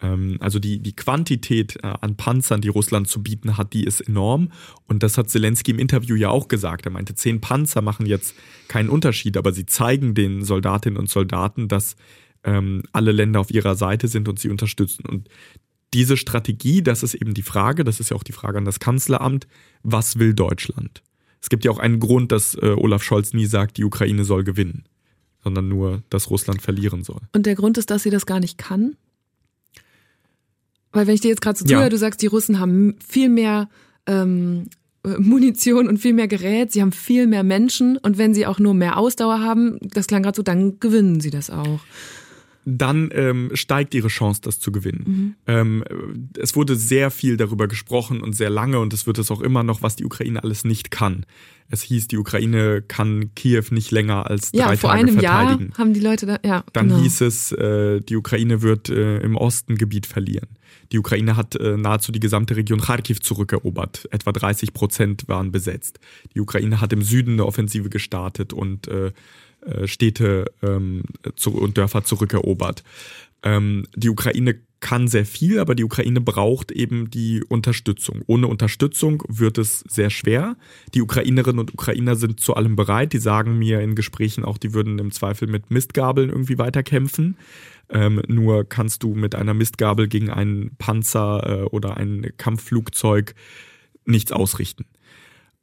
Ähm, 0.02 0.36
also 0.40 0.58
die, 0.58 0.80
die 0.80 0.94
Quantität 0.94 1.76
äh, 1.82 1.92
an 2.00 2.16
Panzern, 2.16 2.60
die 2.60 2.68
Russland 2.68 3.08
zu 3.08 3.22
bieten 3.22 3.56
hat, 3.56 3.72
die 3.72 3.84
ist 3.84 4.00
enorm. 4.00 4.50
Und 4.86 5.02
das 5.02 5.18
hat 5.18 5.30
Zelensky 5.30 5.72
im 5.72 5.78
Interview 5.78 6.14
ja 6.16 6.30
auch 6.30 6.48
gesagt. 6.48 6.86
Er 6.86 6.92
meinte, 6.92 7.14
zehn 7.14 7.40
Panzer 7.40 7.82
machen 7.82 8.06
jetzt 8.06 8.34
keinen 8.68 8.88
Unterschied, 8.88 9.36
aber 9.36 9.52
sie 9.52 9.66
zeigen 9.66 10.14
den 10.14 10.44
Soldatinnen 10.44 10.98
und 10.98 11.10
Soldaten, 11.10 11.39
dass 11.68 11.96
ähm, 12.44 12.82
alle 12.92 13.12
Länder 13.12 13.40
auf 13.40 13.50
ihrer 13.50 13.74
Seite 13.74 14.08
sind 14.08 14.28
und 14.28 14.38
sie 14.38 14.48
unterstützen. 14.48 15.04
Und 15.06 15.28
diese 15.92 16.16
Strategie, 16.16 16.82
das 16.82 17.02
ist 17.02 17.14
eben 17.14 17.34
die 17.34 17.42
Frage, 17.42 17.84
das 17.84 18.00
ist 18.00 18.10
ja 18.10 18.16
auch 18.16 18.22
die 18.22 18.32
Frage 18.32 18.58
an 18.58 18.64
das 18.64 18.80
Kanzleramt, 18.80 19.46
was 19.82 20.18
will 20.18 20.34
Deutschland? 20.34 21.02
Es 21.42 21.48
gibt 21.48 21.64
ja 21.64 21.70
auch 21.70 21.78
einen 21.78 22.00
Grund, 22.00 22.32
dass 22.32 22.54
äh, 22.54 22.74
Olaf 22.76 23.02
Scholz 23.02 23.32
nie 23.32 23.46
sagt, 23.46 23.78
die 23.78 23.84
Ukraine 23.84 24.24
soll 24.24 24.44
gewinnen, 24.44 24.84
sondern 25.42 25.68
nur, 25.68 26.02
dass 26.10 26.30
Russland 26.30 26.62
verlieren 26.62 27.02
soll. 27.02 27.20
Und 27.32 27.46
der 27.46 27.54
Grund 27.54 27.78
ist, 27.78 27.90
dass 27.90 28.02
sie 28.02 28.10
das 28.10 28.26
gar 28.26 28.40
nicht 28.40 28.58
kann? 28.58 28.96
Weil 30.92 31.06
wenn 31.06 31.14
ich 31.14 31.20
dir 31.20 31.28
jetzt 31.28 31.40
gerade 31.40 31.58
so 31.58 31.64
zuhöre, 31.64 31.84
ja. 31.84 31.88
du 31.88 31.98
sagst, 31.98 32.20
die 32.20 32.26
Russen 32.26 32.58
haben 32.58 32.96
viel 33.06 33.28
mehr 33.28 33.68
ähm, 34.06 34.66
äh, 34.66 34.79
Munition 35.02 35.88
und 35.88 35.98
viel 35.98 36.12
mehr 36.12 36.28
Gerät, 36.28 36.72
sie 36.72 36.82
haben 36.82 36.92
viel 36.92 37.26
mehr 37.26 37.42
Menschen. 37.42 37.96
Und 37.96 38.18
wenn 38.18 38.34
sie 38.34 38.46
auch 38.46 38.58
nur 38.58 38.74
mehr 38.74 38.98
Ausdauer 38.98 39.40
haben, 39.40 39.78
das 39.80 40.06
klang 40.06 40.22
gerade 40.22 40.36
so, 40.36 40.42
dann 40.42 40.78
gewinnen 40.78 41.20
sie 41.20 41.30
das 41.30 41.50
auch 41.50 41.80
dann 42.64 43.10
ähm, 43.12 43.50
steigt 43.54 43.94
ihre 43.94 44.08
Chance, 44.08 44.42
das 44.42 44.60
zu 44.60 44.70
gewinnen. 44.70 45.04
Mhm. 45.06 45.34
Ähm, 45.46 45.84
es 46.38 46.54
wurde 46.56 46.76
sehr 46.76 47.10
viel 47.10 47.36
darüber 47.36 47.68
gesprochen 47.68 48.22
und 48.22 48.34
sehr 48.34 48.50
lange 48.50 48.78
und 48.80 48.92
es 48.92 49.06
wird 49.06 49.18
es 49.18 49.30
auch 49.30 49.40
immer 49.40 49.62
noch, 49.62 49.82
was 49.82 49.96
die 49.96 50.04
Ukraine 50.04 50.42
alles 50.42 50.64
nicht 50.64 50.90
kann. 50.90 51.24
Es 51.68 51.82
hieß, 51.82 52.08
die 52.08 52.18
Ukraine 52.18 52.82
kann 52.82 53.32
Kiew 53.34 53.64
nicht 53.70 53.92
länger 53.92 54.28
als 54.28 54.50
ja, 54.52 54.66
drei 54.66 54.76
vor 54.76 54.90
Tage 54.90 55.02
einem 55.02 55.18
verteidigen. 55.18 55.68
Jahr 55.70 55.78
haben 55.78 55.94
die 55.94 56.00
Leute 56.00 56.26
da, 56.26 56.38
ja. 56.44 56.64
Dann 56.72 56.88
genau. 56.88 57.00
hieß 57.00 57.20
es, 57.22 57.52
äh, 57.52 58.00
die 58.00 58.16
Ukraine 58.16 58.60
wird 58.60 58.88
äh, 58.90 59.18
im 59.18 59.36
Osten 59.36 59.76
Gebiet 59.76 60.06
verlieren. 60.06 60.48
Die 60.92 60.98
Ukraine 60.98 61.36
hat 61.36 61.54
äh, 61.54 61.76
nahezu 61.76 62.10
die 62.10 62.20
gesamte 62.20 62.56
Region 62.56 62.80
Kharkiv 62.80 63.20
zurückerobert. 63.20 64.08
Etwa 64.10 64.32
30 64.32 64.72
Prozent 64.72 65.28
waren 65.28 65.52
besetzt. 65.52 66.00
Die 66.34 66.40
Ukraine 66.40 66.80
hat 66.80 66.92
im 66.92 67.02
Süden 67.02 67.34
eine 67.34 67.46
Offensive 67.46 67.88
gestartet 67.88 68.52
und 68.52 68.88
äh, 68.88 69.12
äh, 69.62 69.86
Städte 69.86 70.46
ähm, 70.62 71.02
zu, 71.36 71.52
und 71.52 71.76
Dörfer 71.76 72.04
zurückerobert. 72.04 72.82
Ähm, 73.42 73.86
die 73.94 74.10
Ukraine 74.10 74.60
kann 74.80 75.08
sehr 75.08 75.26
viel, 75.26 75.58
aber 75.58 75.74
die 75.74 75.84
Ukraine 75.84 76.20
braucht 76.20 76.72
eben 76.72 77.10
die 77.10 77.44
Unterstützung. 77.44 78.22
Ohne 78.26 78.46
Unterstützung 78.46 79.22
wird 79.28 79.58
es 79.58 79.80
sehr 79.80 80.08
schwer. 80.08 80.56
Die 80.94 81.02
Ukrainerinnen 81.02 81.60
und 81.60 81.74
Ukrainer 81.74 82.16
sind 82.16 82.40
zu 82.40 82.54
allem 82.54 82.76
bereit. 82.76 83.12
Die 83.12 83.18
sagen 83.18 83.58
mir 83.58 83.80
in 83.80 83.94
Gesprächen 83.94 84.44
auch, 84.44 84.56
die 84.56 84.72
würden 84.72 84.98
im 84.98 85.12
Zweifel 85.12 85.48
mit 85.48 85.70
Mistgabeln 85.70 86.30
irgendwie 86.30 86.58
weiterkämpfen. 86.58 87.36
Ähm, 87.90 88.22
nur 88.26 88.64
kannst 88.64 89.02
du 89.02 89.14
mit 89.14 89.34
einer 89.34 89.52
Mistgabel 89.52 90.08
gegen 90.08 90.30
einen 90.30 90.76
Panzer 90.78 91.46
äh, 91.46 91.62
oder 91.64 91.96
ein 91.98 92.32
Kampfflugzeug 92.38 93.34
nichts 94.06 94.32
ausrichten. 94.32 94.86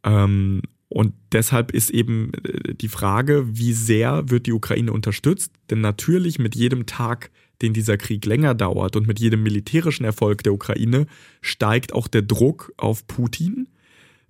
Ähm, 0.03 0.61
und 0.97 1.13
deshalb 1.31 1.75
ist 1.75 1.91
eben 1.91 2.31
äh, 2.33 2.73
die 2.73 2.87
Frage, 2.87 3.45
wie 3.47 3.73
sehr 3.73 4.31
wird 4.31 4.47
die 4.47 4.51
Ukraine 4.51 4.91
unterstützt? 4.91 5.51
Denn 5.69 5.79
natürlich 5.79 6.39
mit 6.39 6.55
jedem 6.55 6.87
Tag, 6.87 7.29
den 7.61 7.73
dieser 7.73 7.97
Krieg 7.97 8.25
länger 8.25 8.55
dauert 8.55 8.95
und 8.95 9.05
mit 9.05 9.19
jedem 9.19 9.43
militärischen 9.43 10.05
Erfolg 10.05 10.41
der 10.41 10.53
Ukraine 10.53 11.05
steigt 11.39 11.93
auch 11.93 12.07
der 12.07 12.23
Druck 12.23 12.73
auf 12.77 13.05
Putin, 13.05 13.67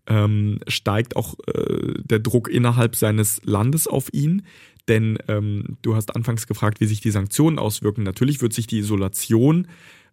ähm, 0.07 0.59
steigt 0.68 1.15
auch 1.15 1.36
äh, 1.47 1.93
der 2.03 2.20
Druck 2.20 2.49
innerhalb 2.49 2.97
seines 2.97 3.39
Landes 3.45 3.88
auf 3.88 4.09
ihn. 4.11 4.41
Denn 4.89 5.20
ähm, 5.30 5.78
du 5.84 5.95
hast 5.95 6.18
anfangs 6.18 6.47
gefragt, 6.47 6.82
wie 6.82 6.86
sich 6.86 6.99
die 6.99 7.11
Sanktionen 7.11 7.59
auswirken. 7.59 8.03
Natürlich 8.03 8.41
wird 8.41 8.51
sich 8.51 8.68
die 8.68 8.80
Isolation 8.80 9.70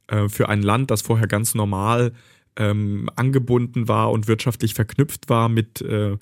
äh, 0.07 0.29
für 0.29 0.49
ein 0.49 0.63
Land, 0.63 0.93
das 0.93 1.03
vorher 1.03 1.27
ganz 1.27 1.57
normal 1.57 2.13
ähm, 2.57 3.11
angebunden 3.17 3.89
war 3.89 4.11
und 4.11 4.29
wirtschaftlich 4.29 4.75
verknüpft 4.75 5.29
war 5.29 5.49
mit 5.49 5.81
äh, 5.81 6.17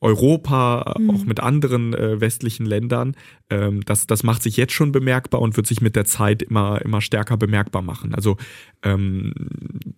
Europa, 0.00 0.96
mhm. 0.98 1.10
auch 1.10 1.24
mit 1.24 1.40
anderen 1.40 1.94
äh, 1.94 2.20
westlichen 2.20 2.64
Ländern. 2.64 3.14
Ähm, 3.50 3.82
das, 3.84 4.06
das 4.06 4.22
macht 4.22 4.42
sich 4.42 4.56
jetzt 4.56 4.72
schon 4.72 4.92
bemerkbar 4.92 5.42
und 5.42 5.56
wird 5.56 5.66
sich 5.66 5.80
mit 5.80 5.94
der 5.94 6.06
Zeit 6.06 6.42
immer, 6.42 6.80
immer 6.82 7.00
stärker 7.00 7.36
bemerkbar 7.36 7.82
machen. 7.82 8.14
Also 8.14 8.36
ähm, 8.82 9.34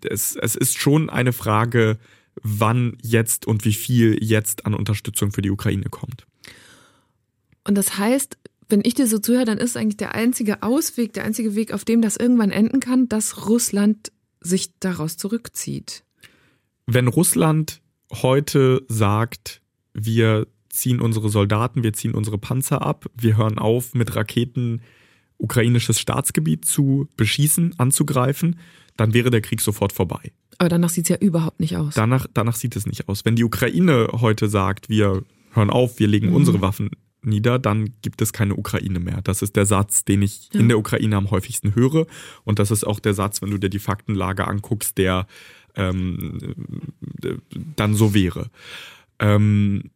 es, 0.04 0.36
es 0.36 0.56
ist 0.56 0.78
schon 0.78 1.08
eine 1.08 1.32
Frage, 1.32 1.98
wann 2.42 2.96
jetzt 3.02 3.46
und 3.46 3.64
wie 3.64 3.74
viel 3.74 4.18
jetzt 4.22 4.66
an 4.66 4.74
Unterstützung 4.74 5.32
für 5.32 5.42
die 5.42 5.50
Ukraine 5.50 5.86
kommt. 5.90 6.26
Und 7.64 7.76
das 7.76 7.98
heißt, 7.98 8.38
wenn 8.68 8.80
ich 8.84 8.94
dir 8.94 9.06
so 9.06 9.18
zuhöre, 9.18 9.44
dann 9.44 9.58
ist 9.58 9.76
eigentlich 9.76 9.98
der 9.98 10.14
einzige 10.14 10.62
Ausweg, 10.62 11.12
der 11.12 11.24
einzige 11.24 11.54
Weg, 11.54 11.72
auf 11.72 11.84
dem 11.84 12.00
das 12.00 12.16
irgendwann 12.16 12.50
enden 12.50 12.80
kann, 12.80 13.08
dass 13.08 13.46
Russland 13.48 14.11
sich 14.42 14.78
daraus 14.80 15.16
zurückzieht. 15.16 16.04
Wenn 16.86 17.08
Russland 17.08 17.80
heute 18.10 18.84
sagt, 18.88 19.62
wir 19.94 20.46
ziehen 20.68 21.00
unsere 21.00 21.28
Soldaten, 21.28 21.82
wir 21.82 21.92
ziehen 21.92 22.14
unsere 22.14 22.38
Panzer 22.38 22.82
ab, 22.82 23.06
wir 23.14 23.36
hören 23.36 23.58
auf, 23.58 23.94
mit 23.94 24.14
Raketen 24.16 24.82
ukrainisches 25.38 25.98
Staatsgebiet 25.98 26.64
zu 26.64 27.08
beschießen, 27.16 27.74
anzugreifen, 27.78 28.58
dann 28.96 29.12
wäre 29.12 29.30
der 29.30 29.40
Krieg 29.40 29.60
sofort 29.60 29.92
vorbei. 29.92 30.32
Aber 30.58 30.68
danach 30.68 30.90
sieht 30.90 31.06
es 31.06 31.08
ja 31.08 31.16
überhaupt 31.16 31.60
nicht 31.60 31.76
aus. 31.76 31.94
Danach, 31.94 32.26
danach 32.32 32.54
sieht 32.54 32.76
es 32.76 32.86
nicht 32.86 33.08
aus. 33.08 33.24
Wenn 33.24 33.36
die 33.36 33.44
Ukraine 33.44 34.08
heute 34.12 34.48
sagt, 34.48 34.88
wir 34.88 35.24
hören 35.50 35.70
auf, 35.70 35.98
wir 35.98 36.06
legen 36.06 36.28
mhm. 36.28 36.36
unsere 36.36 36.60
Waffen 36.60 36.90
nieder, 37.22 37.58
dann 37.58 37.94
gibt 38.02 38.22
es 38.22 38.32
keine 38.32 38.56
Ukraine 38.56 39.00
mehr. 39.00 39.20
Das 39.22 39.42
ist 39.42 39.56
der 39.56 39.66
Satz, 39.66 40.04
den 40.04 40.22
ich 40.22 40.50
ja. 40.52 40.60
in 40.60 40.68
der 40.68 40.78
Ukraine 40.78 41.16
am 41.16 41.30
häufigsten 41.30 41.74
höre. 41.74 42.06
Und 42.44 42.58
das 42.58 42.70
ist 42.70 42.84
auch 42.84 43.00
der 43.00 43.14
Satz, 43.14 43.42
wenn 43.42 43.50
du 43.50 43.58
dir 43.58 43.70
die 43.70 43.78
Faktenlage 43.78 44.46
anguckst, 44.46 44.98
der 44.98 45.26
ähm, 45.74 46.54
dann 47.76 47.94
so 47.94 48.14
wäre. 48.14 48.50
Ähm, 49.18 49.90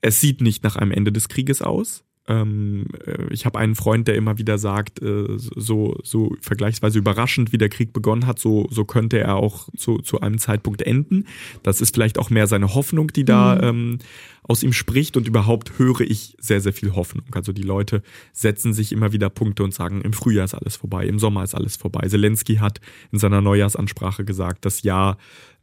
es 0.00 0.20
sieht 0.20 0.40
nicht 0.40 0.64
nach 0.64 0.76
einem 0.76 0.92
Ende 0.92 1.12
des 1.12 1.28
Krieges 1.28 1.62
aus. 1.62 2.04
Ähm, 2.28 2.86
äh, 3.06 3.32
ich 3.32 3.46
habe 3.46 3.58
einen 3.58 3.74
Freund, 3.74 4.06
der 4.06 4.14
immer 4.14 4.38
wieder 4.38 4.58
sagt, 4.58 5.02
äh, 5.02 5.24
so, 5.36 5.96
so 6.04 6.36
vergleichsweise 6.40 6.98
überraschend, 6.98 7.52
wie 7.52 7.58
der 7.58 7.68
Krieg 7.68 7.92
begonnen 7.92 8.26
hat, 8.26 8.38
so, 8.38 8.66
so 8.70 8.84
könnte 8.84 9.18
er 9.18 9.36
auch 9.36 9.68
zu, 9.76 9.98
zu 9.98 10.20
einem 10.20 10.38
Zeitpunkt 10.38 10.82
enden. 10.82 11.26
Das 11.62 11.80
ist 11.80 11.94
vielleicht 11.94 12.18
auch 12.18 12.30
mehr 12.30 12.46
seine 12.46 12.74
Hoffnung, 12.74 13.08
die 13.08 13.24
da 13.24 13.56
mhm. 13.56 13.62
ähm, 13.62 13.98
aus 14.42 14.62
ihm 14.62 14.72
spricht 14.72 15.16
und 15.16 15.28
überhaupt 15.28 15.78
höre 15.78 16.00
ich 16.00 16.36
sehr, 16.38 16.60
sehr 16.60 16.72
viel 16.72 16.94
Hoffnung. 16.94 17.26
Also 17.32 17.52
die 17.52 17.62
Leute 17.62 18.02
setzen 18.32 18.72
sich 18.72 18.92
immer 18.92 19.12
wieder 19.12 19.30
Punkte 19.30 19.64
und 19.64 19.72
sagen, 19.72 20.02
im 20.02 20.12
Frühjahr 20.12 20.44
ist 20.44 20.54
alles 20.54 20.76
vorbei, 20.76 21.06
im 21.06 21.18
Sommer 21.18 21.42
ist 21.42 21.54
alles 21.54 21.76
vorbei. 21.76 22.06
Zelensky 22.08 22.56
hat 22.56 22.80
in 23.12 23.18
seiner 23.18 23.40
Neujahrsansprache 23.40 24.24
gesagt, 24.24 24.64
das 24.64 24.82
Jahr 24.82 25.18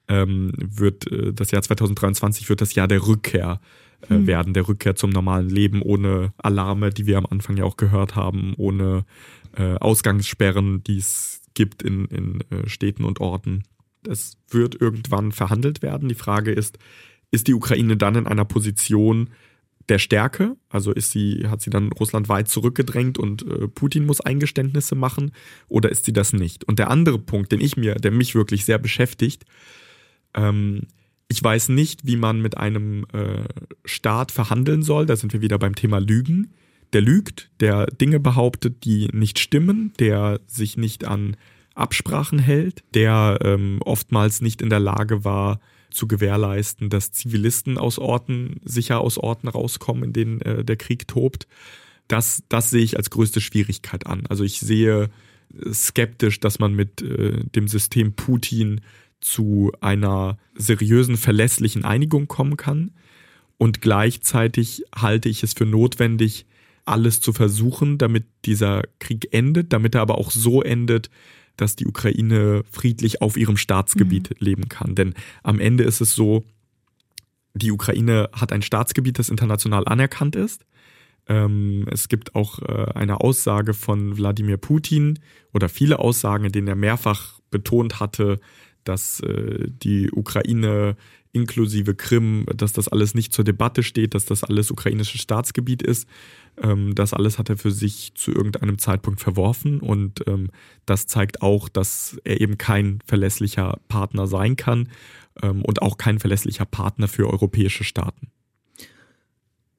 ähm, 0.07 0.51
wird, 0.55 1.11
äh, 1.11 1.33
das 1.33 1.51
Jahr 1.51 1.61
2023 1.61 2.49
wird 2.49 2.61
das 2.61 2.75
Jahr 2.75 2.87
der 2.87 3.05
Rückkehr 3.05 3.59
äh, 3.61 3.86
mhm. 4.09 4.27
werden, 4.27 4.53
der 4.53 4.67
Rückkehr 4.67 4.95
zum 4.95 5.09
normalen 5.09 5.49
Leben 5.49 5.81
ohne 5.81 6.33
Alarme, 6.37 6.89
die 6.89 7.05
wir 7.05 7.17
am 7.17 7.25
Anfang 7.25 7.57
ja 7.57 7.63
auch 7.63 7.77
gehört 7.77 8.15
haben, 8.15 8.53
ohne 8.57 9.05
äh, 9.55 9.75
Ausgangssperren, 9.75 10.83
die 10.83 10.97
es 10.97 11.41
gibt 11.53 11.81
in, 11.81 12.05
in 12.05 12.41
äh, 12.51 12.67
Städten 12.67 13.03
und 13.03 13.19
Orten. 13.19 13.63
Das 14.03 14.37
wird 14.49 14.79
irgendwann 14.79 15.31
verhandelt 15.31 15.81
werden. 15.81 16.07
Die 16.07 16.15
Frage 16.15 16.51
ist, 16.51 16.77
ist 17.31 17.47
die 17.47 17.53
Ukraine 17.53 17.97
dann 17.97 18.15
in 18.15 18.27
einer 18.27 18.45
Position 18.45 19.29
der 19.89 19.99
Stärke? 19.99 20.55
Also 20.69 20.91
ist 20.91 21.11
sie, 21.11 21.47
hat 21.47 21.61
sie 21.61 21.69
dann 21.69 21.91
Russland 21.91 22.29
weit 22.29 22.47
zurückgedrängt 22.47 23.17
und 23.17 23.43
äh, 23.43 23.67
Putin 23.67 24.05
muss 24.05 24.21
Eingeständnisse 24.21 24.95
machen 24.95 25.31
oder 25.67 25.89
ist 25.89 26.05
sie 26.05 26.13
das 26.13 26.33
nicht? 26.33 26.63
Und 26.65 26.79
der 26.79 26.89
andere 26.89 27.19
Punkt, 27.19 27.51
den 27.51 27.61
ich 27.61 27.77
mir, 27.77 27.95
der 27.95 28.11
mich 28.11 28.35
wirklich 28.35 28.65
sehr 28.65 28.77
beschäftigt, 28.77 29.45
ähm, 30.35 30.83
ich 31.29 31.43
weiß 31.43 31.69
nicht, 31.69 32.05
wie 32.05 32.15
man 32.15 32.41
mit 32.41 32.57
einem 32.57 33.05
äh, 33.13 33.43
Staat 33.85 34.31
verhandeln 34.31 34.81
soll. 34.81 35.05
Da 35.05 35.15
sind 35.15 35.33
wir 35.33 35.41
wieder 35.41 35.59
beim 35.59 35.75
Thema 35.75 35.99
Lügen. 35.99 36.53
Der 36.93 37.01
lügt, 37.01 37.49
der 37.59 37.87
Dinge 37.87 38.19
behauptet, 38.19 38.85
die 38.85 39.09
nicht 39.11 39.39
stimmen, 39.39 39.91
der 39.99 40.39
sich 40.47 40.77
nicht 40.77 41.05
an 41.05 41.35
Absprachen 41.75 42.39
hält, 42.39 42.83
der 42.93 43.39
ähm, 43.43 43.79
oftmals 43.83 44.41
nicht 44.41 44.61
in 44.61 44.69
der 44.69 44.79
Lage 44.79 45.25
war, 45.25 45.59
zu 45.89 46.07
gewährleisten, 46.07 46.89
dass 46.89 47.11
Zivilisten 47.11 47.77
aus 47.77 47.99
Orten, 47.99 48.61
sicher 48.63 48.99
aus 48.99 49.17
Orten 49.17 49.47
rauskommen, 49.47 50.05
in 50.05 50.13
denen 50.13 50.41
äh, 50.41 50.63
der 50.63 50.77
Krieg 50.77 51.07
tobt. 51.07 51.47
Das, 52.07 52.43
das 52.49 52.69
sehe 52.69 52.83
ich 52.83 52.97
als 52.97 53.09
größte 53.09 53.41
Schwierigkeit 53.41 54.07
an. 54.07 54.23
Also 54.29 54.43
ich 54.43 54.59
sehe 54.59 55.09
skeptisch, 55.71 56.39
dass 56.39 56.59
man 56.59 56.73
mit 56.73 57.01
äh, 57.01 57.43
dem 57.55 57.67
System 57.67 58.13
Putin 58.13 58.81
zu 59.19 59.71
einer 59.81 60.37
seriösen, 60.55 61.17
verlässlichen 61.17 61.85
Einigung 61.85 62.27
kommen 62.27 62.57
kann. 62.57 62.91
Und 63.57 63.81
gleichzeitig 63.81 64.83
halte 64.95 65.29
ich 65.29 65.43
es 65.43 65.53
für 65.53 65.65
notwendig, 65.65 66.45
alles 66.85 67.19
zu 67.19 67.33
versuchen, 67.33 67.97
damit 67.97 68.25
dieser 68.45 68.83
Krieg 68.99 69.33
endet, 69.33 69.73
damit 69.73 69.95
er 69.95 70.01
aber 70.01 70.17
auch 70.17 70.31
so 70.31 70.61
endet, 70.61 71.09
dass 71.57 71.75
die 71.75 71.87
Ukraine 71.87 72.63
friedlich 72.71 73.21
auf 73.21 73.35
ihrem 73.35 73.57
Staatsgebiet 73.57 74.29
mhm. 74.29 74.35
leben 74.39 74.69
kann. 74.69 74.95
Denn 74.95 75.13
am 75.43 75.59
Ende 75.59 75.83
ist 75.83 76.01
es 76.01 76.15
so, 76.15 76.45
die 77.53 77.71
Ukraine 77.71 78.29
hat 78.33 78.51
ein 78.51 78.61
Staatsgebiet, 78.61 79.19
das 79.19 79.29
international 79.29 79.85
anerkannt 79.87 80.35
ist. 80.35 80.65
Ähm, 81.27 81.87
es 81.91 82.07
gibt 82.07 82.35
auch 82.35 82.59
äh, 82.59 82.91
eine 82.93 83.19
Aussage 83.19 83.73
von 83.73 84.17
Wladimir 84.17 84.57
Putin 84.57 85.19
oder 85.53 85.67
viele 85.67 85.99
Aussagen, 85.99 86.45
in 86.45 86.51
denen 86.51 86.67
er 86.67 86.75
mehrfach 86.75 87.39
betont 87.49 87.99
hatte, 87.99 88.39
dass 88.87 89.19
äh, 89.21 89.67
die 89.67 90.11
Ukraine 90.11 90.95
inklusive 91.33 91.93
Krim, 91.93 92.45
dass 92.55 92.73
das 92.73 92.87
alles 92.87 93.13
nicht 93.13 93.31
zur 93.31 93.45
Debatte 93.45 93.83
steht, 93.83 94.15
dass 94.15 94.25
das 94.25 94.43
alles 94.43 94.71
ukrainisches 94.71 95.21
Staatsgebiet 95.21 95.81
ist. 95.83 96.07
Ähm, 96.61 96.95
das 96.95 97.13
alles 97.13 97.37
hat 97.37 97.49
er 97.49 97.57
für 97.57 97.71
sich 97.71 98.13
zu 98.15 98.31
irgendeinem 98.31 98.77
Zeitpunkt 98.79 99.19
verworfen 99.19 99.79
und 99.79 100.27
ähm, 100.27 100.49
das 100.85 101.05
zeigt 101.05 101.41
auch, 101.41 101.69
dass 101.69 102.17
er 102.23 102.41
eben 102.41 102.57
kein 102.57 102.99
verlässlicher 103.05 103.79
Partner 103.87 104.25
sein 104.27 104.55
kann 104.55 104.89
ähm, 105.41 105.61
und 105.63 105.81
auch 105.81 105.97
kein 105.97 106.19
verlässlicher 106.19 106.65
Partner 106.65 107.07
für 107.07 107.29
europäische 107.29 107.83
Staaten. 107.83 108.29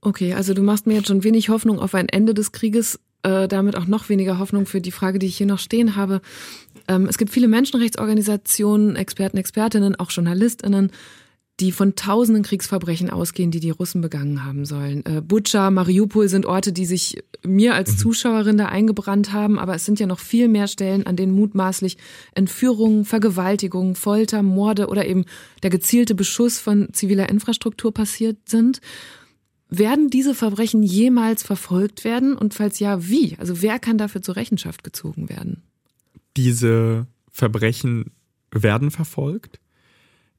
Okay, 0.01 0.35
also 0.35 0.55
du 0.55 0.63
machst 0.63 0.87
mir 0.87 0.95
jetzt 0.95 1.09
schon 1.09 1.25
wenig 1.25 1.49
Hoffnung 1.49 1.81
auf 1.81 1.95
ein 1.95 2.09
Ende 2.09 2.33
des 2.33 2.53
Krieges, 2.53 3.01
äh, 3.25 3.49
damit 3.49 3.75
auch 3.75 3.87
noch 3.87 4.09
weniger 4.09 4.39
Hoffnung 4.39 4.65
für 4.65 4.81
die 4.81 4.93
Frage, 4.93 5.19
die 5.19 5.27
ich 5.27 5.37
hier 5.37 5.47
noch 5.47 5.59
stehen 5.59 5.97
habe. 5.97 6.21
Ähm, 6.89 7.07
es 7.07 7.19
gibt 7.19 7.31
viele 7.31 7.49
Menschenrechtsorganisationen, 7.49 8.97
Experten, 8.97 9.37
Expertinnen, 9.37 9.97
auch 9.97 10.11
JournalistInnen, 10.11 10.91
die 11.61 11.73
von 11.73 11.97
tausenden 11.97 12.45
Kriegsverbrechen 12.45 13.11
ausgehen, 13.11 13.51
die 13.51 13.61
die 13.61 13.71
Russen 13.71 14.01
begangen 14.01 14.45
haben 14.45 14.65
sollen. 14.65 15.05
Äh, 15.05 15.21
Butscha, 15.21 15.71
Mariupol 15.71 16.29
sind 16.29 16.47
Orte, 16.47 16.73
die 16.73 16.87
sich 16.87 17.23
mir 17.45 17.75
als 17.75 17.93
mhm. 17.93 17.99
Zuschauerin 17.99 18.59
da 18.59 18.67
eingebrannt 18.67 19.33
haben, 19.33 19.59
aber 19.59 19.75
es 19.75 19.85
sind 19.85 19.99
ja 19.99 20.07
noch 20.07 20.21
viel 20.21 20.49
mehr 20.49 20.69
Stellen, 20.69 21.07
an 21.07 21.17
denen 21.17 21.33
mutmaßlich 21.33 21.97
Entführungen, 22.35 23.05
Vergewaltigungen, 23.05 23.97
Folter, 23.97 24.43
Morde 24.43 24.87
oder 24.87 25.07
eben 25.07 25.25
der 25.63 25.71
gezielte 25.71 26.15
Beschuss 26.15 26.59
von 26.59 26.89
ziviler 26.93 27.29
Infrastruktur 27.29 27.93
passiert 27.93 28.37
sind. 28.49 28.81
Werden 29.69 30.11
diese 30.11 30.35
Verbrechen 30.35 30.83
jemals 30.83 31.43
verfolgt 31.43 32.05
werden? 32.05 32.37
Und 32.37 32.55
falls 32.55 32.79
ja, 32.79 33.07
wie? 33.09 33.37
Also 33.39 33.61
wer 33.61 33.79
kann 33.79 33.99
dafür 33.99 34.23
zur 34.23 34.37
Rechenschaft 34.37 34.83
gezogen 34.83 35.29
werden? 35.29 35.68
Diese 36.37 37.07
Verbrechen 37.31 38.13
werden 38.51 38.91
verfolgt. 38.91 39.61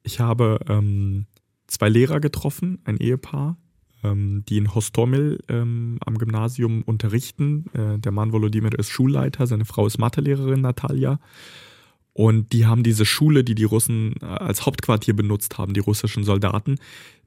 Ich 0.03 0.19
habe 0.19 0.59
ähm, 0.67 1.25
zwei 1.67 1.89
Lehrer 1.89 2.19
getroffen, 2.19 2.79
ein 2.85 2.97
Ehepaar, 2.97 3.57
ähm, 4.03 4.43
die 4.47 4.57
in 4.57 4.73
Hostomel 4.73 5.39
ähm, 5.47 5.97
am 6.05 6.17
Gymnasium 6.17 6.83
unterrichten. 6.83 7.65
Äh, 7.73 7.99
der 7.99 8.11
Mann 8.11 8.31
Volodymyr 8.31 8.77
ist 8.77 8.89
Schulleiter, 8.89 9.47
seine 9.47 9.65
Frau 9.65 9.85
ist 9.87 9.97
Mathelehrerin, 9.97 10.61
Natalia. 10.61 11.19
Und 12.13 12.51
die 12.53 12.65
haben 12.65 12.83
diese 12.83 13.05
Schule, 13.05 13.43
die 13.43 13.55
die 13.55 13.63
Russen 13.63 14.15
äh, 14.21 14.25
als 14.25 14.65
Hauptquartier 14.65 15.15
benutzt 15.15 15.57
haben, 15.57 15.73
die 15.73 15.79
russischen 15.79 16.23
Soldaten, 16.23 16.75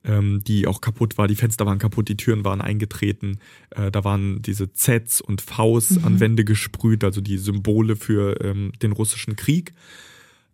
ähm, 0.05 0.43
die 0.45 0.67
auch 0.67 0.81
kaputt 0.81 1.19
war. 1.19 1.29
Die 1.29 1.37
Fenster 1.37 1.67
waren 1.67 1.79
kaputt, 1.79 2.09
die 2.09 2.17
Türen 2.17 2.45
waren 2.45 2.61
eingetreten. 2.61 3.39
Äh, 3.71 3.91
da 3.91 4.05
waren 4.05 4.43
diese 4.43 4.73
Zs 4.73 5.21
und 5.21 5.41
Vs 5.41 5.91
mhm. 5.91 6.05
an 6.05 6.21
Wände 6.21 6.45
gesprüht, 6.45 7.05
also 7.05 7.21
die 7.21 7.39
Symbole 7.39 7.97
für 7.97 8.41
ähm, 8.45 8.73
den 8.83 8.93
russischen 8.93 9.37
Krieg. 9.37 9.75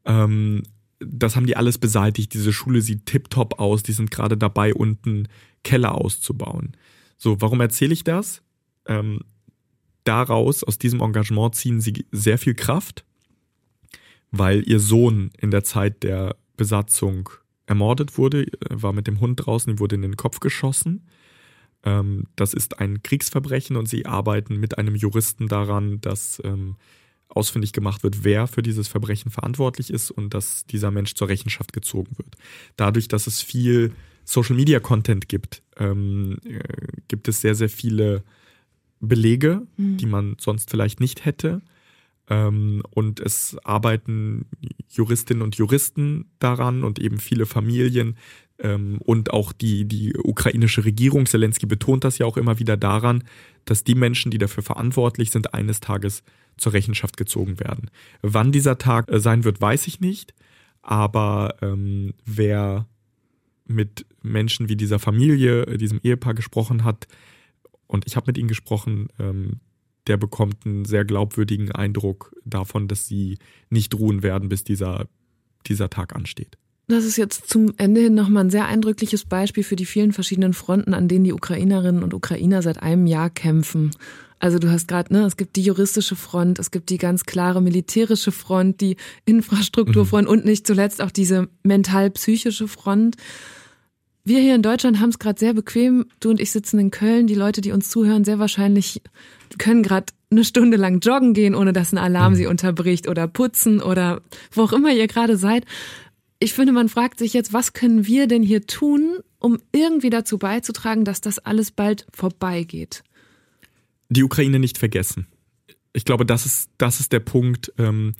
Ähm, 0.04 0.62
das 1.00 1.36
haben 1.36 1.46
die 1.46 1.56
alles 1.56 1.78
beseitigt. 1.78 2.34
Diese 2.34 2.52
Schule 2.52 2.82
sieht 2.82 3.06
tiptop 3.06 3.60
aus. 3.60 3.82
Die 3.82 3.92
sind 3.92 4.10
gerade 4.10 4.36
dabei, 4.36 4.74
unten 4.74 5.28
Keller 5.62 5.94
auszubauen. 5.94 6.76
So, 7.16 7.40
warum 7.40 7.60
erzähle 7.60 7.92
ich 7.92 8.04
das? 8.04 8.42
Ähm, 8.86 9.20
daraus, 10.04 10.64
aus 10.64 10.78
diesem 10.78 11.00
Engagement 11.00 11.54
ziehen 11.54 11.80
sie 11.80 12.06
sehr 12.10 12.38
viel 12.38 12.54
Kraft, 12.54 13.04
weil 14.30 14.68
ihr 14.68 14.80
Sohn 14.80 15.30
in 15.38 15.50
der 15.50 15.64
Zeit 15.64 16.02
der 16.02 16.36
Besatzung 16.56 17.30
ermordet 17.68 18.16
wurde, 18.16 18.46
war 18.70 18.92
mit 18.92 19.06
dem 19.06 19.20
Hund 19.20 19.44
draußen, 19.44 19.72
ihm 19.72 19.78
wurde 19.78 19.94
in 19.94 20.02
den 20.02 20.16
Kopf 20.16 20.40
geschossen. 20.40 21.06
Ähm, 21.84 22.24
das 22.34 22.54
ist 22.54 22.80
ein 22.80 23.02
Kriegsverbrechen 23.02 23.76
und 23.76 23.86
sie 23.86 24.06
arbeiten 24.06 24.56
mit 24.56 24.78
einem 24.78 24.94
Juristen 24.94 25.48
daran, 25.48 26.00
dass 26.00 26.40
ähm, 26.44 26.76
ausfindig 27.28 27.74
gemacht 27.74 28.02
wird, 28.02 28.24
wer 28.24 28.46
für 28.46 28.62
dieses 28.62 28.88
Verbrechen 28.88 29.30
verantwortlich 29.30 29.92
ist 29.92 30.10
und 30.10 30.32
dass 30.32 30.64
dieser 30.64 30.90
Mensch 30.90 31.14
zur 31.14 31.28
Rechenschaft 31.28 31.74
gezogen 31.74 32.16
wird. 32.16 32.36
Dadurch, 32.76 33.06
dass 33.06 33.26
es 33.26 33.42
viel 33.42 33.92
Social 34.24 34.56
Media 34.56 34.80
Content 34.80 35.28
gibt, 35.28 35.62
ähm, 35.76 36.38
äh, 36.44 36.60
gibt 37.06 37.28
es 37.28 37.42
sehr, 37.42 37.54
sehr 37.54 37.68
viele 37.68 38.24
Belege, 39.00 39.66
mhm. 39.76 39.98
die 39.98 40.06
man 40.06 40.36
sonst 40.40 40.70
vielleicht 40.70 41.00
nicht 41.00 41.26
hätte. 41.26 41.60
Ähm, 42.28 42.82
und 42.90 43.20
es 43.20 43.56
arbeiten 43.64 44.46
Juristinnen 44.88 45.42
und 45.42 45.56
Juristen 45.56 46.30
daran 46.38 46.84
und 46.84 46.98
eben 46.98 47.18
viele 47.18 47.46
Familien 47.46 48.16
ähm, 48.58 48.98
und 49.04 49.32
auch 49.32 49.52
die, 49.52 49.86
die 49.86 50.16
ukrainische 50.16 50.84
Regierung. 50.84 51.26
Zelensky 51.26 51.66
betont 51.66 52.04
das 52.04 52.18
ja 52.18 52.26
auch 52.26 52.36
immer 52.36 52.58
wieder 52.58 52.76
daran, 52.76 53.24
dass 53.64 53.84
die 53.84 53.94
Menschen, 53.94 54.30
die 54.30 54.38
dafür 54.38 54.62
verantwortlich 54.62 55.30
sind, 55.30 55.54
eines 55.54 55.80
Tages 55.80 56.22
zur 56.56 56.72
Rechenschaft 56.72 57.16
gezogen 57.16 57.60
werden. 57.60 57.90
Wann 58.22 58.52
dieser 58.52 58.78
Tag 58.78 59.10
äh, 59.10 59.20
sein 59.20 59.44
wird, 59.44 59.60
weiß 59.60 59.86
ich 59.86 60.00
nicht. 60.00 60.34
Aber 60.82 61.56
ähm, 61.60 62.14
wer 62.24 62.86
mit 63.66 64.06
Menschen 64.22 64.68
wie 64.68 64.76
dieser 64.76 64.98
Familie, 64.98 65.62
äh, 65.64 65.76
diesem 65.76 66.00
Ehepaar 66.02 66.34
gesprochen 66.34 66.84
hat, 66.84 67.06
und 67.86 68.06
ich 68.06 68.16
habe 68.16 68.26
mit 68.26 68.38
ihnen 68.38 68.48
gesprochen, 68.48 69.08
ähm, 69.18 69.60
der 70.08 70.16
bekommt 70.16 70.66
einen 70.66 70.84
sehr 70.84 71.04
glaubwürdigen 71.04 71.70
Eindruck 71.72 72.34
davon, 72.44 72.88
dass 72.88 73.06
sie 73.06 73.38
nicht 73.70 73.94
ruhen 73.94 74.22
werden, 74.22 74.48
bis 74.48 74.64
dieser, 74.64 75.06
dieser 75.66 75.90
Tag 75.90 76.16
ansteht. 76.16 76.56
Das 76.88 77.04
ist 77.04 77.18
jetzt 77.18 77.48
zum 77.50 77.74
Ende 77.76 78.00
hin 78.00 78.14
nochmal 78.14 78.44
ein 78.44 78.50
sehr 78.50 78.66
eindrückliches 78.66 79.26
Beispiel 79.26 79.62
für 79.62 79.76
die 79.76 79.84
vielen 79.84 80.12
verschiedenen 80.12 80.54
Fronten, 80.54 80.94
an 80.94 81.06
denen 81.06 81.24
die 81.24 81.34
Ukrainerinnen 81.34 82.02
und 82.02 82.14
Ukrainer 82.14 82.62
seit 82.62 82.82
einem 82.82 83.06
Jahr 83.06 83.28
kämpfen. 83.28 83.90
Also 84.38 84.58
du 84.58 84.70
hast 84.70 84.88
gerade, 84.88 85.12
ne, 85.12 85.24
es 85.26 85.36
gibt 85.36 85.56
die 85.56 85.62
juristische 85.62 86.16
Front, 86.16 86.58
es 86.58 86.70
gibt 86.70 86.88
die 86.88 86.96
ganz 86.96 87.24
klare 87.24 87.60
militärische 87.60 88.32
Front, 88.32 88.80
die 88.80 88.96
Infrastrukturfront 89.26 90.24
mhm. 90.24 90.30
und 90.30 90.44
nicht 90.46 90.66
zuletzt 90.66 91.02
auch 91.02 91.10
diese 91.10 91.48
mental-psychische 91.62 92.68
Front. 92.68 93.16
Wir 94.28 94.40
hier 94.40 94.54
in 94.54 94.62
Deutschland 94.62 95.00
haben 95.00 95.08
es 95.08 95.18
gerade 95.18 95.40
sehr 95.40 95.54
bequem. 95.54 96.04
Du 96.20 96.28
und 96.28 96.38
ich 96.38 96.50
sitzen 96.50 96.78
in 96.78 96.90
Köln. 96.90 97.26
Die 97.26 97.34
Leute, 97.34 97.62
die 97.62 97.72
uns 97.72 97.88
zuhören, 97.88 98.24
sehr 98.24 98.38
wahrscheinlich 98.38 99.00
können 99.56 99.82
gerade 99.82 100.12
eine 100.30 100.44
Stunde 100.44 100.76
lang 100.76 101.00
joggen 101.00 101.32
gehen, 101.32 101.54
ohne 101.54 101.72
dass 101.72 101.92
ein 101.92 101.98
Alarm 101.98 102.34
mhm. 102.34 102.36
sie 102.36 102.46
unterbricht 102.46 103.08
oder 103.08 103.26
putzen 103.26 103.80
oder 103.80 104.20
wo 104.52 104.64
auch 104.64 104.74
immer 104.74 104.92
ihr 104.92 105.06
gerade 105.06 105.38
seid. 105.38 105.64
Ich 106.40 106.52
finde, 106.52 106.74
man 106.74 106.90
fragt 106.90 107.18
sich 107.18 107.32
jetzt, 107.32 107.54
was 107.54 107.72
können 107.72 108.06
wir 108.06 108.26
denn 108.26 108.42
hier 108.42 108.66
tun, 108.66 109.16
um 109.38 109.58
irgendwie 109.72 110.10
dazu 110.10 110.36
beizutragen, 110.36 111.06
dass 111.06 111.22
das 111.22 111.38
alles 111.38 111.70
bald 111.70 112.06
vorbeigeht? 112.12 113.04
Die 114.10 114.24
Ukraine 114.24 114.58
nicht 114.58 114.76
vergessen. 114.76 115.26
Ich 115.94 116.04
glaube, 116.04 116.26
das 116.26 116.44
ist, 116.44 116.68
das 116.76 117.00
ist 117.00 117.12
der 117.12 117.20
Punkt. 117.20 117.72
Ähm, 117.78 118.12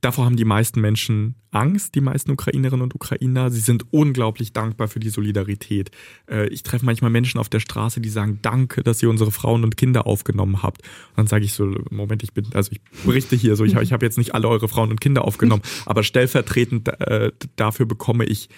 Davor 0.00 0.24
haben 0.24 0.36
die 0.36 0.44
meisten 0.44 0.80
Menschen 0.80 1.34
Angst, 1.50 1.94
die 1.94 2.00
meisten 2.00 2.30
Ukrainerinnen 2.30 2.82
und 2.82 2.94
Ukrainer. 2.94 3.50
Sie 3.50 3.60
sind 3.60 3.92
unglaublich 3.92 4.52
dankbar 4.52 4.88
für 4.88 5.00
die 5.00 5.08
Solidarität. 5.08 5.90
Äh, 6.30 6.48
ich 6.48 6.62
treffe 6.62 6.84
manchmal 6.84 7.10
Menschen 7.10 7.40
auf 7.40 7.48
der 7.48 7.60
Straße, 7.60 8.00
die 8.00 8.08
sagen, 8.08 8.38
danke, 8.42 8.82
dass 8.82 9.02
ihr 9.02 9.08
unsere 9.08 9.32
Frauen 9.32 9.64
und 9.64 9.76
Kinder 9.76 10.06
aufgenommen 10.06 10.62
habt. 10.62 10.82
Und 10.82 11.18
dann 11.18 11.26
sage 11.26 11.44
ich 11.44 11.54
so, 11.54 11.74
Moment, 11.90 12.22
ich 12.22 12.34
bin, 12.34 12.46
also 12.52 12.72
ich 12.72 12.80
berichte 13.04 13.36
hier 13.36 13.56
so, 13.56 13.64
ich, 13.64 13.74
ich 13.74 13.92
habe 13.92 14.04
jetzt 14.04 14.18
nicht 14.18 14.34
alle 14.34 14.48
eure 14.48 14.68
Frauen 14.68 14.90
und 14.90 15.00
Kinder 15.00 15.24
aufgenommen, 15.24 15.62
aber 15.86 16.02
stellvertretend 16.02 16.88
äh, 17.00 17.32
dafür 17.56 17.86
bekomme 17.86 18.24
ich 18.24 18.48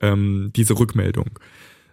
ähm, 0.00 0.50
diese 0.56 0.78
Rückmeldung. 0.78 1.38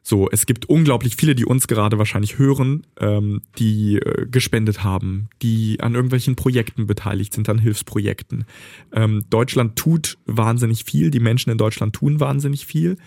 So, 0.05 0.29
es 0.29 0.45
gibt 0.45 0.65
unglaublich 0.65 1.15
viele, 1.15 1.33
die 1.33 1.45
uns 1.45 1.67
gerade 1.67 1.97
wahrscheinlich 1.97 2.37
hören, 2.37 2.85
ähm, 2.99 3.41
die 3.57 3.95
äh, 3.95 4.27
gespendet 4.27 4.83
haben, 4.83 5.29
die 5.41 5.79
an 5.79 5.95
irgendwelchen 5.95 6.35
Projekten 6.35 6.87
beteiligt 6.87 7.33
sind, 7.33 7.47
an 7.47 7.57
Hilfsprojekten. 7.57 8.43
Ähm, 8.91 9.23
Deutschland 9.29 9.77
tut 9.77 10.17
wahnsinnig 10.25 10.83
viel, 10.83 11.09
die 11.09 11.21
Menschen 11.21 11.51
in 11.51 11.57
Deutschland 11.57 11.95
tun 11.95 12.19
wahnsinnig 12.19 12.65
viel. 12.65 12.97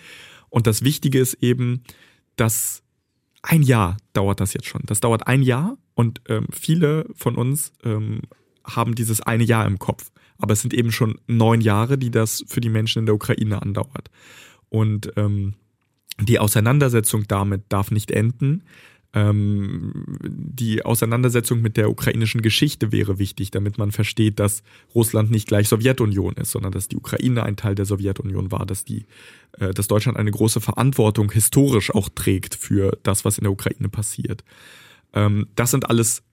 Und 0.49 0.65
das 0.65 0.83
Wichtige 0.83 1.19
ist 1.19 1.35
eben, 1.35 1.83
dass 2.35 2.81
ein 3.43 3.61
Jahr 3.61 3.97
dauert 4.13 4.39
das 4.39 4.55
jetzt 4.55 4.65
schon. 4.65 4.81
Das 4.85 4.99
dauert 4.99 5.27
ein 5.27 5.43
Jahr 5.43 5.77
und 5.93 6.21
ähm, 6.27 6.47
viele 6.51 7.05
von 7.13 7.35
uns 7.35 7.73
ähm, 7.83 8.21
haben 8.63 8.95
dieses 8.95 9.21
eine 9.21 9.43
Jahr 9.43 9.67
im 9.67 9.77
Kopf. 9.77 10.11
Aber 10.39 10.53
es 10.53 10.61
sind 10.61 10.73
eben 10.73 10.91
schon 10.91 11.19
neun 11.27 11.61
Jahre, 11.61 11.99
die 11.99 12.09
das 12.09 12.43
für 12.47 12.59
die 12.59 12.69
Menschen 12.69 12.99
in 12.99 13.05
der 13.05 13.15
Ukraine 13.15 13.61
andauert. 13.61 14.09
Und 14.69 15.13
ähm, 15.15 15.53
die 16.21 16.39
Auseinandersetzung 16.39 17.25
damit 17.27 17.63
darf 17.69 17.91
nicht 17.91 18.11
enden. 18.11 18.63
Ähm, 19.13 20.03
die 20.21 20.83
Auseinandersetzung 20.83 21.61
mit 21.61 21.77
der 21.77 21.89
ukrainischen 21.89 22.41
Geschichte 22.41 22.91
wäre 22.91 23.19
wichtig, 23.19 23.51
damit 23.51 23.77
man 23.77 23.91
versteht, 23.91 24.39
dass 24.39 24.63
Russland 24.93 25.31
nicht 25.31 25.47
gleich 25.47 25.69
Sowjetunion 25.69 26.33
ist, 26.33 26.51
sondern 26.51 26.71
dass 26.71 26.87
die 26.87 26.97
Ukraine 26.97 27.43
ein 27.43 27.55
Teil 27.55 27.75
der 27.75 27.85
Sowjetunion 27.85 28.51
war, 28.51 28.65
dass 28.65 28.83
die, 28.83 29.05
äh, 29.59 29.73
dass 29.73 29.87
Deutschland 29.87 30.17
eine 30.17 30.31
große 30.31 30.59
Verantwortung 30.59 31.31
historisch 31.31 31.93
auch 31.93 32.09
trägt 32.09 32.55
für 32.55 32.97
das, 33.03 33.23
was 33.23 33.37
in 33.37 33.43
der 33.43 33.51
Ukraine 33.51 33.89
passiert. 33.89 34.43
Ähm, 35.13 35.47
das 35.55 35.71
sind 35.71 35.89
alles 35.89 36.23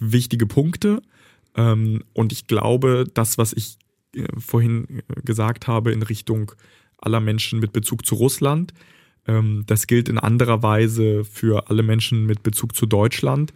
wichtige 0.00 0.46
Punkte. 0.46 1.02
Ähm, 1.56 2.02
und 2.12 2.32
ich 2.32 2.46
glaube, 2.46 3.04
das, 3.14 3.38
was 3.38 3.52
ich 3.52 3.78
äh, 4.14 4.26
vorhin 4.38 5.02
gesagt 5.24 5.68
habe 5.68 5.92
in 5.92 6.02
Richtung 6.02 6.52
aller 6.98 7.20
Menschen 7.20 7.60
mit 7.60 7.72
Bezug 7.72 8.04
zu 8.06 8.16
Russland, 8.16 8.72
ähm, 9.26 9.64
das 9.66 9.86
gilt 9.86 10.08
in 10.08 10.18
anderer 10.18 10.62
Weise 10.62 11.24
für 11.24 11.70
alle 11.70 11.82
Menschen 11.82 12.26
mit 12.26 12.42
Bezug 12.42 12.74
zu 12.74 12.86
Deutschland. 12.86 13.52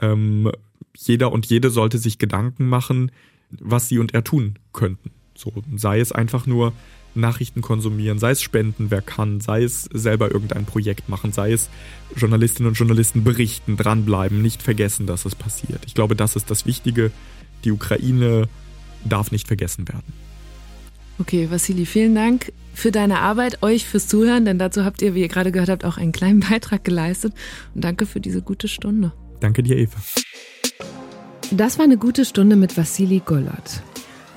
Ähm, 0.00 0.50
jeder 0.96 1.32
und 1.32 1.46
jede 1.46 1.70
sollte 1.70 1.98
sich 1.98 2.18
Gedanken 2.18 2.68
machen, 2.68 3.10
was 3.50 3.88
sie 3.88 3.98
und 3.98 4.14
er 4.14 4.24
tun 4.24 4.58
könnten. 4.72 5.10
So, 5.34 5.52
sei 5.76 6.00
es 6.00 6.12
einfach 6.12 6.46
nur 6.46 6.72
Nachrichten 7.14 7.62
konsumieren, 7.62 8.18
sei 8.18 8.32
es 8.32 8.42
spenden, 8.42 8.90
wer 8.90 9.02
kann, 9.02 9.40
sei 9.40 9.62
es 9.62 9.84
selber 9.92 10.30
irgendein 10.30 10.66
Projekt 10.66 11.08
machen, 11.08 11.32
sei 11.32 11.52
es 11.52 11.68
Journalistinnen 12.16 12.68
und 12.68 12.78
Journalisten 12.78 13.24
berichten, 13.24 13.76
dranbleiben, 13.76 14.42
nicht 14.42 14.62
vergessen, 14.62 15.06
dass 15.06 15.24
es 15.24 15.34
passiert. 15.34 15.80
Ich 15.86 15.94
glaube, 15.94 16.16
das 16.16 16.36
ist 16.36 16.50
das 16.50 16.66
Wichtige. 16.66 17.10
Die 17.64 17.72
Ukraine 17.72 18.48
darf 19.04 19.32
nicht 19.32 19.46
vergessen 19.46 19.88
werden. 19.88 20.12
Okay, 21.20 21.50
Vassili, 21.50 21.84
vielen 21.84 22.14
Dank 22.14 22.52
für 22.74 22.92
deine 22.92 23.18
Arbeit, 23.18 23.62
euch 23.62 23.86
fürs 23.86 24.06
Zuhören, 24.06 24.44
denn 24.44 24.58
dazu 24.58 24.84
habt 24.84 25.02
ihr, 25.02 25.14
wie 25.14 25.20
ihr 25.20 25.28
gerade 25.28 25.50
gehört 25.50 25.68
habt, 25.68 25.84
auch 25.84 25.98
einen 25.98 26.12
kleinen 26.12 26.40
Beitrag 26.48 26.84
geleistet. 26.84 27.34
Und 27.74 27.84
danke 27.84 28.06
für 28.06 28.20
diese 28.20 28.42
gute 28.42 28.68
Stunde. 28.68 29.12
Danke 29.40 29.62
dir, 29.62 29.76
Eva. 29.76 29.98
Das 31.50 31.78
war 31.78 31.84
eine 31.84 31.96
gute 31.96 32.24
Stunde 32.24 32.56
mit 32.56 32.76
Vassili 32.76 33.20
Golot. 33.24 33.82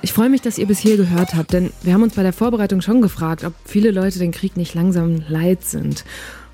Ich 0.04 0.12
freue 0.12 0.28
mich, 0.28 0.42
dass 0.42 0.58
ihr 0.58 0.66
bis 0.66 0.80
hier 0.80 0.96
gehört 0.96 1.36
habt, 1.36 1.52
denn 1.52 1.70
wir 1.82 1.94
haben 1.94 2.02
uns 2.02 2.16
bei 2.16 2.24
der 2.24 2.32
Vorbereitung 2.32 2.80
schon 2.80 3.00
gefragt, 3.00 3.44
ob 3.44 3.54
viele 3.64 3.92
Leute 3.92 4.18
den 4.18 4.32
Krieg 4.32 4.56
nicht 4.56 4.74
langsam 4.74 5.22
leid 5.28 5.64
sind. 5.64 6.04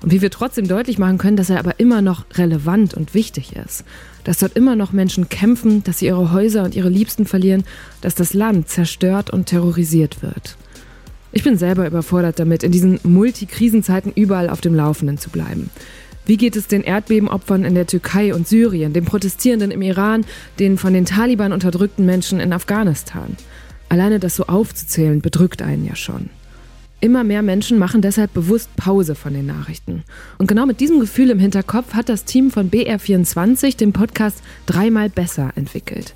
Und 0.01 0.11
wie 0.11 0.21
wir 0.21 0.29
trotzdem 0.29 0.67
deutlich 0.67 0.99
machen 0.99 1.17
können, 1.17 1.35
dass 1.35 1.49
er 1.49 1.57
aber 1.57 1.79
immer 1.79 2.03
noch 2.03 2.25
relevant 2.35 2.93
und 2.93 3.15
wichtig 3.15 3.55
ist. 3.55 3.85
Dass 4.23 4.37
dort 4.37 4.55
immer 4.55 4.75
noch 4.75 4.93
Menschen 4.93 5.29
kämpfen, 5.29 5.83
dass 5.83 5.97
sie 5.97 6.05
ihre 6.05 6.31
Häuser 6.31 6.63
und 6.63 6.75
ihre 6.75 6.89
Liebsten 6.89 7.25
verlieren, 7.25 7.63
dass 8.01 8.13
das 8.13 8.35
Land 8.35 8.69
zerstört 8.69 9.31
und 9.31 9.47
terrorisiert 9.47 10.21
wird. 10.21 10.55
Ich 11.31 11.43
bin 11.43 11.57
selber 11.57 11.87
überfordert 11.87 12.37
damit, 12.37 12.61
in 12.61 12.71
diesen 12.71 12.99
Multikrisenzeiten 13.01 14.13
überall 14.13 14.49
auf 14.49 14.61
dem 14.61 14.75
Laufenden 14.75 15.17
zu 15.17 15.31
bleiben. 15.31 15.71
Wie 16.29 16.37
geht 16.37 16.55
es 16.55 16.67
den 16.67 16.83
Erdbebenopfern 16.83 17.65
in 17.65 17.73
der 17.73 17.87
Türkei 17.87 18.35
und 18.35 18.47
Syrien, 18.47 18.93
den 18.93 19.03
Protestierenden 19.03 19.71
im 19.71 19.81
Iran, 19.81 20.25
den 20.59 20.77
von 20.77 20.93
den 20.93 21.05
Taliban 21.05 21.51
unterdrückten 21.51 22.05
Menschen 22.05 22.39
in 22.39 22.53
Afghanistan? 22.53 23.35
Alleine 23.89 24.19
das 24.19 24.35
so 24.35 24.45
aufzuzählen, 24.45 25.21
bedrückt 25.21 25.63
einen 25.63 25.87
ja 25.87 25.95
schon. 25.95 26.29
Immer 27.01 27.23
mehr 27.23 27.41
Menschen 27.41 27.79
machen 27.79 28.03
deshalb 28.03 28.31
bewusst 28.31 28.69
Pause 28.75 29.15
von 29.15 29.33
den 29.33 29.47
Nachrichten. 29.47 30.03
Und 30.37 30.45
genau 30.45 30.67
mit 30.67 30.79
diesem 30.81 30.99
Gefühl 30.99 31.31
im 31.31 31.39
Hinterkopf 31.39 31.95
hat 31.95 32.09
das 32.09 32.25
Team 32.25 32.51
von 32.51 32.69
BR24 32.69 33.77
den 33.77 33.91
Podcast 33.91 34.43
dreimal 34.67 35.09
besser 35.09 35.53
entwickelt. 35.55 36.13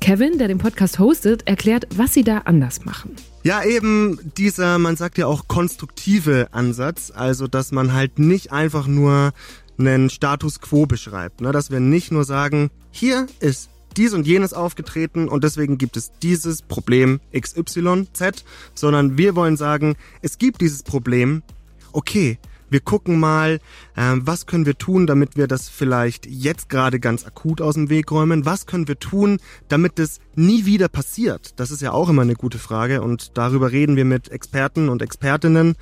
Kevin, 0.00 0.38
der 0.38 0.46
den 0.46 0.58
Podcast 0.58 1.00
hostet, 1.00 1.48
erklärt, 1.48 1.88
was 1.96 2.14
sie 2.14 2.22
da 2.22 2.42
anders 2.44 2.84
machen. 2.84 3.16
Ja, 3.46 3.62
eben 3.62 4.18
dieser, 4.36 4.76
man 4.80 4.96
sagt 4.96 5.18
ja 5.18 5.28
auch 5.28 5.46
konstruktive 5.46 6.48
Ansatz, 6.50 7.12
also 7.14 7.46
dass 7.46 7.70
man 7.70 7.92
halt 7.92 8.18
nicht 8.18 8.50
einfach 8.50 8.88
nur 8.88 9.32
einen 9.78 10.10
Status 10.10 10.60
quo 10.60 10.86
beschreibt, 10.86 11.40
ne? 11.40 11.52
dass 11.52 11.70
wir 11.70 11.78
nicht 11.78 12.10
nur 12.10 12.24
sagen, 12.24 12.72
hier 12.90 13.28
ist 13.38 13.70
dies 13.96 14.14
und 14.14 14.26
jenes 14.26 14.52
aufgetreten 14.52 15.28
und 15.28 15.44
deswegen 15.44 15.78
gibt 15.78 15.96
es 15.96 16.10
dieses 16.20 16.60
Problem 16.60 17.20
XYZ, 17.32 18.44
sondern 18.74 19.16
wir 19.16 19.36
wollen 19.36 19.56
sagen, 19.56 19.94
es 20.22 20.38
gibt 20.38 20.60
dieses 20.60 20.82
Problem, 20.82 21.44
okay, 21.92 22.40
wir 22.70 22.80
gucken 22.80 23.18
mal, 23.18 23.60
äh, 23.96 24.14
was 24.16 24.46
können 24.46 24.66
wir 24.66 24.76
tun, 24.76 25.06
damit 25.06 25.36
wir 25.36 25.46
das 25.46 25.68
vielleicht 25.68 26.26
jetzt 26.26 26.68
gerade 26.68 27.00
ganz 27.00 27.26
akut 27.26 27.60
aus 27.60 27.74
dem 27.74 27.90
Weg 27.90 28.10
räumen? 28.10 28.44
Was 28.44 28.66
können 28.66 28.88
wir 28.88 28.98
tun, 28.98 29.38
damit 29.68 29.98
das 29.98 30.20
nie 30.34 30.66
wieder 30.66 30.88
passiert? 30.88 31.58
Das 31.60 31.70
ist 31.70 31.82
ja 31.82 31.92
auch 31.92 32.08
immer 32.08 32.22
eine 32.22 32.34
gute 32.34 32.58
Frage 32.58 33.02
und 33.02 33.36
darüber 33.38 33.72
reden 33.72 33.96
wir 33.96 34.04
mit 34.04 34.30
Experten 34.30 34.88
und 34.88 35.02
Expertinnen, 35.02 35.76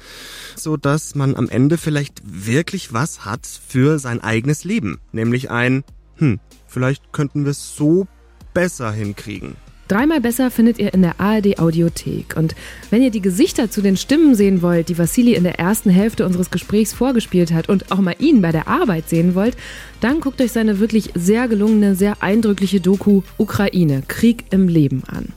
so 0.56 0.76
dass 0.76 1.14
man 1.14 1.34
am 1.34 1.48
Ende 1.48 1.78
vielleicht 1.78 2.22
wirklich 2.24 2.92
was 2.92 3.24
hat 3.24 3.46
für 3.46 3.98
sein 3.98 4.20
eigenes 4.20 4.64
Leben, 4.64 5.00
nämlich 5.12 5.50
ein, 5.50 5.84
hm, 6.16 6.38
Vielleicht 6.74 7.12
könnten 7.12 7.44
wir 7.44 7.52
es 7.52 7.76
so 7.76 8.08
besser 8.52 8.90
hinkriegen. 8.90 9.54
Dreimal 9.88 10.20
besser 10.20 10.50
findet 10.50 10.78
ihr 10.78 10.94
in 10.94 11.02
der 11.02 11.20
ARD 11.20 11.58
Audiothek. 11.58 12.36
Und 12.36 12.54
wenn 12.90 13.02
ihr 13.02 13.10
die 13.10 13.20
Gesichter 13.20 13.70
zu 13.70 13.82
den 13.82 13.98
Stimmen 13.98 14.34
sehen 14.34 14.62
wollt, 14.62 14.88
die 14.88 14.96
Vassili 14.96 15.34
in 15.34 15.44
der 15.44 15.58
ersten 15.58 15.90
Hälfte 15.90 16.24
unseres 16.24 16.50
Gesprächs 16.50 16.94
vorgespielt 16.94 17.52
hat 17.52 17.68
und 17.68 17.92
auch 17.92 18.00
mal 18.00 18.16
ihn 18.18 18.40
bei 18.40 18.50
der 18.50 18.66
Arbeit 18.66 19.08
sehen 19.08 19.34
wollt, 19.34 19.56
dann 20.00 20.20
guckt 20.20 20.40
euch 20.40 20.52
seine 20.52 20.80
wirklich 20.80 21.10
sehr 21.14 21.48
gelungene, 21.48 21.96
sehr 21.96 22.22
eindrückliche 22.22 22.80
Doku 22.80 23.22
Ukraine, 23.36 24.02
Krieg 24.08 24.44
im 24.50 24.68
Leben 24.68 25.02
an. 25.06 25.28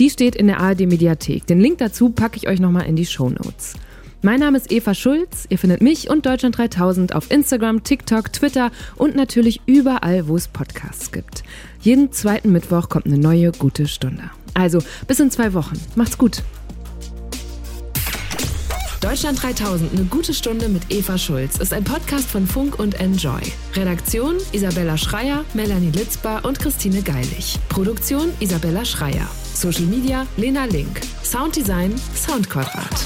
Die 0.00 0.10
steht 0.10 0.34
in 0.34 0.48
der 0.48 0.58
ARD 0.58 0.80
Mediathek. 0.80 1.46
Den 1.46 1.60
Link 1.60 1.78
dazu 1.78 2.10
packe 2.10 2.36
ich 2.36 2.48
euch 2.48 2.58
nochmal 2.58 2.86
in 2.86 2.96
die 2.96 3.06
Show 3.06 3.30
Notes. 3.30 3.74
Mein 4.24 4.38
Name 4.38 4.56
ist 4.56 4.70
Eva 4.70 4.94
Schulz. 4.94 5.46
Ihr 5.48 5.58
findet 5.58 5.82
mich 5.82 6.08
und 6.08 6.26
Deutschland 6.26 6.56
3000 6.56 7.12
auf 7.12 7.28
Instagram, 7.32 7.82
TikTok, 7.82 8.32
Twitter 8.32 8.70
und 8.94 9.16
natürlich 9.16 9.60
überall, 9.66 10.28
wo 10.28 10.36
es 10.36 10.46
Podcasts 10.46 11.10
gibt. 11.10 11.42
Jeden 11.82 12.12
zweiten 12.12 12.52
Mittwoch 12.52 12.88
kommt 12.88 13.06
eine 13.06 13.18
neue 13.18 13.50
gute 13.50 13.88
Stunde. 13.88 14.30
Also 14.54 14.78
bis 15.08 15.18
in 15.18 15.30
zwei 15.30 15.52
Wochen. 15.52 15.78
Macht's 15.96 16.16
gut. 16.16 16.42
Deutschland 19.00 19.42
3000, 19.42 19.92
eine 19.92 20.04
gute 20.04 20.32
Stunde 20.32 20.68
mit 20.68 20.82
Eva 20.90 21.18
Schulz, 21.18 21.58
ist 21.58 21.72
ein 21.72 21.82
Podcast 21.82 22.30
von 22.30 22.46
Funk 22.46 22.78
und 22.78 23.00
Enjoy. 23.00 23.40
Redaktion 23.74 24.36
Isabella 24.52 24.96
Schreier, 24.96 25.44
Melanie 25.54 25.90
Litzbar 25.90 26.44
und 26.44 26.60
Christine 26.60 27.02
Geilig. 27.02 27.58
Produktion 27.68 28.32
Isabella 28.38 28.84
Schreier. 28.84 29.26
Social 29.52 29.86
Media 29.86 30.24
Lena 30.36 30.66
Link. 30.66 31.00
Sounddesign 31.24 31.94
Soundquadrat. 32.14 33.04